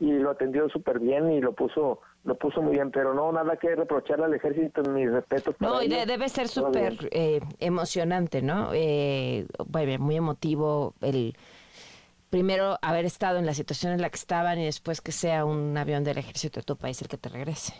y 0.00 0.12
lo 0.12 0.30
atendió 0.30 0.68
súper 0.68 0.98
bien 0.98 1.32
y 1.32 1.40
lo 1.40 1.54
puso 1.54 2.00
lo 2.24 2.36
puso 2.36 2.62
muy 2.62 2.72
bien, 2.72 2.90
pero 2.90 3.12
no 3.12 3.30
nada 3.32 3.56
que 3.56 3.74
reprocharle 3.76 4.24
al 4.24 4.34
ejército, 4.34 4.82
mis 4.90 5.10
respetos. 5.10 5.54
no, 5.60 5.82
y 5.82 5.88
debe 5.88 6.28
ser 6.30 6.48
súper 6.48 6.94
eh, 7.10 7.40
emocionante, 7.58 8.40
¿no? 8.40 8.70
Eh, 8.72 9.46
muy 9.98 10.16
emotivo 10.16 10.94
el 11.02 11.36
primero 12.34 12.78
haber 12.82 13.04
estado 13.04 13.38
en 13.38 13.46
la 13.46 13.54
situación 13.54 13.92
en 13.92 14.02
la 14.02 14.10
que 14.10 14.16
estaban 14.16 14.58
y 14.58 14.64
después 14.64 15.00
que 15.00 15.12
sea 15.12 15.44
un 15.44 15.76
avión 15.78 16.02
del 16.02 16.18
ejército 16.18 16.58
de 16.58 16.64
tu 16.64 16.76
país 16.76 17.00
el 17.00 17.06
que 17.06 17.16
te 17.16 17.28
regrese 17.28 17.74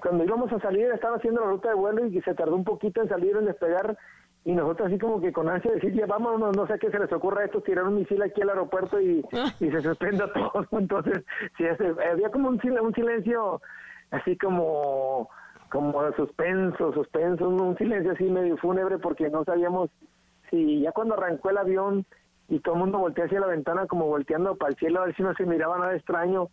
cuando 0.00 0.24
íbamos 0.24 0.52
a 0.52 0.60
salir 0.60 0.86
estaba 0.92 1.16
haciendo 1.16 1.40
la 1.40 1.48
ruta 1.48 1.70
de 1.70 1.74
vuelo 1.74 2.06
y 2.06 2.20
se 2.20 2.34
tardó 2.34 2.54
un 2.54 2.62
poquito 2.62 3.02
en 3.02 3.08
salir, 3.08 3.36
en 3.36 3.46
despegar, 3.46 3.96
y 4.44 4.52
nosotros 4.52 4.88
así 4.88 4.98
como 4.98 5.20
que 5.20 5.32
con 5.32 5.48
ansia 5.48 5.72
decir, 5.72 5.92
ya 5.94 6.06
vámonos, 6.06 6.56
no 6.56 6.66
sé 6.68 6.78
qué 6.78 6.90
se 6.90 6.98
les 7.00 7.12
ocurra 7.12 7.40
a 7.40 7.44
estos, 7.46 7.64
tirar 7.64 7.84
un 7.84 7.96
misil 7.96 8.22
aquí 8.22 8.42
al 8.42 8.50
aeropuerto 8.50 9.00
y, 9.00 9.24
ah. 9.32 9.52
y 9.58 9.70
se 9.70 9.80
suspenda 9.80 10.32
todo. 10.34 10.66
Entonces, 10.70 11.24
sí, 11.56 11.64
había 11.64 12.30
como 12.30 12.50
un, 12.50 12.60
un 12.80 12.94
silencio 12.94 13.60
así 14.12 14.36
como 14.36 15.28
como 15.72 16.12
suspenso, 16.12 16.92
suspenso, 16.92 17.48
un 17.48 17.76
silencio 17.76 18.12
así 18.12 18.24
medio 18.24 18.56
fúnebre 18.58 18.98
porque 18.98 19.28
no 19.30 19.44
sabíamos 19.44 19.90
si 20.48 20.82
ya 20.82 20.92
cuando 20.92 21.14
arrancó 21.14 21.50
el 21.50 21.58
avión 21.58 22.06
y 22.48 22.60
todo 22.60 22.74
el 22.74 22.80
mundo 22.80 22.98
voltea 22.98 23.24
hacia 23.24 23.40
la 23.40 23.48
ventana 23.48 23.86
como 23.86 24.06
volteando 24.06 24.56
para 24.56 24.70
el 24.70 24.78
cielo 24.78 25.00
a 25.00 25.06
ver 25.06 25.16
si 25.16 25.22
no 25.22 25.34
se 25.34 25.46
miraba 25.46 25.78
nada 25.78 25.96
extraño, 25.96 26.48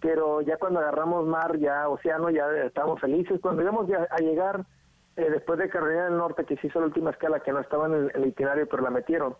pero 0.00 0.40
ya 0.40 0.56
cuando 0.56 0.80
agarramos 0.80 1.26
mar, 1.26 1.56
ya 1.58 1.88
océano, 1.88 2.30
ya 2.30 2.46
estábamos 2.64 3.00
felices. 3.00 3.40
Cuando 3.40 3.62
íbamos 3.62 3.88
a 3.90 4.16
llegar, 4.18 4.64
eh, 5.16 5.30
después 5.30 5.58
de 5.58 5.70
Carolina 5.70 6.04
del 6.04 6.18
Norte, 6.18 6.44
que 6.44 6.56
se 6.56 6.66
hizo 6.66 6.80
la 6.80 6.86
última 6.86 7.10
escala, 7.10 7.40
que 7.40 7.52
no 7.52 7.60
estaba 7.60 7.86
en 7.86 8.10
el, 8.14 8.26
itinerario, 8.26 8.68
pero 8.68 8.82
la 8.82 8.90
metieron, 8.90 9.36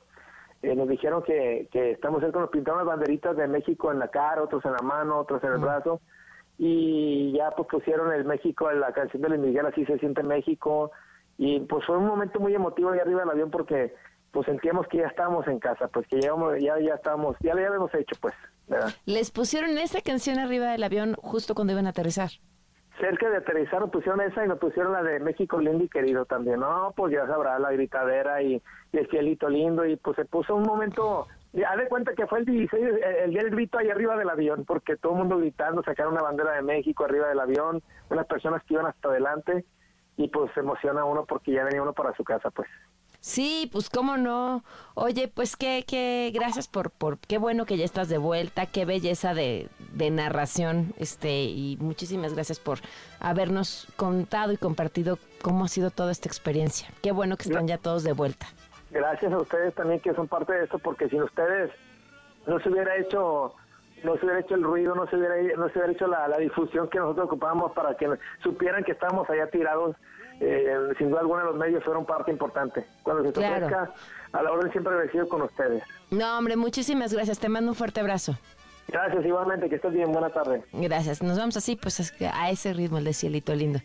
eh, 0.63 0.75
nos 0.75 0.89
dijeron 0.89 1.23
que, 1.23 1.69
que 1.71 1.93
estamos 1.93 2.23
cerca, 2.23 2.41
nos 2.41 2.51
pintaron 2.51 2.79
las 2.79 2.87
banderitas 2.87 3.37
de 3.37 3.47
México 3.47 3.93
en 3.93 3.99
la 3.99 4.09
cara, 4.09 4.43
otros 4.43 4.65
en 4.65 4.73
la 4.73 4.83
mano, 4.83 5.19
otros 5.19 5.45
en 5.45 5.53
el 5.53 5.59
brazo, 5.59 6.01
y 6.57 7.33
ya 7.33 7.51
pues 7.51 7.69
pusieron 7.69 8.11
el 8.13 8.25
México, 8.25 8.71
la 8.73 8.93
canción 8.93 9.23
de 9.23 9.29
Luis 9.29 9.41
Miguel, 9.41 9.67
así 9.67 9.85
se 9.85 9.99
siente 9.99 10.23
México, 10.23 10.93
y 11.37 11.61
pues 11.61 11.85
fue 11.85 11.99
un 11.99 12.07
momento 12.07 12.41
muy 12.41 12.55
emotivo 12.55 12.91
ahí 12.91 12.99
arriba 12.99 13.21
del 13.21 13.31
avión 13.31 13.51
porque 13.51 13.95
pues 14.37 14.45
sentíamos 14.45 14.87
que 14.89 14.99
ya 14.99 15.07
estábamos 15.07 15.49
en 15.49 15.59
casa, 15.59 15.89
pues 15.89 16.07
que 16.09 16.21
ya, 16.21 16.35
ya, 16.61 16.79
ya 16.79 16.95
estábamos, 16.97 17.39
ya 17.41 17.55
lo 17.55 17.67
habíamos 17.67 17.95
hecho 17.95 18.17
pues. 18.21 18.35
Les 19.07 19.31
pusieron 19.31 19.79
esa 19.79 20.03
canción 20.03 20.39
arriba 20.39 20.73
del 20.73 20.85
avión 20.85 21.15
justo 21.15 21.55
cuando 21.55 21.73
iban 21.73 21.87
a 21.87 21.91
aterrizar. 21.91 22.29
Cerca 23.01 23.31
de 23.31 23.39
aterrizar 23.39 23.81
nos 23.81 23.89
pusieron 23.89 24.21
esa 24.21 24.45
y 24.45 24.49
nos 24.49 24.59
pusieron 24.59 24.93
la 24.93 25.03
de 25.03 25.21
México 25.21 25.59
lindo 25.59 25.85
y 25.85 25.89
querido 25.89 26.27
también. 26.27 26.61
No, 26.61 26.93
pues 26.95 27.15
ya 27.15 27.27
sabrá 27.27 27.59
la 27.59 27.73
gritadera 27.73 28.43
y, 28.43 28.61
el 28.93 29.09
cielito 29.09 29.49
lindo 29.49 29.87
y 29.87 29.97
pues 29.97 30.17
se 30.17 30.27
puso 30.27 30.55
un 30.55 30.65
momento 30.65 31.29
ya 31.55 31.75
de 31.75 31.89
cuenta 31.89 32.13
que 32.13 32.27
fue 32.27 32.41
el 32.41 32.45
16, 32.45 32.85
el, 33.25 33.31
día 33.31 33.43
del 33.43 33.53
grito 33.53 33.79
ahí 33.79 33.89
arriba 33.89 34.19
del 34.19 34.29
avión, 34.29 34.67
porque 34.67 34.99
todo 34.99 35.13
el 35.13 35.19
mundo 35.21 35.39
gritando, 35.39 35.83
sacaron 35.83 36.13
una 36.13 36.23
bandera 36.23 36.53
de 36.53 36.63
México 36.63 37.07
arriba 37.07 37.29
del 37.29 37.41
avión, 37.41 37.83
unas 38.11 38.27
personas 38.27 38.63
que 38.65 38.75
iban 38.75 38.85
hasta 38.85 39.09
adelante, 39.09 39.65
y 40.19 40.29
pues 40.29 40.53
se 40.53 40.61
emociona 40.61 41.07
uno 41.07 41.25
porque 41.25 41.53
ya 41.53 41.65
venía 41.65 41.81
uno 41.81 41.95
para 41.95 42.15
su 42.15 42.23
casa, 42.23 42.51
pues. 42.51 42.69
Sí, 43.27 43.69
pues 43.73 43.91
cómo 43.91 44.17
no. 44.17 44.63
Oye, 44.95 45.27
pues 45.27 45.57
qué, 45.57 45.85
qué, 45.85 46.31
gracias 46.33 46.69
por, 46.69 46.93
por, 46.93 47.19
qué 47.19 47.39
bueno 47.39 47.67
que 47.67 47.77
ya 47.77 47.85
estás 47.85 48.09
de 48.09 48.19
vuelta, 48.19 48.67
qué 48.67 48.85
belleza 48.85 49.35
de, 49.35 49.69
de 49.95 50.13
narración, 50.13 50.95
este, 50.97 51.43
y 51.43 51.77
muchísimas 51.81 52.35
gracias 52.35 52.61
por 52.61 52.79
habernos 53.19 53.89
contado 53.97 54.53
y 54.53 54.57
compartido 54.57 55.19
cómo 55.43 55.65
ha 55.65 55.69
sido 55.69 55.91
toda 55.91 56.13
esta 56.13 56.29
experiencia. 56.29 56.89
Qué 57.03 57.11
bueno 57.11 57.37
que 57.37 57.49
están 57.49 57.67
ya 57.67 57.79
todos 57.79 58.05
de 58.05 58.13
vuelta. 58.13 58.47
Gracias 58.93 59.33
a 59.33 59.39
ustedes 59.39 59.75
también 59.75 59.99
que 59.99 60.15
son 60.15 60.29
parte 60.29 60.53
de 60.53 60.63
esto, 60.63 60.79
porque 60.79 61.09
sin 61.09 61.21
ustedes 61.25 61.73
no 62.47 62.61
se 62.61 62.69
hubiera 62.69 62.97
hecho 62.97 63.57
no 64.05 64.17
se 64.19 64.25
hubiera 64.25 64.39
hecho 64.39 64.55
el 64.55 64.63
ruido, 64.63 64.95
no 64.95 65.09
se 65.09 65.17
hubiera, 65.17 65.35
no 65.57 65.69
se 65.71 65.79
hubiera 65.79 65.93
hecho 65.93 66.07
la, 66.07 66.29
la 66.29 66.39
difusión 66.39 66.89
que 66.89 66.99
nosotros 66.99 67.27
ocupábamos 67.27 67.73
para 67.73 67.97
que 67.97 68.09
supieran 68.41 68.85
que 68.85 68.93
estábamos 68.93 69.29
allá 69.29 69.51
tirados 69.51 69.97
eh, 70.41 70.77
sin 70.99 71.11
duda 71.11 71.21
alguna 71.21 71.45
los 71.45 71.57
medios 71.57 71.83
fueron 71.85 72.05
parte 72.05 72.31
importante. 72.31 72.85
Cuando 73.03 73.25
se 73.25 73.33
claro. 73.33 73.93
a 74.33 74.43
la 74.43 74.53
orden 74.53 74.71
siempre 74.73 74.93
agradecido 74.93 75.29
con 75.29 75.43
ustedes. 75.43 75.83
No, 76.11 76.39
hombre, 76.39 76.57
muchísimas 76.57 77.13
gracias. 77.13 77.39
Te 77.39 77.49
mando 77.49 77.71
un 77.71 77.75
fuerte 77.75 78.01
abrazo. 78.01 78.37
Gracias, 78.89 79.25
igualmente, 79.25 79.69
que 79.69 79.77
estés 79.77 79.93
bien. 79.93 80.13
Buena 80.13 80.31
tarde. 80.31 80.63
Gracias. 80.73 81.23
Nos 81.23 81.39
vamos 81.39 81.57
así, 81.57 81.77
pues 81.77 82.13
a 82.21 82.51
ese 82.51 82.73
ritmo, 82.73 82.99
el 82.99 83.05
de 83.05 83.13
cielito 83.13 83.55
lindo. 83.55 83.81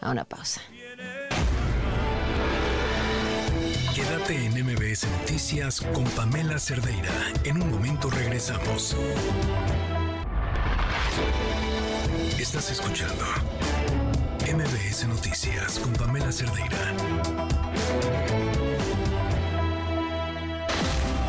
A 0.00 0.10
una 0.10 0.24
pausa. 0.24 0.60
Quédate 3.94 4.46
en 4.46 4.52
MBS 4.52 5.06
Noticias 5.20 5.80
con 5.94 6.04
Pamela 6.04 6.58
Cerdeira. 6.58 7.10
En 7.44 7.62
un 7.62 7.70
momento 7.70 8.10
regresamos. 8.10 8.96
Estás 12.38 12.70
escuchando 12.70 13.24
MBS 14.42 15.06
Noticias 15.06 15.78
con 15.78 15.92
Pamela 15.92 16.32
Cerdeira. 16.32 16.92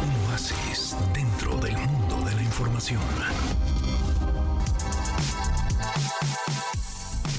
Un 0.02 0.32
oasis 0.32 0.96
dentro 1.14 1.56
del 1.58 1.78
mundo 1.78 2.28
de 2.28 2.36
la 2.36 2.42
información. 2.42 3.00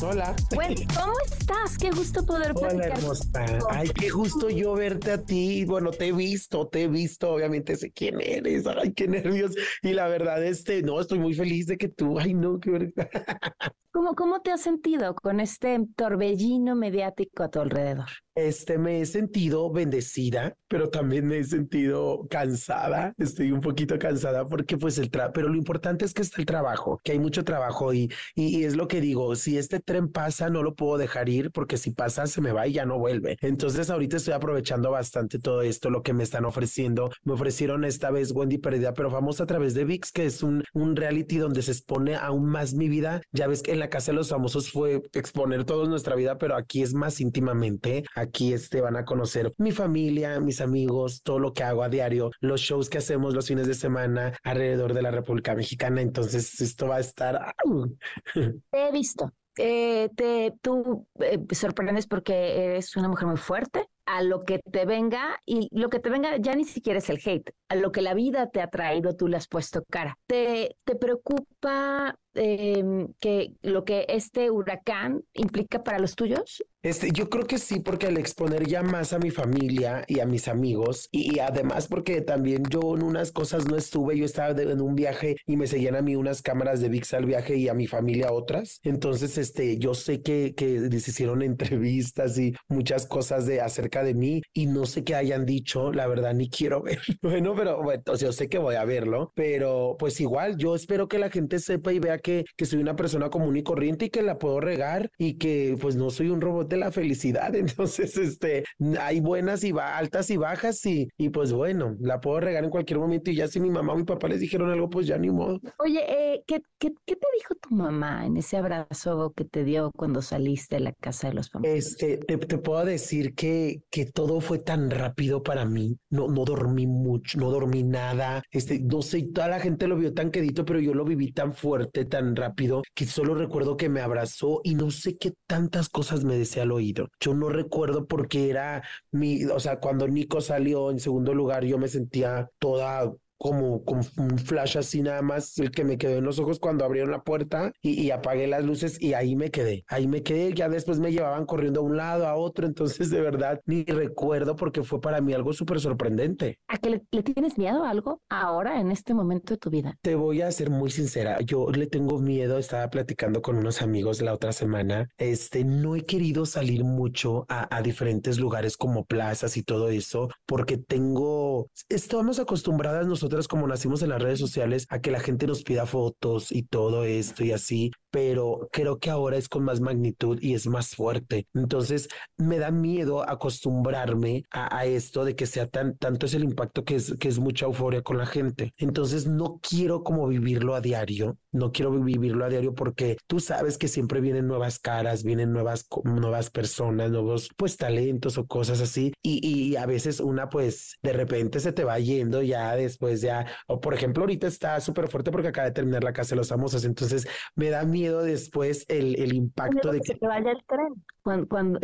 Hola. 0.00 0.36
Bueno, 0.54 0.76
¿cómo 0.94 1.12
estás? 1.26 1.76
Qué 1.76 1.90
gusto 1.90 2.24
poder 2.24 2.52
Hola, 2.54 2.86
hermosa. 2.86 3.44
Ay, 3.68 3.88
qué 3.88 4.10
gusto 4.10 4.48
yo 4.48 4.74
verte 4.74 5.10
a 5.10 5.22
ti. 5.22 5.64
Bueno, 5.64 5.90
te 5.90 6.08
he 6.08 6.12
visto, 6.12 6.68
te 6.68 6.84
he 6.84 6.88
visto. 6.88 7.32
Obviamente 7.32 7.76
sé 7.76 7.90
quién 7.90 8.20
eres. 8.20 8.64
Ay, 8.66 8.92
qué 8.92 9.08
nervios. 9.08 9.52
Y 9.82 9.92
la 9.92 10.06
verdad, 10.06 10.42
este, 10.44 10.82
no, 10.82 11.00
estoy 11.00 11.18
muy 11.18 11.34
feliz 11.34 11.66
de 11.66 11.76
que 11.76 11.88
tú. 11.88 12.18
Ay, 12.18 12.32
no, 12.32 12.60
qué 12.60 12.70
verdad. 12.70 13.10
¿Cómo, 13.94 14.16
¿Cómo 14.16 14.40
te 14.40 14.50
has 14.50 14.60
sentido 14.60 15.14
con 15.14 15.38
este 15.38 15.78
torbellino 15.94 16.74
mediático 16.74 17.44
a 17.44 17.48
tu 17.48 17.60
alrededor? 17.60 18.08
Este, 18.36 18.78
me 18.78 19.00
he 19.00 19.06
sentido 19.06 19.70
bendecida, 19.70 20.56
pero 20.66 20.90
también 20.90 21.24
me 21.24 21.38
he 21.38 21.44
sentido 21.44 22.26
cansada, 22.28 23.14
estoy 23.16 23.52
un 23.52 23.60
poquito 23.60 23.96
cansada 23.96 24.48
porque 24.48 24.76
pues 24.76 24.98
el 24.98 25.08
trabajo, 25.08 25.34
pero 25.34 25.48
lo 25.48 25.54
importante 25.54 26.04
es 26.04 26.12
que 26.12 26.22
está 26.22 26.40
el 26.40 26.46
trabajo, 26.46 27.00
que 27.04 27.12
hay 27.12 27.20
mucho 27.20 27.44
trabajo 27.44 27.94
y, 27.94 28.10
y, 28.34 28.64
es 28.64 28.74
lo 28.74 28.88
que 28.88 29.00
digo, 29.00 29.36
si 29.36 29.56
este 29.56 29.78
tren 29.78 30.08
pasa 30.10 30.50
no 30.50 30.64
lo 30.64 30.74
puedo 30.74 30.98
dejar 30.98 31.28
ir 31.28 31.52
porque 31.52 31.76
si 31.76 31.92
pasa 31.92 32.26
se 32.26 32.40
me 32.40 32.50
va 32.50 32.66
y 32.66 32.72
ya 32.72 32.84
no 32.84 32.98
vuelve. 32.98 33.36
Entonces 33.40 33.88
ahorita 33.88 34.16
estoy 34.16 34.34
aprovechando 34.34 34.90
bastante 34.90 35.38
todo 35.38 35.62
esto, 35.62 35.88
lo 35.90 36.02
que 36.02 36.12
me 36.12 36.24
están 36.24 36.44
ofreciendo. 36.44 37.12
Me 37.22 37.34
ofrecieron 37.34 37.84
esta 37.84 38.10
vez 38.10 38.32
Wendy 38.32 38.58
Perdida, 38.58 38.94
pero 38.94 39.12
famosa 39.12 39.44
a 39.44 39.46
través 39.46 39.74
de 39.74 39.84
VIX, 39.84 40.10
que 40.10 40.26
es 40.26 40.42
un, 40.42 40.64
un 40.72 40.96
reality 40.96 41.36
donde 41.36 41.62
se 41.62 41.70
expone 41.70 42.16
aún 42.16 42.46
más 42.46 42.74
mi 42.74 42.88
vida. 42.88 43.22
Ya 43.30 43.46
ves 43.46 43.62
que 43.62 43.70
en 43.70 43.78
la 43.78 43.83
casa 43.88 44.12
de 44.12 44.16
los 44.16 44.28
famosos 44.28 44.70
fue 44.70 45.02
exponer 45.12 45.64
toda 45.64 45.88
nuestra 45.88 46.16
vida, 46.16 46.38
pero 46.38 46.56
aquí 46.56 46.82
es 46.82 46.94
más 46.94 47.20
íntimamente. 47.20 48.04
Aquí 48.14 48.52
este, 48.52 48.80
van 48.80 48.96
a 48.96 49.04
conocer 49.04 49.52
mi 49.58 49.72
familia, 49.72 50.40
mis 50.40 50.60
amigos, 50.60 51.22
todo 51.22 51.38
lo 51.38 51.52
que 51.52 51.62
hago 51.62 51.82
a 51.82 51.88
diario, 51.88 52.30
los 52.40 52.60
shows 52.60 52.88
que 52.88 52.98
hacemos 52.98 53.34
los 53.34 53.46
fines 53.46 53.66
de 53.66 53.74
semana 53.74 54.36
alrededor 54.42 54.94
de 54.94 55.02
la 55.02 55.10
República 55.10 55.54
Mexicana. 55.54 56.00
Entonces 56.00 56.60
esto 56.60 56.88
va 56.88 56.96
a 56.96 57.00
estar... 57.00 57.54
He 58.72 58.92
visto. 58.92 59.32
Eh, 59.56 60.10
te, 60.16 60.52
tú 60.62 61.06
eh, 61.20 61.38
sorprendes 61.52 62.08
porque 62.08 62.64
eres 62.64 62.96
una 62.96 63.08
mujer 63.08 63.28
muy 63.28 63.36
fuerte, 63.36 63.88
a 64.06 64.22
lo 64.22 64.44
que 64.44 64.58
te 64.58 64.84
venga 64.84 65.40
y 65.46 65.68
lo 65.72 65.88
que 65.88 66.00
te 66.00 66.10
venga 66.10 66.36
ya 66.36 66.54
ni 66.54 66.64
siquiera 66.64 66.98
es 66.98 67.08
el 67.08 67.20
hate, 67.24 67.52
a 67.68 67.76
lo 67.76 67.92
que 67.92 68.02
la 68.02 68.14
vida 68.14 68.50
te 68.50 68.60
ha 68.60 68.68
traído 68.68 69.16
tú 69.16 69.28
le 69.28 69.36
has 69.36 69.48
puesto 69.48 69.82
cara. 69.90 70.18
¿Te, 70.26 70.76
te 70.84 70.96
preocupa 70.96 72.18
eh, 72.34 73.06
que 73.20 73.52
lo 73.62 73.84
que 73.84 74.06
este 74.08 74.50
huracán 74.50 75.24
implica 75.32 75.82
para 75.82 75.98
los 75.98 76.14
tuyos? 76.14 76.64
Este, 76.84 77.08
yo 77.12 77.30
creo 77.30 77.46
que 77.46 77.56
sí, 77.56 77.80
porque 77.80 78.08
al 78.08 78.18
exponer 78.18 78.66
ya 78.66 78.82
más 78.82 79.14
a 79.14 79.18
mi 79.18 79.30
familia 79.30 80.04
y 80.06 80.20
a 80.20 80.26
mis 80.26 80.48
amigos, 80.48 81.08
y, 81.10 81.38
además 81.38 81.88
porque 81.88 82.20
también 82.20 82.62
yo 82.68 82.94
en 82.94 83.02
unas 83.02 83.32
cosas 83.32 83.66
no 83.66 83.76
estuve, 83.76 84.18
yo 84.18 84.26
estaba 84.26 84.50
en 84.60 84.82
un 84.82 84.94
viaje 84.94 85.36
y 85.46 85.56
me 85.56 85.66
seguían 85.66 85.96
a 85.96 86.02
mí 86.02 86.14
unas 86.14 86.42
cámaras 86.42 86.82
de 86.82 86.90
VIX 86.90 87.14
al 87.14 87.24
viaje 87.24 87.56
y 87.56 87.68
a 87.68 87.74
mi 87.74 87.86
familia 87.86 88.32
otras. 88.32 88.80
Entonces, 88.82 89.38
este, 89.38 89.78
yo 89.78 89.94
sé 89.94 90.20
que, 90.20 90.54
que 90.54 90.78
les 90.80 91.08
hicieron 91.08 91.40
entrevistas 91.42 92.38
y 92.38 92.54
muchas 92.68 93.06
cosas 93.06 93.46
de 93.46 93.62
acerca 93.62 94.04
de 94.04 94.12
mí 94.12 94.42
y 94.52 94.66
no 94.66 94.84
sé 94.84 95.04
qué 95.04 95.14
hayan 95.14 95.46
dicho, 95.46 95.90
la 95.90 96.06
verdad 96.06 96.34
ni 96.34 96.50
quiero 96.50 96.82
ver. 96.82 97.00
Bueno, 97.22 97.54
pero 97.56 97.82
bueno, 97.82 98.02
yo 98.20 98.30
sé 98.30 98.50
que 98.50 98.58
voy 98.58 98.74
a 98.74 98.84
verlo, 98.84 99.32
pero 99.34 99.96
pues 99.98 100.20
igual 100.20 100.58
yo 100.58 100.74
espero 100.74 101.08
que 101.08 101.18
la 101.18 101.30
gente 101.30 101.60
sepa 101.60 101.94
y 101.94 101.98
vea 101.98 102.18
que, 102.24 102.46
que 102.56 102.64
soy 102.64 102.80
una 102.80 102.96
persona 102.96 103.28
común 103.28 103.56
y 103.56 103.62
corriente 103.62 104.06
y 104.06 104.10
que 104.10 104.22
la 104.22 104.38
puedo 104.38 104.58
regar 104.58 105.10
y 105.18 105.34
que 105.34 105.76
pues 105.80 105.94
no 105.94 106.10
soy 106.10 106.30
un 106.30 106.40
robot 106.40 106.68
de 106.68 106.78
la 106.78 106.90
felicidad. 106.90 107.54
Entonces, 107.54 108.16
este, 108.16 108.64
hay 108.98 109.20
buenas 109.20 109.62
y 109.62 109.72
altas 109.78 110.30
y 110.30 110.36
bajas 110.38 110.84
y, 110.86 111.08
y 111.18 111.28
pues 111.28 111.52
bueno, 111.52 111.96
la 112.00 112.20
puedo 112.20 112.40
regar 112.40 112.64
en 112.64 112.70
cualquier 112.70 112.98
momento 112.98 113.30
y 113.30 113.36
ya 113.36 113.46
si 113.46 113.60
mi 113.60 113.70
mamá 113.70 113.92
o 113.92 113.96
mi 113.96 114.04
papá 114.04 114.28
les 114.28 114.40
dijeron 114.40 114.70
algo, 114.70 114.88
pues 114.88 115.06
ya 115.06 115.18
ni 115.18 115.30
modo. 115.30 115.60
Oye, 115.78 116.00
eh, 116.08 116.42
¿qué, 116.46 116.62
qué, 116.78 116.92
qué 117.04 117.16
te 117.16 117.26
dijo 117.38 117.54
tu 117.60 117.74
mamá 117.74 118.24
en 118.26 118.38
ese 118.38 118.56
abrazo 118.56 119.32
que 119.36 119.44
te 119.44 119.64
dio 119.64 119.92
cuando 119.94 120.22
saliste 120.22 120.76
de 120.76 120.80
la 120.80 120.92
casa 120.92 121.28
de 121.28 121.34
los 121.34 121.50
famosos? 121.50 121.76
Este, 121.76 122.16
te, 122.16 122.38
te 122.38 122.58
puedo 122.58 122.84
decir 122.84 123.34
que, 123.34 123.82
que 123.90 124.06
todo 124.06 124.40
fue 124.40 124.58
tan 124.58 124.90
rápido 124.90 125.42
para 125.42 125.66
mí. 125.66 125.98
No, 126.08 126.28
no 126.28 126.44
dormí 126.44 126.86
mucho, 126.86 127.38
no 127.38 127.50
dormí 127.50 127.82
nada. 127.82 128.42
Este, 128.50 128.80
no 128.80 129.02
sé, 129.02 129.22
toda 129.34 129.48
la 129.48 129.60
gente 129.60 129.86
lo 129.86 129.96
vio 129.96 130.14
tan 130.14 130.30
quedito, 130.30 130.64
pero 130.64 130.80
yo 130.80 130.94
lo 130.94 131.04
viví 131.04 131.32
tan 131.32 131.52
fuerte, 131.52 132.04
tan 132.14 132.36
rápido, 132.36 132.84
que 132.94 133.06
solo 133.06 133.34
recuerdo 133.34 133.76
que 133.76 133.88
me 133.88 134.00
abrazó 134.00 134.60
y 134.62 134.76
no 134.76 134.92
sé 134.92 135.16
qué 135.18 135.32
tantas 135.48 135.88
cosas 135.88 136.22
me 136.22 136.38
decía 136.38 136.62
al 136.62 136.70
oído. 136.70 137.08
Yo 137.18 137.34
no 137.34 137.48
recuerdo 137.48 138.06
porque 138.06 138.50
era 138.50 138.84
mi, 139.10 139.44
o 139.46 139.58
sea, 139.58 139.80
cuando 139.80 140.06
Nico 140.06 140.40
salió 140.40 140.92
en 140.92 141.00
segundo 141.00 141.34
lugar, 141.34 141.64
yo 141.64 141.76
me 141.76 141.88
sentía 141.88 142.48
toda 142.60 143.12
como, 143.44 143.84
como 143.84 144.00
un 144.16 144.38
flash 144.38 144.78
así 144.78 145.02
nada 145.02 145.20
más, 145.20 145.58
el 145.58 145.70
que 145.70 145.84
me 145.84 145.98
quedó 145.98 146.16
en 146.16 146.24
los 146.24 146.38
ojos 146.38 146.58
cuando 146.58 146.82
abrieron 146.82 147.10
la 147.10 147.24
puerta 147.24 147.74
y, 147.82 147.90
y, 148.00 148.10
apagué 148.10 148.46
las 148.46 148.64
luces 148.64 148.98
y 149.02 149.12
ahí 149.12 149.36
me 149.36 149.50
quedé, 149.50 149.84
ahí 149.88 150.06
me 150.06 150.22
quedé, 150.22 150.54
ya 150.54 150.70
después 150.70 150.98
me 150.98 151.12
llevaban 151.12 151.44
corriendo 151.44 151.80
a 151.80 151.82
un 151.82 151.94
lado, 151.94 152.26
a 152.26 152.36
otro, 152.36 152.66
entonces 152.66 153.10
de 153.10 153.20
verdad 153.20 153.60
ni 153.66 153.84
recuerdo 153.84 154.56
porque 154.56 154.82
fue 154.82 154.98
para 154.98 155.20
mí 155.20 155.34
algo 155.34 155.52
súper 155.52 155.78
sorprendente. 155.78 156.58
¿A 156.68 156.78
que 156.78 156.88
le, 156.88 157.02
le, 157.10 157.22
tienes 157.22 157.58
miedo 157.58 157.84
a 157.84 157.90
algo 157.90 158.22
ahora, 158.30 158.80
en 158.80 158.90
este 158.90 159.12
momento 159.12 159.52
de 159.52 159.58
tu 159.58 159.68
vida? 159.68 159.98
Te 160.00 160.14
voy 160.14 160.40
a 160.40 160.50
ser 160.50 160.70
muy 160.70 160.90
sincera, 160.90 161.38
yo 161.42 161.70
le 161.70 161.86
tengo 161.86 162.18
miedo, 162.18 162.56
estaba 162.56 162.88
platicando 162.88 163.42
con 163.42 163.58
unos 163.58 163.82
amigos 163.82 164.22
la 164.22 164.32
otra 164.32 164.52
semana, 164.52 165.10
este, 165.18 165.64
no 165.64 165.96
he 165.96 166.06
querido 166.06 166.46
salir 166.46 166.82
mucho 166.82 167.44
a, 167.50 167.76
a 167.76 167.82
diferentes 167.82 168.38
lugares 168.38 168.78
como 168.78 169.04
plazas 169.04 169.58
y 169.58 169.62
todo 169.62 169.90
eso, 169.90 170.30
porque 170.46 170.78
tengo, 170.78 171.68
estamos 171.90 172.38
acostumbradas 172.38 173.06
nosotros 173.06 173.33
nosotros 173.34 173.48
como 173.48 173.66
nacimos 173.66 174.02
en 174.02 174.10
las 174.10 174.22
redes 174.22 174.38
sociales 174.38 174.86
a 174.90 175.00
que 175.00 175.10
la 175.10 175.20
gente 175.20 175.46
nos 175.46 175.62
pida 175.62 175.86
fotos 175.86 176.52
y 176.52 176.62
todo 176.62 177.04
esto 177.04 177.44
y 177.44 177.52
así, 177.52 177.90
pero 178.14 178.68
creo 178.70 179.00
que 179.00 179.10
ahora 179.10 179.36
es 179.36 179.48
con 179.48 179.64
más 179.64 179.80
magnitud 179.80 180.38
y 180.40 180.54
es 180.54 180.68
más 180.68 180.94
fuerte. 180.94 181.48
Entonces 181.52 182.08
me 182.36 182.60
da 182.60 182.70
miedo 182.70 183.28
acostumbrarme 183.28 184.44
a, 184.52 184.78
a 184.78 184.84
esto 184.84 185.24
de 185.24 185.34
que 185.34 185.46
sea 185.46 185.66
tan, 185.66 185.96
tanto 185.98 186.26
es 186.26 186.34
el 186.34 186.44
impacto 186.44 186.84
que 186.84 186.94
es, 186.94 187.16
que 187.18 187.26
es 187.26 187.40
mucha 187.40 187.66
euforia 187.66 188.02
con 188.02 188.16
la 188.16 188.26
gente. 188.26 188.72
Entonces 188.76 189.26
no 189.26 189.58
quiero 189.68 190.04
como 190.04 190.28
vivirlo 190.28 190.76
a 190.76 190.80
diario, 190.80 191.38
no 191.50 191.72
quiero 191.72 191.90
vivirlo 191.90 192.44
a 192.44 192.48
diario 192.48 192.72
porque 192.72 193.16
tú 193.26 193.40
sabes 193.40 193.78
que 193.78 193.88
siempre 193.88 194.20
vienen 194.20 194.46
nuevas 194.46 194.78
caras, 194.78 195.24
vienen 195.24 195.52
nuevas, 195.52 195.88
nuevas 196.04 196.50
personas, 196.50 197.10
nuevos 197.10 197.50
pues 197.56 197.76
talentos 197.76 198.38
o 198.38 198.46
cosas 198.46 198.80
así 198.80 199.12
y, 199.22 199.44
y 199.44 199.74
a 199.74 199.86
veces 199.86 200.20
una 200.20 200.48
pues 200.50 200.98
de 201.02 201.14
repente 201.14 201.58
se 201.58 201.72
te 201.72 201.82
va 201.82 201.98
yendo 201.98 202.42
ya 202.42 202.76
después 202.76 203.22
ya, 203.22 203.44
o 203.66 203.80
por 203.80 203.92
ejemplo 203.92 204.22
ahorita 204.22 204.46
está 204.46 204.80
súper 204.80 205.08
fuerte 205.08 205.32
porque 205.32 205.48
acaba 205.48 205.66
de 205.66 205.74
terminar 205.74 206.04
la 206.04 206.12
casa 206.12 206.30
de 206.30 206.36
los 206.36 206.48
famosos, 206.48 206.84
entonces 206.84 207.26
me 207.56 207.70
da 207.70 207.84
miedo 207.84 208.03
después 208.12 208.84
el, 208.88 209.16
el 209.20 209.34
impacto 209.34 209.92
de 209.92 210.00
que... 210.00 210.14
que 210.14 210.26
vaya 210.26 210.50
el 210.50 210.64
tren 210.66 211.04
cuando, 211.24 211.48
cuando, 211.48 211.80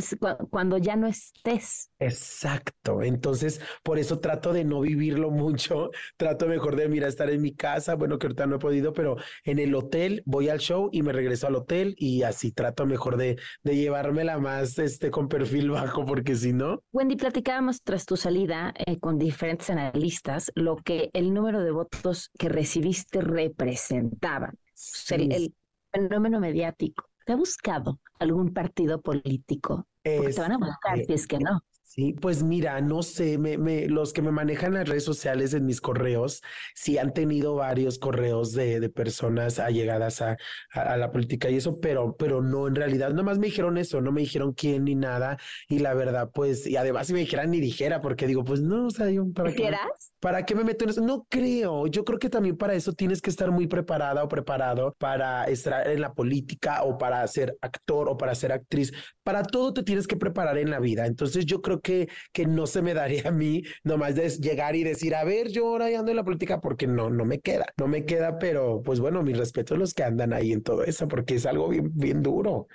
cuando 0.51 0.79
ya 0.79 0.97
no 0.97 1.07
estés. 1.07 1.91
Exacto. 1.99 3.03
Entonces, 3.03 3.61
por 3.83 3.99
eso 3.99 4.21
trato 4.21 4.53
de 4.53 4.65
no 4.65 4.83
vivirlo 4.83 5.31
mucho. 5.31 5.91
Trato 6.17 6.47
mejor 6.47 6.77
de, 6.77 6.89
mira, 6.89 7.09
estar 7.09 7.31
en 7.31 7.41
mi 7.41 7.55
casa. 7.55 7.95
Bueno, 7.95 8.19
que 8.19 8.27
ahorita 8.27 8.47
no 8.47 8.57
he 8.57 8.59
podido, 8.59 8.93
pero 8.93 9.17
en 9.45 9.59
el 9.59 9.75
hotel 9.75 10.23
voy 10.27 10.51
al 10.51 10.59
show 10.59 10.91
y 10.93 11.03
me 11.03 11.13
regreso 11.13 11.47
al 11.47 11.57
hotel 11.57 11.95
y 11.97 12.23
así 12.23 12.53
trato 12.53 12.85
mejor 12.87 13.17
de, 13.17 13.39
de 13.63 13.77
llevármela 13.77 14.39
más 14.39 14.79
este, 14.79 15.11
con 15.11 15.29
perfil 15.29 15.71
bajo, 15.71 16.05
porque 16.05 16.37
si 16.37 16.53
no. 16.53 16.83
Wendy, 16.93 17.17
platicábamos 17.17 17.83
tras 17.83 18.05
tu 18.05 18.17
salida 18.17 18.75
eh, 18.77 18.99
con 18.99 19.19
diferentes 19.19 19.71
analistas 19.71 20.53
lo 20.55 20.77
que 20.77 21.11
el 21.15 21.33
número 21.33 21.63
de 21.63 21.71
votos 21.71 22.31
que 22.39 22.49
recibiste 22.49 23.23
representaba. 23.23 24.53
Sí. 24.75 25.15
El, 25.15 25.33
el, 25.33 25.55
fenómeno 25.93 26.41
mediático. 26.41 27.05
¿Te 27.25 27.33
ha 27.33 27.37
buscado 27.37 28.01
algún 28.19 28.53
partido 28.53 29.01
político? 29.01 29.87
Porque 30.03 30.31
es, 30.31 30.37
te 30.37 30.41
van 30.41 30.53
a 30.53 30.59
buscar 30.59 30.99
eh, 30.99 31.05
si 31.05 31.13
es 31.13 31.27
que 31.27 31.39
no. 31.39 31.63
Sí, 31.93 32.13
pues 32.13 32.45
mira, 32.45 32.81
no 32.81 33.03
sé, 33.03 33.37
me, 33.37 33.59
me, 33.59 33.89
los 33.89 34.13
que 34.13 34.23
me 34.23 34.31
manejan 34.31 34.75
las 34.75 34.89
redes 34.89 35.03
sociales 35.03 35.55
en 35.55 35.67
mis 35.67 35.81
correos, 35.81 36.41
sí 36.73 36.99
han 36.99 37.13
tenido 37.13 37.57
varios 37.57 37.99
correos 37.99 38.53
de, 38.53 38.79
de 38.79 38.89
personas 38.91 39.59
allegadas 39.59 40.23
a, 40.23 40.37
a, 40.73 40.81
a, 40.83 40.97
la 40.97 41.11
política 41.11 41.51
y 41.51 41.57
eso, 41.57 41.81
pero, 41.81 42.15
pero 42.17 42.43
no, 42.43 42.69
en 42.69 42.77
realidad, 42.77 43.11
nomás 43.13 43.41
me 43.41 43.49
dijeron 43.49 43.77
eso, 43.77 44.01
no 44.01 44.13
me 44.13 44.21
dijeron 44.21 44.53
quién 44.53 44.85
ni 44.85 44.95
nada, 44.95 45.37
y 45.69 45.81
la 45.81 45.93
verdad, 45.95 46.31
pues, 46.33 46.65
y 46.65 46.77
además 46.77 47.09
si 47.09 47.13
me 47.13 47.19
dijeran 47.19 47.51
ni 47.51 47.59
dijera, 47.59 48.01
porque 48.01 48.29
digo, 48.29 48.45
pues 48.45 48.61
no, 48.61 48.87
o 48.87 48.91
sea, 48.91 49.11
yo, 49.11 49.25
¿para 49.33 49.53
qué, 49.53 49.75
¿para 50.21 50.47
qué 50.47 50.55
me 50.55 50.63
meto 50.63 50.85
en 50.85 50.91
eso? 50.91 51.01
No 51.01 51.27
creo, 51.29 51.89
yo 51.89 52.05
creo 52.05 52.21
que 52.21 52.31
también 52.31 52.57
para 52.57 52.75
eso 52.75 52.93
tienes 52.93 53.21
que 53.21 53.31
estar 53.31 53.51
muy 53.51 53.67
preparada 53.67 54.23
o 54.23 54.29
preparado 54.29 54.95
para 54.97 55.43
estar 55.47 55.91
en 55.91 56.01
la 56.01 56.15
política 56.15 56.85
o 56.85 56.97
para 56.99 57.27
ser 57.27 57.59
actor 57.61 58.09
o 58.09 58.17
para 58.17 58.37
ser 58.37 58.53
actriz, 58.53 58.93
para 59.25 59.43
todo 59.43 59.73
te 59.73 59.83
tienes 59.83 60.07
que 60.07 60.17
preparar 60.17 60.57
en 60.57 60.71
la 60.71 60.79
vida, 60.79 61.07
entonces 61.07 61.45
yo 61.47 61.61
creo 61.61 61.80
que, 61.81 62.09
que 62.33 62.47
no 62.47 62.67
se 62.67 62.83
me 62.83 62.95
daría 62.95 63.29
a 63.29 63.33
mí 63.33 63.63
nomás 63.85 64.15
de 64.15 64.29
llegar 64.29 64.77
y 64.77 64.85
decir, 64.85 65.15
a 65.15 65.25
ver, 65.25 65.49
yo 65.49 65.69
ahora 65.69 65.87
ando 65.99 66.11
en 66.11 66.17
la 66.17 66.25
política 66.25 66.61
porque 66.61 66.87
no, 66.87 67.11
no 67.11 67.25
me 67.25 67.41
queda, 67.41 67.67
no 67.77 67.89
me 67.89 68.05
queda, 68.05 68.39
pero 68.39 68.83
pues 68.83 69.01
bueno, 69.01 69.23
mi 69.23 69.33
respeto 69.33 69.75
a 69.75 69.79
los 69.79 69.95
que 69.95 70.05
andan 70.05 70.33
ahí 70.33 70.53
en 70.53 70.63
todo 70.63 70.85
eso, 70.85 71.09
porque 71.09 71.35
es 71.35 71.47
algo 71.47 71.69
bien, 71.69 71.91
bien 71.95 72.23
duro. 72.23 72.69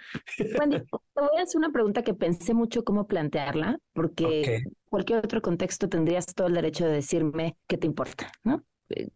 Wendy, 0.60 0.80
te 1.16 1.22
voy 1.22 1.40
a 1.40 1.44
hacer 1.44 1.58
una 1.58 1.72
pregunta 1.72 2.04
que 2.04 2.14
pensé 2.14 2.54
mucho 2.54 2.84
cómo 2.84 3.08
plantearla, 3.08 3.80
porque 3.94 4.26
okay. 4.26 4.64
cualquier 4.90 5.20
otro 5.20 5.42
contexto 5.42 5.90
tendrías 5.90 6.26
todo 6.26 6.48
el 6.48 6.54
derecho 6.54 6.86
de 6.86 6.94
decirme 6.94 7.58
qué 7.68 7.78
te 7.78 7.88
importa, 7.88 8.32
¿no? 8.44 8.64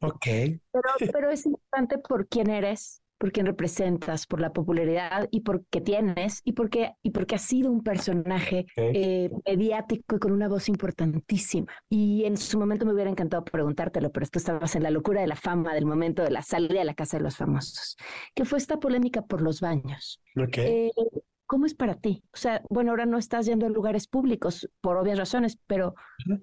Ok. 0.01 0.25
Pero, 0.25 0.89
pero 1.11 1.31
es 1.31 1.45
importante 1.45 1.97
por 1.99 2.27
quién 2.27 2.49
eres, 2.49 3.01
por 3.19 3.31
quién 3.31 3.45
representas, 3.45 4.25
por 4.25 4.39
la 4.39 4.53
popularidad 4.53 5.27
y 5.29 5.41
por 5.41 5.65
qué 5.65 5.81
tienes 5.81 6.41
y 6.45 6.53
porque, 6.53 6.93
y 7.03 7.11
porque 7.11 7.35
has 7.35 7.43
sido 7.43 7.69
un 7.69 7.83
personaje 7.83 8.65
okay. 8.71 8.91
eh, 8.95 9.29
mediático 9.45 10.15
y 10.15 10.19
con 10.19 10.31
una 10.31 10.47
voz 10.47 10.69
importantísima. 10.69 11.71
Y 11.89 12.23
en 12.23 12.37
su 12.37 12.57
momento 12.57 12.85
me 12.85 12.93
hubiera 12.93 13.11
encantado 13.11 13.43
preguntártelo, 13.43 14.11
pero 14.11 14.25
tú 14.27 14.39
estabas 14.39 14.75
en 14.75 14.83
la 14.83 14.89
locura 14.89 15.21
de 15.21 15.27
la 15.27 15.35
fama 15.35 15.73
del 15.75 15.85
momento 15.85 16.23
de 16.23 16.31
la 16.31 16.41
salida 16.41 16.79
de 16.79 16.85
la 16.85 16.93
casa 16.93 17.17
de 17.17 17.23
los 17.23 17.35
famosos, 17.35 17.97
que 18.33 18.45
fue 18.45 18.57
esta 18.57 18.79
polémica 18.79 19.21
por 19.21 19.41
los 19.41 19.59
baños. 19.59 20.21
Okay. 20.35 20.65
Eh, 20.65 20.91
¿cómo 21.49 21.65
es 21.65 21.73
para 21.73 21.95
ti? 21.95 22.23
O 22.31 22.37
sea, 22.37 22.61
bueno, 22.69 22.91
ahora 22.91 23.07
no 23.07 23.17
estás 23.17 23.47
yendo 23.47 23.65
a 23.65 23.69
lugares 23.69 24.07
públicos 24.07 24.69
por 24.81 24.97
obvias 24.97 25.17
razones, 25.17 25.57
pero, 25.65 25.95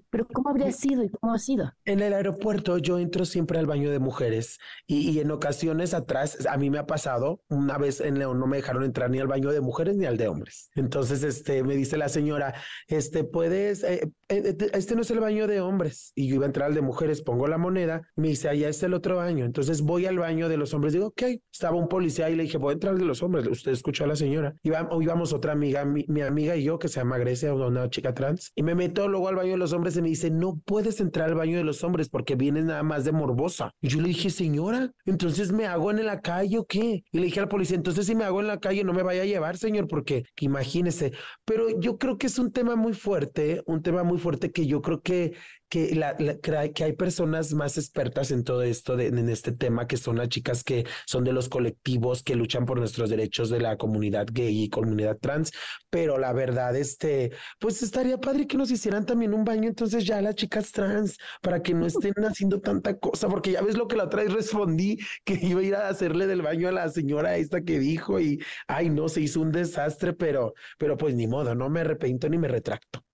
pero 0.09 0.27
¿cómo 0.27 0.49
habría 0.49 0.73
sido 0.73 1.01
y 1.01 1.09
cómo 1.09 1.33
ha 1.33 1.39
sido? 1.39 1.71
En 1.85 2.01
el 2.01 2.13
aeropuerto 2.13 2.77
yo 2.77 2.99
entro 2.99 3.23
siempre 3.23 3.57
al 3.57 3.67
baño 3.67 3.89
de 3.89 3.99
mujeres 3.99 4.59
y, 4.85 5.17
en 5.19 5.31
ocasiones 5.31 5.93
atrás 5.93 6.45
a 6.45 6.57
mí 6.57 6.69
me 6.69 6.77
ha 6.77 6.85
pasado, 6.85 7.41
una 7.47 7.77
vez 7.77 8.01
en 8.01 8.19
León 8.19 8.37
no 8.37 8.47
me 8.47 8.57
dejaron 8.57 8.83
entrar 8.83 9.09
ni 9.09 9.19
al 9.19 9.27
baño 9.27 9.49
de 9.51 9.61
mujeres 9.61 9.95
ni 9.95 10.05
al 10.05 10.17
de 10.17 10.27
hombres. 10.27 10.71
Entonces, 10.75 11.23
este, 11.23 11.63
me 11.63 11.77
dice 11.77 11.95
la 11.95 12.09
señora, 12.09 12.53
este, 12.89 13.23
puedes, 13.23 13.85
eh, 13.85 14.11
eh, 14.27 14.57
este 14.73 14.95
no 14.95 15.03
es 15.03 15.11
el 15.11 15.21
baño 15.21 15.47
de 15.47 15.61
hombres. 15.61 16.11
Y 16.15 16.27
yo 16.27 16.35
iba 16.35 16.43
a 16.43 16.47
entrar 16.47 16.67
al 16.67 16.75
de 16.75 16.81
mujeres, 16.81 17.21
pongo 17.21 17.47
la 17.47 17.57
moneda, 17.57 18.01
me 18.17 18.27
dice, 18.27 18.49
allá 18.49 18.67
está 18.67 18.87
el 18.87 18.93
otro 18.93 19.15
baño. 19.15 19.45
Entonces 19.45 19.81
voy 19.81 20.05
al 20.05 20.19
baño 20.19 20.49
de 20.49 20.57
los 20.57 20.73
hombres, 20.73 20.91
digo, 20.91 21.07
ok, 21.07 21.23
estaba 21.49 21.77
un 21.77 21.87
policía 21.87 22.29
y 22.29 22.35
le 22.35 22.43
dije, 22.43 22.57
voy 22.57 22.71
a 22.71 22.73
entrar 22.73 22.93
al 22.93 22.99
de 22.99 23.05
los 23.05 23.23
hombres. 23.23 23.47
Usted 23.47 23.71
escuchó 23.71 24.03
a 24.03 24.07
la 24.07 24.17
señora. 24.17 24.53
Iba, 25.01 25.17
íbamos 25.17 25.33
otra 25.33 25.53
amiga, 25.53 25.83
mi, 25.85 26.21
amiga 26.21 26.55
y 26.55 26.63
yo, 26.63 26.77
que 26.77 26.87
se 26.87 26.99
llama 26.99 27.17
Grecia, 27.17 27.53
una 27.53 27.89
chica 27.89 28.13
trans, 28.13 28.51
y 28.55 28.61
me 28.61 28.75
meto 28.75 29.07
luego 29.07 29.29
al 29.29 29.35
baño 29.35 29.51
de 29.51 29.57
los 29.57 29.73
hombres 29.73 29.97
y 29.97 30.01
me 30.01 30.09
dice, 30.09 30.29
no 30.29 30.61
puedes 30.63 30.99
entrar 30.99 31.29
al 31.29 31.35
baño 31.35 31.57
de 31.57 31.63
los 31.63 31.83
hombres 31.83 32.09
porque 32.09 32.35
vienes 32.35 32.65
nada 32.65 32.83
más 32.83 33.03
de 33.03 33.11
morbosa. 33.11 33.71
Y 33.81 33.87
yo 33.87 34.01
le 34.01 34.09
dije, 34.09 34.29
señora, 34.29 34.91
entonces 35.05 35.51
me 35.51 35.65
hago 35.65 35.91
en 35.91 36.05
la 36.05 36.21
calle 36.21 36.59
o 36.59 36.65
qué? 36.65 37.03
Y 37.11 37.17
le 37.17 37.25
dije 37.25 37.39
al 37.39 37.47
policía, 37.47 37.77
entonces 37.77 38.05
si 38.05 38.15
me 38.15 38.25
hago 38.25 38.41
en 38.41 38.47
la 38.47 38.59
calle 38.59 38.83
no 38.83 38.93
me 38.93 39.03
vaya 39.03 39.23
a 39.23 39.25
llevar, 39.25 39.57
señor, 39.57 39.87
porque 39.87 40.25
imagínese. 40.39 41.13
Pero 41.45 41.79
yo 41.79 41.97
creo 41.97 42.17
que 42.17 42.27
es 42.27 42.37
un 42.37 42.51
tema 42.51 42.75
muy 42.75 42.93
fuerte, 42.93 43.63
un 43.65 43.81
tema 43.81 44.03
muy 44.03 44.19
fuerte 44.19 44.51
que 44.51 44.67
yo 44.67 44.81
creo 44.81 45.01
que 45.01 45.33
que, 45.69 45.95
la, 45.95 46.15
que 46.15 46.83
hay 46.83 46.93
personas 46.93 47.53
más 47.53 47.77
expertas 47.77 48.31
en 48.31 48.43
todo 48.43 48.63
esto, 48.63 48.95
de, 48.95 49.07
en 49.07 49.29
este 49.29 49.51
tema, 49.51 49.87
que 49.87 49.97
son 49.97 50.17
las 50.17 50.29
chicas 50.29 50.63
que 50.63 50.85
son 51.05 51.23
de 51.23 51.33
los 51.33 51.49
colectivos 51.49 52.23
que 52.23 52.35
luchan 52.35 52.65
por 52.65 52.79
nuestros 52.79 53.09
derechos 53.09 53.49
de 53.49 53.59
la 53.59 53.77
comunidad 53.77 54.27
gay 54.31 54.63
y 54.63 54.69
comunidad 54.69 55.17
trans, 55.17 55.51
pero 55.89 56.17
la 56.17 56.33
verdad, 56.33 56.75
este, 56.75 57.31
pues 57.59 57.81
estaría 57.83 58.19
padre 58.19 58.47
que 58.47 58.57
nos 58.57 58.71
hicieran 58.71 59.05
también 59.05 59.33
un 59.33 59.43
baño 59.43 59.67
entonces 59.67 60.05
ya 60.05 60.21
las 60.21 60.35
chicas 60.35 60.71
trans, 60.71 61.17
para 61.41 61.61
que 61.61 61.73
no 61.73 61.85
estén 61.85 62.13
haciendo 62.25 62.61
tanta 62.61 62.97
cosa, 62.97 63.27
porque 63.27 63.51
ya 63.51 63.61
ves 63.61 63.77
lo 63.77 63.87
que 63.87 63.97
la 63.97 64.05
otra 64.05 64.23
vez 64.23 64.33
respondí, 64.33 64.97
que 65.23 65.39
iba 65.41 65.61
a 65.61 65.63
ir 65.63 65.75
a 65.75 65.89
hacerle 65.89 66.27
del 66.27 66.41
baño 66.41 66.67
a 66.67 66.71
la 66.71 66.89
señora 66.89 67.37
esta 67.37 67.61
que 67.61 67.79
dijo 67.79 68.19
y, 68.19 68.39
ay, 68.67 68.89
no, 68.89 69.09
se 69.09 69.21
hizo 69.21 69.41
un 69.41 69.51
desastre, 69.51 70.13
pero, 70.13 70.53
pero 70.77 70.97
pues 70.97 71.15
ni 71.15 71.27
modo, 71.27 71.55
no 71.55 71.69
me 71.69 71.81
arrepiento 71.81 72.29
ni 72.29 72.37
me 72.37 72.47
retracto. 72.47 73.06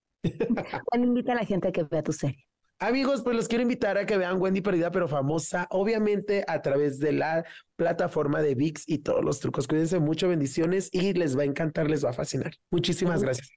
Bueno, 0.91 1.05
invita 1.05 1.33
a 1.33 1.35
la 1.35 1.45
gente 1.45 1.67
a 1.67 1.71
que 1.71 1.83
vea 1.83 2.03
tu 2.03 2.13
serie. 2.13 2.47
Amigos, 2.79 3.21
pues 3.21 3.35
los 3.35 3.47
quiero 3.47 3.61
invitar 3.61 3.97
a 3.97 4.05
que 4.05 4.17
vean 4.17 4.41
Wendy 4.41 4.59
Perdida, 4.59 4.91
pero 4.91 5.07
famosa, 5.07 5.67
obviamente 5.69 6.43
a 6.47 6.61
través 6.61 6.99
de 6.99 7.13
la 7.13 7.45
plataforma 7.77 8.41
de 8.41 8.55
VIX 8.55 8.83
y 8.87 8.97
todos 8.97 9.23
los 9.23 9.39
trucos. 9.39 9.67
Cuídense 9.67 9.99
mucho, 9.99 10.27
bendiciones 10.27 10.89
y 10.91 11.13
les 11.13 11.37
va 11.37 11.43
a 11.43 11.45
encantar, 11.45 11.89
les 11.89 12.03
va 12.03 12.09
a 12.09 12.13
fascinar. 12.13 12.53
Muchísimas 12.71 13.23
gracias. 13.23 13.51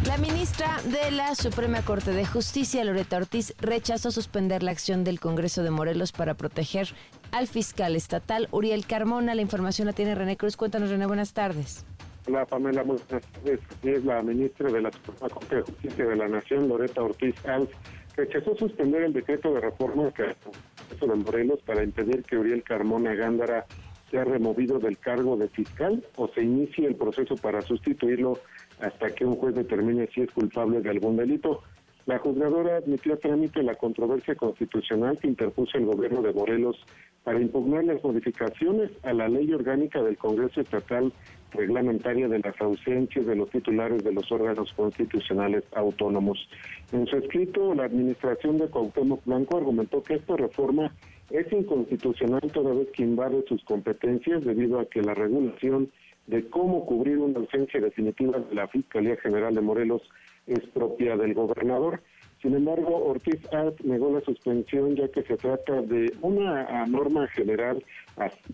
La 0.07 0.19
ministra 0.19 0.81
de 0.85 1.11
la 1.11 1.35
Suprema 1.35 1.83
Corte 1.83 2.11
de 2.11 2.27
Justicia, 2.27 2.85
Loreta 2.85 3.17
Ortiz, 3.17 3.55
rechazó 3.59 4.11
suspender 4.11 4.63
la 4.63 4.71
acción 4.71 5.03
del 5.03 5.19
Congreso 5.19 5.63
de 5.63 5.71
Morelos 5.71 6.13
para 6.13 6.35
proteger 6.35 6.89
al 7.33 7.47
fiscal 7.47 7.97
estatal 7.97 8.49
Uriel 8.51 8.87
Carmona. 8.87 9.35
La 9.35 9.41
información 9.41 9.87
la 9.87 9.95
tiene 9.95 10.15
René 10.15 10.37
Cruz. 10.37 10.57
Cuéntanos, 10.59 10.91
René, 10.91 11.07
buenas 11.07 11.33
tardes. 11.33 11.87
Hola 12.27 12.45
Pamela, 12.45 12.83
buenas 12.83 13.07
tardes. 13.07 13.61
Es 13.83 14.05
la 14.05 14.23
ministra 14.23 14.71
de 14.71 14.83
la 14.83 14.93
Suprema 14.93 15.29
Corte 15.31 15.57
de 15.57 15.63
Justicia 15.63 16.05
de 16.07 16.17
la 16.17 16.29
Nación, 16.29 16.69
Loreta 16.69 17.03
Ortiz 17.03 17.35
Alz, 17.47 17.71
rechazó 18.15 18.55
suspender 18.57 19.03
el 19.03 19.15
decreto 19.15 19.55
de 19.55 19.61
reforma 19.61 20.13
que 20.13 20.25
de 20.25 21.15
Morelos 21.15 21.61
para 21.63 21.83
impedir 21.83 22.23
que 22.23 22.37
Uriel 22.37 22.63
Carmona 22.63 23.15
Gándara 23.15 23.67
sea 24.11 24.25
removido 24.25 24.79
del 24.79 24.99
cargo 24.99 25.37
de 25.37 25.49
fiscal 25.49 26.05
o 26.17 26.29
se 26.29 26.43
inicie 26.43 26.87
el 26.87 26.95
proceso 26.95 27.37
para 27.37 27.63
sustituirlo 27.63 28.39
hasta 28.81 29.11
que 29.15 29.25
un 29.25 29.37
juez 29.37 29.55
determine 29.55 30.09
si 30.15 30.23
es 30.23 30.31
culpable 30.31 30.81
de 30.81 30.91
algún 30.91 31.17
delito. 31.17 31.63
La 32.07 32.19
juzgadora 32.19 32.77
admitió 32.77 33.15
a 33.15 33.17
trámite 33.17 33.63
la 33.63 33.77
controversia 33.77 34.35
constitucional 34.35 35.19
que 35.19 35.29
interpuso 35.29 35.79
el 35.79 35.87
gobierno 35.87 36.21
de 36.21 36.35
Morelos 36.35 36.77
para 37.23 37.41
impugnar 37.41 37.85
las 37.85 38.05
modificaciones 38.05 38.91
a 39.03 39.15
la 39.15 39.27
ley 39.27 39.51
orgánica 39.55 40.03
del 40.03 40.19
Congreso 40.19 40.61
Estatal 40.61 41.11
reglamentaria 41.53 42.29
de 42.29 42.41
las 42.41 42.61
ausencias 42.61 43.25
de 43.25 43.37
los 43.37 43.49
titulares 43.49 44.05
de 44.05 44.13
los 44.13 44.31
órganos 44.31 44.73
constitucionales 44.75 45.65
autónomos. 45.75 46.47
En 46.93 47.07
su 47.07 47.17
escrito, 47.17 47.75
la 47.75 47.85
administración 47.85 48.59
de 48.59 48.69
Cuauhtémoc 48.69 49.25
Blanco 49.25 49.57
argumentó 49.57 50.03
que 50.03 50.15
esta 50.15 50.37
reforma 50.37 50.93
es 51.31 51.51
inconstitucional 51.53 52.43
toda 52.53 52.75
vez 52.75 52.89
que 52.93 53.03
invade 53.03 53.45
sus 53.49 53.65
competencias 53.65 54.45
debido 54.45 54.79
a 54.79 54.85
que 54.85 55.01
la 55.01 55.15
regulación 55.15 55.91
de 56.27 56.49
cómo 56.49 56.87
cubrir 56.87 57.19
una 57.19 57.39
ausencia 57.39 57.81
definitiva 57.81 58.39
de 58.39 58.55
la 58.55 58.69
Fiscalía 58.69 59.17
General 59.17 59.55
de 59.55 59.61
Morelos 59.61 60.03
es 60.47 60.61
propia 60.73 61.17
del 61.17 61.35
gobernador. 61.35 62.01
Sin 62.43 62.55
embargo, 62.55 63.07
Ortiz 63.07 63.41
Art 63.55 63.81
negó 63.85 64.13
la 64.13 64.21
suspensión 64.21 64.97
ya 64.97 65.09
que 65.09 65.23
se 65.23 65.39
trata 65.39 65.81
de 65.81 66.13
una 66.21 66.85
norma 66.87 67.27
general 67.29 67.83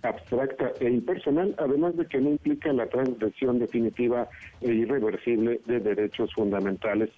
abstracta 0.02 0.72
e 0.78 0.88
impersonal, 0.88 1.56
además 1.58 1.96
de 1.96 2.06
que 2.06 2.20
no 2.20 2.30
implica 2.30 2.72
la 2.72 2.86
transgresión 2.86 3.58
definitiva 3.58 4.28
e 4.60 4.72
irreversible 4.72 5.60
de 5.66 5.80
derechos 5.80 6.32
fundamentales. 6.34 7.10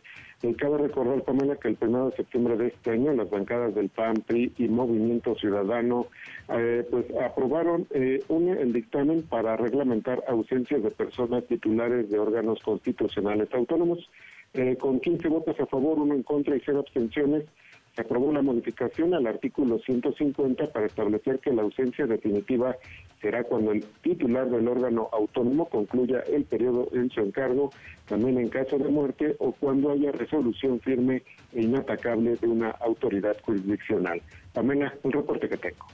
Y 0.43 0.55
cabe 0.55 0.79
recordar, 0.79 1.23
Pamela, 1.23 1.55
que 1.55 1.69
el 1.69 1.79
1 1.81 2.11
de 2.11 2.17
septiembre 2.17 2.57
de 2.57 2.67
este 2.69 2.91
año 2.91 3.13
las 3.13 3.31
bancadas 3.31 3.77
del 3.77 3.89
PAN, 3.89 4.15
PRI 4.27 4.53
y 4.59 4.67
Movimiento 4.67 5.37
Ciudadano 5.37 6.09
eh, 6.49 6.85
pues 6.91 7.07
aprobaron 7.25 7.87
eh, 7.91 8.25
un, 8.27 8.49
el 8.49 8.73
dictamen 8.73 9.23
para 9.23 9.57
reglamentar 9.57 10.25
ausencias 10.27 10.83
de 10.83 10.91
personas 10.91 11.45
titulares 11.47 12.11
de 12.11 12.19
órganos 12.19 12.61
constitucionales 12.61 13.55
autónomos. 13.55 14.11
Eh, 14.55 14.77
con 14.77 14.99
15 14.99 15.29
votos 15.29 15.59
a 15.61 15.67
favor, 15.67 15.99
uno 15.99 16.15
en 16.15 16.25
contra 16.25 16.57
y 16.57 16.63
cero 16.67 16.81
abstenciones, 16.81 17.45
se 17.95 18.03
aprobó 18.03 18.33
la 18.33 18.43
modificación 18.43 19.15
al 19.15 19.27
artículo 19.27 19.79
150 19.79 20.73
para 20.73 20.87
establecer 20.87 21.39
que 21.41 21.53
la 21.53 21.63
ausencia 21.63 22.07
definitiva 22.07 22.77
será 23.21 23.45
cuando 23.45 23.73
el 23.73 23.85
titular 24.03 24.49
del 24.49 24.67
órgano 24.67 25.09
autónomo 25.13 25.69
concluya 25.69 26.21
el 26.21 26.45
periodo 26.45 26.89
en 26.93 27.11
su 27.11 27.21
encargo, 27.21 27.71
también 28.07 28.39
en 28.39 28.49
caso 28.49 28.79
de 28.79 28.89
muerte 28.89 29.37
o 29.39 29.53
cuando 29.53 29.91
haya 29.91 30.11
resolución 30.11 30.81
firme 30.81 31.23
e 31.53 31.63
inatacable 31.63 32.37
de 32.37 32.47
una 32.47 32.71
autoridad 32.71 33.37
jurisdiccional. 33.45 34.23
Pamela, 34.53 34.95
un 35.03 35.13
reporte 35.13 35.49
que 35.49 35.57
tengo. 35.57 35.87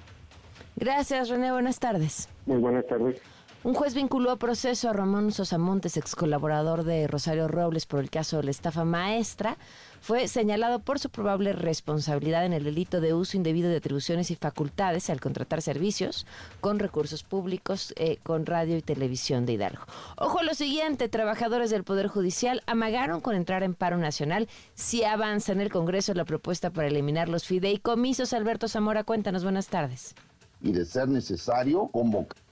Gracias, 0.77 1.29
René. 1.29 1.51
Buenas 1.51 1.81
tardes. 1.81 2.29
Muy 2.47 2.59
buenas 2.59 2.87
tardes. 2.87 3.21
Un 3.65 3.75
juez 3.75 3.93
vinculó 3.93 4.31
a 4.31 4.37
proceso 4.37 4.89
a 4.89 4.93
Ramón 4.93 5.33
Sosamontes, 5.33 5.97
ex 5.97 6.15
colaborador 6.15 6.85
de 6.85 7.09
Rosario 7.09 7.49
Robles, 7.49 7.87
por 7.87 7.99
el 7.99 8.09
caso 8.09 8.37
de 8.37 8.45
la 8.45 8.53
estafa 8.53 8.85
maestra. 8.85 9.59
Fue 10.01 10.29
señalado 10.29 10.79
por 10.79 11.01
su 11.01 11.11
probable 11.11 11.53
responsabilidad 11.53 12.47
en 12.47 12.53
el 12.53 12.63
delito 12.63 13.01
de 13.01 13.15
uso 13.15 13.37
indebido 13.37 13.69
de 13.69 13.79
atribuciones 13.79 14.31
y 14.31 14.37
facultades 14.37 15.11
al 15.11 15.21
contratar 15.21 15.61
servicios 15.61 16.25
con 16.61 16.79
recursos 16.79 17.25
públicos 17.25 17.93
eh, 17.97 18.19
con 18.23 18.47
radio 18.47 18.77
y 18.77 18.83
televisión 18.83 19.45
de 19.45 19.55
Hidalgo. 19.55 19.83
Ojo, 20.17 20.45
lo 20.45 20.55
siguiente, 20.55 21.09
trabajadores 21.09 21.71
del 21.71 21.83
Poder 21.83 22.07
Judicial 22.07 22.63
amagaron 22.67 23.21
con 23.21 23.35
entrar 23.35 23.65
en 23.65 23.75
paro 23.75 23.99
nacional 23.99 24.47
si 24.75 25.03
avanza 25.03 25.51
en 25.51 25.61
el 25.61 25.73
Congreso 25.73 26.15
la 26.15 26.25
propuesta 26.25 26.71
para 26.71 26.87
eliminar 26.87 27.29
los 27.29 27.45
fideicomisos. 27.45 28.33
Alberto 28.35 28.69
Zamora, 28.69 29.03
cuéntanos, 29.03 29.43
buenas 29.43 29.67
tardes. 29.67 30.15
Y 30.63 30.71
de 30.71 30.85
ser 30.85 31.09
necesario, 31.09 31.89
convocar 31.89 32.48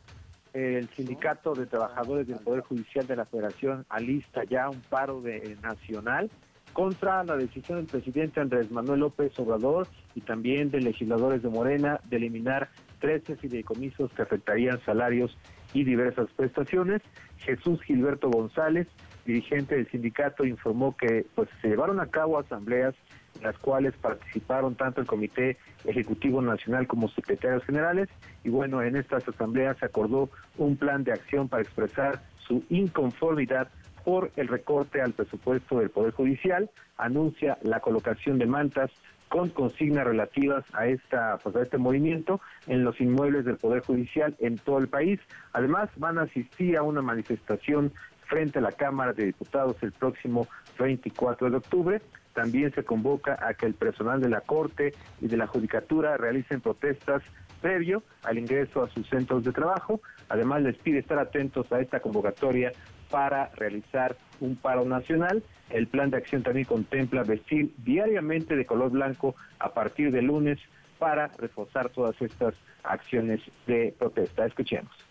el 0.56 0.88
sindicato 0.96 1.52
de 1.52 1.66
trabajadores 1.66 2.26
del 2.26 2.38
Poder 2.38 2.62
Judicial 2.62 3.06
de 3.06 3.16
la 3.16 3.26
Federación 3.26 3.84
alista 3.90 4.42
ya 4.44 4.70
un 4.70 4.80
paro 4.80 5.20
de, 5.20 5.54
nacional 5.62 6.30
contra 6.72 7.22
la 7.24 7.36
decisión 7.36 7.78
del 7.78 7.86
presidente 7.86 8.40
Andrés 8.40 8.70
Manuel 8.70 9.00
López 9.00 9.38
Obrador 9.38 9.86
y 10.14 10.22
también 10.22 10.70
de 10.70 10.80
legisladores 10.80 11.42
de 11.42 11.50
Morena 11.50 12.00
de 12.08 12.16
eliminar 12.16 12.70
13 13.00 13.36
fideicomisos 13.36 14.10
que 14.14 14.22
afectarían 14.22 14.80
salarios 14.86 15.36
y 15.74 15.84
diversas 15.84 16.28
prestaciones. 16.34 17.02
Jesús 17.38 17.82
Gilberto 17.82 18.30
González, 18.30 18.88
dirigente 19.26 19.74
del 19.74 19.90
sindicato, 19.90 20.46
informó 20.46 20.96
que 20.96 21.26
pues 21.34 21.50
se 21.60 21.68
llevaron 21.68 22.00
a 22.00 22.06
cabo 22.06 22.38
asambleas 22.38 22.94
las 23.42 23.56
cuales 23.58 23.94
participaron 23.96 24.74
tanto 24.74 25.00
el 25.00 25.06
Comité 25.06 25.56
Ejecutivo 25.84 26.42
Nacional 26.42 26.86
como 26.86 27.08
secretarios 27.08 27.64
generales. 27.64 28.08
Y 28.44 28.50
bueno, 28.50 28.82
en 28.82 28.96
estas 28.96 29.28
asambleas 29.28 29.78
se 29.78 29.86
acordó 29.86 30.30
un 30.56 30.76
plan 30.76 31.04
de 31.04 31.12
acción 31.12 31.48
para 31.48 31.62
expresar 31.62 32.22
su 32.38 32.64
inconformidad 32.68 33.68
por 34.04 34.30
el 34.36 34.46
recorte 34.46 35.02
al 35.02 35.12
presupuesto 35.12 35.80
del 35.80 35.90
Poder 35.90 36.12
Judicial, 36.12 36.70
anuncia 36.96 37.58
la 37.62 37.80
colocación 37.80 38.38
de 38.38 38.46
mantas 38.46 38.90
con 39.28 39.48
consignas 39.50 40.06
relativas 40.06 40.64
a 40.72 40.86
esta 40.86 41.38
pues, 41.42 41.56
a 41.56 41.62
este 41.62 41.78
movimiento 41.78 42.40
en 42.68 42.84
los 42.84 43.00
inmuebles 43.00 43.44
del 43.44 43.56
Poder 43.56 43.82
Judicial 43.82 44.36
en 44.38 44.58
todo 44.58 44.78
el 44.78 44.86
país. 44.86 45.18
Además, 45.52 45.90
van 45.96 46.18
a 46.18 46.22
asistir 46.22 46.76
a 46.76 46.82
una 46.82 47.02
manifestación 47.02 47.92
frente 48.26 48.58
a 48.58 48.62
la 48.62 48.72
Cámara 48.72 49.12
de 49.12 49.26
Diputados 49.26 49.76
el 49.82 49.92
próximo 49.92 50.46
24 50.78 51.50
de 51.50 51.56
octubre. 51.56 52.02
También 52.34 52.72
se 52.74 52.84
convoca 52.84 53.38
a 53.40 53.54
que 53.54 53.66
el 53.66 53.74
personal 53.74 54.20
de 54.20 54.28
la 54.28 54.42
Corte 54.42 54.92
y 55.20 55.28
de 55.28 55.36
la 55.36 55.46
Judicatura 55.46 56.16
realicen 56.16 56.60
protestas 56.60 57.22
previo 57.62 58.02
al 58.22 58.38
ingreso 58.38 58.82
a 58.82 58.90
sus 58.90 59.08
centros 59.08 59.44
de 59.44 59.52
trabajo. 59.52 60.00
Además, 60.28 60.62
les 60.62 60.76
pide 60.76 60.98
estar 60.98 61.18
atentos 61.18 61.70
a 61.72 61.80
esta 61.80 62.00
convocatoria 62.00 62.72
para 63.10 63.48
realizar 63.54 64.16
un 64.40 64.56
paro 64.56 64.84
nacional. 64.84 65.42
El 65.70 65.86
plan 65.86 66.10
de 66.10 66.18
acción 66.18 66.42
también 66.42 66.66
contempla 66.66 67.22
vestir 67.22 67.72
diariamente 67.78 68.56
de 68.56 68.66
color 68.66 68.90
blanco 68.90 69.34
a 69.58 69.72
partir 69.72 70.12
de 70.12 70.22
lunes 70.22 70.58
para 70.98 71.28
reforzar 71.38 71.88
todas 71.90 72.20
estas 72.20 72.54
acciones 72.82 73.40
de 73.66 73.94
protesta. 73.98 74.46
Escuchemos 74.46 75.05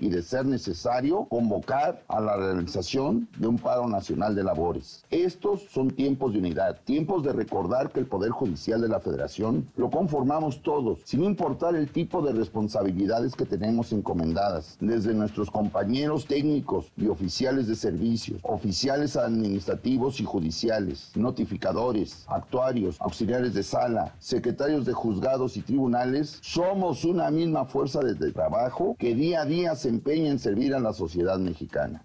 y 0.00 0.08
de 0.08 0.22
ser 0.22 0.46
necesario 0.46 1.26
convocar 1.26 2.02
a 2.08 2.20
la 2.20 2.36
realización 2.36 3.28
de 3.38 3.46
un 3.46 3.58
paro 3.58 3.86
nacional 3.86 4.34
de 4.34 4.42
labores. 4.42 5.04
Estos 5.10 5.62
son 5.70 5.90
tiempos 5.90 6.32
de 6.32 6.38
unidad, 6.38 6.78
tiempos 6.84 7.22
de 7.22 7.32
recordar 7.32 7.90
que 7.90 8.00
el 8.00 8.06
Poder 8.06 8.30
Judicial 8.30 8.80
de 8.80 8.88
la 8.88 9.00
Federación 9.00 9.68
lo 9.76 9.90
conformamos 9.90 10.62
todos, 10.62 11.00
sin 11.04 11.22
importar 11.24 11.76
el 11.76 11.90
tipo 11.90 12.22
de 12.22 12.32
responsabilidades 12.32 13.34
que 13.34 13.44
tenemos 13.44 13.92
encomendadas, 13.92 14.76
desde 14.80 15.14
nuestros 15.14 15.50
compañeros 15.50 16.26
técnicos 16.26 16.90
y 16.96 17.08
oficiales 17.08 17.66
de 17.66 17.76
servicios, 17.76 18.40
oficiales 18.42 19.16
administrativos 19.16 20.20
y 20.20 20.24
judiciales, 20.24 21.10
notificadores, 21.14 22.24
actuarios, 22.28 22.96
auxiliares 23.00 23.54
de 23.54 23.62
sala, 23.62 24.14
secretarios 24.18 24.86
de 24.86 24.92
juzgados 24.92 25.56
y 25.56 25.62
tribunales, 25.62 26.38
somos 26.40 27.04
una 27.04 27.30
misma 27.30 27.64
fuerza 27.66 28.00
de 28.00 28.32
trabajo 28.32 28.96
que 28.98 29.14
día 29.14 29.42
a 29.42 29.44
día 29.44 29.74
se 29.74 29.89
empeña 29.90 30.30
en 30.30 30.38
servir 30.38 30.74
a 30.74 30.80
la 30.80 30.92
sociedad 30.92 31.38
mexicana. 31.38 32.02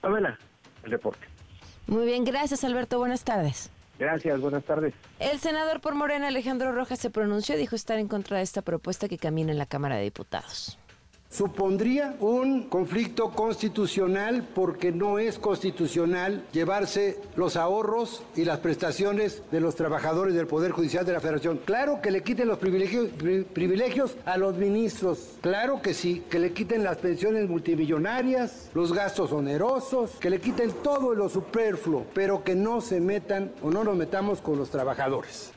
Pamela, 0.00 0.38
el 0.84 0.90
deporte. 0.90 1.26
Muy 1.86 2.04
bien, 2.04 2.24
gracias 2.24 2.62
Alberto, 2.64 2.98
buenas 2.98 3.24
tardes. 3.24 3.70
Gracias, 3.98 4.40
buenas 4.40 4.64
tardes. 4.64 4.94
El 5.18 5.38
senador 5.38 5.80
por 5.80 5.94
Morena, 5.94 6.28
Alejandro 6.28 6.72
Rojas, 6.72 6.98
se 6.98 7.10
pronunció 7.10 7.54
y 7.54 7.58
dijo 7.58 7.76
estar 7.76 7.98
en 7.98 8.08
contra 8.08 8.38
de 8.38 8.42
esta 8.42 8.62
propuesta 8.62 9.08
que 9.08 9.18
camina 9.18 9.52
en 9.52 9.58
la 9.58 9.66
Cámara 9.66 9.96
de 9.96 10.04
Diputados 10.04 10.78
supondría 11.30 12.16
un 12.18 12.64
conflicto 12.64 13.30
constitucional 13.30 14.48
porque 14.52 14.90
no 14.90 15.18
es 15.18 15.38
constitucional 15.38 16.44
llevarse 16.52 17.20
los 17.36 17.56
ahorros 17.56 18.24
y 18.34 18.44
las 18.44 18.58
prestaciones 18.58 19.42
de 19.52 19.60
los 19.60 19.76
trabajadores 19.76 20.34
del 20.34 20.48
Poder 20.48 20.72
Judicial 20.72 21.06
de 21.06 21.12
la 21.12 21.20
Federación. 21.20 21.60
Claro 21.64 22.00
que 22.02 22.10
le 22.10 22.22
quiten 22.22 22.48
los 22.48 22.58
privilegios, 22.58 23.10
privilegios 23.52 24.16
a 24.24 24.36
los 24.36 24.56
ministros, 24.56 25.36
claro 25.40 25.80
que 25.80 25.94
sí, 25.94 26.24
que 26.28 26.40
le 26.40 26.52
quiten 26.52 26.82
las 26.82 26.98
pensiones 26.98 27.48
multimillonarias, 27.48 28.68
los 28.74 28.92
gastos 28.92 29.32
onerosos, 29.32 30.10
que 30.18 30.30
le 30.30 30.40
quiten 30.40 30.72
todo 30.82 31.14
lo 31.14 31.28
superfluo, 31.28 32.06
pero 32.12 32.42
que 32.42 32.56
no 32.56 32.80
se 32.80 33.00
metan 33.00 33.52
o 33.62 33.70
no 33.70 33.84
nos 33.84 33.96
metamos 33.96 34.40
con 34.40 34.58
los 34.58 34.70
trabajadores. 34.70 35.52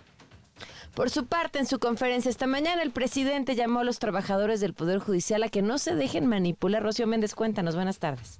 Por 0.96 1.10
su 1.10 1.26
parte, 1.26 1.58
en 1.58 1.66
su 1.66 1.80
conferencia 1.80 2.30
esta 2.30 2.46
mañana, 2.46 2.84
el 2.84 2.92
presidente 2.92 3.56
llamó 3.56 3.80
a 3.80 3.84
los 3.84 3.98
trabajadores 3.98 4.62
del 4.62 4.76
Poder 4.76 5.00
Judicial 5.00 5.42
a 5.42 5.50
que 5.50 5.64
no 5.64 5.80
se 5.80 5.96
dejen 5.96 6.28
manipular. 6.28 6.84
Rocío 6.84 7.08
Méndez, 7.08 7.34
cuéntanos, 7.34 7.76
buenas 7.76 7.98
tardes. 7.98 8.40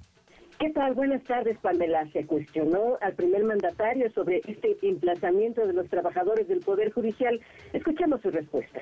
¿Qué 0.60 0.70
tal? 0.70 0.94
Buenas 0.94 1.24
tardes, 1.24 1.58
Pamela. 1.58 2.08
Se 2.12 2.24
cuestionó 2.24 2.96
al 3.00 3.14
primer 3.14 3.42
mandatario 3.42 4.08
sobre 4.12 4.40
este 4.46 4.76
emplazamiento 4.82 5.66
de 5.66 5.72
los 5.72 5.88
trabajadores 5.88 6.46
del 6.46 6.60
Poder 6.60 6.92
Judicial. 6.92 7.40
Escuchemos 7.72 8.20
su 8.22 8.30
respuesta. 8.30 8.78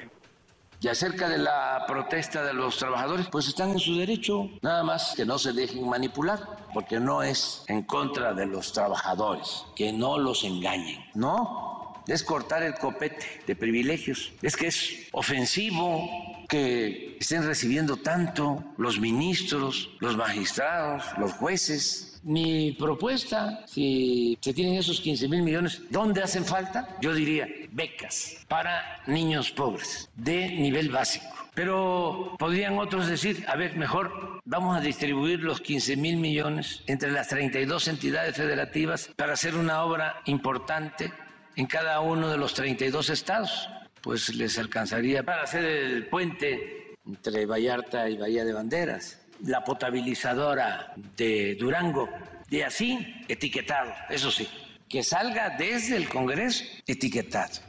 Y 0.83 0.89
acerca 0.89 1.31
de 1.31 1.39
la 1.39 1.85
protesta 1.87 2.45
de 2.45 2.53
los 2.53 2.77
trabajadores, 2.77 3.29
pues 3.31 3.49
están 3.49 3.71
en 3.71 3.79
su 3.79 3.97
derecho, 3.97 4.51
nada 4.61 4.83
más 4.83 5.15
que 5.17 5.25
no 5.25 5.39
se 5.39 5.53
dejen 5.53 5.89
manipular, 5.89 6.41
porque 6.75 7.01
no 7.01 7.23
es 7.23 7.65
en 7.69 7.85
contra 7.85 8.35
de 8.35 8.47
los 8.47 8.73
trabajadores, 8.73 9.65
que 9.77 9.93
no 9.93 10.19
los 10.19 10.43
engañen, 10.43 11.01
no, 11.15 11.82
es 12.13 12.23
cortar 12.23 12.63
el 12.63 12.75
copete 12.75 13.27
de 13.47 13.57
privilegios. 13.57 14.33
Es 14.43 14.57
que 14.57 14.67
es 14.67 15.09
ofensivo 15.13 16.45
que 16.49 17.17
estén 17.19 17.45
recibiendo 17.45 17.97
tanto 17.97 18.63
los 18.77 19.01
ministros, 19.01 19.91
los 20.01 20.17
magistrados, 20.17 21.05
los 21.19 21.33
jueces. 21.33 22.21
Mi 22.23 22.73
propuesta, 22.79 23.65
si 23.67 24.39
se 24.41 24.53
tienen 24.53 24.75
esos 24.75 25.01
15 25.01 25.29
mil 25.29 25.43
millones, 25.43 25.83
¿dónde 25.91 26.23
hacen 26.23 26.45
falta? 26.45 26.97
Yo 27.01 27.15
diría 27.15 27.49
becas 27.73 28.37
para 28.47 29.03
niños 29.07 29.51
pobres 29.51 30.09
de 30.15 30.49
nivel 30.51 30.91
básico. 30.91 31.27
Pero 31.55 32.37
podrían 32.39 32.79
otros 32.79 33.09
decir, 33.09 33.45
a 33.47 33.57
ver, 33.57 33.77
mejor 33.77 34.41
vamos 34.45 34.77
a 34.77 34.81
distribuir 34.81 35.41
los 35.41 35.61
15 35.61 35.97
mil 35.97 36.17
millones 36.17 36.83
entre 36.87 37.11
las 37.11 37.29
32 37.29 37.89
entidades 37.89 38.37
federativas 38.37 39.11
para 39.17 39.35
hacer 39.35 39.57
una 39.57 39.83
obra 39.85 40.23
importante 40.25 41.13
en 41.57 41.67
cada 41.67 42.01
uno 42.01 42.29
de 42.29 42.39
los 42.39 42.55
32 42.55 43.11
estados, 43.11 43.69
pues 44.01 44.35
les 44.35 44.59
alcanzaría 44.59 45.23
para 45.23 45.43
hacer 45.43 45.65
el 45.65 46.07
puente 46.07 46.95
entre 47.07 47.47
Vallarta 47.47 48.09
y 48.09 48.17
Bahía 48.17 48.45
de 48.45 48.53
Banderas, 48.53 49.21
la 49.45 49.65
potabilizadora 49.65 50.93
de 51.17 51.57
Durango, 51.57 52.09
y 52.49 52.61
así 52.61 53.25
etiquetado, 53.29 53.93
eso 54.11 54.31
sí, 54.31 54.49
que 54.89 55.03
salga 55.03 55.57
desde 55.59 55.97
el 55.97 56.09
Congreso 56.09 56.65
etiquetado. 56.87 57.61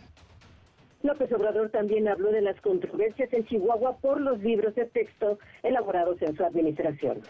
López 1.03 1.31
Obrador 1.33 1.69
también 1.69 2.07
habló 2.07 2.31
de 2.31 2.41
las 2.41 2.59
controversias 2.61 3.31
en 3.33 3.45
Chihuahua 3.45 3.97
por 3.97 4.21
los 4.21 4.39
libros 4.39 4.73
de 4.75 4.85
texto 4.85 5.37
elaborados 5.61 6.21
en 6.21 6.35
su 6.35 6.45
administración. 6.45 7.21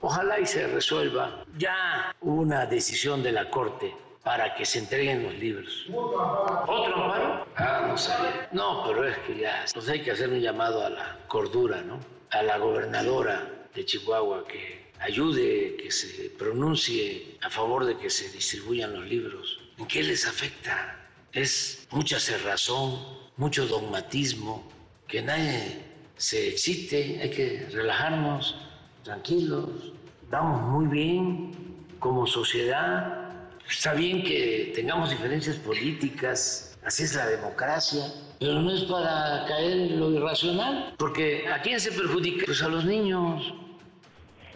Ojalá 0.00 0.38
y 0.38 0.46
se 0.46 0.66
resuelva. 0.68 1.44
Ya 1.58 2.14
una 2.20 2.66
decisión 2.66 3.22
de 3.22 3.32
la 3.32 3.50
Corte 3.50 3.92
para 4.24 4.54
que 4.54 4.64
se 4.64 4.78
entreguen 4.78 5.22
los 5.22 5.34
libros. 5.34 5.86
¿Otro 5.92 6.96
amparo? 6.96 7.46
Ah, 7.56 7.86
no 7.88 7.96
sabía. 7.96 8.48
No, 8.52 8.82
pero 8.86 9.06
es 9.06 9.18
que 9.18 9.38
ya, 9.38 9.66
pues 9.72 9.88
hay 9.88 10.02
que 10.02 10.10
hacer 10.10 10.30
un 10.30 10.40
llamado 10.40 10.84
a 10.84 10.88
la 10.88 11.18
cordura, 11.28 11.82
¿no? 11.82 12.00
A 12.30 12.42
la 12.42 12.56
gobernadora 12.58 13.46
de 13.74 13.84
Chihuahua 13.84 14.46
que 14.46 14.92
ayude, 15.00 15.76
que 15.76 15.90
se 15.90 16.30
pronuncie 16.30 17.36
a 17.42 17.50
favor 17.50 17.84
de 17.84 17.98
que 17.98 18.08
se 18.08 18.30
distribuyan 18.30 18.94
los 18.94 19.04
libros. 19.04 19.60
¿En 19.76 19.86
qué 19.86 20.02
les 20.02 20.26
afecta? 20.26 20.98
Es 21.32 21.86
mucha 21.90 22.18
cerrazón, 22.18 22.98
mucho 23.36 23.66
dogmatismo, 23.66 24.66
que 25.06 25.20
nadie 25.20 25.82
se 26.16 26.48
excite, 26.48 27.20
hay 27.20 27.30
que 27.30 27.68
relajarnos, 27.70 28.56
tranquilos, 29.02 29.92
vamos 30.30 30.62
muy 30.70 30.86
bien 30.86 31.52
como 31.98 32.26
sociedad, 32.26 33.23
Está 33.68 33.94
bien 33.94 34.22
que 34.22 34.72
tengamos 34.74 35.10
diferencias 35.10 35.56
políticas, 35.56 36.78
así 36.84 37.04
es 37.04 37.14
la 37.14 37.26
democracia, 37.26 38.02
pero 38.38 38.60
no 38.60 38.70
es 38.70 38.84
para 38.84 39.44
caer 39.46 39.72
en 39.72 40.00
lo 40.00 40.10
irracional, 40.12 40.94
porque 40.98 41.46
¿a 41.48 41.60
quién 41.62 41.80
se 41.80 41.90
perjudica? 41.90 42.44
Pues 42.46 42.62
a 42.62 42.68
los 42.68 42.84
niños. 42.84 43.54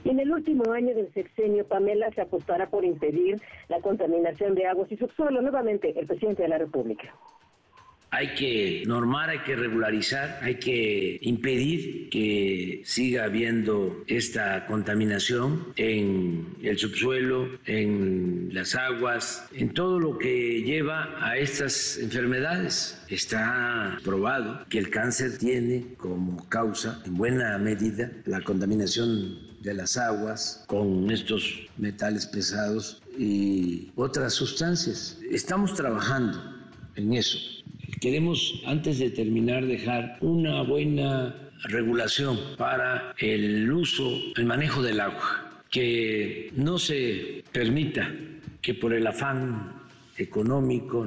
En 0.04 0.20
el 0.20 0.30
último 0.30 0.72
año 0.72 0.94
del 0.94 1.12
sexenio, 1.12 1.66
Pamela 1.66 2.10
se 2.12 2.20
apostará 2.20 2.70
por 2.70 2.84
impedir 2.84 3.40
la 3.68 3.80
contaminación 3.80 4.54
de 4.54 4.66
aguas 4.66 4.90
y 4.92 4.96
subsuelo. 4.96 5.42
Nuevamente, 5.42 5.98
el 5.98 6.06
presidente 6.06 6.42
de 6.42 6.48
la 6.48 6.58
República 6.58 7.12
hay 8.10 8.34
que 8.34 8.84
normar, 8.86 9.30
hay 9.30 9.40
que 9.40 9.54
regularizar, 9.54 10.38
hay 10.42 10.56
que 10.56 11.18
impedir 11.22 12.08
que 12.08 12.82
siga 12.84 13.24
habiendo 13.24 14.02
esta 14.06 14.66
contaminación 14.66 15.72
en 15.76 16.46
el 16.62 16.78
subsuelo, 16.78 17.48
en 17.66 18.48
las 18.52 18.74
aguas, 18.74 19.46
en 19.52 19.74
todo 19.74 20.00
lo 20.00 20.18
que 20.18 20.62
lleva 20.62 21.14
a 21.20 21.36
estas 21.36 21.98
enfermedades. 21.98 22.98
Está 23.08 23.98
probado 24.02 24.64
que 24.68 24.78
el 24.78 24.90
cáncer 24.90 25.36
tiene 25.38 25.94
como 25.98 26.48
causa, 26.48 27.02
en 27.04 27.14
buena 27.14 27.58
medida, 27.58 28.10
la 28.24 28.40
contaminación 28.40 29.48
de 29.60 29.74
las 29.74 29.96
aguas 29.96 30.64
con 30.66 31.10
estos 31.10 31.66
metales 31.76 32.26
pesados 32.26 33.02
y 33.18 33.90
otras 33.96 34.32
sustancias. 34.34 35.18
Estamos 35.30 35.74
trabajando 35.74 36.38
en 36.94 37.12
eso 37.14 37.58
Queremos, 38.00 38.62
antes 38.66 38.98
de 38.98 39.10
terminar, 39.10 39.66
dejar 39.66 40.18
una 40.20 40.62
buena 40.62 41.34
regulación 41.64 42.38
para 42.56 43.14
el 43.18 43.70
uso, 43.72 44.16
el 44.36 44.44
manejo 44.44 44.82
del 44.82 45.00
agua, 45.00 45.62
que 45.70 46.52
no 46.54 46.78
se 46.78 47.42
permita 47.50 48.14
que 48.62 48.74
por 48.74 48.92
el 48.92 49.06
afán 49.06 49.72
económico, 50.16 51.06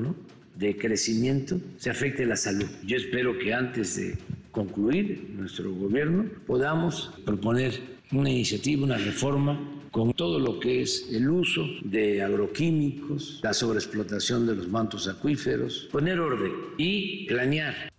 de 0.55 0.77
crecimiento 0.77 1.59
se 1.77 1.89
afecte 1.89 2.25
la 2.25 2.35
salud. 2.35 2.67
Yo 2.85 2.97
espero 2.97 3.37
que 3.39 3.53
antes 3.53 3.95
de 3.95 4.17
concluir 4.51 5.29
nuestro 5.35 5.73
gobierno 5.73 6.25
podamos 6.45 7.11
proponer 7.25 7.79
una 8.11 8.29
iniciativa, 8.29 8.83
una 8.83 8.97
reforma 8.97 9.80
con 9.91 10.13
todo 10.13 10.39
lo 10.39 10.59
que 10.59 10.81
es 10.81 11.09
el 11.11 11.29
uso 11.29 11.63
de 11.83 12.23
agroquímicos, 12.23 13.41
la 13.43 13.53
sobreexplotación 13.53 14.47
de 14.47 14.55
los 14.55 14.67
mantos 14.69 15.07
acuíferos, 15.07 15.89
poner 15.91 16.19
orden 16.19 16.51
y 16.77 17.27
planear. 17.27 17.91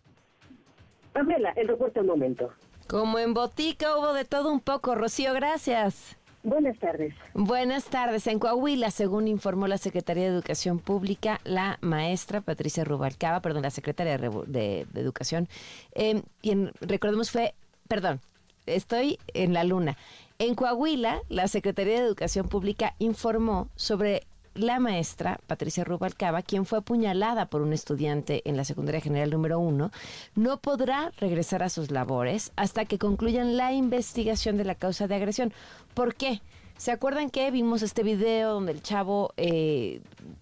Pamela, 1.12 1.50
el 1.50 1.68
reporte 1.68 2.00
al 2.00 2.06
momento. 2.06 2.50
Como 2.88 3.18
en 3.18 3.34
Botica 3.34 3.96
hubo 3.96 4.14
de 4.14 4.24
todo 4.24 4.50
un 4.50 4.60
poco, 4.60 4.94
Rocío, 4.94 5.34
gracias. 5.34 6.16
Buenas 6.42 6.76
tardes. 6.78 7.14
Buenas 7.34 7.84
tardes. 7.84 8.26
En 8.26 8.40
Coahuila, 8.40 8.90
según 8.90 9.28
informó 9.28 9.68
la 9.68 9.78
Secretaría 9.78 10.24
de 10.24 10.30
Educación 10.30 10.80
Pública, 10.80 11.40
la 11.44 11.78
maestra 11.82 12.40
Patricia 12.40 12.84
Rubalcaba, 12.84 13.40
perdón, 13.40 13.62
la 13.62 13.70
secretaria 13.70 14.18
de, 14.18 14.86
Educación, 14.94 15.46
eh, 15.94 16.22
quien 16.40 16.72
recordemos 16.80 17.30
fue, 17.30 17.54
perdón, 17.86 18.20
estoy 18.66 19.18
en 19.34 19.52
la 19.52 19.62
luna. 19.62 19.96
En 20.42 20.56
Coahuila, 20.56 21.22
la 21.28 21.46
Secretaría 21.46 22.00
de 22.00 22.04
Educación 22.04 22.48
Pública 22.48 22.96
informó 22.98 23.68
sobre 23.76 24.26
la 24.56 24.80
maestra 24.80 25.38
Patricia 25.46 25.84
Rubalcaba, 25.84 26.42
quien 26.42 26.66
fue 26.66 26.78
apuñalada 26.78 27.46
por 27.46 27.62
un 27.62 27.72
estudiante 27.72 28.42
en 28.44 28.56
la 28.56 28.64
secundaria 28.64 29.00
general 29.00 29.30
número 29.30 29.60
uno, 29.60 29.92
no 30.34 30.56
podrá 30.56 31.12
regresar 31.18 31.62
a 31.62 31.68
sus 31.68 31.92
labores 31.92 32.50
hasta 32.56 32.86
que 32.86 32.98
concluyan 32.98 33.56
la 33.56 33.72
investigación 33.72 34.56
de 34.56 34.64
la 34.64 34.74
causa 34.74 35.06
de 35.06 35.14
agresión. 35.14 35.52
¿Por 35.94 36.16
qué? 36.16 36.42
¿Se 36.76 36.90
acuerdan 36.90 37.30
que 37.30 37.48
vimos 37.52 37.82
este 37.82 38.02
video 38.02 38.54
donde 38.54 38.72
el 38.72 38.82
chavo 38.82 39.32
eh, 39.36 40.00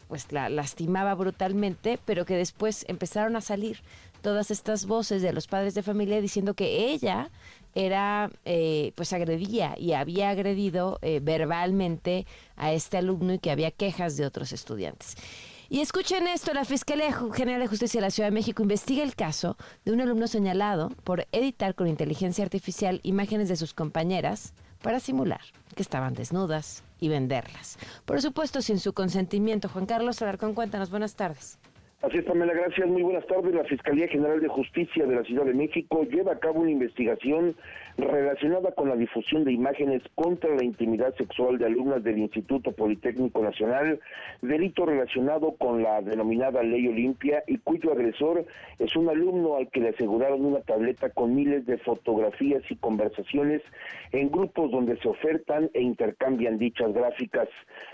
pues 0.08 0.32
la 0.32 0.48
lastimaba 0.48 1.14
brutalmente, 1.14 1.98
pero 2.06 2.24
que 2.24 2.36
después 2.36 2.86
empezaron 2.88 3.36
a 3.36 3.42
salir 3.42 3.82
todas 4.22 4.50
estas 4.50 4.86
voces 4.86 5.22
de 5.22 5.32
los 5.32 5.46
padres 5.46 5.74
de 5.74 5.82
familia 5.82 6.20
diciendo 6.20 6.54
que 6.54 6.90
ella 6.90 7.30
era, 7.74 8.30
eh, 8.44 8.92
pues 8.96 9.12
agredía 9.12 9.74
y 9.78 9.92
había 9.92 10.30
agredido 10.30 10.98
eh, 11.02 11.20
verbalmente 11.22 12.26
a 12.56 12.72
este 12.72 12.98
alumno 12.98 13.34
y 13.34 13.38
que 13.38 13.50
había 13.50 13.70
quejas 13.70 14.16
de 14.16 14.26
otros 14.26 14.52
estudiantes. 14.52 15.16
Y 15.72 15.80
escuchen 15.80 16.26
esto, 16.26 16.52
la 16.52 16.64
Fiscalía 16.64 17.16
General 17.32 17.60
de 17.60 17.68
Justicia 17.68 18.00
de 18.00 18.06
la 18.06 18.10
Ciudad 18.10 18.26
de 18.26 18.34
México 18.34 18.60
investiga 18.60 19.04
el 19.04 19.14
caso 19.14 19.56
de 19.84 19.92
un 19.92 20.00
alumno 20.00 20.26
señalado 20.26 20.88
por 21.04 21.28
editar 21.30 21.76
con 21.76 21.86
inteligencia 21.86 22.42
artificial 22.44 22.98
imágenes 23.04 23.48
de 23.48 23.54
sus 23.54 23.72
compañeras 23.72 24.52
para 24.82 24.98
simular 24.98 25.42
que 25.76 25.82
estaban 25.82 26.14
desnudas 26.14 26.82
y 26.98 27.08
venderlas. 27.08 27.78
Por 28.04 28.20
supuesto, 28.20 28.62
sin 28.62 28.80
su 28.80 28.94
consentimiento. 28.94 29.68
Juan 29.68 29.86
Carlos 29.86 30.20
Alarcón, 30.22 30.54
cuéntanos, 30.54 30.90
buenas 30.90 31.14
tardes. 31.14 31.59
Así 32.02 32.16
es, 32.16 32.24
Pamela, 32.24 32.54
gracias. 32.54 32.88
Muy 32.88 33.02
buenas 33.02 33.26
tardes. 33.26 33.54
La 33.54 33.64
Fiscalía 33.64 34.08
General 34.08 34.40
de 34.40 34.48
Justicia 34.48 35.04
de 35.04 35.16
la 35.16 35.22
Ciudad 35.22 35.44
de 35.44 35.52
México 35.52 36.02
lleva 36.04 36.32
a 36.32 36.38
cabo 36.38 36.60
una 36.60 36.70
investigación 36.70 37.54
relacionada 37.98 38.72
con 38.72 38.88
la 38.88 38.96
difusión 38.96 39.44
de 39.44 39.52
imágenes 39.52 40.02
contra 40.14 40.54
la 40.54 40.64
intimidad 40.64 41.14
sexual 41.16 41.58
de 41.58 41.66
alumnas 41.66 42.02
del 42.02 42.16
Instituto 42.16 42.72
Politécnico 42.72 43.42
Nacional, 43.42 44.00
delito 44.40 44.86
relacionado 44.86 45.52
con 45.56 45.82
la 45.82 46.00
denominada 46.00 46.62
Ley 46.62 46.88
Olimpia 46.88 47.44
y 47.46 47.58
cuyo 47.58 47.92
agresor 47.92 48.46
es 48.78 48.96
un 48.96 49.10
alumno 49.10 49.56
al 49.56 49.68
que 49.68 49.80
le 49.80 49.90
aseguraron 49.90 50.42
una 50.42 50.60
tableta 50.60 51.10
con 51.10 51.34
miles 51.34 51.66
de 51.66 51.76
fotografías 51.76 52.62
y 52.70 52.76
conversaciones 52.76 53.60
en 54.12 54.30
grupos 54.30 54.70
donde 54.70 54.96
se 54.96 55.08
ofertan 55.08 55.70
e 55.74 55.82
intercambian 55.82 56.56
dichas 56.56 56.94
gráficas. 56.94 57.50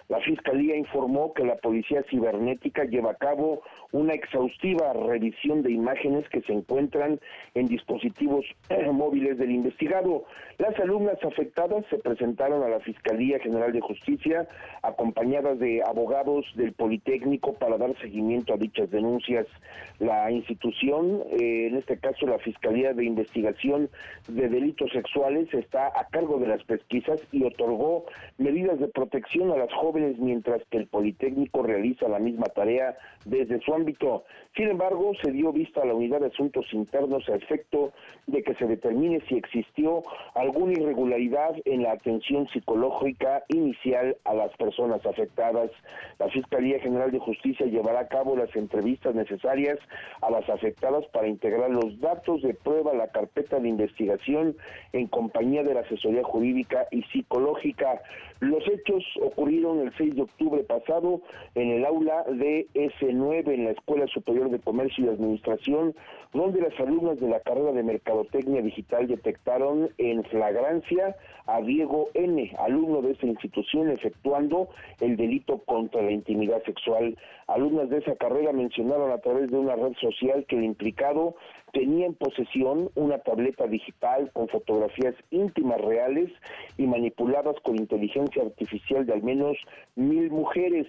La 0.09 0.21
Fiscalía 0.21 0.77
informó 0.77 1.35
que 1.35 1.45
la 1.45 1.57
Policía 1.57 2.05
Cibernética 2.09 2.85
lleva 2.85 3.11
a 3.11 3.17
cabo 3.17 3.63
una 3.91 4.15
exhaustiva 4.15 4.93
revisión 4.93 5.63
de 5.63 5.73
imágenes 5.73 6.29
que 6.29 6.43
se 6.43 6.53
encuentran 6.53 7.19
en 7.55 7.67
dispositivos 7.67 8.45
móviles 8.93 9.37
del 9.39 9.51
investigado. 9.51 10.25
Las 10.59 10.79
alumnas 10.79 11.19
afectadas 11.25 11.85
se 11.91 11.99
presentaron 11.99 12.63
a 12.63 12.69
la 12.69 12.79
Fiscalía 12.81 13.41
General 13.41 13.73
de 13.73 13.81
Justicia 13.81 14.47
acompañadas 14.83 15.59
de 15.59 15.83
abogados 15.83 16.47
del 16.55 16.73
Politécnico 16.73 17.55
para 17.55 17.77
dar 17.77 17.97
seguimiento 18.01 18.55
a 18.55 18.59
dichas 18.59 18.91
denuncias. 18.91 19.47
La 19.99 20.31
institución, 20.31 21.25
eh, 21.33 21.67
en 21.69 21.77
este 21.77 21.99
caso 21.99 22.27
la 22.27 22.39
Fiscalía 22.39 22.93
de 22.93 23.05
Investigación 23.05 23.91
de 24.29 24.49
Delitos 24.49 24.93
Sexuales, 24.93 25.53
está 25.53 25.89
a 25.89 26.07
cargo 26.09 26.39
de 26.39 26.47
las 26.47 26.63
pesquisas 26.65 27.21
y 27.33 27.45
otorgó 27.45 28.05
medidas 28.39 28.79
de 28.79 28.89
protección 28.89 29.51
a 29.51 29.57
las 29.57 29.73
jóvenes 29.73 29.96
mientras 30.19 30.63
que 30.71 30.79
el 30.79 30.87
Politécnico 30.87 31.63
realiza 31.63 32.09
la 32.09 32.19
misma 32.19 32.47
tarea 32.47 32.97
desde 33.25 33.61
su 33.61 33.75
ámbito. 33.75 34.25
Sin 34.57 34.69
embargo, 34.69 35.13
se 35.23 35.33
dio 35.33 35.53
vista 35.53 35.83
a 35.83 35.87
la 35.87 35.95
Unidad 35.95 36.21
de 36.21 36.29
Asuntos 36.29 36.67
Internos 36.73 37.29
a 37.29 37.35
efecto 37.35 37.93
de 38.27 38.43
que 38.43 38.55
se 38.55 38.67
determine 38.67 39.21
si 39.29 39.37
existió 39.37 40.03
alguna 40.35 40.73
irregularidad 40.73 41.55
en 41.65 41.83
la 41.83 41.93
atención 41.93 42.49
psicológica 42.49 43.45
inicial 43.49 44.17
a 44.25 44.35
las 44.35 44.55
personas 44.57 45.05
afectadas. 45.05 45.71
La 46.19 46.29
Fiscalía 46.29 46.81
General 46.81 47.11
de 47.11 47.19
Justicia 47.19 47.67
llevará 47.67 48.01
a 48.01 48.09
cabo 48.09 48.37
las 48.37 48.55
entrevistas 48.57 49.15
necesarias 49.15 49.79
a 50.23 50.31
las 50.31 50.49
afectadas 50.49 51.05
para 51.13 51.29
integrar 51.29 51.71
los 51.71 52.01
datos 52.01 52.43
de 52.43 52.55
prueba 52.55 52.93
a 52.93 52.97
la 52.97 53.09
carpeta 53.09 53.59
de 53.59 53.69
investigación 53.69 54.57
en 54.93 55.07
compañía 55.07 55.63
de 55.63 55.75
la 55.75 55.81
asesoría 55.81 56.25
jurídica 56.25 56.87
y 56.91 57.03
psicológica. 57.05 58.01
Los 58.41 58.67
hechos 58.69 59.05
ocurrieron 59.23 59.86
el 59.87 59.93
6 59.97 60.16
de 60.16 60.22
octubre 60.22 60.62
pasado 60.64 61.20
en 61.55 61.70
el 61.70 61.84
aula 61.84 62.24
de 62.24 62.66
S9 62.74 63.49
en 63.53 63.64
la 63.64 63.70
Escuela 63.70 64.07
Superior 64.09 64.51
de 64.51 64.59
Comercio 64.59 65.05
y 65.05 65.09
Administración, 65.09 65.95
donde 66.32 66.61
las 66.61 66.78
alumnas 66.78 67.18
de 67.20 67.28
la 67.28 67.41
carrera 67.41 67.72
de 67.72 67.82
Mercadotecnia 67.82 68.62
Digital 68.62 69.07
detectaron 69.07 69.91
en 69.99 70.24
flagrancia 70.24 71.16
a 71.47 71.61
Diego 71.61 72.09
N., 72.14 72.53
alumno 72.59 73.03
de 73.03 73.12
esa 73.12 73.26
institución, 73.26 73.91
efectuando 73.91 74.68
el 75.01 75.16
delito 75.16 75.59
contra 75.59 76.03
la 76.03 76.11
intimidad 76.11 76.62
sexual. 76.64 77.16
Alumnas 77.47 77.89
de 77.91 77.99
esa 77.99 78.17
carrera 78.17 78.53
mencionaron 78.53 79.13
a 79.13 79.19
través 79.19 79.51
de 79.51 79.59
una 79.59 79.77
red 79.77 79.93
social 80.01 80.45
que 80.49 80.57
el 80.57 80.65
implicado 80.65 81.37
tenía 81.73 82.07
en 82.07 82.15
posesión 82.15 82.91
una 82.97 83.19
tableta 83.19 83.67
digital 83.67 84.31
con 84.33 84.49
fotografías 84.49 85.15
íntimas 85.31 85.81
reales 85.81 86.31
y 86.77 86.87
manipuladas 86.87 87.55
con 87.63 87.77
inteligencia 87.77 88.43
artificial 88.43 89.07
de 89.07 89.13
al 89.13 89.23
menos 89.23 89.57
mil 89.95 90.31
mujeres. 90.31 90.89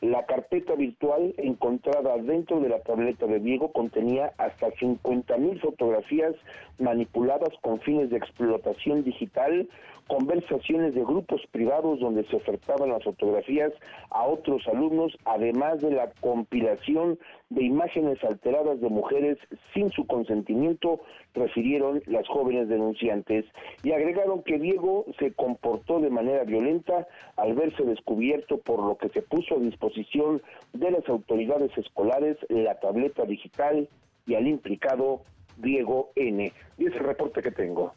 La 0.00 0.26
carpeta 0.26 0.76
virtual 0.76 1.34
encontrada 1.38 2.16
dentro 2.18 2.60
de 2.60 2.68
la 2.68 2.78
tableta 2.78 3.26
de 3.26 3.40
Diego 3.40 3.72
contenía 3.72 4.32
hasta 4.38 4.70
50 4.70 5.36
mil 5.38 5.60
fotografías 5.60 6.36
manipuladas 6.78 7.50
con 7.62 7.80
fines 7.80 8.08
de 8.10 8.16
explotación 8.16 9.02
digital, 9.02 9.68
conversaciones 10.06 10.94
de 10.94 11.02
grupos 11.02 11.40
privados 11.50 11.98
donde 11.98 12.24
se 12.28 12.36
ofertaban 12.36 12.90
las 12.90 13.02
fotografías 13.02 13.72
a 14.10 14.22
otros 14.24 14.66
alumnos, 14.68 15.18
además 15.24 15.80
de 15.80 15.90
la 15.98 16.10
compilación 16.20 17.18
de 17.50 17.64
imágenes 17.64 18.22
alteradas 18.22 18.80
de 18.80 18.88
mujeres 18.88 19.36
sin 19.74 19.90
su 19.90 20.06
consentimiento, 20.06 21.00
refirieron 21.34 22.02
las 22.06 22.26
jóvenes 22.28 22.68
denunciantes 22.68 23.44
y 23.82 23.90
agregaron 23.90 24.44
que 24.44 24.58
Diego 24.58 25.06
se 25.18 25.32
comportó 25.32 25.98
de 25.98 26.10
manera 26.10 26.44
violenta 26.44 27.08
al 27.36 27.54
verse 27.54 27.82
descubierto 27.82 28.58
por 28.58 28.78
lo 28.80 28.96
que 28.96 29.08
se 29.08 29.22
puso 29.22 29.56
a 29.56 29.58
disposición 29.58 30.40
de 30.72 30.90
las 30.92 31.08
autoridades 31.08 31.76
escolares 31.76 32.36
la 32.48 32.78
tableta 32.78 33.24
digital 33.24 33.88
y 34.26 34.34
al 34.36 34.46
implicado 34.46 35.22
Diego 35.56 36.12
N. 36.14 36.52
Y 36.78 36.86
es 36.86 36.94
el 36.94 37.00
reporte 37.00 37.42
que 37.42 37.50
tengo. 37.50 37.92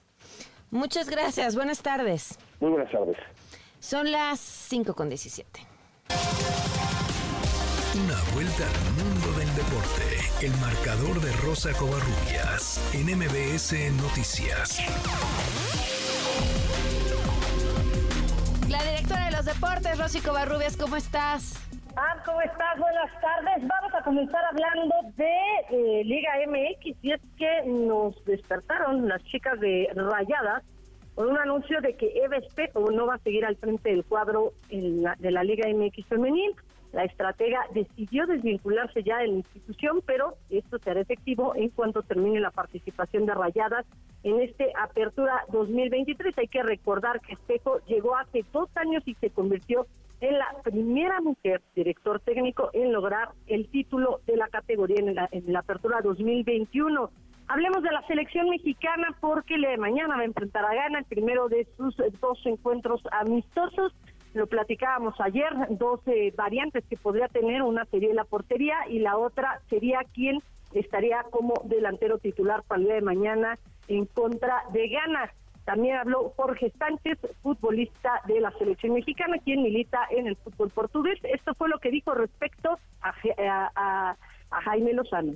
Muchas 0.71 1.07
gracias. 1.09 1.55
Buenas 1.55 1.83
tardes. 1.83 2.39
Muy 2.59 2.71
buenas 2.71 2.91
tardes. 2.91 3.17
Son 3.79 4.11
las 4.11 4.39
5 4.39 4.95
con 4.95 5.09
17. 5.09 5.59
Vuelta 8.33 8.63
al 8.63 8.93
mundo 8.95 9.27
del 9.37 9.49
deporte. 9.55 10.07
El 10.41 10.55
marcador 10.61 11.19
de 11.19 11.31
Rosa 11.45 11.73
Covarrubias 11.77 12.79
en 12.95 13.07
MBS 13.17 13.73
Noticias. 14.01 14.79
La 18.69 18.81
directora 18.83 19.25
de 19.25 19.31
los 19.31 19.45
deportes, 19.45 19.99
Rosy 19.99 20.21
Covarrubias, 20.21 20.77
¿cómo 20.77 20.95
estás? 20.95 21.59
Ah, 21.97 22.23
¿cómo 22.25 22.41
estás? 22.41 22.79
Buenas 22.79 23.11
tardes. 23.19 23.67
Vamos 23.67 23.93
a 23.93 24.01
comenzar 24.01 24.41
hablando 24.45 24.95
de 25.17 25.35
eh, 25.71 26.03
Liga 26.05 26.31
MX 26.47 27.03
y 27.03 27.11
es 27.11 27.21
que 27.37 27.63
nos 27.67 28.15
despertaron 28.23 29.09
las 29.09 29.21
chicas 29.25 29.59
de 29.59 29.89
Rayadas 29.93 30.63
con 31.15 31.27
un 31.27 31.37
anuncio 31.37 31.81
de 31.81 31.97
que 31.97 32.13
Eva 32.23 32.37
Espejo 32.37 32.89
no 32.91 33.07
va 33.07 33.15
a 33.15 33.19
seguir 33.19 33.43
al 33.43 33.57
frente 33.57 33.89
del 33.89 34.05
cuadro 34.05 34.53
de 34.69 35.31
la 35.31 35.43
Liga 35.43 35.67
MX 35.67 36.05
femenil. 36.07 36.55
La 36.93 37.05
estratega 37.05 37.61
decidió 37.73 38.25
desvincularse 38.25 39.03
ya 39.03 39.19
de 39.19 39.27
la 39.27 39.33
institución, 39.35 40.01
pero 40.05 40.35
esto 40.49 40.77
será 40.79 40.99
efectivo 40.99 41.55
en 41.55 41.69
cuanto 41.69 42.03
termine 42.03 42.39
la 42.39 42.51
participación 42.51 43.25
de 43.25 43.33
Rayadas 43.33 43.85
en 44.23 44.41
este 44.41 44.71
Apertura 44.77 45.45
2023. 45.51 46.37
Hay 46.37 46.47
que 46.47 46.63
recordar 46.63 47.21
que 47.21 47.33
Espejo 47.33 47.79
llegó 47.87 48.15
hace 48.17 48.43
dos 48.51 48.69
años 48.75 49.03
y 49.05 49.15
se 49.15 49.29
convirtió 49.29 49.87
en 50.19 50.37
la 50.37 50.47
primera 50.63 51.19
mujer 51.21 51.61
director 51.75 52.19
técnico 52.19 52.69
en 52.73 52.93
lograr 52.93 53.29
el 53.47 53.67
título 53.69 54.21
de 54.27 54.37
la 54.37 54.47
categoría 54.49 54.99
en 54.99 55.15
la, 55.15 55.27
en 55.31 55.51
la 55.51 55.59
apertura 55.59 56.01
2021. 56.01 57.09
Hablemos 57.47 57.83
de 57.83 57.91
la 57.91 58.05
selección 58.07 58.49
mexicana 58.49 59.15
porque 59.19 59.57
le 59.57 59.69
de 59.69 59.77
mañana 59.77 60.15
va 60.15 60.21
a 60.21 60.25
enfrentar 60.25 60.63
a 60.63 60.73
Ghana 60.73 60.99
el 60.99 61.05
primero 61.05 61.49
de 61.49 61.67
sus 61.75 61.95
dos 62.21 62.39
encuentros 62.45 63.01
amistosos. 63.11 63.93
Lo 64.33 64.47
platicábamos 64.47 65.19
ayer, 65.19 65.49
dos 65.71 65.99
eh, 66.07 66.31
variantes 66.35 66.85
que 66.89 66.95
podría 66.95 67.27
tener, 67.27 67.63
una 67.63 67.85
sería 67.85 68.13
la 68.13 68.23
portería 68.23 68.77
y 68.87 68.99
la 68.99 69.17
otra 69.17 69.61
sería 69.69 69.99
quien 70.13 70.41
estaría 70.73 71.23
como 71.31 71.53
delantero 71.65 72.17
titular 72.17 72.63
para 72.63 72.79
el 72.79 72.85
día 72.85 72.95
de 72.95 73.01
mañana 73.01 73.59
en 73.89 74.05
contra 74.05 74.63
de 74.71 74.87
Ghana. 74.87 75.33
También 75.65 75.97
habló 75.97 76.33
Jorge 76.37 76.71
Sánchez, 76.79 77.19
futbolista 77.43 78.21
de 78.25 78.39
la 78.39 78.51
selección 78.51 78.93
mexicana, 78.93 79.37
quien 79.43 79.63
milita 79.63 79.99
en 80.09 80.27
el 80.27 80.37
fútbol 80.37 80.69
portugués. 80.69 81.19
Esto 81.23 81.53
fue 81.53 81.67
lo 81.67 81.79
que 81.79 81.91
dijo 81.91 82.13
respecto 82.13 82.79
a, 83.01 84.15
a 84.51 84.61
Jaime 84.61 84.93
Lozano 84.93 85.33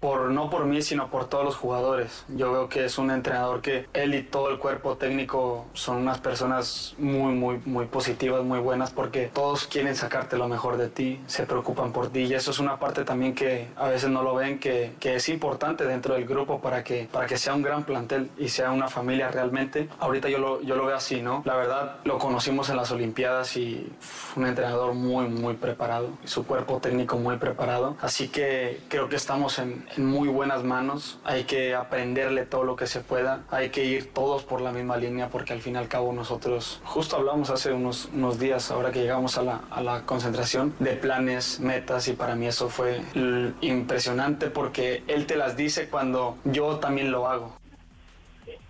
por 0.00 0.30
no 0.30 0.48
por 0.48 0.66
mí, 0.66 0.80
sino 0.82 1.08
por 1.08 1.28
todos 1.28 1.44
los 1.44 1.56
jugadores. 1.56 2.24
Yo 2.28 2.52
veo 2.52 2.68
que 2.68 2.84
es 2.84 2.98
un 2.98 3.10
entrenador 3.10 3.60
que 3.60 3.88
él 3.92 4.14
y 4.14 4.22
todo 4.22 4.50
el 4.50 4.58
cuerpo 4.58 4.96
técnico 4.96 5.66
son 5.72 5.98
unas 5.98 6.18
personas 6.20 6.94
muy, 6.98 7.34
muy, 7.34 7.60
muy 7.64 7.86
positivas, 7.86 8.44
muy 8.44 8.60
buenas, 8.60 8.90
porque 8.92 9.30
todos 9.32 9.66
quieren 9.66 9.96
sacarte 9.96 10.36
lo 10.36 10.48
mejor 10.48 10.76
de 10.76 10.88
ti, 10.88 11.20
se 11.26 11.46
preocupan 11.46 11.92
por 11.92 12.10
ti 12.10 12.20
y 12.20 12.34
eso 12.34 12.52
es 12.52 12.60
una 12.60 12.78
parte 12.78 13.04
también 13.04 13.34
que 13.34 13.68
a 13.76 13.88
veces 13.88 14.10
no 14.10 14.22
lo 14.22 14.34
ven, 14.34 14.60
que, 14.60 14.92
que 15.00 15.16
es 15.16 15.28
importante 15.28 15.84
dentro 15.84 16.14
del 16.14 16.26
grupo 16.26 16.60
para 16.60 16.84
que, 16.84 17.08
para 17.10 17.26
que 17.26 17.36
sea 17.36 17.54
un 17.54 17.62
gran 17.62 17.84
plantel 17.84 18.30
y 18.38 18.48
sea 18.48 18.70
una 18.70 18.88
familia 18.88 19.30
realmente. 19.30 19.88
Ahorita 19.98 20.28
yo 20.28 20.38
lo, 20.38 20.62
yo 20.62 20.76
lo 20.76 20.86
veo 20.86 20.96
así, 20.96 21.22
¿no? 21.22 21.42
La 21.44 21.56
verdad, 21.56 21.96
lo 22.04 22.18
conocimos 22.18 22.70
en 22.70 22.76
las 22.76 22.92
Olimpiadas 22.92 23.56
y 23.56 23.92
un 24.36 24.46
entrenador 24.46 24.94
muy, 24.94 25.26
muy 25.28 25.54
preparado, 25.54 26.10
y 26.22 26.28
su 26.28 26.46
cuerpo 26.46 26.78
técnico 26.78 27.16
muy 27.16 27.36
preparado, 27.38 27.96
así 28.00 28.28
que 28.28 28.80
creo 28.88 29.08
que 29.08 29.16
estamos 29.16 29.58
en, 29.58 29.87
en 29.96 30.04
muy 30.04 30.28
buenas 30.28 30.64
manos. 30.64 31.20
Hay 31.24 31.44
que 31.44 31.74
aprenderle 31.74 32.46
todo 32.46 32.64
lo 32.64 32.76
que 32.76 32.86
se 32.86 33.00
pueda. 33.00 33.44
Hay 33.50 33.70
que 33.70 33.84
ir 33.84 34.12
todos 34.12 34.44
por 34.44 34.60
la 34.60 34.72
misma 34.72 34.96
línea 34.96 35.28
porque 35.28 35.52
al 35.52 35.60
fin 35.60 35.74
y 35.74 35.78
al 35.78 35.88
cabo 35.88 36.12
nosotros, 36.12 36.80
justo 36.84 37.16
hablamos 37.16 37.50
hace 37.50 37.72
unos, 37.72 38.10
unos 38.12 38.38
días, 38.38 38.70
ahora 38.70 38.90
que 38.90 39.00
llegamos 39.00 39.38
a 39.38 39.42
la, 39.42 39.60
a 39.70 39.82
la 39.82 40.02
concentración, 40.06 40.74
de 40.78 40.92
planes, 40.92 41.60
metas 41.60 42.08
y 42.08 42.12
para 42.12 42.34
mí 42.34 42.46
eso 42.46 42.68
fue 42.68 43.00
impresionante 43.60 44.50
porque 44.50 45.02
él 45.06 45.26
te 45.26 45.36
las 45.36 45.56
dice 45.56 45.88
cuando 45.88 46.36
yo 46.44 46.78
también 46.78 47.10
lo 47.10 47.28
hago. 47.28 47.52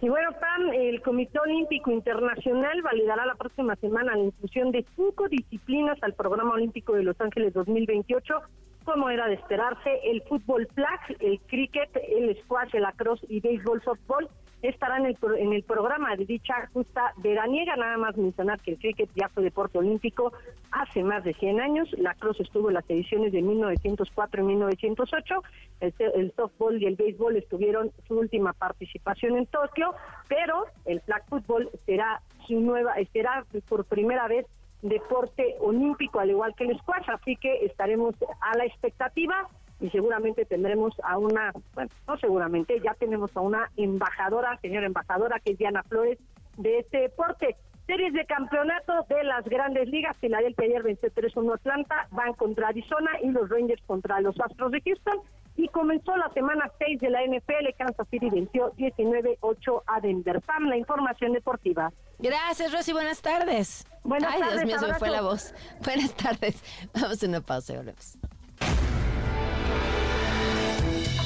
Y 0.00 0.08
bueno, 0.08 0.30
Pam, 0.32 0.72
el 0.72 1.02
Comité 1.02 1.40
Olímpico 1.40 1.90
Internacional 1.90 2.82
validará 2.82 3.26
la 3.26 3.34
próxima 3.34 3.74
semana 3.76 4.14
la 4.14 4.22
inclusión 4.22 4.70
de 4.70 4.86
cinco 4.94 5.28
disciplinas 5.28 5.98
al 6.02 6.14
Programa 6.14 6.52
Olímpico 6.52 6.92
de 6.94 7.02
Los 7.02 7.20
Ángeles 7.20 7.52
2028 7.52 8.40
como 8.88 9.10
era 9.10 9.26
de 9.26 9.34
esperarse, 9.34 10.00
el 10.02 10.22
fútbol 10.22 10.66
flag, 10.74 10.98
el 11.20 11.38
cricket, 11.40 11.94
el 12.08 12.34
squash, 12.42 12.74
el 12.74 12.82
lacrosse 12.84 13.22
y 13.28 13.38
béisbol 13.40 13.82
softball 13.82 14.30
estarán 14.62 15.04
en 15.04 15.14
el, 15.20 15.36
en 15.36 15.52
el 15.52 15.62
programa 15.62 16.16
de 16.16 16.24
dicha 16.24 16.54
justa 16.72 17.12
veraniega. 17.18 17.76
Nada 17.76 17.98
más 17.98 18.16
mencionar 18.16 18.58
que 18.62 18.70
el 18.70 18.78
cricket 18.78 19.10
ya 19.14 19.28
fue 19.28 19.42
deporte 19.42 19.76
olímpico 19.76 20.32
hace 20.70 21.04
más 21.04 21.22
de 21.22 21.34
100 21.34 21.60
años. 21.60 21.88
La 21.98 22.14
cross 22.14 22.40
estuvo 22.40 22.68
en 22.68 22.74
las 22.76 22.88
ediciones 22.88 23.30
de 23.32 23.42
1904 23.42 24.42
y 24.42 24.46
1908. 24.46 25.42
El, 25.80 25.94
el 26.14 26.32
softball 26.34 26.82
y 26.82 26.86
el 26.86 26.96
béisbol 26.96 27.36
estuvieron 27.36 27.92
su 28.06 28.18
última 28.18 28.54
participación 28.54 29.36
en 29.36 29.44
Tokio, 29.46 29.92
pero 30.30 30.64
el 30.86 31.02
flag 31.02 31.28
fútbol 31.28 31.70
será 31.84 32.22
su 32.46 32.58
nueva, 32.58 32.94
será 33.12 33.44
por 33.68 33.84
primera 33.84 34.26
vez 34.28 34.46
deporte 34.82 35.56
olímpico, 35.60 36.20
al 36.20 36.30
igual 36.30 36.54
que 36.54 36.64
el 36.64 36.78
squash, 36.78 37.08
así 37.08 37.36
que 37.36 37.64
estaremos 37.64 38.14
a 38.40 38.56
la 38.56 38.64
expectativa 38.64 39.48
y 39.80 39.90
seguramente 39.90 40.44
tendremos 40.44 40.94
a 41.04 41.18
una, 41.18 41.52
bueno, 41.74 41.90
no 42.06 42.18
seguramente, 42.18 42.80
ya 42.80 42.94
tenemos 42.94 43.36
a 43.36 43.40
una 43.40 43.70
embajadora, 43.76 44.58
señora 44.60 44.86
embajadora, 44.86 45.38
que 45.40 45.52
es 45.52 45.58
Diana 45.58 45.82
Flores, 45.84 46.18
de 46.56 46.78
este 46.78 46.98
deporte. 46.98 47.56
Series 47.86 48.12
de 48.12 48.26
campeonato 48.26 49.06
de 49.08 49.24
las 49.24 49.44
grandes 49.46 49.88
ligas, 49.88 50.14
Filadelfia 50.18 50.66
ayer 50.66 50.82
venció 50.82 51.08
3-1 51.10 51.54
Atlanta, 51.54 52.06
van 52.10 52.34
contra 52.34 52.68
Arizona 52.68 53.12
y 53.22 53.30
los 53.30 53.48
Rangers 53.48 53.82
contra 53.86 54.20
los 54.20 54.38
Astros 54.38 54.72
de 54.72 54.82
Houston. 54.82 55.20
Y 55.58 55.66
comenzó 55.68 56.16
la 56.16 56.30
semana 56.32 56.70
6 56.78 57.00
de 57.00 57.10
la 57.10 57.18
NFL, 57.24 57.76
Kansas 57.76 58.06
City 58.12 58.30
venció 58.30 58.72
19-8 58.76 59.82
a 59.88 60.00
Denver. 60.00 60.40
Pam, 60.40 60.68
la 60.68 60.76
información 60.76 61.32
deportiva. 61.32 61.92
Gracias, 62.20 62.72
Rosy, 62.72 62.92
buenas 62.92 63.20
tardes. 63.20 63.84
Buenas 64.04 64.34
Ay, 64.34 64.40
tardes. 64.40 64.54
Dios 64.54 64.66
mío, 64.66 64.78
se 64.78 64.86
me 64.86 64.94
fue 65.00 65.10
la 65.10 65.20
voz. 65.20 65.52
Buenas 65.84 66.14
tardes. 66.14 66.62
Vamos 66.94 67.20
a 67.20 67.26
una 67.26 67.40
pausa 67.40 67.72
y 67.72 67.76
volvemos. 67.76 68.18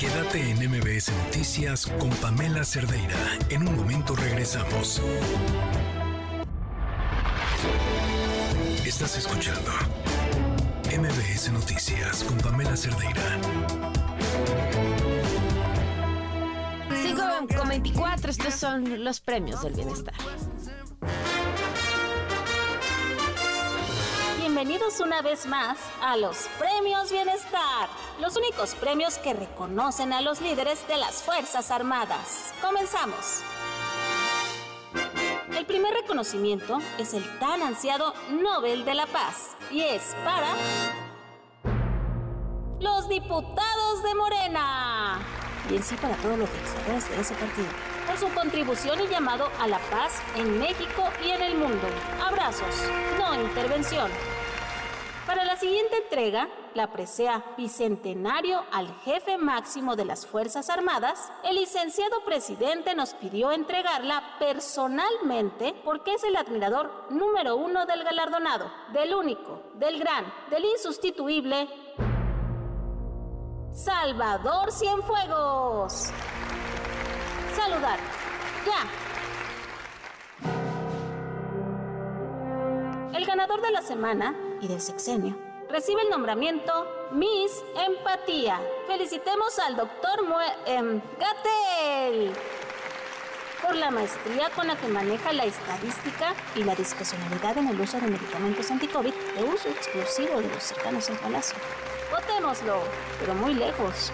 Quédate 0.00 0.50
en 0.50 0.56
MBS 0.70 1.12
Noticias 1.26 1.86
con 1.86 2.08
Pamela 2.22 2.64
Cerdeira. 2.64 3.16
En 3.50 3.68
un 3.68 3.76
momento 3.76 4.16
regresamos. 4.16 5.02
Estás 8.86 9.18
escuchando 9.18 9.70
MBS 10.86 11.52
Noticias 11.52 12.24
con 12.24 12.38
Pamela 12.38 12.76
Cerdeira. 12.76 14.01
5 17.02 17.22
con 17.56 17.68
24, 17.68 18.30
estos 18.30 18.54
son 18.54 19.04
los 19.04 19.20
premios 19.20 19.62
del 19.62 19.74
bienestar. 19.74 20.14
Bienvenidos 24.38 25.00
una 25.00 25.22
vez 25.22 25.46
más 25.46 25.78
a 26.00 26.16
los 26.16 26.48
Premios 26.58 27.10
Bienestar, 27.10 27.88
los 28.20 28.36
únicos 28.36 28.74
premios 28.74 29.18
que 29.18 29.34
reconocen 29.34 30.12
a 30.12 30.20
los 30.20 30.40
líderes 30.40 30.86
de 30.88 30.96
las 30.96 31.22
Fuerzas 31.22 31.70
Armadas. 31.70 32.54
Comenzamos. 32.60 33.42
El 35.56 35.66
primer 35.66 35.92
reconocimiento 35.94 36.78
es 36.98 37.12
el 37.14 37.38
tan 37.38 37.62
ansiado 37.62 38.14
Nobel 38.30 38.84
de 38.84 38.94
la 38.94 39.06
Paz 39.06 39.56
y 39.70 39.80
es 39.80 40.14
para 40.24 40.54
los 42.80 43.08
diputados 43.08 43.71
de 44.00 44.14
Morena. 44.14 45.18
Y 45.68 45.76
en 45.76 45.82
sí 45.82 45.96
para 45.96 46.16
todos 46.16 46.38
los 46.38 46.48
legisladores 46.50 47.10
de 47.10 47.20
ese 47.20 47.34
partido. 47.34 47.68
Por 48.06 48.16
su 48.16 48.28
contribución 48.34 49.00
y 49.00 49.08
llamado 49.08 49.50
a 49.60 49.66
la 49.66 49.78
paz 49.90 50.22
en 50.36 50.58
México 50.58 51.04
y 51.22 51.30
en 51.30 51.42
el 51.42 51.56
mundo. 51.56 51.86
Abrazos, 52.24 52.74
no 53.18 53.34
intervención. 53.34 54.10
Para 55.26 55.44
la 55.44 55.56
siguiente 55.56 55.98
entrega, 55.98 56.48
la 56.74 56.90
presea 56.90 57.44
Bicentenario 57.56 58.64
al 58.72 58.92
jefe 59.04 59.38
máximo 59.38 59.94
de 59.94 60.04
las 60.04 60.26
Fuerzas 60.26 60.68
Armadas, 60.68 61.30
el 61.44 61.56
licenciado 61.56 62.24
presidente 62.24 62.94
nos 62.94 63.14
pidió 63.14 63.52
entregarla 63.52 64.36
personalmente 64.38 65.74
porque 65.84 66.14
es 66.14 66.24
el 66.24 66.34
admirador 66.34 67.06
número 67.10 67.56
uno 67.56 67.86
del 67.86 68.02
galardonado, 68.02 68.72
del 68.92 69.14
único, 69.14 69.62
del 69.74 69.98
gran, 70.00 70.24
del 70.50 70.64
insustituible 70.64 71.68
Salvador 73.74 74.70
Cienfuegos. 74.70 76.10
Saludar. 77.56 77.98
Ya. 78.66 78.86
El 83.16 83.24
ganador 83.24 83.62
de 83.62 83.70
la 83.70 83.80
semana 83.80 84.34
y 84.60 84.68
del 84.68 84.80
sexenio 84.80 85.38
recibe 85.70 86.02
el 86.02 86.10
nombramiento 86.10 86.86
Miss 87.12 87.64
Empatía. 87.74 88.60
Felicitemos 88.86 89.58
al 89.58 89.76
doctor 89.76 90.28
Mue 90.28 90.44
em, 90.66 91.00
Gatel 91.18 92.30
por 93.62 93.74
la 93.74 93.90
maestría 93.90 94.50
con 94.50 94.66
la 94.66 94.76
que 94.76 94.88
maneja 94.88 95.32
la 95.32 95.46
estadística 95.46 96.34
y 96.54 96.64
la 96.64 96.74
discrecionalidad 96.74 97.56
en 97.56 97.68
el 97.68 97.80
uso 97.80 97.98
de 97.98 98.08
medicamentos 98.08 98.70
anti-COVID 98.70 99.14
de 99.14 99.44
uso 99.44 99.70
exclusivo 99.70 100.42
de 100.42 100.48
los 100.48 100.62
cercanos 100.62 101.08
al 101.08 101.16
palacio. 101.16 101.56
Votémoslo, 102.12 102.82
pero 103.18 103.34
muy 103.34 103.54
lejos. 103.54 104.12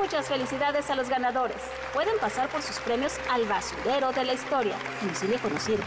Muchas 0.00 0.28
felicidades 0.28 0.88
a 0.88 0.94
los 0.94 1.08
ganadores. 1.08 1.56
Pueden 1.92 2.16
pasar 2.20 2.48
por 2.48 2.62
sus 2.62 2.78
premios 2.78 3.14
al 3.30 3.44
basurero 3.44 4.12
de 4.12 4.24
la 4.24 4.34
historia, 4.34 4.76
domicilio 5.00 5.38
conocido. 5.40 5.82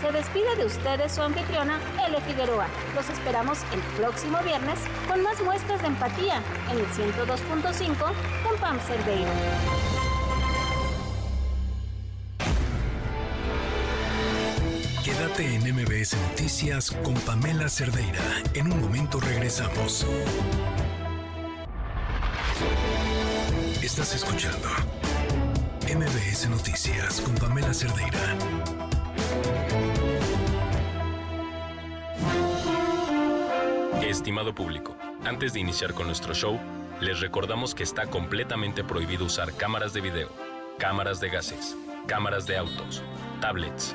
Se 0.00 0.12
despide 0.12 0.56
de 0.56 0.64
ustedes 0.64 1.12
su 1.12 1.22
anfitriona, 1.22 1.78
L. 2.06 2.20
Figueroa. 2.22 2.66
Los 2.94 3.08
esperamos 3.10 3.58
el 3.72 3.80
próximo 3.98 4.38
viernes 4.44 4.78
con 5.08 5.22
más 5.22 5.40
muestras 5.42 5.80
de 5.82 5.88
empatía 5.88 6.42
en 6.70 6.78
el 6.78 6.86
102.5 6.86 7.96
con 8.42 8.58
Pam 8.60 8.78
Cerdeira. 8.80 9.30
Quédate 15.04 15.54
en 15.54 15.74
MBS 15.74 16.16
Noticias 16.30 16.90
con 16.90 17.14
Pamela 17.14 17.68
Cerdeira. 17.68 18.22
En 18.54 18.72
un 18.72 18.80
momento 18.80 19.20
regresamos. 19.20 20.06
Estás 23.82 24.14
escuchando 24.14 24.68
MBS 25.82 26.48
Noticias 26.48 27.20
con 27.20 27.34
Pamela 27.34 27.74
Cerdeira. 27.74 28.36
Estimado 34.02 34.54
público, 34.54 34.96
antes 35.24 35.52
de 35.52 35.60
iniciar 35.60 35.94
con 35.94 36.06
nuestro 36.06 36.34
show, 36.34 36.58
les 37.00 37.20
recordamos 37.20 37.74
que 37.74 37.82
está 37.82 38.06
completamente 38.06 38.84
prohibido 38.84 39.24
usar 39.24 39.52
cámaras 39.54 39.92
de 39.92 40.00
video, 40.00 40.28
cámaras 40.78 41.20
de 41.20 41.30
gases, 41.30 41.76
cámaras 42.06 42.46
de 42.46 42.56
autos, 42.58 43.02
tablets, 43.40 43.94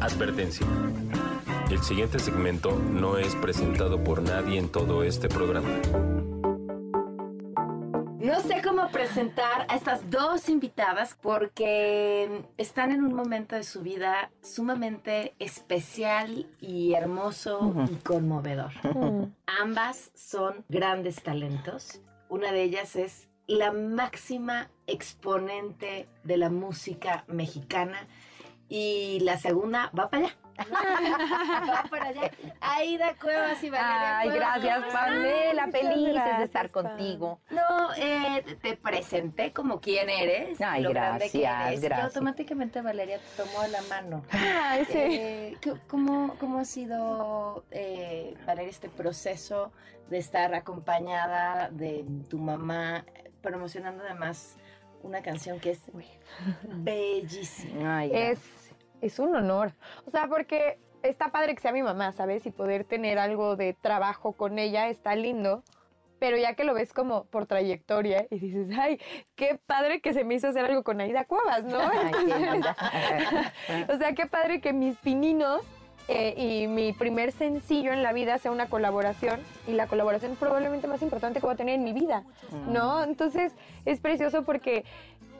Advertencia. 0.00 0.66
El 1.70 1.82
siguiente 1.82 2.18
segmento 2.18 2.76
no 2.76 3.16
es 3.16 3.34
presentado 3.36 4.02
por 4.04 4.22
nadie 4.22 4.58
en 4.58 4.68
todo 4.68 5.02
este 5.02 5.28
programa. 5.28 5.68
No 8.20 8.40
sé 8.40 8.60
cómo 8.62 8.88
presentar 8.88 9.66
a 9.68 9.76
estas 9.76 10.10
dos 10.10 10.48
invitadas 10.48 11.16
porque 11.20 12.44
están 12.58 12.92
en 12.92 13.04
un 13.04 13.14
momento 13.14 13.56
de 13.56 13.64
su 13.64 13.82
vida 13.82 14.30
sumamente 14.42 15.34
especial 15.38 16.46
y 16.60 16.92
hermoso 16.92 17.74
y 17.90 17.94
conmovedor. 17.96 18.72
Ambas 19.46 20.10
son 20.14 20.64
grandes 20.68 21.22
talentos. 21.22 22.00
Una 22.28 22.52
de 22.52 22.64
ellas 22.64 22.96
es 22.96 23.28
la 23.46 23.72
máxima 23.72 24.70
exponente 24.86 26.08
de 26.24 26.36
la 26.36 26.50
música 26.50 27.24
mexicana 27.28 28.06
y 28.68 29.20
la 29.20 29.36
segunda 29.38 29.90
va 29.98 30.10
para 30.10 30.24
allá. 30.26 30.36
va 31.70 31.84
para 31.90 32.06
allá. 32.06 32.30
Aida 32.60 33.14
Cuevas 33.20 33.62
y 33.62 33.68
Valeria 33.70 34.18
Ay, 34.18 34.28
Cuevas. 34.30 34.62
gracias, 34.62 34.78
¿Cómo 34.80 34.92
Pamela. 34.92 35.68
Felices 35.68 35.96
Muchas 36.14 36.38
de 36.38 36.44
estar 36.44 36.68
gracias, 36.70 36.72
contigo. 36.72 37.40
No, 37.50 37.94
eh, 37.96 38.42
te 38.62 38.76
presenté 38.76 39.52
como 39.52 39.80
quién 39.80 40.08
eres. 40.08 40.60
Ay, 40.60 40.82
lo 40.82 40.90
grande 40.90 41.30
que 41.30 41.40
gracias, 41.40 41.68
eres, 41.68 41.80
gracias. 41.82 41.98
Y 41.98 42.06
automáticamente 42.18 42.80
Valeria 42.80 43.18
te 43.18 43.42
tomó 43.42 43.66
la 43.66 43.82
mano. 43.82 44.24
Ay, 44.30 44.84
sí. 44.86 44.94
Eh, 44.98 45.56
¿qué- 45.60 45.74
¿cómo, 45.88 46.34
¿Cómo 46.40 46.58
ha 46.60 46.64
sido, 46.64 47.64
eh, 47.70 48.34
Valeria, 48.46 48.70
este 48.70 48.88
proceso 48.88 49.72
de 50.08 50.18
estar 50.18 50.54
acompañada 50.54 51.68
de 51.70 52.04
tu 52.30 52.38
mamá, 52.38 53.04
promocionando 53.42 54.04
además 54.04 54.56
una 55.02 55.22
canción 55.22 55.60
que 55.60 55.70
es 55.70 55.80
bellísima? 56.62 58.04
es, 58.04 58.40
es 59.00 59.18
un 59.18 59.34
honor. 59.34 59.72
O 60.06 60.10
sea, 60.10 60.28
porque 60.28 60.78
está 61.02 61.30
padre 61.30 61.54
que 61.54 61.60
sea 61.60 61.72
mi 61.72 61.82
mamá, 61.82 62.12
¿sabes? 62.12 62.46
Y 62.46 62.50
poder 62.50 62.84
tener 62.84 63.18
algo 63.18 63.56
de 63.56 63.74
trabajo 63.74 64.32
con 64.32 64.58
ella 64.58 64.88
está 64.88 65.14
lindo. 65.14 65.62
Pero 66.18 66.38
ya 66.38 66.54
que 66.54 66.64
lo 66.64 66.72
ves 66.72 66.94
como 66.94 67.24
por 67.24 67.46
trayectoria 67.46 68.26
y 68.30 68.38
dices, 68.38 68.68
ay, 68.78 68.98
qué 69.34 69.60
padre 69.66 70.00
que 70.00 70.14
se 70.14 70.24
me 70.24 70.34
hizo 70.34 70.48
hacer 70.48 70.64
algo 70.64 70.82
con 70.82 70.98
Aida 70.98 71.26
Cuevas, 71.26 71.64
¿no? 71.64 71.78
Entonces, 72.54 72.74
o 73.90 73.98
sea, 73.98 74.14
qué 74.14 74.26
padre 74.26 74.62
que 74.62 74.72
mis 74.72 74.96
pininos 74.96 75.62
eh, 76.08 76.34
y 76.36 76.68
mi 76.68 76.92
primer 76.92 77.32
sencillo 77.32 77.92
en 77.92 78.02
la 78.02 78.12
vida 78.12 78.38
sea 78.38 78.52
una 78.52 78.68
colaboración 78.68 79.40
y 79.66 79.72
la 79.72 79.88
colaboración 79.88 80.36
probablemente 80.36 80.86
más 80.86 81.02
importante 81.02 81.40
que 81.40 81.46
voy 81.46 81.54
a 81.54 81.56
tener 81.56 81.74
en 81.74 81.84
mi 81.84 81.92
vida, 81.92 82.22
¿no? 82.68 83.02
Entonces 83.02 83.52
es 83.84 84.00
precioso 84.00 84.44
porque 84.44 84.84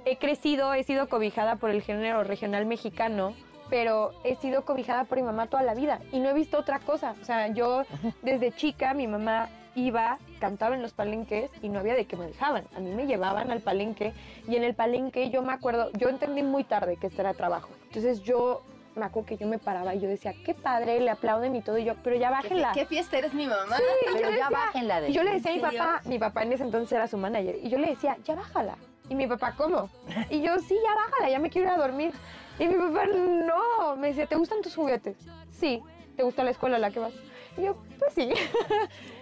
he 0.04 0.16
crecido, 0.16 0.74
he 0.74 0.82
sido 0.82 1.08
cobijada 1.08 1.56
por 1.56 1.70
el 1.70 1.82
género 1.82 2.24
regional 2.24 2.66
mexicano, 2.66 3.34
pero 3.70 4.12
he 4.24 4.36
sido 4.36 4.64
cobijada 4.64 5.04
por 5.04 5.18
mi 5.18 5.24
mamá 5.24 5.46
toda 5.46 5.62
la 5.62 5.74
vida 5.74 6.00
y 6.12 6.20
no 6.20 6.30
he 6.30 6.34
visto 6.34 6.58
otra 6.58 6.80
cosa. 6.80 7.14
O 7.20 7.24
sea, 7.24 7.48
yo 7.48 7.82
desde 8.22 8.52
chica 8.52 8.94
mi 8.94 9.06
mamá 9.06 9.48
iba, 9.76 10.18
cantaba 10.40 10.74
en 10.74 10.82
los 10.82 10.92
palenques 10.92 11.50
y 11.62 11.68
no 11.68 11.78
había 11.78 11.94
de 11.94 12.06
qué 12.06 12.16
me 12.16 12.26
dejaban. 12.26 12.64
A 12.76 12.80
mí 12.80 12.90
me 12.90 13.06
llevaban 13.06 13.50
al 13.50 13.60
palenque 13.60 14.14
y 14.48 14.56
en 14.56 14.64
el 14.64 14.74
palenque 14.74 15.30
yo 15.30 15.42
me 15.42 15.52
acuerdo, 15.52 15.90
yo 15.92 16.08
entendí 16.08 16.42
muy 16.42 16.64
tarde 16.64 16.96
que 16.96 17.06
este 17.06 17.20
era 17.20 17.34
trabajo. 17.34 17.68
Entonces 17.88 18.22
yo 18.22 18.62
me 18.96 19.04
acuerdo 19.04 19.26
que 19.28 19.36
yo 19.36 19.46
me 19.46 19.58
paraba 19.58 19.94
y 19.94 20.00
yo 20.00 20.08
decía, 20.08 20.34
qué 20.44 20.54
padre, 20.54 20.98
le 21.00 21.10
aplauden 21.10 21.54
y 21.54 21.62
todo, 21.62 21.78
y 21.78 21.84
yo, 21.84 21.94
pero 22.02 22.16
ya 22.16 22.30
bájenla. 22.30 22.72
¿Qué, 22.72 22.80
qué 22.80 22.86
fiesta 22.86 23.18
eres 23.18 23.34
mi 23.34 23.46
mamá? 23.46 23.76
Sí, 23.76 23.82
Pero 24.06 24.14
yo 24.16 24.20
ya 24.22 24.30
decía- 24.30 24.48
bájenla 24.50 25.00
de 25.02 25.08
y 25.10 25.12
yo 25.12 25.22
le 25.22 25.30
¿En 25.30 25.36
decía 25.42 25.52
a 25.52 25.54
mi 25.54 25.60
papá, 25.78 26.00
mi 26.06 26.18
papá 26.18 26.42
en 26.42 26.52
ese 26.52 26.62
entonces 26.64 26.92
era 26.92 27.06
su 27.06 27.18
manager, 27.18 27.56
y 27.62 27.68
yo 27.68 27.78
le 27.78 27.88
decía, 27.88 28.16
ya 28.24 28.34
bájala. 28.34 28.76
Y 29.08 29.14
mi 29.14 29.26
papá, 29.26 29.54
¿cómo? 29.56 29.88
Y 30.30 30.40
yo, 30.42 30.58
sí, 30.58 30.76
ya 30.82 30.94
bájala, 30.94 31.30
ya 31.30 31.38
me 31.38 31.48
quiero 31.50 31.68
ir 31.68 31.74
a 31.74 31.76
dormir. 31.76 32.12
Y 32.58 32.66
mi 32.66 32.74
papá, 32.74 33.06
no, 33.06 33.96
me 33.96 34.08
decía, 34.08 34.26
¿te 34.26 34.34
gustan 34.34 34.62
tus 34.62 34.74
juguetes? 34.74 35.16
Sí. 35.52 35.80
¿Te 36.16 36.22
gusta 36.24 36.42
la 36.42 36.50
escuela 36.50 36.76
a 36.76 36.78
la 36.80 36.90
que 36.90 36.98
vas? 36.98 37.12
Y 37.56 37.62
yo, 37.62 37.76
pues 37.98 38.14
sí. 38.14 38.28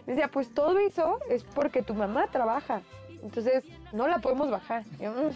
Me 0.06 0.14
decía, 0.14 0.28
pues 0.28 0.54
todo 0.54 0.78
eso 0.78 1.18
es 1.28 1.44
porque 1.44 1.82
tu 1.82 1.92
mamá 1.94 2.28
trabaja. 2.28 2.80
Entonces, 3.22 3.64
no 3.92 4.06
la 4.08 4.18
podemos 4.20 4.50
bajar. 4.50 4.84
Y 4.98 5.02
yo, 5.02 5.10
"Mm". 5.12 5.30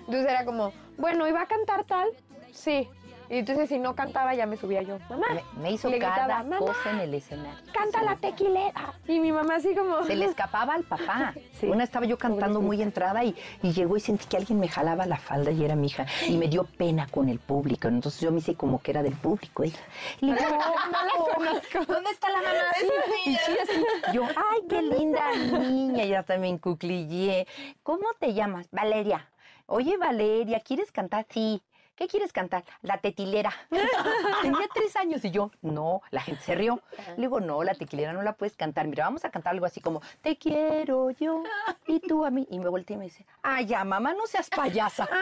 Entonces 0.00 0.26
era 0.30 0.44
como, 0.44 0.72
bueno, 0.96 1.26
¿iba 1.28 1.42
a 1.42 1.46
cantar 1.46 1.84
tal? 1.84 2.08
Sí. 2.52 2.88
Y 3.34 3.38
entonces 3.38 3.68
si 3.68 3.80
no 3.80 3.96
cantaba 3.96 4.32
ya 4.34 4.46
me 4.46 4.56
subía 4.56 4.82
yo, 4.82 4.96
mamá. 5.10 5.26
Me, 5.56 5.60
me 5.60 5.70
hizo 5.72 5.90
cada 5.98 6.12
gritaba, 6.12 6.42
"Mamá, 6.44 6.58
cosa 6.58 6.90
en 6.92 7.00
el 7.00 7.14
escenario. 7.14 7.58
Canta 7.72 8.00
la 8.02 8.14
tequilera. 8.14 8.94
Y 9.08 9.18
mi 9.18 9.32
mamá 9.32 9.56
así 9.56 9.74
como... 9.74 10.04
Se 10.04 10.14
le 10.14 10.26
escapaba 10.26 10.74
al 10.74 10.84
papá. 10.84 11.34
Sí. 11.54 11.66
Una 11.66 11.84
estaba 11.84 12.04
yo 12.06 12.18
cantando 12.18 12.60
muy 12.60 12.82
entrada 12.82 13.22
y, 13.24 13.34
y 13.62 13.72
llegó 13.72 13.96
y 13.96 14.00
sentí 14.00 14.26
que 14.26 14.36
alguien 14.36 14.58
me 14.60 14.68
jalaba 14.68 15.06
la 15.06 15.16
falda 15.16 15.50
y 15.52 15.64
era 15.64 15.74
mi 15.76 15.86
hija. 15.86 16.04
Y 16.28 16.36
me 16.36 16.48
dio 16.48 16.64
pena 16.64 17.06
con 17.08 17.28
el 17.28 17.38
público. 17.38 17.86
Entonces 17.88 18.20
yo 18.20 18.30
me 18.32 18.38
hice 18.38 18.54
como 18.56 18.80
que 18.82 18.90
era 18.90 19.02
del 19.02 19.14
público 19.14 19.62
ella. 19.64 19.78
Y 20.20 20.26
le 20.26 20.34
digo, 20.34 20.50
No 20.50 21.04
la 21.04 21.34
conozco. 21.34 21.92
¿Dónde 21.92 22.10
está 22.10 22.28
la 22.30 22.38
mamá 22.38 22.52
Sí, 22.80 22.86
y 23.24 23.28
niña? 23.30 23.40
sí, 23.46 23.52
así. 23.62 23.84
Yo, 24.14 24.24
ay, 24.24 24.60
qué 24.68 24.82
linda 24.82 25.22
niña. 25.36 26.04
Ya 26.04 26.22
también 26.24 26.58
cuclillé. 26.58 27.46
¿Cómo 27.82 28.06
te 28.18 28.32
llamas? 28.34 28.66
Valeria. 28.72 29.28
Oye, 29.66 29.96
Valeria, 29.96 30.60
¿quieres 30.60 30.90
cantar? 30.92 31.26
Sí. 31.30 31.62
¿Qué 31.96 32.08
quieres 32.08 32.32
cantar? 32.32 32.64
La 32.82 32.98
tequilera. 32.98 33.52
Tenía 34.42 34.68
tres 34.74 34.96
años 34.96 35.24
y 35.24 35.30
yo, 35.30 35.50
no, 35.62 36.02
la 36.10 36.22
gente 36.22 36.42
se 36.42 36.54
rió. 36.54 36.82
Le 37.16 37.22
digo, 37.22 37.40
no, 37.40 37.62
la 37.62 37.74
tequilera 37.74 38.12
no 38.12 38.22
la 38.22 38.32
puedes 38.32 38.56
cantar. 38.56 38.88
Mira, 38.88 39.04
vamos 39.04 39.24
a 39.24 39.30
cantar 39.30 39.52
algo 39.52 39.66
así 39.66 39.80
como, 39.80 40.02
te 40.20 40.36
quiero 40.36 41.10
yo 41.10 41.42
y 41.86 42.00
tú 42.00 42.24
a 42.24 42.30
mí. 42.30 42.46
Y 42.50 42.58
me 42.58 42.68
volteé 42.68 42.94
y 42.94 42.98
me 42.98 43.04
dice, 43.04 43.24
ay, 43.42 43.66
ya, 43.66 43.84
mamá, 43.84 44.12
no 44.12 44.26
seas 44.26 44.50
payasa. 44.50 45.08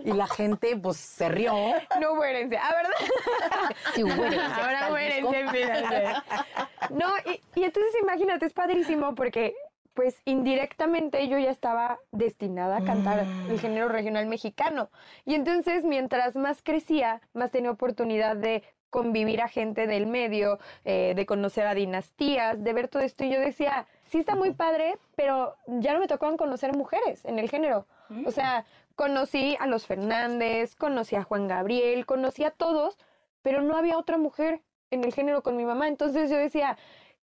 Y 0.00 0.12
la 0.12 0.26
gente, 0.26 0.76
pues, 0.76 0.96
se 0.96 1.28
rió. 1.28 1.54
No 2.00 2.12
hubo 2.12 2.24
herencia, 2.24 2.60
¿ah, 2.62 2.74
verdad? 2.74 3.76
Sí, 3.94 4.02
hubo 4.02 4.24
herencia, 4.24 4.56
Ahora 4.56 4.88
hubo 4.90 4.96
herencia. 4.96 6.24
No, 6.90 7.14
y, 7.24 7.40
y 7.60 7.64
entonces 7.64 7.94
imagínate, 8.02 8.46
es 8.46 8.52
padrísimo 8.52 9.14
porque 9.14 9.54
pues 9.94 10.20
indirectamente 10.24 11.26
yo 11.28 11.38
ya 11.38 11.50
estaba 11.50 11.98
destinada 12.10 12.78
a 12.78 12.84
cantar 12.84 13.24
Mm. 13.24 13.50
el 13.50 13.60
género 13.60 13.88
regional 13.88 14.26
mexicano. 14.26 14.90
Y 15.24 15.34
entonces 15.34 15.84
mientras 15.84 16.36
más 16.36 16.62
crecía, 16.62 17.20
más 17.32 17.50
tenía 17.50 17.70
oportunidad 17.70 18.36
de 18.36 18.62
convivir 18.90 19.40
a 19.40 19.48
gente 19.48 19.86
del 19.86 20.06
medio, 20.06 20.58
eh, 20.84 21.14
de 21.16 21.26
conocer 21.26 21.66
a 21.66 21.74
dinastías, 21.74 22.62
de 22.62 22.72
ver 22.72 22.86
todo 22.88 23.02
esto. 23.02 23.24
Y 23.24 23.30
yo 23.30 23.40
decía, 23.40 23.86
sí 24.04 24.18
está 24.18 24.36
muy 24.36 24.52
padre, 24.52 24.98
pero 25.16 25.56
ya 25.66 25.92
no 25.94 25.98
me 26.00 26.06
tocaban 26.06 26.36
conocer 26.36 26.76
mujeres 26.76 27.24
en 27.24 27.38
el 27.38 27.48
género. 27.50 27.86
O 28.24 28.30
sea, 28.30 28.64
conocí 28.94 29.56
a 29.58 29.66
los 29.66 29.86
Fernández, 29.86 30.76
conocí 30.76 31.16
a 31.16 31.24
Juan 31.24 31.48
Gabriel, 31.48 32.06
conocí 32.06 32.44
a 32.44 32.50
todos, 32.52 32.96
pero 33.42 33.62
no 33.62 33.76
había 33.76 33.98
otra 33.98 34.16
mujer 34.18 34.60
en 34.90 35.02
el 35.02 35.12
género 35.12 35.42
con 35.42 35.56
mi 35.56 35.64
mamá. 35.64 35.88
Entonces 35.88 36.30
yo 36.30 36.36
decía, 36.36 36.76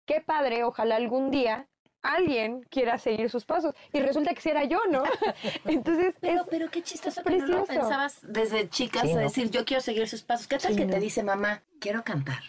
qué 0.06 0.20
padre, 0.20 0.64
ojalá 0.64 0.96
algún 0.96 1.30
día 1.30 1.68
alguien 2.02 2.62
quiera 2.70 2.98
seguir 2.98 3.30
sus 3.30 3.44
pasos. 3.44 3.74
Y 3.92 4.00
resulta 4.00 4.32
que 4.34 4.40
sí 4.40 4.50
era 4.50 4.64
yo, 4.64 4.80
¿no? 4.90 5.02
Entonces, 5.64 6.14
Pero, 6.20 6.42
es, 6.42 6.46
pero 6.48 6.70
qué 6.70 6.82
chistoso 6.82 7.20
es 7.20 7.26
que 7.26 7.36
no 7.36 7.46
lo 7.46 7.64
pensabas 7.64 8.18
desde 8.22 8.68
chicas 8.68 9.02
Sí, 9.02 9.12
a 9.12 9.16
¿no? 9.16 9.20
decir, 9.20 9.50
yo 9.50 9.64
quiero 9.64 9.80
seguir 9.80 10.08
sus 10.08 10.22
pasos. 10.22 10.46
¿Qué 10.46 10.58
tal 10.58 10.72
Sí, 10.72 10.78
que 10.78 10.86
te 10.86 10.98
dice 11.00 11.22
mamá, 11.22 11.62
quiero 11.80 12.02
cantar 12.04 12.42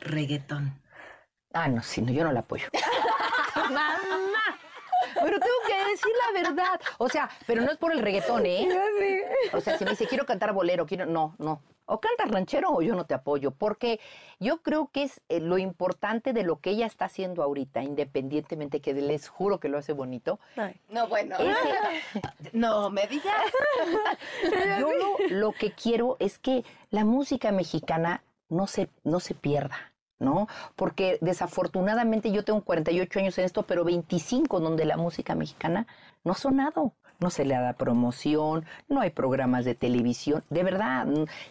reggaetón? 0.00 0.80
Ah, 1.52 1.68
no, 1.68 1.82
sí, 1.82 2.02
no, 2.02 2.12
yo 2.12 2.24
no 2.24 2.32
la 2.32 2.40
apoyo. 2.40 2.68
Pero 5.14 5.38
tengo 5.38 5.54
que 5.66 5.90
decir 5.90 6.12
la 6.34 6.42
verdad. 6.42 6.80
O 6.98 7.08
sea, 7.08 7.28
pero 7.46 7.62
no 7.62 7.70
es 7.70 7.78
por 7.78 7.92
el 7.92 8.00
reggaetón, 8.00 8.44
¿eh? 8.46 8.68
O 9.52 9.60
sea, 9.60 9.78
si 9.78 9.84
me 9.84 9.90
dice, 9.90 10.06
quiero 10.06 10.26
cantar 10.26 10.52
bolero, 10.52 10.86
quiero... 10.86 11.06
No, 11.06 11.34
no. 11.38 11.60
O 11.90 12.00
cantas 12.00 12.30
ranchero 12.30 12.68
o 12.70 12.82
yo 12.82 12.94
no 12.94 13.06
te 13.06 13.14
apoyo. 13.14 13.50
Porque 13.50 13.98
yo 14.38 14.58
creo 14.58 14.90
que 14.92 15.04
es 15.04 15.22
eh, 15.30 15.40
lo 15.40 15.56
importante 15.56 16.34
de 16.34 16.42
lo 16.42 16.60
que 16.60 16.68
ella 16.70 16.84
está 16.84 17.06
haciendo 17.06 17.42
ahorita, 17.42 17.82
independientemente 17.82 18.80
que 18.82 18.92
les 18.92 19.26
juro 19.28 19.58
que 19.58 19.70
lo 19.70 19.78
hace 19.78 19.94
bonito. 19.94 20.38
No, 20.90 21.08
bueno. 21.08 21.36
Ese- 21.38 22.20
No, 22.52 22.90
me 22.90 23.06
digas. 23.06 23.40
Yo 24.78 24.90
lo, 24.92 25.16
lo 25.30 25.52
que 25.52 25.72
quiero 25.72 26.16
es 26.20 26.38
que 26.38 26.62
la 26.90 27.04
música 27.04 27.52
mexicana 27.52 28.22
no 28.50 28.66
se, 28.66 28.88
no 29.04 29.18
se 29.20 29.34
pierda. 29.34 29.87
¿No? 30.18 30.48
Porque 30.76 31.18
desafortunadamente 31.20 32.30
yo 32.32 32.44
tengo 32.44 32.62
48 32.62 33.18
años 33.18 33.38
en 33.38 33.44
esto, 33.44 33.62
pero 33.64 33.84
25 33.84 34.60
donde 34.60 34.84
la 34.84 34.96
música 34.96 35.34
mexicana 35.34 35.86
no 36.24 36.32
ha 36.32 36.36
sonado. 36.36 36.92
No 37.20 37.30
se 37.30 37.44
le 37.44 37.54
da 37.56 37.72
promoción, 37.72 38.64
no 38.88 39.00
hay 39.00 39.10
programas 39.10 39.64
de 39.64 39.74
televisión, 39.74 40.44
de 40.50 40.62
verdad, 40.62 41.04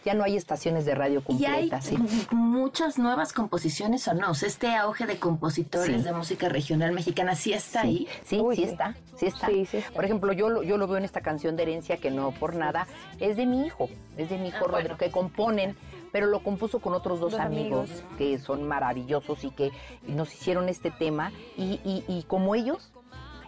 ya 0.06 0.14
no 0.14 0.24
hay 0.24 0.38
estaciones 0.38 0.86
de 0.86 0.96
radio 0.96 1.22
¿Y 1.28 1.44
hay 1.44 1.70
completas. 1.70 1.86
¿sí? 1.88 1.98
muchas 2.32 2.98
nuevas 2.98 3.34
composiciones 3.34 4.08
o 4.08 4.14
no? 4.14 4.32
O 4.32 4.34
sea, 4.34 4.48
este 4.48 4.74
auge 4.78 5.06
de 5.06 5.20
compositores 5.20 5.98
Sí. 5.98 6.04
de 6.04 6.14
música 6.14 6.48
regional 6.48 6.94
mexicana 6.94 7.36
sí 7.36 7.52
está 7.52 7.82
Sí, 7.82 7.88
ahí. 7.88 8.08
Sí, 8.24 8.42
sí, 8.56 8.64
está, 8.64 8.96
sí 9.18 9.26
está. 9.26 9.48
Por 9.94 10.06
ejemplo, 10.06 10.32
yo 10.32 10.48
lo, 10.48 10.64
yo 10.64 10.78
lo 10.78 10.88
veo 10.88 10.96
en 11.00 11.04
esta 11.04 11.20
canción 11.20 11.58
de 11.58 11.64
herencia 11.64 11.98
que 11.98 12.12
no 12.12 12.32
por 12.32 12.56
nada 12.56 12.88
es 13.20 13.36
de 13.36 13.46
mi 13.46 13.66
hijo, 13.66 13.90
es 14.16 14.30
de 14.30 14.38
mi 14.38 14.48
hijo 14.48 14.68
Rodrigo, 14.68 14.96
que 14.96 15.12
componen, 15.12 15.76
pero 16.12 16.28
lo 16.28 16.42
compuso 16.44 16.80
con 16.80 16.94
otros 16.94 17.20
dos 17.20 17.34
amigos, 17.36 17.90
amigos. 17.90 18.06
que 18.18 18.38
son 18.40 18.68
maravillosos 18.68 19.44
y 19.44 19.52
que 19.52 19.72
nos 20.08 20.34
hicieron 20.34 20.70
este 20.70 20.92
tema 20.92 21.32
y, 21.58 21.80
y- 21.84 22.04
y 22.08 22.24
como 22.24 22.56
ellos, 22.56 22.92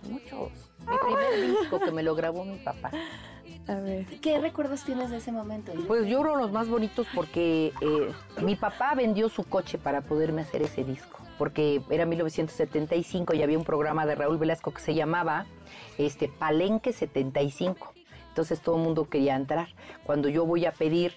hay 0.04 0.12
muchos. 0.12 0.52
Mi 0.80 0.98
primer 0.98 1.60
disco 1.60 1.80
que 1.80 1.92
me 1.92 2.04
lo 2.04 2.16
grabó 2.16 2.46
mi 2.46 2.58
papá. 2.58 2.90
A 3.68 3.76
ver. 3.76 4.06
¿Qué 4.22 4.40
recuerdos 4.40 4.84
tienes 4.84 5.12
de 5.12 5.18
ese 5.18 5.32
momento? 5.32 5.72
Pues 5.88 6.08
yo 6.08 6.22
creo 6.22 6.36
los 6.38 6.52
más 6.52 6.68
bonitos 6.70 7.06
porque 7.14 7.72
eh, 7.82 8.12
mi 8.42 8.56
papá 8.56 8.96
vendió 8.96 9.30
su 9.30 9.44
coche 9.44 9.78
para 9.78 10.02
poderme 10.02 10.42
hacer 10.42 10.64
ese 10.64 10.84
disco. 10.84 11.20
Porque 11.38 11.82
era 11.92 12.06
1975 12.06 13.34
y 13.36 13.44
había 13.44 13.58
un 13.58 13.64
programa 13.66 14.06
de 14.08 14.16
Raúl 14.16 14.38
Velasco 14.38 14.72
que 14.72 14.82
se 14.82 14.96
llamaba 14.96 15.46
este, 16.00 16.28
Palenque 16.30 16.94
75. 16.94 17.94
Entonces 18.30 18.60
todo 18.62 18.78
el 18.78 18.82
mundo 18.84 19.08
quería 19.10 19.36
entrar. 19.36 19.68
Cuando 20.04 20.30
yo 20.30 20.46
voy 20.46 20.66
a 20.66 20.72
pedir 20.72 21.14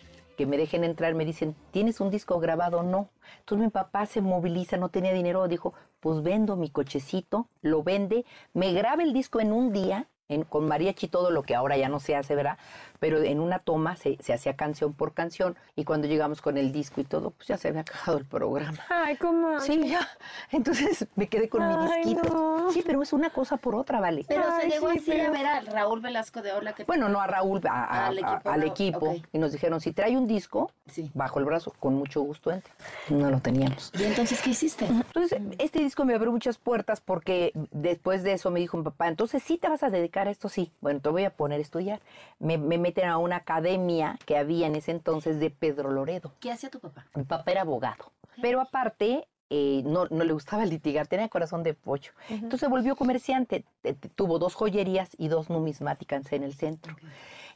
me 0.46 0.56
dejen 0.56 0.84
entrar, 0.84 1.14
me 1.14 1.24
dicen, 1.24 1.54
¿tienes 1.70 2.00
un 2.00 2.10
disco 2.10 2.38
grabado? 2.40 2.82
No. 2.82 3.08
Entonces 3.40 3.64
mi 3.66 3.70
papá 3.70 4.06
se 4.06 4.20
moviliza, 4.20 4.76
no 4.76 4.88
tenía 4.88 5.12
dinero, 5.12 5.46
dijo, 5.48 5.74
pues 6.00 6.22
vendo 6.22 6.56
mi 6.56 6.70
cochecito, 6.70 7.48
lo 7.60 7.82
vende, 7.82 8.24
me 8.54 8.72
graba 8.72 9.02
el 9.02 9.12
disco 9.12 9.40
en 9.40 9.52
un 9.52 9.72
día, 9.72 10.08
en- 10.28 10.44
con 10.44 10.66
mariachi 10.66 11.08
todo 11.08 11.30
lo 11.30 11.42
que 11.42 11.54
ahora 11.54 11.76
ya 11.76 11.88
no 11.88 12.00
se 12.00 12.16
hace, 12.16 12.34
¿verdad? 12.34 12.58
Pero 13.02 13.20
en 13.20 13.40
una 13.40 13.58
toma 13.58 13.96
se, 13.96 14.16
se 14.20 14.32
hacía 14.32 14.54
canción 14.54 14.92
por 14.92 15.12
canción 15.12 15.56
y 15.74 15.82
cuando 15.82 16.06
llegamos 16.06 16.40
con 16.40 16.56
el 16.56 16.70
disco 16.70 17.00
y 17.00 17.04
todo, 17.04 17.30
pues 17.32 17.48
ya 17.48 17.56
se 17.56 17.66
había 17.66 17.80
acabado 17.80 18.16
el 18.18 18.24
programa. 18.24 18.78
Ay, 18.88 19.16
¿cómo? 19.16 19.58
Sí, 19.58 19.88
ya. 19.88 20.08
Entonces 20.52 21.08
me 21.16 21.26
quedé 21.26 21.48
con 21.48 21.66
mi 21.66 21.84
disquito. 21.96 22.22
no. 22.32 22.70
Sí, 22.70 22.84
pero 22.86 23.02
es 23.02 23.12
una 23.12 23.30
cosa 23.30 23.56
por 23.56 23.74
otra, 23.74 23.98
¿vale? 23.98 24.24
Pero 24.28 24.44
se 24.60 24.68
llegó 24.68 24.92
sí, 24.92 24.98
así 24.98 25.10
pero- 25.10 25.26
a 25.26 25.30
ver 25.32 25.46
a 25.46 25.60
Raúl 25.62 26.00
Velasco 26.00 26.42
de 26.42 26.52
Hola 26.52 26.74
que 26.74 26.84
Bueno, 26.84 27.08
no 27.08 27.20
a 27.20 27.26
Raúl, 27.26 27.60
a- 27.68 27.84
a- 27.84 28.06
Al 28.06 28.18
a- 28.18 28.20
equipo, 28.20 28.50
al 28.50 28.60
no, 28.60 28.66
equipo. 28.66 29.16
Y 29.32 29.38
nos 29.38 29.50
dijeron, 29.50 29.80
si 29.80 29.92
trae 29.92 30.16
un 30.16 30.28
disco, 30.28 30.70
bajo 31.14 31.40
el 31.40 31.44
brazo, 31.44 31.74
con 31.80 31.94
mucho 31.96 32.20
gusto 32.20 32.52
entre. 32.52 32.72
No 33.08 33.30
lo 33.32 33.40
teníamos. 33.40 33.90
¿Y 33.98 34.04
entonces 34.04 34.40
qué 34.42 34.50
hiciste? 34.50 34.86
Entonces, 34.86 35.40
este 35.58 35.80
disco 35.80 36.04
me 36.04 36.14
abrió 36.14 36.30
muchas 36.30 36.56
puertas 36.56 37.00
porque 37.00 37.50
después 37.72 38.22
de 38.22 38.34
eso 38.34 38.52
me 38.52 38.60
dijo 38.60 38.76
mi 38.76 38.84
papá, 38.84 39.08
entonces 39.08 39.42
sí 39.42 39.58
te 39.58 39.68
vas 39.68 39.82
a 39.82 39.90
dedicar 39.90 40.28
a 40.28 40.30
esto, 40.30 40.48
sí. 40.48 40.70
Bueno, 40.80 41.00
te 41.00 41.08
voy 41.08 41.24
a 41.24 41.30
poner 41.30 41.58
a 41.58 41.62
estudiar. 41.62 42.00
Me, 42.38 42.58
me 42.58 42.78
meten 42.92 43.08
a 43.08 43.16
una 43.16 43.36
academia 43.36 44.18
que 44.26 44.36
había 44.36 44.66
en 44.66 44.76
ese 44.76 44.90
entonces 44.90 45.40
de 45.40 45.48
Pedro 45.50 45.90
Loredo. 45.90 46.32
¿Qué 46.40 46.52
hacía 46.52 46.68
tu 46.70 46.78
papá? 46.78 47.06
Mi 47.14 47.24
papá 47.24 47.50
era 47.50 47.62
abogado. 47.62 48.12
Pero 48.42 48.60
aparte, 48.60 49.26
eh, 49.48 49.82
no, 49.86 50.06
no 50.10 50.24
le 50.24 50.32
gustaba 50.34 50.66
litigar, 50.66 51.06
tenía 51.06 51.28
corazón 51.30 51.62
de 51.62 51.72
pollo. 51.72 52.12
Entonces 52.28 52.60
se 52.60 52.68
volvió 52.68 52.94
comerciante. 52.94 53.64
Te- 53.80 53.94
te- 53.94 54.08
Tuvo 54.10 54.38
dos 54.38 54.54
joyerías 54.54 55.10
y 55.16 55.28
dos 55.28 55.48
numismáticas 55.48 56.30
en 56.32 56.42
el 56.42 56.52
centro. 56.54 56.94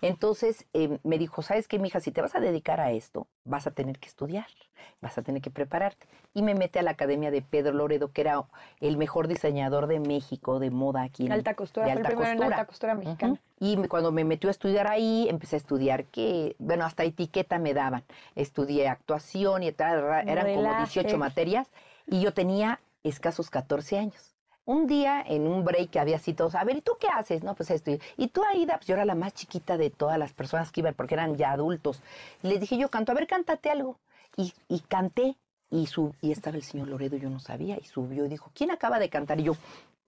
Entonces 0.02 0.66
eh, 0.72 0.98
me 1.02 1.18
dijo, 1.18 1.42
¿sabes 1.42 1.68
qué, 1.68 1.78
mija? 1.78 2.00
Si 2.00 2.10
te 2.12 2.20
vas 2.22 2.34
a 2.34 2.40
dedicar 2.40 2.80
a 2.80 2.92
esto, 2.92 3.26
vas 3.44 3.66
a 3.66 3.70
tener 3.70 3.98
que 3.98 4.08
estudiar, 4.08 4.46
vas 5.00 5.16
a 5.18 5.22
tener 5.22 5.42
que 5.42 5.50
prepararte. 5.50 6.06
Y 6.34 6.42
me 6.42 6.54
mete 6.54 6.78
a 6.78 6.82
la 6.82 6.92
academia 6.92 7.30
de 7.30 7.42
Pedro 7.42 7.72
Loredo, 7.72 8.12
que 8.12 8.20
era 8.20 8.44
el 8.80 8.96
mejor 8.96 9.26
diseñador 9.28 9.86
de 9.86 10.00
México 10.00 10.58
de 10.58 10.70
moda 10.70 11.02
aquí. 11.02 11.26
en- 11.26 11.32
Alta 11.32 11.54
costura, 11.54 11.86
de 11.86 11.92
fue 11.92 12.00
el 12.00 12.06
alta 12.06 12.08
primero 12.08 12.30
en 12.30 12.36
costura. 12.38 12.56
alta 12.56 12.66
costura 12.66 12.94
mexicana. 12.94 13.40
Y 13.58 13.76
me- 13.78 13.88
cuando 13.88 14.12
me 14.12 14.24
metió 14.24 14.48
a 14.48 14.52
estudiar 14.52 14.86
ahí, 14.86 15.26
empecé 15.30 15.56
a 15.56 15.58
estudiar 15.58 16.04
que, 16.04 16.54
bueno, 16.58 16.84
hasta 16.84 17.04
etiqueta 17.04 17.58
me 17.58 17.72
daban. 17.74 18.04
Estudié 18.34 18.88
actuación 18.88 19.62
y 19.62 19.72
tal, 19.72 20.02
ra- 20.02 20.20
eran 20.20 20.46
como 20.46 20.56
Modelaje. 20.62 20.82
18 20.82 21.16
materias 21.18 21.70
y 22.06 22.20
yo 22.20 22.34
tenía 22.34 22.80
escasos 23.02 23.48
14 23.50 23.98
años. 23.98 24.34
Un 24.66 24.86
día 24.88 25.22
en 25.24 25.46
un 25.46 25.64
break 25.64 25.90
que 25.90 26.00
había 26.00 26.16
así 26.16 26.34
todos, 26.34 26.56
a 26.56 26.64
ver, 26.64 26.76
¿y 26.76 26.80
tú 26.80 26.92
qué 27.00 27.06
haces? 27.08 27.44
No, 27.44 27.54
pues 27.54 27.70
esto. 27.70 27.92
Y 28.16 28.28
tú, 28.28 28.42
Aida, 28.42 28.74
pues 28.76 28.86
yo 28.88 28.94
era 28.94 29.04
la 29.04 29.14
más 29.14 29.32
chiquita 29.32 29.76
de 29.78 29.90
todas 29.90 30.18
las 30.18 30.32
personas 30.32 30.72
que 30.72 30.80
iban, 30.80 30.92
porque 30.94 31.14
eran 31.14 31.36
ya 31.36 31.52
adultos. 31.52 32.02
Les 32.42 32.58
dije, 32.60 32.76
yo 32.76 32.88
canto, 32.90 33.12
a 33.12 33.14
ver, 33.14 33.28
cántate 33.28 33.70
algo. 33.70 33.96
Y, 34.36 34.52
y 34.68 34.80
canté, 34.80 35.36
y, 35.70 35.86
sub, 35.86 36.14
y 36.20 36.32
estaba 36.32 36.56
el 36.56 36.64
señor 36.64 36.88
Loredo, 36.88 37.16
yo 37.16 37.30
no 37.30 37.38
sabía, 37.38 37.78
y 37.80 37.84
subió 37.84 38.26
y 38.26 38.28
dijo, 38.28 38.50
¿quién 38.54 38.72
acaba 38.72 38.98
de 38.98 39.08
cantar? 39.08 39.38
Y 39.40 39.44
yo, 39.44 39.52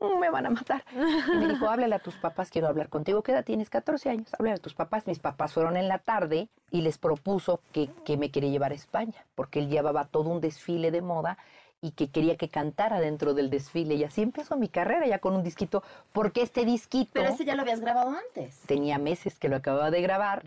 "Mm, 0.01 0.19
me 0.19 0.29
van 0.31 0.47
a 0.47 0.51
matar. 0.51 0.85
Y 0.93 1.37
me 1.37 1.47
dijo, 1.49 1.69
háblale 1.69 1.95
a 1.95 1.99
tus 2.01 2.17
papás, 2.17 2.51
quiero 2.51 2.67
hablar 2.69 2.89
contigo. 2.89 3.23
¿Qué 3.23 3.33
edad 3.33 3.45
tienes? 3.45 3.71
14 3.71 4.11
años. 4.11 4.29
Háblale 4.35 4.57
a 4.57 4.61
tus 4.63 4.75
papás. 4.75 5.07
Mis 5.07 5.19
papás 5.21 5.53
fueron 5.53 5.77
en 5.77 5.87
la 5.89 5.99
tarde 5.99 6.49
y 6.73 6.83
les 6.83 6.99
propuso 6.99 7.61
que, 7.73 7.91
que 8.05 8.17
me 8.17 8.31
quería 8.33 8.51
llevar 8.51 8.73
a 8.73 8.75
España, 8.77 9.25
porque 9.37 9.61
él 9.61 9.69
llevaba 9.69 10.05
todo 10.07 10.31
un 10.31 10.41
desfile 10.41 10.91
de 10.91 11.01
moda 11.03 11.39
y 11.81 11.93
que 11.93 12.09
quería 12.09 12.37
que 12.37 12.49
cantara 12.49 13.01
dentro 13.01 13.35
del 13.35 13.51
desfile. 13.51 13.95
Y 13.95 14.05
así 14.05 14.23
empezó 14.23 14.57
mi 14.57 14.69
carrera 14.69 15.07
ya 15.07 15.19
con 15.19 15.35
un 15.35 15.43
disquito, 15.43 15.83
porque 16.13 16.43
este 16.43 16.65
disquito... 16.65 17.13
Pero 17.15 17.29
ese 17.29 17.45
ya 17.45 17.55
lo 17.55 17.63
habías 17.63 17.81
grabado 17.81 18.11
antes. 18.11 18.61
Tenía 18.67 18.99
meses 18.99 19.39
que 19.39 19.49
lo 19.49 19.57
acababa 19.57 19.91
de 19.91 20.03
grabar, 20.03 20.43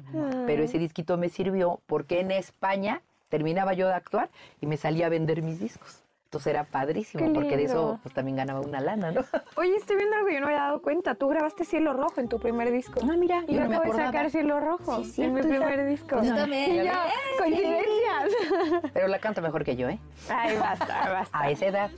pero 0.45 0.63
ese 0.63 0.77
disquito 0.77 1.17
me 1.17 1.29
sirvió 1.29 1.79
porque 1.87 2.19
en 2.19 2.31
España 2.31 3.01
terminaba 3.29 3.73
yo 3.73 3.87
de 3.87 3.93
actuar 3.93 4.29
y 4.59 4.65
me 4.65 4.77
salía 4.77 5.05
a 5.05 5.09
vender 5.09 5.41
mis 5.41 5.59
discos. 5.59 6.03
Entonces 6.31 6.51
era 6.53 6.63
padrísimo, 6.63 7.33
porque 7.33 7.57
de 7.57 7.65
eso 7.65 7.99
pues, 8.03 8.15
también 8.15 8.37
ganaba 8.37 8.61
una 8.61 8.79
lana, 8.79 9.11
¿no? 9.11 9.19
Oye, 9.57 9.75
estoy 9.75 9.97
viendo 9.97 10.15
algo 10.15 10.27
que 10.29 10.35
yo 10.35 10.39
no 10.39 10.45
me 10.47 10.53
había 10.53 10.63
dado 10.63 10.81
cuenta. 10.81 11.13
Tú 11.15 11.27
grabaste 11.27 11.65
Cielo 11.65 11.91
Rojo 11.91 12.21
en 12.21 12.29
tu 12.29 12.39
primer 12.39 12.71
disco. 12.71 13.01
Ah, 13.03 13.17
mira, 13.17 13.43
y 13.49 13.51
yo 13.51 13.57
yo 13.57 13.63
no 13.65 13.69
me 13.69 13.75
acabo 13.75 13.81
de 13.83 13.89
acordaba. 14.03 14.07
sacar 14.13 14.31
Cielo 14.31 14.59
Rojo 14.61 15.03
Sí, 15.03 15.23
en 15.23 15.33
mi 15.33 15.41
primer 15.41 15.85
disco. 15.89 16.23
Yo 16.23 16.33
también. 16.33 16.89
Coincidencias. 17.37 18.31
Pero 18.93 19.09
la 19.09 19.19
canta 19.19 19.41
mejor 19.41 19.65
que 19.65 19.75
yo, 19.75 19.89
¿eh? 19.89 19.99
Ay, 20.29 20.55
basta, 20.57 21.09
basta. 21.11 21.37
A 21.37 21.49
esa 21.51 21.65
edad. 21.65 21.91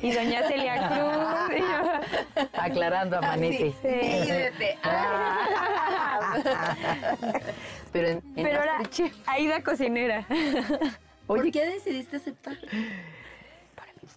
Y 0.00 0.10
doña 0.10 0.42
Celia 0.48 0.88
Cruz. 0.88 1.58
y 1.58 1.60
yo- 1.60 2.48
Aclarando 2.62 3.18
amanece. 3.18 3.72
Sí. 3.82 4.38
Pero 7.92 8.08
en, 8.08 8.22
en 8.36 8.42
Pero 8.42 8.58
ahora, 8.60 8.78
Aida 9.26 9.62
cocinera. 9.62 10.26
¿Por 11.26 11.50
qué 11.50 11.66
decidiste 11.66 12.16
aceptar? 12.16 12.56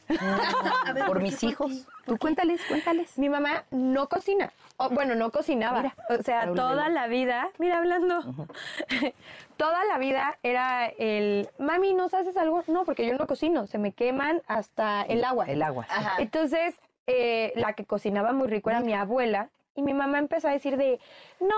Ver, 0.94 1.06
por 1.06 1.08
¿por 1.08 1.22
mis 1.22 1.40
por 1.40 1.50
hijos. 1.50 1.88
Tú 2.06 2.18
cuéntales, 2.18 2.62
cuéntales. 2.68 3.18
Mi 3.18 3.30
mamá 3.30 3.64
no 3.72 4.08
cocina. 4.10 4.52
O, 4.78 4.90
bueno, 4.90 5.16
no 5.16 5.32
cocinaba. 5.32 5.82
Mira, 5.82 5.96
o 6.10 6.22
sea, 6.24 6.52
toda 6.54 6.90
la 6.90 7.08
vida, 7.08 7.50
mira, 7.60 7.78
hablando, 7.78 8.22
toda 9.58 9.86
la 9.86 9.98
vida 9.98 10.38
era 10.44 10.88
el, 10.88 11.50
mami, 11.60 11.94
¿nos 11.94 12.14
haces 12.14 12.36
algo? 12.38 12.64
No, 12.68 12.84
porque 12.86 13.08
yo 13.08 13.18
no 13.18 13.28
cocino, 13.28 13.68
se 13.68 13.78
me 13.78 13.92
queman 13.92 14.42
hasta 14.48 15.04
el 15.04 15.24
agua. 15.24 15.46
El 15.46 15.62
agua. 15.62 15.86
sí. 15.86 15.94
Ajá. 15.96 16.16
Entonces, 16.20 16.76
eh, 17.08 17.54
la 17.56 17.74
que 17.74 17.86
cocinaba 17.86 18.34
muy 18.34 18.48
rico 18.48 18.70
era 18.70 18.80
mi 18.80 18.94
abuela. 18.94 19.50
Y 19.76 19.82
mi 19.82 19.94
mamá 19.94 20.20
empezó 20.20 20.48
a 20.48 20.52
decir 20.52 20.78
de, 20.78 21.00
no, 21.40 21.56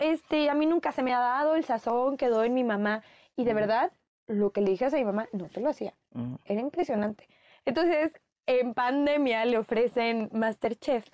este, 0.00 0.48
a 0.48 0.54
mí 0.54 0.64
nunca 0.64 0.92
se 0.92 1.02
me 1.02 1.12
ha 1.12 1.18
dado 1.18 1.54
el 1.54 1.64
sazón, 1.64 2.16
quedó 2.16 2.44
en 2.44 2.54
mi 2.54 2.64
mamá. 2.64 3.02
Y 3.36 3.44
de 3.44 3.52
verdad, 3.52 3.92
lo 4.26 4.50
que 4.50 4.60
le 4.60 4.70
dije 4.70 4.86
a 4.86 4.90
mi 4.90 5.04
mamá, 5.04 5.28
no 5.32 5.46
te 5.46 5.60
lo 5.60 5.68
hacía. 5.68 5.92
Mm. 6.12 6.34
Era 6.46 6.60
impresionante. 6.60 7.28
Entonces, 7.68 8.12
en 8.46 8.72
pandemia 8.72 9.44
le 9.44 9.58
ofrecen 9.58 10.30
Masterchef. 10.32 11.04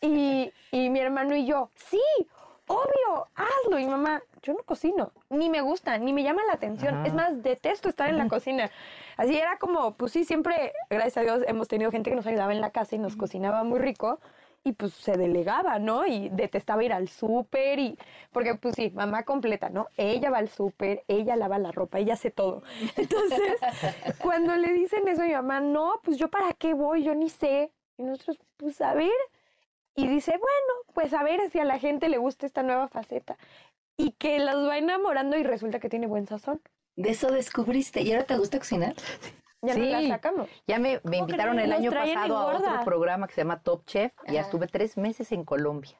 Y, 0.00 0.50
y 0.70 0.88
mi 0.88 0.98
hermano 0.98 1.36
y 1.36 1.44
yo, 1.44 1.68
sí, 1.74 2.00
obvio, 2.66 3.26
hazlo. 3.34 3.78
Y 3.78 3.86
mamá, 3.86 4.22
yo 4.42 4.54
no 4.54 4.62
cocino, 4.62 5.12
ni 5.28 5.50
me 5.50 5.60
gusta, 5.60 5.98
ni 5.98 6.14
me 6.14 6.22
llama 6.22 6.40
la 6.46 6.54
atención. 6.54 7.04
Es 7.04 7.12
más, 7.12 7.42
detesto 7.42 7.90
estar 7.90 8.08
en 8.08 8.16
la 8.16 8.28
cocina. 8.28 8.70
Así 9.18 9.36
era 9.36 9.58
como, 9.58 9.92
pues 9.92 10.12
sí, 10.12 10.24
siempre, 10.24 10.72
gracias 10.88 11.18
a 11.18 11.20
Dios, 11.20 11.44
hemos 11.46 11.68
tenido 11.68 11.90
gente 11.90 12.08
que 12.08 12.16
nos 12.16 12.26
ayudaba 12.26 12.52
en 12.52 12.62
la 12.62 12.70
casa 12.70 12.96
y 12.96 12.98
nos 12.98 13.14
cocinaba 13.14 13.62
muy 13.62 13.78
rico. 13.78 14.18
Y 14.62 14.72
pues 14.72 14.92
se 14.92 15.16
delegaba, 15.16 15.78
¿no? 15.78 16.06
Y 16.06 16.28
detestaba 16.28 16.84
ir 16.84 16.92
al 16.92 17.08
súper 17.08 17.78
y... 17.78 17.98
Porque 18.30 18.54
pues 18.56 18.74
sí, 18.74 18.90
mamá 18.90 19.24
completa, 19.24 19.70
¿no? 19.70 19.88
Ella 19.96 20.30
va 20.30 20.38
al 20.38 20.50
súper, 20.50 21.02
ella 21.08 21.34
lava 21.36 21.58
la 21.58 21.72
ropa, 21.72 21.98
ella 21.98 22.14
hace 22.14 22.30
todo. 22.30 22.62
Entonces, 22.96 23.58
cuando 24.22 24.54
le 24.56 24.72
dicen 24.74 25.08
eso 25.08 25.22
a 25.22 25.26
mi 25.26 25.32
mamá, 25.32 25.60
no, 25.60 26.00
pues 26.04 26.18
yo 26.18 26.28
para 26.28 26.52
qué 26.52 26.74
voy, 26.74 27.04
yo 27.04 27.14
ni 27.14 27.30
sé. 27.30 27.72
Y 27.96 28.02
nosotros, 28.02 28.38
pues 28.58 28.80
a 28.82 28.92
ver. 28.94 29.10
Y 29.94 30.06
dice, 30.06 30.32
bueno, 30.32 30.84
pues 30.94 31.12
a 31.14 31.22
ver 31.22 31.50
si 31.50 31.58
a 31.58 31.64
la 31.64 31.78
gente 31.78 32.08
le 32.08 32.18
gusta 32.18 32.46
esta 32.46 32.62
nueva 32.62 32.88
faceta. 32.88 33.38
Y 33.96 34.12
que 34.12 34.38
los 34.40 34.68
va 34.68 34.78
enamorando 34.78 35.36
y 35.36 35.42
resulta 35.42 35.80
que 35.80 35.88
tiene 35.88 36.06
buen 36.06 36.26
sazón. 36.26 36.60
De 36.96 37.10
eso 37.10 37.30
descubriste. 37.30 38.02
¿Y 38.02 38.12
ahora 38.12 38.24
te 38.24 38.36
gusta 38.36 38.58
cocinar? 38.58 38.94
Ya 39.62 39.74
no 39.74 39.84
la 39.84 39.98
Sí. 40.00 40.08
sacamos. 40.08 40.48
Ya 40.66 40.78
me, 40.78 41.00
me 41.04 41.18
invitaron 41.18 41.58
el 41.58 41.72
año 41.72 41.90
pasado 41.90 42.38
a 42.38 42.56
otro 42.56 42.80
programa 42.84 43.26
que 43.26 43.34
se 43.34 43.42
llama 43.42 43.60
Top 43.60 43.84
Chef 43.86 44.12
y 44.26 44.32
ya 44.32 44.40
estuve 44.42 44.66
tres 44.66 44.96
meses 44.96 45.32
en 45.32 45.44
Colombia. 45.44 45.96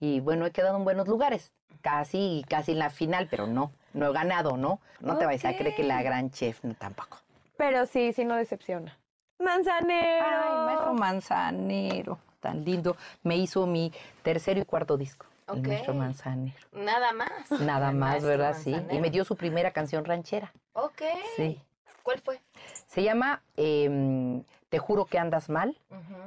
Y 0.00 0.20
bueno, 0.20 0.46
he 0.46 0.50
quedado 0.52 0.76
en 0.76 0.84
buenos 0.84 1.06
lugares, 1.08 1.52
casi, 1.80 2.44
casi 2.48 2.72
en 2.72 2.78
la 2.80 2.90
final, 2.90 3.28
pero 3.30 3.46
no, 3.46 3.72
no 3.94 4.06
he 4.08 4.12
ganado, 4.12 4.56
¿no? 4.56 4.80
No 5.00 5.16
te 5.16 5.26
vayas 5.26 5.44
a 5.44 5.56
creer 5.56 5.74
que 5.74 5.82
la 5.84 6.02
gran 6.02 6.30
chef, 6.30 6.62
no, 6.64 6.74
tampoco. 6.74 7.18
Pero 7.56 7.86
sí, 7.86 8.12
sí 8.12 8.24
no 8.24 8.36
decepciona. 8.36 8.96
Manzanero. 9.40 10.24
Ay, 10.26 10.66
maestro 10.66 10.94
Manzanero, 10.94 12.18
tan 12.40 12.64
lindo. 12.64 12.96
Me 13.22 13.36
hizo 13.36 13.66
mi 13.66 13.92
tercero 14.22 14.60
y 14.60 14.64
cuarto 14.64 14.96
disco. 14.96 15.26
El 15.48 15.60
Ok. 15.60 15.66
maestro 15.68 15.94
Manzanero. 15.94 16.56
Nada 16.72 17.12
más. 17.12 17.50
Nada 17.60 17.90
El 17.90 17.96
más, 17.96 18.22
¿verdad? 18.24 18.54
Sí. 18.56 18.74
Y 18.90 18.98
me 18.98 19.10
dio 19.10 19.24
su 19.24 19.36
primera 19.36 19.72
canción 19.72 20.04
ranchera. 20.04 20.52
Ok. 20.74 21.02
Sí. 21.36 21.60
¿Cuál 22.02 22.20
fue? 22.20 22.40
Se 22.86 23.02
llama 23.02 23.42
em, 23.56 24.42
Te 24.68 24.78
juro 24.78 25.06
que 25.06 25.18
andas 25.18 25.48
mal. 25.48 25.76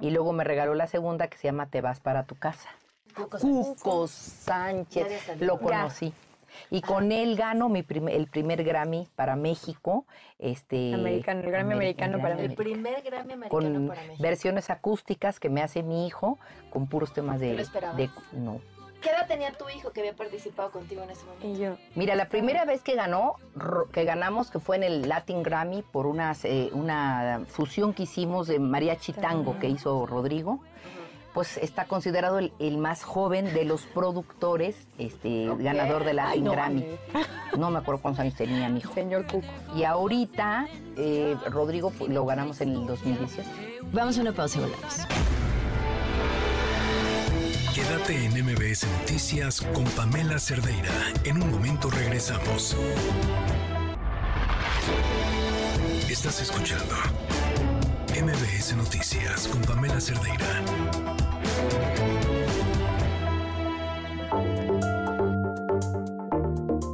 Y 0.02 0.10
luego 0.10 0.34
me 0.34 0.44
regaló 0.44 0.74
la 0.74 0.88
segunda 0.88 1.28
que 1.28 1.38
se 1.38 1.48
llama 1.48 1.68
Te 1.68 1.82
vas 1.82 2.00
para 2.00 2.24
tu 2.24 2.36
casa. 2.36 2.70
Cuco 3.16 3.38
Cuco 3.40 4.06
Ya 4.06 4.12
Sánchez. 4.12 5.22
salido. 5.24 5.46
Lo 5.46 5.60
Ya. 5.60 5.62
conocí. 5.66 6.14
Y 6.70 6.82
con 6.82 7.12
él 7.12 7.36
gano 7.38 7.70
mi 7.70 7.82
primer- 7.84 8.14
el 8.16 8.28
primer 8.28 8.64
Grammy 8.64 9.08
para 9.16 9.36
México. 9.36 10.06
Este, 10.40 10.94
Americano, 10.94 11.42
el 11.42 11.52
Grammy 11.52 11.74
americano 11.74 12.18
para 12.20 12.34
El 12.36 12.42
México. 12.42 12.64
primer 12.64 13.02
Grammy 13.04 13.34
americano 13.34 13.50
con 13.50 13.88
para 13.88 14.02
México. 14.02 14.22
versiones 14.24 14.70
acústicas 14.70 15.40
que 15.40 15.50
me 15.50 15.62
hace 15.62 15.84
mi 15.84 16.08
hijo 16.08 16.40
con 16.72 16.88
puros 16.88 17.14
temas 17.14 17.40
de, 17.40 17.50
¿Te 17.52 17.56
lo 17.56 17.62
esperabas? 17.62 17.98
de- 17.98 18.10
no 18.34 18.60
¿Qué 19.02 19.10
edad 19.10 19.28
tenía 19.28 19.52
tu 19.52 19.68
hijo 19.70 19.92
que 19.92 20.02
había 20.02 20.14
participado 20.14 20.72
contigo 20.72 21.02
en 21.04 21.10
ese 21.10 21.26
momento? 21.26 21.48
Y 21.48 21.58
yo. 21.58 21.78
mira 21.96 22.16
la 22.16 22.30
primera 22.30 22.66
vez 22.66 22.82
que 22.82 22.96
ganó 22.96 23.36
que 23.92 24.04
ganamos 24.04 24.52
que 24.52 24.60
fue 24.60 24.76
en 24.78 24.84
el 24.84 25.10
Latin 25.10 25.44
Grammy 25.44 25.82
por 25.82 26.06
unas, 26.06 26.46
eh, 26.46 26.70
una 26.74 27.42
fusión 27.48 27.94
que 27.94 28.04
hicimos 28.04 28.48
de 28.48 28.60
mariachi 28.60 29.14
tango 29.14 29.58
que 29.60 29.68
hizo 29.68 30.06
Rodrigo 30.06 30.60
pues 31.34 31.56
está 31.58 31.86
considerado 31.86 32.40
el, 32.40 32.52
el 32.60 32.78
más 32.78 33.04
joven 33.04 33.54
de 33.54 33.64
los 33.64 33.86
productores 33.86 34.76
este 34.98 35.50
ganador 35.60 36.04
del 36.04 36.18
Latin 36.18 36.34
Ay, 36.34 36.42
no, 36.42 36.52
Grammy 36.52 36.86
no 37.58 37.72
me 37.72 37.80
acuerdo 37.80 38.02
cuántos 38.02 38.20
años 38.20 38.36
tenía 38.36 38.68
mi 38.70 38.80
hijo 38.80 38.94
Señor 38.94 39.26
Cuco. 39.26 39.48
y 39.76 39.84
ahorita 39.84 40.68
eh, 40.98 41.38
Rodrigo 41.50 41.92
pues, 41.92 42.12
lo 42.12 42.26
ganamos 42.26 42.60
en 42.62 42.70
el 42.74 42.86
2018 42.86 43.50
Vamos 43.94 44.18
a 44.18 44.22
una 44.22 44.32
pausa 44.32 44.60
y 44.60 44.62
volvemos. 44.62 45.41
Quédate 47.82 48.26
en 48.26 48.46
MBS 48.46 48.86
Noticias 49.00 49.60
con 49.60 49.84
Pamela 49.84 50.38
Cerdeira. 50.38 50.94
En 51.24 51.42
un 51.42 51.50
momento 51.50 51.90
regresamos. 51.90 52.78
Estás 56.08 56.42
escuchando 56.44 56.94
MBS 58.10 58.76
Noticias 58.76 59.48
con 59.48 59.64
Pamela 59.64 60.00
Cerdeira. 60.00 60.46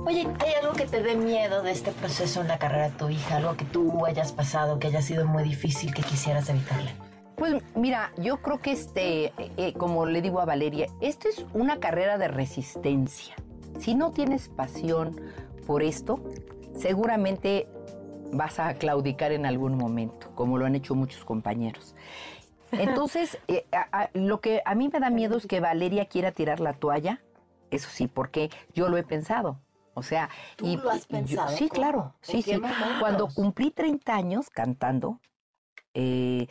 Oye, 0.06 0.26
¿hay 0.40 0.54
algo 0.62 0.74
que 0.74 0.86
te 0.86 1.04
dé 1.04 1.18
miedo 1.18 1.64
de 1.64 1.72
este 1.72 1.92
proceso 1.92 2.40
en 2.40 2.48
la 2.48 2.60
carrera 2.60 2.92
de 2.92 2.96
tu 2.96 3.10
hija? 3.10 3.36
Algo 3.36 3.58
que 3.58 3.66
tú 3.66 4.06
hayas 4.06 4.32
pasado, 4.32 4.80
que 4.80 4.88
haya 4.88 5.02
sido 5.02 5.26
muy 5.26 5.44
difícil, 5.44 5.94
que 5.94 6.02
quisieras 6.02 6.48
evitarle. 6.48 7.07
Pues 7.38 7.64
mira, 7.76 8.12
yo 8.18 8.42
creo 8.42 8.60
que 8.62 8.72
este, 8.72 9.26
eh, 9.26 9.34
eh, 9.58 9.74
como 9.74 10.08
le 10.08 10.24
digo 10.24 10.40
a 10.40 10.46
Valeria, 10.46 10.88
esto 11.02 11.30
es 11.30 11.46
una 11.54 11.80
carrera 11.80 12.18
de 12.18 12.28
resistencia. 12.28 13.36
Si 13.80 13.94
no 13.94 14.10
tienes 14.12 14.50
pasión 14.50 15.16
por 15.68 15.84
esto, 15.84 16.20
seguramente 16.76 17.68
vas 18.34 18.60
a 18.60 18.74
claudicar 18.74 19.32
en 19.34 19.46
algún 19.46 19.78
momento, 19.78 20.32
como 20.34 20.58
lo 20.58 20.66
han 20.66 20.74
hecho 20.74 20.96
muchos 20.96 21.24
compañeros. 21.24 21.96
Entonces, 22.72 23.38
eh, 23.48 23.68
a- 23.72 23.88
a- 24.06 24.10
lo 24.16 24.42
que 24.42 24.64
a 24.66 24.74
mí 24.74 24.90
me 24.92 25.00
da 25.00 25.12
miedo 25.12 25.38
es 25.38 25.46
que 25.46 25.60
Valeria 25.60 26.06
quiera 26.06 26.32
tirar 26.32 26.60
la 26.60 26.74
toalla, 26.74 27.22
eso 27.70 27.88
sí, 27.92 28.08
porque 28.08 28.50
yo 28.74 28.90
lo 28.90 28.98
he 28.98 29.04
pensado. 29.04 29.60
O 29.94 30.02
sea, 30.02 30.30
¿Tú 30.56 30.76
lo 30.78 30.90
has 30.90 31.06
pensado? 31.06 31.56
sí, 31.56 31.70
¿Cómo? 31.70 31.82
claro, 31.82 32.14
¿En 32.28 32.42
sí, 32.42 32.42
sí. 32.42 32.52
momentos? 32.60 32.98
Cuando 33.00 33.28
cumplí 33.28 33.70
30 33.72 34.16
años 34.16 34.50
cantando, 34.50 35.20
eh, 35.94 36.48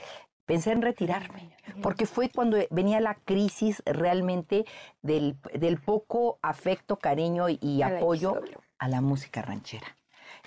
pensé 0.47 0.73
en 0.73 0.81
retirarme, 0.83 1.51
porque 1.83 2.07
fue 2.07 2.31
cuando 2.31 2.57
venía 2.71 3.01
la 3.01 3.15
crisis 3.15 3.83
realmente 3.85 4.65
del, 5.03 5.37
del 5.53 5.79
poco 5.79 6.39
afecto, 6.43 6.97
cariño 6.97 7.49
y, 7.49 7.83
A 7.83 7.89
apoyo 7.99 8.41
a 8.79 8.89
la 8.89 9.01
música 9.01 9.43
ranchera. 9.43 9.97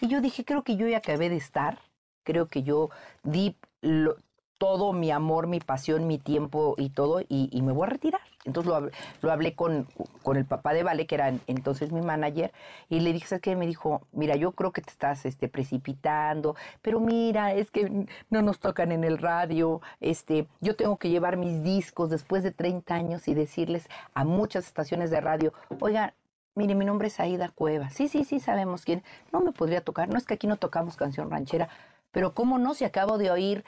Y 0.02 0.08
yo 0.08 0.22
dije, 0.22 0.46
creo 0.46 0.64
que 0.64 0.76
yo 0.78 0.88
ya 0.88 0.98
acabé 0.98 1.30
de 1.30 1.36
estar, 1.38 1.80
creo 2.24 2.48
que 2.48 2.64
yo 2.64 2.90
di 3.24 3.56
lo- 3.82 4.16
todo 4.60 4.91
mi 4.91 5.10
amor, 5.10 5.48
mi 5.48 5.61
pasión, 5.61 6.06
mi 6.06 6.19
tiempo 6.19 6.76
y 6.77 6.90
todo, 6.90 7.22
y, 7.27 7.49
me 7.64 7.72
voy 7.72 7.88
a 7.88 7.90
retirar. 7.90 8.22
Entonces 8.45 8.69
lo, 8.72 8.90
lo 9.22 9.31
hablé 9.31 9.56
con, 9.56 9.88
con 10.22 10.36
el 10.38 10.45
papá 10.45 10.73
de 10.73 10.84
Vale, 10.84 11.07
que 11.07 11.15
era 11.15 11.30
en- 11.30 11.41
entonces 11.48 11.91
mi 11.91 12.02
manager, 12.02 12.52
y 12.90 12.99
le 12.99 13.14
dije, 13.14 13.27
¿sabes 13.27 13.41
qué? 13.41 13.56
Me 13.56 13.65
dijo, 13.65 14.02
mira, 14.11 14.36
yo 14.36 14.52
creo 14.52 14.72
que 14.72 14.81
te 14.81 14.91
estás 14.91 15.26
este, 15.26 15.48
precipitando, 15.48 16.56
pero 16.81 16.99
mira, 16.99 17.53
es 17.53 17.72
que 17.72 18.06
no 18.30 18.41
nos 18.41 18.60
tocan 18.60 18.91
en 18.91 19.03
el 19.06 19.18
radio, 19.18 19.81
este, 20.02 20.45
yo 20.60 20.76
tengo 20.76 20.98
que 20.98 21.10
llevar 21.10 21.38
mis 21.38 21.64
discos 21.64 22.10
después 22.10 22.44
de 22.44 22.52
30 22.52 22.94
años 22.95 23.27
y 23.30 23.34
decirles 23.34 23.88
a 24.14 24.26
muchas 24.26 24.68
estaciones 24.68 25.10
de 25.10 25.22
radio, 25.22 25.53
oiga, 25.80 26.14
mire, 26.56 26.76
mi 26.76 26.84
nombre 26.84 27.07
es 27.07 27.18
Aida 27.22 27.48
Cueva, 27.48 27.90
sí, 27.91 28.10
sí, 28.10 28.26
sí, 28.26 28.41
sabemos 28.41 28.84
quién, 28.84 29.03
no 29.31 29.40
me 29.40 29.53
podría 29.53 29.81
tocar, 29.81 30.10
no 30.10 30.18
es 30.18 30.26
que 30.26 30.34
aquí 30.34 30.48
no 30.48 30.57
tocamos 30.57 30.98
canción 30.98 31.31
ranchera, 31.31 31.69
pero 32.11 32.34
¿cómo 32.34 32.57
no? 32.57 32.73
Si 32.73 32.84
acabo 32.84 33.18
de 33.18 33.31
oír 33.31 33.64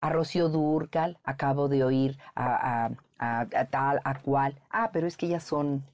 a 0.00 0.10
Rocío 0.10 0.48
Durcal, 0.48 1.18
acabo 1.24 1.68
de 1.68 1.84
oír 1.84 2.18
a, 2.34 2.86
a- 2.86 2.90
a- 3.18 3.40
a 3.40 3.64
tal, 3.66 4.00
a 4.04 4.14
cual. 4.20 4.54
Ah, 4.70 4.90
pero 4.92 5.06
es 5.06 5.16
que 5.16 5.26
ellas 5.26 5.42
son 5.44 5.84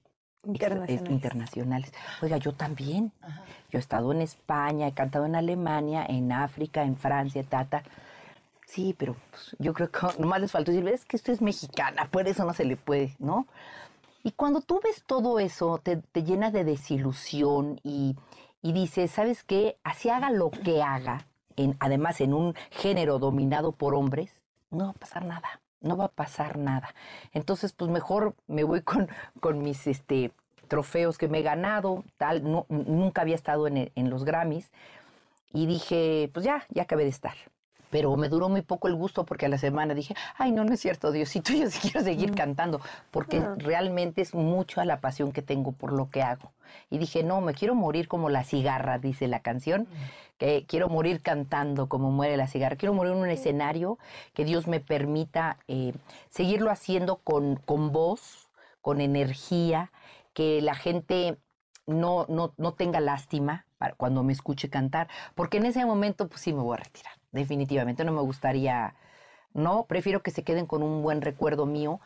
Internacionales. 0.44 1.10
internacionales. 1.12 1.92
Oiga, 2.20 2.36
yo 2.36 2.52
también. 2.52 3.12
Yo 3.70 3.78
he 3.78 3.80
estado 3.80 4.10
en 4.12 4.20
España, 4.20 4.88
he 4.88 4.92
cantado 4.92 5.24
en 5.24 5.36
Alemania, 5.36 6.04
en 6.08 6.32
África, 6.32 6.82
en 6.82 6.96
Francia, 6.96 7.44
tata. 7.44 7.84
Sí, 8.66 8.94
pero 8.98 9.14
pues, 9.30 9.54
yo 9.60 9.72
creo 9.72 9.90
que 9.90 10.00
nomás 10.18 10.40
les 10.40 10.50
faltó 10.50 10.72
decir, 10.72 10.88
es 10.88 11.04
que 11.04 11.16
esto 11.16 11.30
es 11.30 11.40
mexicana, 11.40 12.08
por 12.10 12.26
eso 12.26 12.44
no 12.44 12.54
se 12.54 12.64
le 12.64 12.76
puede, 12.76 13.14
¿no? 13.20 13.46
Y 14.24 14.32
cuando 14.32 14.60
tú 14.60 14.80
ves 14.82 15.02
todo 15.06 15.38
eso, 15.38 15.78
te, 15.78 15.96
te 15.96 16.22
llena 16.24 16.50
de 16.50 16.64
desilusión 16.64 17.80
y, 17.84 18.16
y 18.62 18.72
dices, 18.72 19.10
¿sabes 19.12 19.42
qué? 19.44 19.76
Así 19.84 20.08
haga 20.10 20.30
lo 20.30 20.50
que 20.50 20.82
haga, 20.82 21.26
además 21.78 22.20
en 22.20 22.34
un 22.34 22.54
género 22.70 23.18
dominado 23.18 23.72
por 23.72 23.94
hombres, 23.94 24.34
no 24.70 24.86
va 24.86 24.90
a 24.90 24.94
pasar 24.94 25.24
nada, 25.24 25.60
no 25.80 25.96
va 25.96 26.06
a 26.06 26.12
pasar 26.12 26.58
nada. 26.58 26.94
Entonces, 27.32 27.72
pues 27.72 27.90
mejor 27.90 28.34
me 28.46 28.64
voy 28.64 28.82
con, 28.82 29.08
con 29.40 29.62
mis 29.62 29.86
este, 29.86 30.32
trofeos 30.68 31.18
que 31.18 31.28
me 31.28 31.40
he 31.40 31.42
ganado, 31.42 32.04
tal, 32.16 32.42
nunca 32.68 33.22
había 33.22 33.34
estado 33.34 33.66
en, 33.66 33.90
en 33.94 34.10
los 34.10 34.24
Grammys, 34.24 34.70
y 35.52 35.66
dije, 35.66 36.30
pues 36.32 36.44
ya, 36.44 36.64
ya 36.70 36.84
acabé 36.84 37.04
de 37.04 37.10
estar. 37.10 37.34
Pero 37.92 38.16
me 38.16 38.30
duró 38.30 38.48
muy 38.48 38.62
poco 38.62 38.88
el 38.88 38.94
gusto 38.94 39.26
porque 39.26 39.44
a 39.46 39.48
la 39.50 39.58
semana 39.58 39.92
dije, 39.92 40.14
ay, 40.38 40.50
no, 40.50 40.64
no 40.64 40.72
es 40.72 40.80
cierto, 40.80 41.12
Diosito, 41.12 41.52
yo 41.52 41.70
sí 41.70 41.78
quiero 41.78 42.00
seguir 42.00 42.34
cantando, 42.34 42.80
porque 43.10 43.40
realmente 43.58 44.22
es 44.22 44.34
mucho 44.34 44.80
a 44.80 44.86
la 44.86 45.00
pasión 45.00 45.30
que 45.30 45.42
tengo 45.42 45.72
por 45.72 45.92
lo 45.92 46.08
que 46.08 46.22
hago. 46.22 46.52
Y 46.88 46.96
dije, 46.96 47.22
no, 47.22 47.42
me 47.42 47.52
quiero 47.52 47.74
morir 47.74 48.08
como 48.08 48.30
la 48.30 48.44
cigarra, 48.44 48.98
dice 48.98 49.28
la 49.28 49.40
canción, 49.40 49.86
que 50.38 50.64
quiero 50.66 50.88
morir 50.88 51.20
cantando 51.20 51.86
como 51.86 52.10
muere 52.10 52.38
la 52.38 52.46
cigarra, 52.46 52.76
quiero 52.76 52.94
morir 52.94 53.12
en 53.12 53.18
un 53.18 53.28
escenario 53.28 53.98
que 54.32 54.46
Dios 54.46 54.66
me 54.66 54.80
permita 54.80 55.58
eh, 55.68 55.92
seguirlo 56.30 56.70
haciendo 56.70 57.16
con, 57.18 57.56
con 57.56 57.92
voz, 57.92 58.48
con 58.80 59.02
energía, 59.02 59.92
que 60.32 60.62
la 60.62 60.74
gente 60.74 61.36
no, 61.86 62.24
no, 62.28 62.54
no 62.56 62.72
tenga 62.72 63.00
lástima 63.00 63.66
para 63.78 63.94
cuando 63.94 64.22
me 64.22 64.32
escuche 64.32 64.70
cantar, 64.70 65.08
porque 65.34 65.58
en 65.58 65.66
ese 65.66 65.84
momento 65.84 66.28
pues 66.28 66.40
sí 66.40 66.52
me 66.52 66.62
voy 66.62 66.74
a 66.74 66.84
retirar, 66.84 67.12
definitivamente 67.32 68.04
no 68.04 68.12
me 68.12 68.20
gustaría, 68.20 68.94
no, 69.54 69.84
prefiero 69.84 70.22
que 70.22 70.30
se 70.30 70.44
queden 70.44 70.66
con 70.66 70.82
un 70.82 71.02
buen 71.02 71.20
recuerdo 71.20 71.66
mío, 71.66 72.00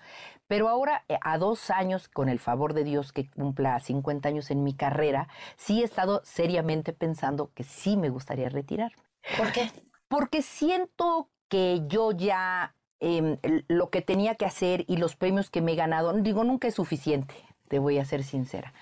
pero 0.48 0.68
ahora 0.68 1.04
eh, 1.08 1.18
a 1.22 1.38
dos 1.38 1.70
años, 1.70 2.08
con 2.08 2.28
el 2.28 2.38
favor 2.38 2.72
de 2.72 2.84
Dios 2.84 3.12
que 3.12 3.28
cumpla 3.28 3.78
50 3.78 4.28
años 4.28 4.50
en 4.50 4.62
mi 4.62 4.74
carrera, 4.74 5.28
sí 5.56 5.82
he 5.82 5.84
estado 5.84 6.22
seriamente 6.24 6.92
pensando 6.92 7.50
que 7.54 7.64
sí 7.64 7.96
me 7.96 8.08
gustaría 8.08 8.48
retirarme. 8.48 9.02
¿Por 9.36 9.52
qué? 9.52 9.70
Porque 10.08 10.42
siento 10.42 11.28
que 11.48 11.82
yo 11.88 12.12
ya 12.12 12.74
em, 13.00 13.38
lo 13.68 13.90
que 13.90 14.02
tenía 14.02 14.36
que 14.36 14.44
hacer 14.44 14.84
y 14.86 14.96
los 14.96 15.16
premios 15.16 15.50
que 15.50 15.60
me 15.60 15.72
he 15.72 15.76
ganado, 15.76 16.12
digo, 16.12 16.44
nunca 16.44 16.68
es 16.68 16.74
suficiente, 16.74 17.34
te 17.68 17.80
voy 17.80 17.98
a 17.98 18.04
ser 18.04 18.22
sincera. 18.22 18.72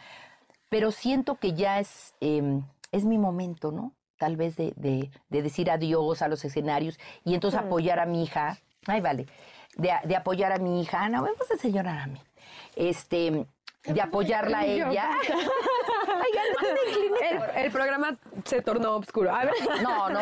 Pero 0.68 0.90
siento 0.90 1.36
que 1.36 1.54
ya 1.54 1.80
es, 1.80 2.14
em, 2.20 2.62
es 2.92 3.04
mi 3.04 3.16
momento, 3.16 3.72
¿no? 3.72 3.92
Tal 4.24 4.36
vez 4.36 4.56
de, 4.56 4.72
de- 4.76 5.10
de 5.28 5.42
decir 5.42 5.70
adiós 5.70 6.22
a 6.22 6.28
los 6.28 6.42
escenarios 6.46 6.98
y 7.26 7.34
entonces 7.34 7.60
Mm. 7.60 7.66
apoyar 7.66 7.98
a 8.00 8.06
mi 8.06 8.22
hija. 8.22 8.56
Ay, 8.86 9.02
vale. 9.02 9.26
De, 9.76 10.16
apoyar 10.16 10.50
a 10.50 10.56
mi 10.56 10.80
hija. 10.80 11.10
No, 11.10 11.20
vamos 11.20 11.50
a 11.54 11.58
señorar 11.58 11.98
a 11.98 12.06
mí. 12.06 12.18
Este, 12.74 13.46
de 13.84 14.00
apoyarla 14.00 14.60
a 14.60 14.64
ella. 14.64 15.10
El, 17.30 17.64
el 17.66 17.70
programa 17.70 18.16
se 18.44 18.62
tornó 18.62 18.96
oscuro. 18.96 19.34
A 19.34 19.44
ver. 19.44 19.54
No, 19.82 20.08
no, 20.08 20.20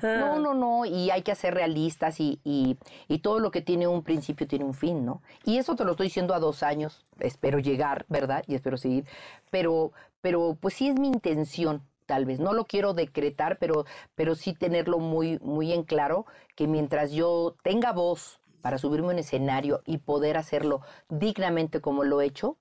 porque 0.00 0.06
No, 0.18 0.38
no, 0.38 0.54
no, 0.54 0.84
y 0.84 1.10
hay 1.10 1.22
que 1.22 1.34
ser 1.34 1.54
realistas 1.54 2.20
y, 2.20 2.40
y- 2.44 2.76
y 3.08 3.18
todo 3.18 3.40
lo 3.40 3.50
que 3.50 3.60
tiene 3.60 3.86
un 3.88 4.02
principio 4.04 4.46
tiene 4.46 4.64
un 4.64 4.74
fin, 4.74 5.04
¿no? 5.04 5.20
Y 5.44 5.58
eso 5.58 5.74
te 5.74 5.84
lo 5.84 5.92
estoy 5.92 6.06
diciendo 6.06 6.34
a 6.34 6.38
dos 6.38 6.62
años, 6.62 7.06
espero 7.18 7.58
llegar, 7.58 8.04
¿verdad? 8.08 8.44
Y 8.46 8.54
espero 8.54 8.76
seguir, 8.76 9.04
pero, 9.50 9.92
pero 10.20 10.56
pues 10.60 10.74
sí 10.74 10.88
es 10.88 10.98
mi 10.98 11.08
intención, 11.08 11.82
tal 12.06 12.24
vez. 12.24 12.40
No 12.40 12.52
lo 12.52 12.64
quiero 12.64 12.94
decretar, 12.94 13.58
pero, 13.58 13.84
pero 14.14 14.34
sí 14.34 14.54
tenerlo 14.54 14.98
muy, 14.98 15.38
muy 15.40 15.72
en 15.72 15.82
claro, 15.82 16.26
que 16.54 16.66
mientras 16.66 17.12
yo 17.12 17.56
tenga 17.62 17.92
voz 17.92 18.40
para 18.62 18.78
subirme 18.78 19.08
a 19.08 19.10
un 19.12 19.18
escenario 19.18 19.82
y 19.84 19.98
poder 19.98 20.36
hacerlo 20.36 20.80
dignamente 21.08 21.80
como 21.80 22.04
lo 22.04 22.20
he 22.20 22.26
hecho, 22.26 22.56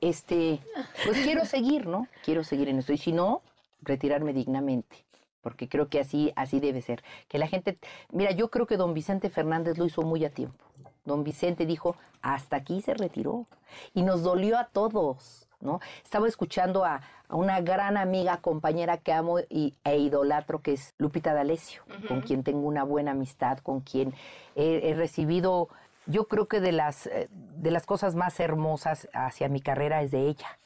este, 0.00 0.60
pues 1.04 1.18
quiero 1.22 1.44
seguir, 1.44 1.86
¿no? 1.86 2.08
Quiero 2.24 2.44
seguir 2.44 2.68
en 2.68 2.78
esto. 2.78 2.92
Y 2.92 2.98
si 2.98 3.12
no, 3.12 3.42
retirarme 3.80 4.32
dignamente. 4.32 5.04
Porque 5.40 5.68
creo 5.68 5.88
que 5.88 6.00
así, 6.00 6.32
así 6.36 6.60
debe 6.60 6.82
ser. 6.82 7.02
Que 7.28 7.38
la 7.38 7.48
gente, 7.48 7.78
mira, 8.10 8.30
yo 8.30 8.48
creo 8.50 8.66
que 8.66 8.76
don 8.76 8.94
Vicente 8.94 9.30
Fernández 9.30 9.78
lo 9.78 9.84
hizo 9.84 10.02
muy 10.02 10.24
a 10.24 10.30
tiempo. 10.30 10.64
Don 11.04 11.24
Vicente 11.24 11.66
dijo, 11.66 11.96
hasta 12.20 12.56
aquí 12.56 12.80
se 12.80 12.94
retiró. 12.94 13.46
Y 13.92 14.02
nos 14.02 14.22
dolió 14.22 14.58
a 14.58 14.68
todos, 14.68 15.48
¿no? 15.62 15.80
Estaba 16.04 16.28
escuchando 16.28 16.84
a, 16.84 17.00
a 17.28 17.36
una 17.36 17.60
gran 17.60 17.96
amiga, 17.96 18.38
compañera 18.38 18.98
que 18.98 19.12
amo 19.12 19.38
y, 19.48 19.74
e 19.84 19.96
idolatro, 19.96 20.60
que 20.60 20.72
es 20.74 20.94
Lupita 20.98 21.32
D'Alessio, 21.32 21.82
con 22.08 22.20
quien 22.20 22.42
tengo 22.42 22.66
una 22.68 22.84
buena 22.84 23.12
amistad, 23.12 23.58
con 23.58 23.80
quien 23.80 24.12
he, 24.54 24.90
he 24.90 24.94
recibido, 24.94 25.68
yo 26.06 26.26
creo 26.26 26.46
que 26.48 26.60
de 26.60 26.72
las, 26.72 27.06
eh, 27.06 27.28
de 27.30 27.70
las 27.70 27.86
cosas 27.86 28.14
más 28.14 28.38
hermosas 28.40 29.08
hacia 29.14 29.48
mi 29.48 29.60
carrera 29.60 30.02
es 30.02 30.10
de 30.10 30.26
ella. 30.26 30.58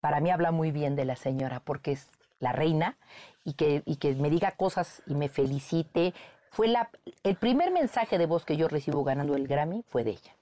Para 0.00 0.20
mí 0.20 0.30
habla 0.30 0.52
muy 0.52 0.70
bien 0.70 0.96
de 0.96 1.06
la 1.06 1.16
señora, 1.16 1.60
porque 1.60 1.92
es 1.92 2.10
la 2.38 2.52
reina 2.52 2.98
y 3.42 3.54
que, 3.54 3.82
y 3.86 3.96
que 3.96 4.14
me 4.14 4.30
diga 4.30 4.52
cosas 4.52 5.02
y 5.06 5.14
me 5.14 5.28
felicite. 5.28 6.12
Fue 6.50 6.68
la, 6.68 6.90
el 7.22 7.36
primer 7.36 7.72
mensaje 7.72 8.18
de 8.18 8.26
voz 8.26 8.44
que 8.44 8.56
yo 8.56 8.68
recibo 8.68 9.02
ganando 9.02 9.34
el 9.34 9.48
Grammy 9.48 9.82
fue 9.88 10.04
de 10.04 10.12
ella. 10.12 10.36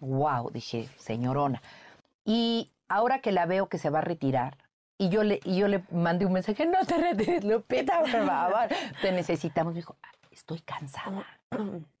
Wow, 0.00 0.50
dije, 0.50 0.88
señorona. 0.98 1.60
Y 2.24 2.70
ahora 2.88 3.20
que 3.20 3.32
la 3.32 3.46
veo 3.46 3.68
que 3.68 3.78
se 3.78 3.90
va 3.90 3.98
a 3.98 4.02
retirar, 4.02 4.56
y 4.98 5.10
yo 5.10 5.22
le, 5.22 5.40
y 5.44 5.56
yo 5.56 5.68
le 5.68 5.84
mandé 5.92 6.26
un 6.26 6.32
mensaje, 6.32 6.66
no 6.66 6.84
te 6.86 6.98
retires, 6.98 7.44
Lupita, 7.44 8.00
por 8.00 8.10
favor, 8.10 8.68
te 9.00 9.12
necesitamos. 9.12 9.72
Me 9.72 9.78
dijo, 9.80 9.96
"Ah, 10.02 10.08
estoy 10.32 10.60
cansada, 10.60 11.24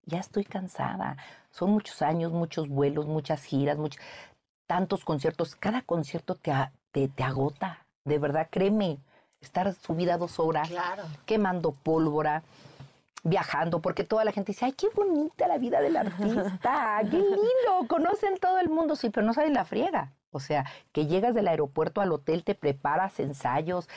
ya 0.04 0.18
estoy 0.18 0.44
cansada. 0.44 1.16
Son 1.50 1.70
muchos 1.70 2.02
años, 2.02 2.32
muchos 2.32 2.68
vuelos, 2.68 3.06
muchas 3.06 3.44
giras, 3.44 3.78
muchos, 3.78 4.00
tantos 4.66 5.04
conciertos. 5.04 5.54
Cada 5.54 5.82
concierto 5.82 6.34
te, 6.34 6.52
te, 6.92 7.08
te 7.08 7.22
agota, 7.22 7.86
de 8.04 8.18
verdad, 8.18 8.48
créeme. 8.50 8.98
Estar 9.40 9.72
subida 9.72 10.18
dos 10.18 10.40
horas, 10.40 10.68
quemando 11.24 11.70
pólvora, 11.70 12.42
viajando, 13.22 13.78
porque 13.80 14.02
toda 14.02 14.24
la 14.24 14.32
gente 14.32 14.50
dice, 14.50 14.64
ay, 14.64 14.72
qué 14.72 14.88
bonita 14.92 15.46
la 15.46 15.58
vida 15.58 15.80
del 15.80 15.96
artista, 15.96 16.98
qué 17.08 17.18
lindo, 17.18 17.86
conocen 17.88 18.36
todo 18.38 18.58
el 18.58 18.68
mundo, 18.68 18.96
sí, 18.96 19.10
pero 19.10 19.24
no 19.24 19.32
saben 19.34 19.54
la 19.54 19.64
friega. 19.64 20.10
O 20.30 20.40
sea, 20.40 20.66
que 20.92 21.06
llegas 21.06 21.34
del 21.34 21.48
aeropuerto 21.48 22.00
al 22.00 22.12
hotel, 22.12 22.44
te 22.44 22.54
preparas 22.54 23.18
ensayos. 23.20 23.88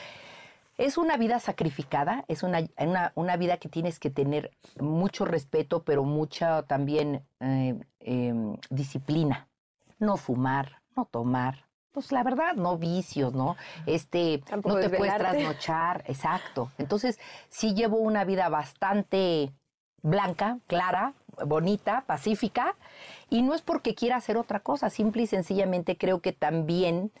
Es 0.78 0.96
una 0.96 1.16
vida 1.16 1.38
sacrificada, 1.38 2.24
es 2.28 2.42
una, 2.42 2.60
una, 2.78 3.12
una 3.14 3.36
vida 3.36 3.58
que 3.58 3.68
tienes 3.68 3.98
que 3.98 4.10
tener 4.10 4.50
mucho 4.80 5.24
respeto, 5.24 5.82
pero 5.82 6.04
mucha 6.04 6.62
también 6.62 7.22
eh, 7.40 7.78
em, 8.00 8.56
disciplina. 8.70 9.48
No 9.98 10.16
fumar, 10.16 10.80
no 10.96 11.04
tomar, 11.04 11.66
pues 11.92 12.10
la 12.10 12.22
verdad, 12.22 12.54
no 12.54 12.78
vicios, 12.78 13.34
¿no? 13.34 13.56
Este, 13.86 14.42
Tampoco 14.46 14.76
no 14.76 14.80
te 14.80 14.96
puedes 14.96 15.14
trasnochar, 15.18 16.02
exacto. 16.06 16.72
Entonces, 16.78 17.20
sí 17.48 17.74
llevo 17.74 17.98
una 17.98 18.24
vida 18.24 18.48
bastante 18.48 19.52
blanca, 20.02 20.58
clara, 20.66 21.12
bonita, 21.46 22.04
pacífica, 22.06 22.74
y 23.30 23.42
no 23.42 23.54
es 23.54 23.62
porque 23.62 23.94
quiera 23.94 24.16
hacer 24.16 24.36
otra 24.36 24.60
cosa, 24.60 24.90
simple 24.90 25.22
y 25.22 25.26
sencillamente 25.26 25.96
creo 25.96 26.20
que 26.20 26.32
también 26.32 27.12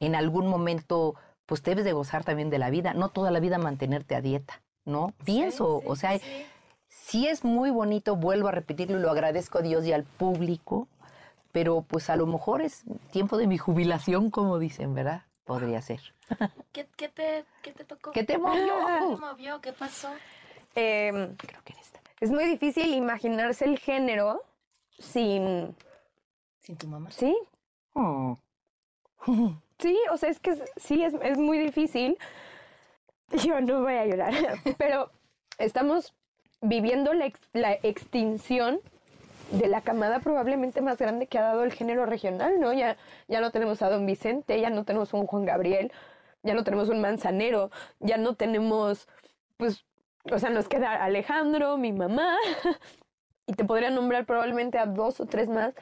en 0.00 0.14
algún 0.14 0.46
momento 0.46 1.14
pues 1.46 1.62
debes 1.62 1.84
de 1.84 1.92
gozar 1.92 2.24
también 2.24 2.50
de 2.50 2.58
la 2.58 2.70
vida, 2.70 2.94
no 2.94 3.10
toda 3.10 3.30
la 3.30 3.40
vida 3.40 3.58
mantenerte 3.58 4.14
a 4.14 4.20
dieta, 4.20 4.62
¿no? 4.84 5.12
Pienso, 5.24 5.82
o 5.84 5.96
sea, 5.96 6.18
sí 6.88 7.28
es 7.28 7.44
muy 7.44 7.70
bonito, 7.70 8.16
vuelvo 8.16 8.48
a 8.48 8.52
repetirlo 8.52 8.98
y 8.98 9.02
lo 9.02 9.10
agradezco 9.10 9.58
a 9.58 9.62
Dios 9.62 9.84
y 9.84 9.92
al 9.92 10.04
público, 10.04 10.88
pero 11.52 11.82
pues 11.82 12.08
a 12.10 12.16
lo 12.16 12.26
mejor 12.26 12.62
es 12.62 12.84
tiempo 13.10 13.36
de 13.36 13.46
mi 13.46 13.58
jubilación, 13.58 14.30
como 14.30 14.58
dicen, 14.58 14.94
¿verdad? 14.94 15.22
Podría 15.44 15.82
ser. 15.82 16.00
¿Qué, 16.72 16.86
qué 16.96 17.08
te, 17.08 17.44
qué 17.60 17.72
te 17.72 17.84
tocó? 17.84 18.12
¿Qué 18.12 18.24
te 18.24 18.38
movió? 18.38 18.74
¿Qué 18.86 19.14
te 19.14 19.20
movió? 19.20 19.60
¿Qué 19.60 19.72
pasó? 19.72 20.08
Em, 20.74 21.36
Es 22.22 22.30
muy 22.30 22.44
difícil 22.44 22.94
imaginarse 22.94 23.64
el 23.64 23.80
género 23.80 24.44
sin... 24.96 25.74
¿Sin 26.60 26.76
tu 26.76 26.86
mamá? 26.86 27.10
Sí. 27.10 27.36
Sí, 29.78 29.98
o 30.12 30.16
sea, 30.16 30.28
es 30.30 30.38
que 30.38 30.50
es- 30.50 30.62
sí, 30.76 31.02
es, 31.02 31.12
es 31.20 31.36
muy 31.38 31.58
difícil. 31.58 32.16
Yo 33.44 33.60
no 33.60 33.82
voy 33.82 33.94
a 33.94 34.06
llorar, 34.06 34.32
pero 34.78 35.10
estamos 35.58 36.14
viviendo 36.60 37.12
la, 37.12 37.26
ex- 37.26 37.48
la 37.52 37.72
extinción 37.82 38.78
de 39.50 39.66
la 39.66 39.80
camada 39.80 40.20
probablemente 40.20 40.80
más 40.82 40.98
grande 40.98 41.26
que 41.26 41.38
ha 41.38 41.42
dado 41.42 41.64
el 41.64 41.72
género 41.72 42.06
regional, 42.06 42.60
¿no? 42.60 42.72
Ya, 42.72 42.96
ya 43.26 43.40
no 43.40 43.50
tenemos 43.50 43.82
a 43.82 43.90
Don 43.90 44.06
Vicente, 44.06 44.60
ya 44.60 44.70
no 44.70 44.84
tenemos 44.84 45.12
un 45.14 45.26
Juan 45.26 45.44
Gabriel, 45.46 45.90
ya 46.44 46.54
no 46.54 46.62
tenemos 46.62 46.88
un 46.88 47.00
Manzanero, 47.00 47.72
ya 47.98 48.18
no 48.18 48.36
tenemos, 48.36 49.08
pues, 49.56 49.84
o 50.30 50.38
sea, 50.38 50.50
nos 50.50 50.68
queda 50.68 51.02
Alejandro, 51.02 51.76
mi 51.76 51.92
mamá, 51.92 52.36
y 53.46 53.54
te 53.54 53.64
podría 53.64 53.90
nombrar 53.90 54.26
probablemente 54.26 54.78
a 54.78 54.86
dos 54.86 55.20
o 55.20 55.26
tres 55.26 55.48
más, 55.48 55.74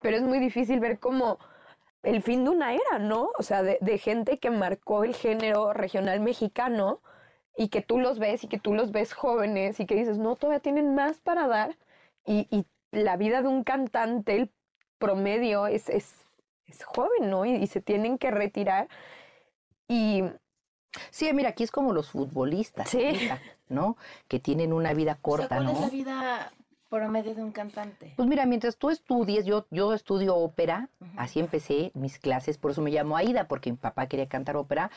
pero 0.00 0.16
es 0.16 0.22
muy 0.22 0.38
difícil 0.38 0.80
ver 0.80 0.98
como 0.98 1.38
el 2.02 2.22
fin 2.22 2.44
de 2.44 2.50
una 2.50 2.74
era, 2.74 2.98
¿no? 2.98 3.30
O 3.38 3.42
sea, 3.42 3.62
de, 3.62 3.78
de 3.80 3.98
gente 3.98 4.38
que 4.38 4.50
marcó 4.50 5.04
el 5.04 5.14
género 5.14 5.72
regional 5.72 6.20
mexicano 6.20 7.00
y 7.56 7.68
que 7.68 7.82
tú 7.82 7.98
los 7.98 8.18
ves 8.18 8.44
y 8.44 8.48
que 8.48 8.58
tú 8.58 8.74
los 8.74 8.92
ves 8.92 9.12
jóvenes 9.12 9.78
y 9.78 9.86
que 9.86 9.94
dices, 9.94 10.18
no, 10.18 10.36
todavía 10.36 10.60
tienen 10.60 10.94
más 10.94 11.20
para 11.20 11.46
dar 11.46 11.76
y, 12.24 12.48
y 12.50 12.66
la 12.90 13.16
vida 13.16 13.42
de 13.42 13.48
un 13.48 13.62
cantante, 13.64 14.36
el 14.36 14.50
promedio 14.98 15.66
es, 15.66 15.88
es, 15.88 16.14
es 16.66 16.82
joven, 16.84 17.30
¿no? 17.30 17.44
Y, 17.44 17.54
y 17.54 17.66
se 17.66 17.80
tienen 17.80 18.18
que 18.18 18.30
retirar 18.30 18.88
y... 19.88 20.24
Sí, 21.10 21.32
mira, 21.32 21.50
aquí 21.50 21.64
es 21.64 21.70
como 21.70 21.94
los 21.94 22.10
futbolistas, 22.10 22.92
hija, 22.94 23.40
¿no? 23.72 23.96
Que 24.28 24.38
tienen 24.38 24.72
una 24.72 24.92
vida 24.94 25.12
O 25.12 25.14
sea, 25.14 25.22
corta, 25.22 25.48
¿Cuál 25.56 25.64
¿no? 25.64 25.72
es 25.72 25.80
la 25.80 25.88
vida 25.88 26.52
promedio 26.88 27.34
de 27.34 27.42
un 27.42 27.52
cantante? 27.52 28.12
Pues 28.16 28.28
mira, 28.28 28.46
mientras 28.46 28.76
tú 28.76 28.90
estudies, 28.90 29.44
yo, 29.46 29.66
yo 29.70 29.92
estudio 29.94 30.36
ópera, 30.36 30.88
así 31.16 31.40
empecé 31.40 31.90
mis 31.94 32.18
clases, 32.18 32.58
por 32.58 32.70
eso 32.70 32.82
me 32.82 32.90
llamo 32.90 33.16
Aida, 33.16 33.48
porque 33.48 33.70
mi 33.70 33.78
papá 33.78 34.06
quería 34.06 34.28
cantar 34.28 34.56
ópera. 34.56 34.90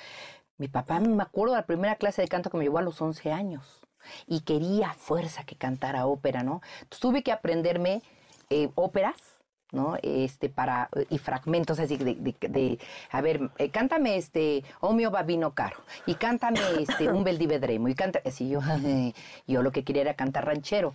Mi 0.58 0.68
papá, 0.68 1.00
me 1.00 1.22
acuerdo 1.24 1.54
de 1.54 1.62
la 1.62 1.66
primera 1.66 1.96
clase 1.96 2.22
de 2.22 2.28
canto 2.28 2.50
que 2.50 2.58
me 2.58 2.64
llevó 2.64 2.78
a 2.78 2.82
los 2.82 3.02
11 3.02 3.32
años 3.32 3.82
y 4.28 4.42
quería 4.42 4.94
fuerza 4.94 5.44
que 5.46 5.56
cantara 5.56 6.06
ópera, 6.06 6.44
¿no? 6.44 6.62
Entonces 6.76 7.00
tuve 7.00 7.24
que 7.24 7.32
aprenderme 7.32 8.04
eh, 8.50 8.70
óperas, 8.76 9.35
¿no? 9.72 9.98
Este, 10.02 10.50
para, 10.50 10.90
y 11.10 11.18
fragmentos 11.18 11.80
así 11.80 11.98
de, 11.98 12.16
de- 12.16 12.36
de- 12.50 12.80
a 13.12 13.22
ver, 13.22 13.50
eh, 13.58 13.70
cántame 13.70 14.16
este, 14.18 14.64
O 14.80 14.94
mio 14.94 15.12
babino 15.12 15.54
caro, 15.54 15.78
y 16.06 16.16
cántame 16.16 16.60
este, 16.80 17.10
un 17.10 17.24
bel 17.24 17.38
di 17.38 17.48
vedremo, 17.48 17.88
y 17.90 17.96
canta, 17.96 18.22
así 18.26 18.50
yo, 18.50 18.60
yo 19.48 19.62
lo 19.64 19.72
que 19.72 19.84
quería 19.84 20.02
era 20.04 20.14
cantar 20.16 20.46
ranchero. 20.46 20.94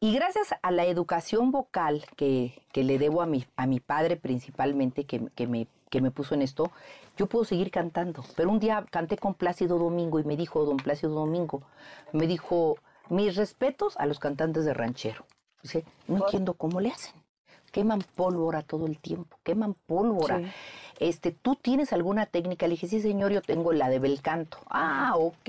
Y 0.00 0.14
gracias 0.14 0.48
a 0.62 0.70
la 0.72 0.84
educación 0.84 1.52
vocal 1.52 2.04
que, 2.16 2.60
que 2.72 2.82
le 2.82 2.98
debo 2.98 3.22
a 3.22 3.26
mi, 3.26 3.46
a 3.56 3.66
mi 3.66 3.78
padre 3.78 4.16
principalmente, 4.16 5.04
que, 5.04 5.28
que 5.36 5.46
me, 5.46 5.68
que 5.90 6.00
me 6.00 6.10
puso 6.10 6.34
en 6.34 6.42
esto, 6.42 6.72
yo 7.16 7.26
puedo 7.26 7.44
seguir 7.44 7.70
cantando. 7.70 8.24
Pero 8.36 8.50
un 8.50 8.58
día 8.58 8.84
canté 8.90 9.16
con 9.16 9.34
Plácido 9.34 9.78
Domingo 9.78 10.18
y 10.18 10.24
me 10.24 10.36
dijo, 10.36 10.64
don 10.64 10.78
Plácido 10.78 11.12
Domingo, 11.14 11.62
me 12.12 12.26
dijo, 12.26 12.78
mis 13.10 13.36
respetos 13.36 13.96
a 13.96 14.06
los 14.06 14.18
cantantes 14.18 14.64
de 14.64 14.74
ranchero. 14.74 15.24
Dice, 15.62 15.84
no 16.08 16.16
entiendo 16.24 16.54
cómo 16.54 16.80
le 16.80 16.90
hacen. 16.90 17.14
Queman 17.72 18.04
pólvora 18.14 18.62
todo 18.62 18.86
el 18.86 18.98
tiempo, 18.98 19.38
queman 19.42 19.74
pólvora. 19.74 20.38
Sí. 20.38 20.46
Este, 21.00 21.32
¿tú 21.32 21.56
tienes 21.56 21.92
alguna 21.92 22.26
técnica? 22.26 22.66
Le 22.68 22.72
dije, 22.74 22.86
sí, 22.86 23.00
señor, 23.00 23.32
yo 23.32 23.42
tengo 23.42 23.72
la 23.72 23.88
de 23.88 23.98
bel 23.98 24.20
canto. 24.22 24.58
Ah, 24.68 25.14
ok. 25.16 25.48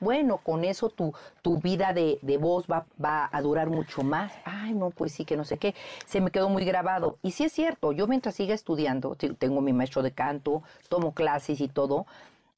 Bueno, 0.00 0.38
con 0.38 0.64
eso 0.64 0.88
tu, 0.88 1.14
tu 1.42 1.58
vida 1.60 1.92
de, 1.92 2.18
de 2.22 2.38
voz 2.38 2.64
va, 2.66 2.86
va 3.02 3.28
a 3.30 3.40
durar 3.42 3.68
mucho 3.70 4.02
más. 4.02 4.32
Ay, 4.44 4.72
no, 4.72 4.90
pues 4.90 5.12
sí, 5.12 5.24
que 5.24 5.36
no 5.36 5.44
sé 5.44 5.58
qué. 5.58 5.76
Se 6.06 6.20
me 6.20 6.30
quedó 6.32 6.48
muy 6.48 6.64
grabado. 6.64 7.18
Y 7.22 7.32
sí 7.32 7.44
es 7.44 7.52
cierto, 7.52 7.92
yo 7.92 8.08
mientras 8.08 8.34
siga 8.34 8.52
estudiando, 8.54 9.14
te- 9.14 9.34
tengo 9.34 9.60
mi 9.60 9.72
maestro 9.72 10.02
de 10.02 10.10
canto, 10.12 10.62
tomo 10.88 11.12
clases 11.14 11.60
y 11.60 11.68
todo, 11.68 12.06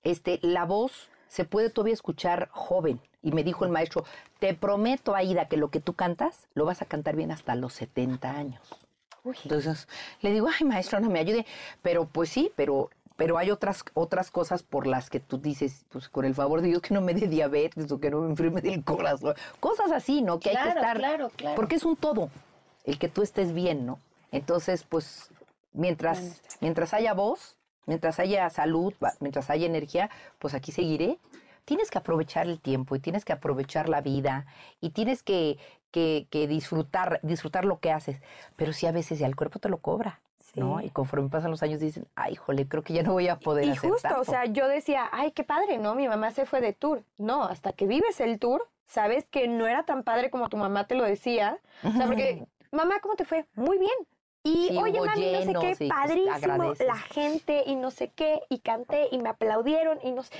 este, 0.03 0.39
la 0.43 0.65
voz 0.65 1.11
se 1.29 1.45
puede 1.45 1.69
todavía 1.71 1.95
escuchar 1.95 2.49
joven. 2.53 2.99
Y 3.23 3.33
me 3.33 3.45
dijo 3.45 3.65
el 3.67 3.71
maestro, 3.73 4.05
te 4.39 4.55
prometo, 4.55 5.15
Aida, 5.15 5.49
que 5.49 5.57
lo 5.59 5.69
que 5.71 5.81
tú 5.81 5.93
cantas, 5.93 6.47
lo 6.55 6.65
vas 6.65 6.81
a 6.83 6.87
cantar 6.87 7.15
bien 7.17 7.31
hasta 7.31 7.55
los 7.57 7.73
70 7.75 8.31
años. 8.31 8.63
Entonces 9.25 9.89
le 10.21 10.33
digo, 10.33 10.49
ay 10.49 10.67
maestro, 10.67 11.01
no 11.01 11.11
me 11.11 11.19
ayude. 11.19 11.47
Pero 11.83 12.07
pues 12.07 12.31
sí, 12.31 12.53
pero, 12.57 12.91
pero 13.17 13.39
hay 13.39 13.51
otras, 13.51 13.85
otras 13.95 14.31
cosas 14.31 14.63
por 14.63 14.87
las 14.87 15.11
que 15.11 15.21
tú 15.21 15.39
dices, 15.39 15.85
pues 15.91 16.09
con 16.09 16.25
el 16.25 16.35
favor 16.35 16.61
de 16.61 16.69
Dios 16.69 16.83
que 16.83 16.95
no 16.95 17.01
me 17.01 17.15
dé 17.15 17.29
diabetes 17.29 17.91
o 17.91 18.01
que 18.01 18.11
no 18.11 18.21
me 18.21 18.31
enferme 18.31 18.61
del 18.61 18.83
corazón. 18.85 19.35
Cosas 19.61 19.93
así, 19.93 20.23
¿no? 20.23 20.41
Que 20.41 20.51
hay 20.51 20.57
que 20.57 20.69
estar. 20.69 20.97
claro, 20.97 21.31
claro. 21.37 21.57
Porque 21.57 21.77
es 21.77 21.85
un 21.85 21.97
todo, 21.97 22.31
el 22.85 22.99
que 22.99 23.09
tú 23.09 23.23
estés 23.23 23.53
bien, 23.53 23.87
¿no? 23.87 23.99
Entonces, 24.31 24.85
pues, 24.89 25.31
mientras, 25.73 26.43
mientras 26.61 26.95
haya 26.95 27.13
voz, 27.13 27.57
Mientras 27.87 28.21
haya 28.21 28.49
salud, 28.51 28.95
mientras 29.21 29.51
haya 29.51 29.67
energía, 29.67 30.11
pues 30.39 30.55
aquí 30.55 30.71
seguiré. 30.73 31.19
Tienes 31.65 31.91
que 31.91 31.99
aprovechar 31.99 32.47
el 32.47 32.61
tiempo 32.61 32.97
y 32.97 33.01
tienes 33.01 33.25
que 33.25 33.33
aprovechar 33.33 33.89
la 33.89 34.01
vida 34.01 34.47
y 34.81 34.91
tienes 34.91 35.23
que, 35.23 35.59
que, 35.93 36.27
que 36.31 36.49
disfrutar, 36.49 37.21
disfrutar 37.23 37.65
lo 37.65 37.79
que 37.79 37.93
haces. 37.93 38.21
Pero 38.57 38.73
sí 38.73 38.87
a 38.87 38.93
veces 38.93 39.21
ya 39.21 39.27
el 39.29 39.37
cuerpo 39.37 39.61
te 39.61 39.69
lo 39.69 39.79
cobra, 39.79 40.21
¿no? 40.57 40.81
Sí. 40.81 40.87
Y 40.87 40.91
conforme 40.91 41.29
pasan 41.29 41.51
los 41.53 41.63
años 41.63 41.79
dicen, 41.79 42.09
ay, 42.17 42.35
jole, 42.35 42.67
creo 42.67 42.83
que 42.83 42.93
ya 42.95 43.03
no 43.05 43.13
voy 43.13 43.29
a 43.29 43.39
poder 43.39 43.67
Y 43.67 43.71
hacer 43.71 43.91
justo, 43.91 44.09
o 44.09 44.11
tanto". 44.11 44.31
sea, 44.31 44.45
yo 44.47 44.67
decía, 44.67 45.09
ay, 45.13 45.31
qué 45.31 45.45
padre, 45.45 45.79
¿no? 45.79 45.95
Mi 45.95 46.09
mamá 46.09 46.33
se 46.33 46.47
fue 46.47 46.61
de 46.61 46.73
tour. 46.73 47.05
No, 47.19 47.45
hasta 47.45 47.73
que 47.73 47.87
vives 47.87 48.21
el 48.21 48.39
tour, 48.41 48.69
sabes 48.87 49.27
que 49.29 49.47
no 49.47 49.67
era 49.69 49.85
tan 49.85 50.03
padre 50.03 50.31
como 50.31 50.49
tu 50.49 50.57
mamá 50.57 50.87
te 50.87 50.95
lo 50.97 51.05
decía. 51.05 51.59
O 51.85 51.93
sea, 51.93 52.07
porque, 52.07 52.47
mamá, 52.73 52.99
¿cómo 53.01 53.15
te 53.15 53.25
fue? 53.25 53.47
Muy 53.55 53.79
bien. 53.79 53.93
Y, 54.45 54.69
Sí, 54.71 54.77
oye, 54.77 55.01
mami, 55.01 55.31
no 55.33 55.43
sé 55.43 55.53
qué, 55.53 55.77
pues, 55.79 55.89
padrísimo, 55.89 56.75
la 56.85 56.97
gente 56.99 57.63
y 57.65 57.77
no 57.77 57.93
sé 57.93 58.09
qué, 58.09 58.41
y 58.49 58.59
canté 58.59 59.07
y 59.13 59.19
me 59.19 59.29
aplaudieron 59.29 60.01
y 60.03 60.11
no 60.11 60.25
sé. 60.25 60.35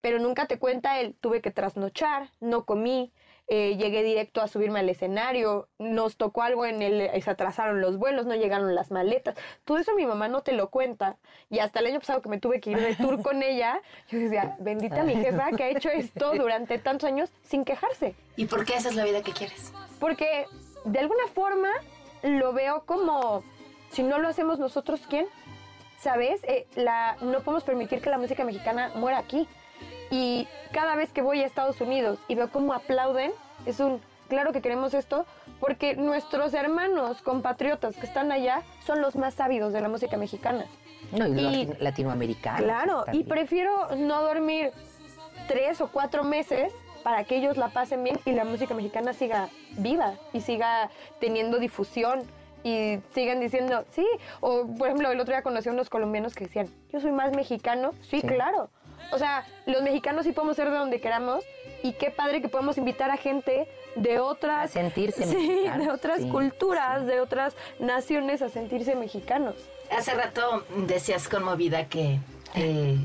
Pero 0.00 0.20
nunca 0.20 0.46
te 0.46 0.58
cuenta 0.58 1.00
el, 1.00 1.14
tuve 1.14 1.40
que 1.42 1.50
trasnochar, 1.50 2.30
no 2.38 2.64
comí, 2.64 3.12
eh, 3.52 3.76
llegué 3.76 4.04
directo 4.04 4.40
a 4.40 4.46
subirme 4.46 4.78
al 4.78 4.88
escenario, 4.88 5.68
nos 5.80 6.16
tocó 6.16 6.44
algo 6.44 6.66
en 6.66 6.82
el, 6.82 7.00
eh, 7.00 7.20
se 7.20 7.30
atrasaron 7.30 7.80
los 7.80 7.98
vuelos, 7.98 8.24
no 8.24 8.36
llegaron 8.36 8.76
las 8.76 8.92
maletas. 8.92 9.34
Todo 9.64 9.78
eso 9.78 9.92
mi 9.96 10.06
mamá 10.06 10.28
no 10.28 10.42
te 10.42 10.52
lo 10.52 10.70
cuenta. 10.70 11.16
Y 11.48 11.58
hasta 11.58 11.80
el 11.80 11.86
año 11.86 11.98
pasado 11.98 12.22
que 12.22 12.28
me 12.28 12.38
tuve 12.38 12.60
que 12.60 12.70
ir 12.70 12.80
de 12.80 12.94
tour 12.94 13.20
con 13.22 13.42
ella, 13.42 13.80
yo 14.08 14.20
decía, 14.20 14.56
bendita 14.60 15.02
mi 15.02 15.16
jefa 15.16 15.50
que 15.50 15.64
ha 15.64 15.68
hecho 15.68 15.88
esto 15.90 16.32
durante 16.32 16.78
tantos 16.78 17.08
años 17.08 17.28
sin 17.42 17.64
quejarse. 17.64 18.14
¿Y 18.36 18.46
por 18.46 18.64
qué 18.64 18.76
esa 18.76 18.90
es 18.90 18.94
la 18.94 19.02
vida 19.02 19.20
que 19.20 19.32
quieres? 19.32 19.72
Porque 19.98 20.46
de 20.84 21.00
alguna 21.00 21.26
forma 21.34 21.70
lo 22.22 22.52
veo 22.52 22.84
como, 22.86 23.42
si 23.90 24.04
no 24.04 24.20
lo 24.20 24.28
hacemos 24.28 24.60
nosotros, 24.60 25.00
¿quién? 25.10 25.26
¿Sabes? 25.98 26.40
Eh, 26.44 26.68
la, 26.76 27.16
no 27.20 27.40
podemos 27.40 27.64
permitir 27.64 28.00
que 28.00 28.10
la 28.10 28.18
música 28.18 28.44
mexicana 28.44 28.92
muera 28.94 29.18
aquí. 29.18 29.48
Y 30.10 30.48
cada 30.72 30.96
vez 30.96 31.12
que 31.12 31.22
voy 31.22 31.40
a 31.42 31.46
Estados 31.46 31.80
Unidos 31.80 32.18
y 32.28 32.34
veo 32.34 32.50
cómo 32.50 32.72
aplauden, 32.74 33.32
es 33.66 33.80
un, 33.80 34.00
claro 34.28 34.52
que 34.52 34.60
queremos 34.60 34.94
esto, 34.94 35.24
porque 35.60 35.94
nuestros 35.96 36.54
hermanos 36.54 37.22
compatriotas 37.22 37.96
que 37.96 38.06
están 38.06 38.32
allá 38.32 38.62
son 38.86 39.00
los 39.02 39.14
más 39.16 39.38
ávidos 39.40 39.72
de 39.72 39.80
la 39.80 39.88
música 39.88 40.16
mexicana. 40.16 40.66
No, 41.12 41.26
y, 41.26 41.30
Y- 41.30 41.34
latino- 41.42 41.74
latinoamericanos. 41.80 42.62
Claro, 42.62 43.04
y 43.12 43.24
prefiero 43.24 43.94
no 43.96 44.22
dormir 44.22 44.72
tres 45.48 45.80
o 45.80 45.88
cuatro 45.88 46.24
meses 46.24 46.72
para 47.02 47.24
que 47.24 47.36
ellos 47.36 47.56
la 47.56 47.68
pasen 47.68 48.04
bien 48.04 48.18
y 48.24 48.32
la 48.32 48.44
música 48.44 48.74
mexicana 48.74 49.12
siga 49.12 49.48
viva 49.78 50.14
y 50.32 50.40
siga 50.42 50.90
teniendo 51.18 51.58
difusión 51.58 52.22
y 52.62 52.98
sigan 53.14 53.40
diciendo, 53.40 53.84
sí, 53.90 54.06
o 54.40 54.66
por 54.78 54.88
ejemplo, 54.88 55.10
el 55.10 55.18
otro 55.18 55.32
día 55.32 55.42
conocí 55.42 55.70
a 55.70 55.72
unos 55.72 55.88
colombianos 55.88 56.34
que 56.34 56.44
decían, 56.44 56.68
yo 56.92 57.00
soy 57.00 57.10
más 57.12 57.32
mexicano, 57.34 57.92
sí, 58.02 58.20
Sí. 58.20 58.26
claro. 58.26 58.68
O 59.12 59.18
sea, 59.18 59.44
los 59.66 59.82
mexicanos 59.82 60.24
sí 60.24 60.32
podemos 60.32 60.56
ser 60.56 60.70
de 60.70 60.76
donde 60.76 61.00
queramos 61.00 61.44
y 61.82 61.92
qué 61.92 62.10
padre 62.10 62.40
que 62.42 62.48
podamos 62.48 62.78
invitar 62.78 63.10
a 63.10 63.16
gente 63.16 63.66
de 63.96 64.18
otras... 64.20 64.64
A 64.64 64.68
sentirse 64.68 65.24
sí, 65.26 65.64
de 65.78 65.90
otras 65.90 66.20
sí, 66.20 66.28
culturas, 66.28 67.06
de 67.06 67.20
otras 67.20 67.54
naciones 67.78 68.42
a 68.42 68.48
sentirse 68.48 68.94
mexicanos. 68.94 69.54
Hace 69.96 70.14
rato 70.14 70.64
decías 70.86 71.28
conmovida 71.28 71.86
que 71.88 72.18
eh, 72.54 72.96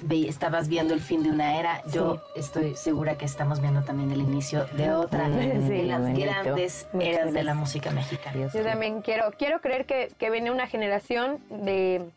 ve- 0.00 0.28
estabas 0.28 0.68
viendo 0.68 0.94
el 0.94 1.00
fin 1.00 1.22
de 1.22 1.30
una 1.30 1.58
era. 1.58 1.82
Yo 1.92 2.22
estoy 2.34 2.74
segura 2.76 3.18
que 3.18 3.26
estamos 3.26 3.60
viendo 3.60 3.82
también 3.82 4.10
el 4.12 4.20
inicio 4.22 4.64
de 4.72 4.92
otra, 4.94 5.26
Sí. 5.26 5.32
de 5.68 5.82
las 5.82 6.00
Bonito. 6.00 6.20
grandes 6.22 6.88
Muchas 6.92 7.08
eras 7.08 7.32
de 7.34 7.42
la 7.42 7.54
música 7.54 7.90
mexicana. 7.90 8.48
Yo 8.54 8.62
también 8.62 9.02
quiero, 9.02 9.32
quiero 9.38 9.60
creer 9.60 9.84
que, 9.84 10.10
que 10.18 10.30
viene 10.30 10.50
una 10.50 10.66
generación 10.66 11.40
de... 11.50 12.08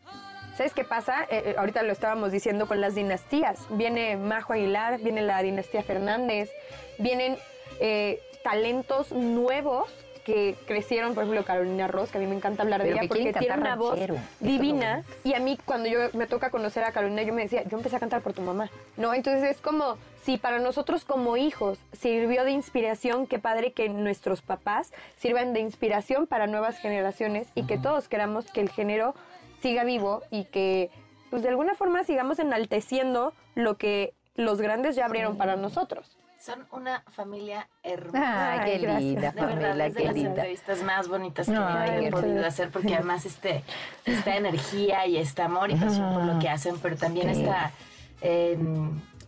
¿Sabes 0.56 0.72
qué 0.72 0.84
pasa? 0.84 1.24
Eh, 1.24 1.42
eh, 1.48 1.54
ahorita 1.58 1.82
lo 1.82 1.92
estábamos 1.92 2.32
diciendo 2.32 2.66
con 2.66 2.80
las 2.80 2.94
dinastías. 2.94 3.58
Viene 3.70 4.16
Majo 4.16 4.54
Aguilar, 4.54 4.98
viene 5.00 5.20
la 5.20 5.42
dinastía 5.42 5.82
Fernández, 5.82 6.50
vienen 6.98 7.36
eh, 7.78 8.22
talentos 8.42 9.12
nuevos 9.12 9.90
que 10.24 10.56
crecieron, 10.66 11.14
por 11.14 11.24
ejemplo, 11.24 11.44
Carolina 11.44 11.86
Ross, 11.88 12.10
que 12.10 12.18
a 12.18 12.20
mí 12.20 12.26
me 12.26 12.34
encanta 12.34 12.62
hablar 12.62 12.82
de 12.82 12.90
ella 12.90 13.02
que 13.02 13.08
porque 13.08 13.32
tiene 13.34 13.54
una 13.54 13.76
voz 13.76 13.98
ranchero. 13.98 14.16
Divina. 14.40 15.04
Y 15.24 15.34
a 15.34 15.40
mí, 15.40 15.58
cuando 15.62 15.88
yo 15.88 15.98
me 16.14 16.26
toca 16.26 16.50
conocer 16.50 16.84
a 16.84 16.90
Carolina, 16.90 17.22
yo 17.22 17.34
me 17.34 17.42
decía, 17.42 17.62
yo 17.64 17.76
empecé 17.76 17.96
a 17.96 18.00
cantar 18.00 18.22
por 18.22 18.32
tu 18.32 18.40
mamá. 18.40 18.70
¿No? 18.96 19.12
Entonces 19.12 19.44
es 19.44 19.60
como, 19.60 19.98
si 20.24 20.38
para 20.38 20.58
nosotros 20.58 21.04
como 21.04 21.36
hijos 21.36 21.78
sirvió 21.92 22.44
de 22.44 22.50
inspiración, 22.50 23.26
qué 23.26 23.38
padre 23.38 23.72
que 23.72 23.88
nuestros 23.90 24.40
papás 24.40 24.90
sirvan 25.18 25.52
de 25.52 25.60
inspiración 25.60 26.26
para 26.26 26.46
nuevas 26.46 26.78
generaciones 26.78 27.46
y 27.54 27.66
que 27.66 27.78
todos 27.78 28.08
queramos 28.08 28.50
que 28.50 28.62
el 28.62 28.70
género 28.70 29.14
siga 29.62 29.84
vivo 29.84 30.22
y 30.30 30.44
que, 30.44 30.90
pues 31.30 31.42
de 31.42 31.48
alguna 31.48 31.74
forma, 31.74 32.04
sigamos 32.04 32.38
enalteciendo 32.38 33.32
lo 33.54 33.76
que 33.76 34.14
los 34.34 34.60
grandes 34.60 34.96
ya 34.96 35.06
abrieron 35.06 35.36
para 35.36 35.56
nosotros. 35.56 36.16
Son 36.38 36.64
una 36.70 37.02
familia 37.12 37.66
hermosa. 37.82 38.52
Ay, 38.52 38.70
qué 38.72 38.78
gracias. 38.78 39.02
linda, 39.02 39.30
De 39.32 39.40
verdad, 39.40 39.60
Pamela, 39.70 39.86
es 39.86 39.94
de 39.94 40.00
qué 40.00 40.06
las 40.06 40.14
linda. 40.14 40.30
entrevistas 40.30 40.82
más 40.82 41.08
bonitas 41.08 41.46
que 41.46 41.56
Ay, 41.56 42.04
he 42.04 42.10
podido 42.10 42.46
hacer 42.46 42.70
porque 42.70 42.94
además 42.94 43.24
este 43.26 43.64
esta 44.04 44.36
energía 44.36 45.06
y 45.06 45.16
este 45.16 45.42
amor 45.42 45.70
y 45.70 45.74
pasión 45.76 46.12
por 46.14 46.24
lo 46.24 46.38
que 46.38 46.48
hacen, 46.48 46.76
pero 46.80 46.96
también 46.96 47.34
Sí. 47.34 47.40
esta 47.40 47.72
eh, 48.20 48.58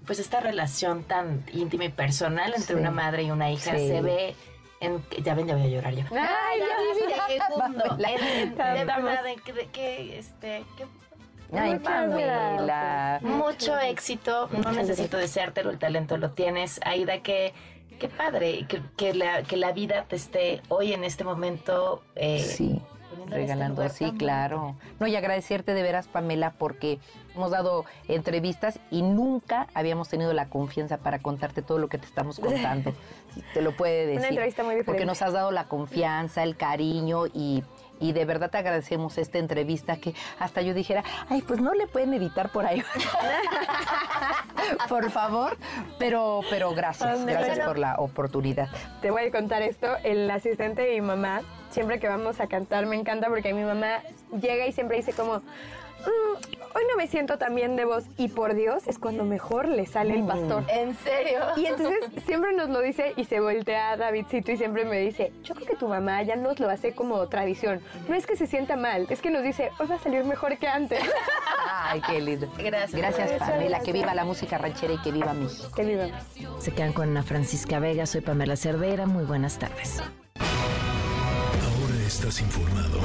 pues 0.06 0.18
esta 0.20 0.40
relación 0.40 1.02
tan 1.04 1.42
íntima 1.52 1.86
y 1.86 1.88
personal 1.88 2.52
entre 2.54 2.74
Sí. 2.76 2.80
una 2.80 2.90
madre 2.90 3.24
y 3.24 3.30
una 3.30 3.50
hija 3.50 3.72
Sí. 3.76 3.88
se 3.88 4.00
ve 4.00 4.34
en 4.80 5.02
ya 5.22 5.34
ven 5.34 5.46
ya 5.46 5.54
voy 5.54 5.64
a 5.64 5.68
llorar 5.68 5.94
yo. 5.94 6.04
Ay. 6.12 6.60
Segundo, 7.48 7.84
Pamela, 7.88 8.10
en- 8.12 8.24
en- 8.24 8.50
de 8.50 8.56
cantamos. 8.56 9.04
verdad 9.04 9.26
en 9.26 9.40
que, 9.40 9.52
de 9.52 9.66
que, 9.66 10.18
este 10.18 10.64
que 10.76 10.86
Ay, 11.56 11.72
Muchas 11.74 11.82
Pamela. 11.82 13.18
mucho 13.22 13.78
éxito, 13.78 14.48
no 14.52 14.70
necesito 14.72 15.16
deseártelo, 15.16 15.70
el 15.70 15.78
talento 15.78 16.16
lo 16.18 16.30
tienes. 16.32 16.78
Aida, 16.84 17.22
que 17.22 17.54
qué 17.98 18.08
padre 18.08 18.66
que, 18.68 18.82
que 18.96 19.14
la, 19.14 19.42
que 19.42 19.56
la 19.56 19.72
vida 19.72 20.04
te 20.06 20.16
esté 20.16 20.60
hoy 20.68 20.92
en 20.92 21.04
este 21.04 21.24
momento 21.24 22.02
eh, 22.16 22.38
Sí, 22.40 22.80
regalando, 23.26 23.82
lugar 23.82 23.90
sí, 23.90 24.04
tan 24.04 24.16
claro. 24.16 24.76
No, 25.00 25.06
y 25.06 25.16
agradecerte 25.16 25.74
de 25.74 25.82
veras, 25.82 26.08
Pamela, 26.08 26.52
porque 26.58 26.98
hemos 27.34 27.50
dado 27.50 27.84
entrevistas 28.08 28.80
y 28.90 29.02
nunca 29.02 29.66
habíamos 29.74 30.08
tenido 30.08 30.32
la 30.32 30.48
confianza 30.48 30.98
para 30.98 31.18
contarte 31.18 31.62
todo 31.62 31.78
lo 31.78 31.88
que 31.88 31.98
te 31.98 32.06
estamos 32.06 32.38
contando. 32.40 32.94
Te 33.54 33.62
lo 33.62 33.76
puede 33.76 34.06
decir. 34.06 34.18
Una 34.20 34.28
entrevista 34.28 34.62
muy 34.62 34.74
diferente. 34.74 34.92
Porque 34.92 35.06
nos 35.06 35.22
has 35.22 35.32
dado 35.32 35.50
la 35.50 35.64
confianza, 35.64 36.42
el 36.42 36.56
cariño 36.56 37.26
y, 37.26 37.62
y 38.00 38.12
de 38.12 38.24
verdad 38.24 38.50
te 38.50 38.58
agradecemos 38.58 39.18
esta 39.18 39.38
entrevista 39.38 39.96
que 39.96 40.14
hasta 40.38 40.62
yo 40.62 40.74
dijera, 40.74 41.04
ay, 41.28 41.42
pues 41.42 41.60
no 41.60 41.74
le 41.74 41.86
pueden 41.86 42.14
editar 42.14 42.50
por 42.50 42.66
ahí. 42.66 42.82
por 44.88 45.10
favor. 45.10 45.56
Pero, 45.98 46.40
pero 46.50 46.74
gracias, 46.74 47.24
gracias 47.24 47.56
Bueno. 47.56 47.64
por 47.66 47.78
la 47.78 47.94
oportunidad. 47.96 48.68
Te 49.00 49.10
voy 49.10 49.24
a 49.24 49.30
contar 49.30 49.62
esto. 49.62 49.88
El 50.04 50.30
asistente 50.30 50.82
de 50.82 50.94
mi 50.94 51.00
mamá, 51.00 51.42
siempre 51.70 51.98
que 51.98 52.08
vamos 52.08 52.40
a 52.40 52.46
cantar, 52.46 52.86
me 52.86 52.96
encanta 52.96 53.28
porque 53.28 53.52
mi 53.52 53.64
mamá 53.64 54.00
llega 54.40 54.66
y 54.66 54.72
siempre 54.72 54.96
dice 54.96 55.12
como, 55.12 55.42
"Mm, 56.06 56.36
hoy 56.76 56.82
no 56.88 56.96
me 56.96 57.06
siento 57.06 57.38
tan 57.38 57.54
bien 57.54 57.76
de 57.76 57.84
voz. 57.84 58.04
Y 58.16 58.28
por 58.28 58.54
Dios, 58.54 58.86
es 58.86 58.98
cuando 58.98 59.24
mejor 59.24 59.68
le 59.68 59.86
sale 59.86 60.14
el 60.14 60.24
pastor. 60.26 60.64
¿En 60.68 60.96
serio? 60.96 61.40
Y 61.56 61.66
entonces 61.66 62.10
siempre 62.26 62.52
nos 62.52 62.68
lo 62.68 62.80
dice 62.80 63.12
y 63.16 63.24
se 63.24 63.40
voltea 63.40 63.90
a 63.92 63.96
Davidcito 63.96 64.52
y 64.52 64.56
siempre 64.56 64.84
me 64.84 65.00
dice, 65.00 65.32
yo 65.42 65.54
creo 65.54 65.66
que 65.66 65.76
tu 65.76 65.88
mamá 65.88 66.22
ya 66.22 66.36
nos 66.36 66.58
lo 66.60 66.68
hace 66.70 66.94
como 66.94 67.26
tradición. 67.28 67.80
No 68.08 68.14
es 68.14 68.26
que 68.26 68.36
se 68.36 68.46
sienta 68.46 68.76
mal, 68.76 69.06
es 69.10 69.20
que 69.20 69.30
nos 69.30 69.42
dice, 69.42 69.70
hoy 69.78 69.86
va 69.86 69.96
a 69.96 69.98
salir 69.98 70.24
mejor 70.24 70.56
que 70.58 70.68
antes. 70.68 71.00
Ay, 71.70 72.00
qué 72.06 72.20
lindo. 72.20 72.48
Gracias. 72.58 72.92
Gracias, 72.92 73.32
Pamela. 73.38 73.58
gracias. 73.58 73.84
Que 73.84 73.92
viva 73.92 74.14
la 74.14 74.24
música 74.24 74.58
ranchera 74.58 74.94
y 74.94 74.98
que 74.98 75.10
viva 75.12 75.32
México. 75.34 75.68
Que 75.74 75.84
viva. 75.84 76.06
Se 76.58 76.72
quedan 76.72 76.92
con 76.92 77.08
Ana 77.08 77.22
Francisca 77.22 77.78
Vega, 77.78 78.06
soy 78.06 78.20
Pamela 78.20 78.56
Cerdeira, 78.56 79.06
muy 79.06 79.24
buenas 79.24 79.58
tardes. 79.58 80.02
Estás 82.18 82.40
informado. 82.40 83.00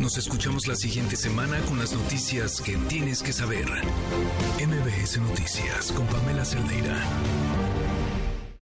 Nos 0.00 0.16
escuchamos 0.16 0.66
la 0.66 0.74
siguiente 0.74 1.14
semana 1.14 1.60
con 1.68 1.78
las 1.78 1.92
noticias 1.92 2.58
que 2.62 2.78
tienes 2.88 3.22
que 3.22 3.34
saber. 3.34 3.66
MBS 4.58 5.18
Noticias 5.18 5.92
con 5.92 6.06
Pamela 6.06 6.42
Cerdeira. 6.46 7.04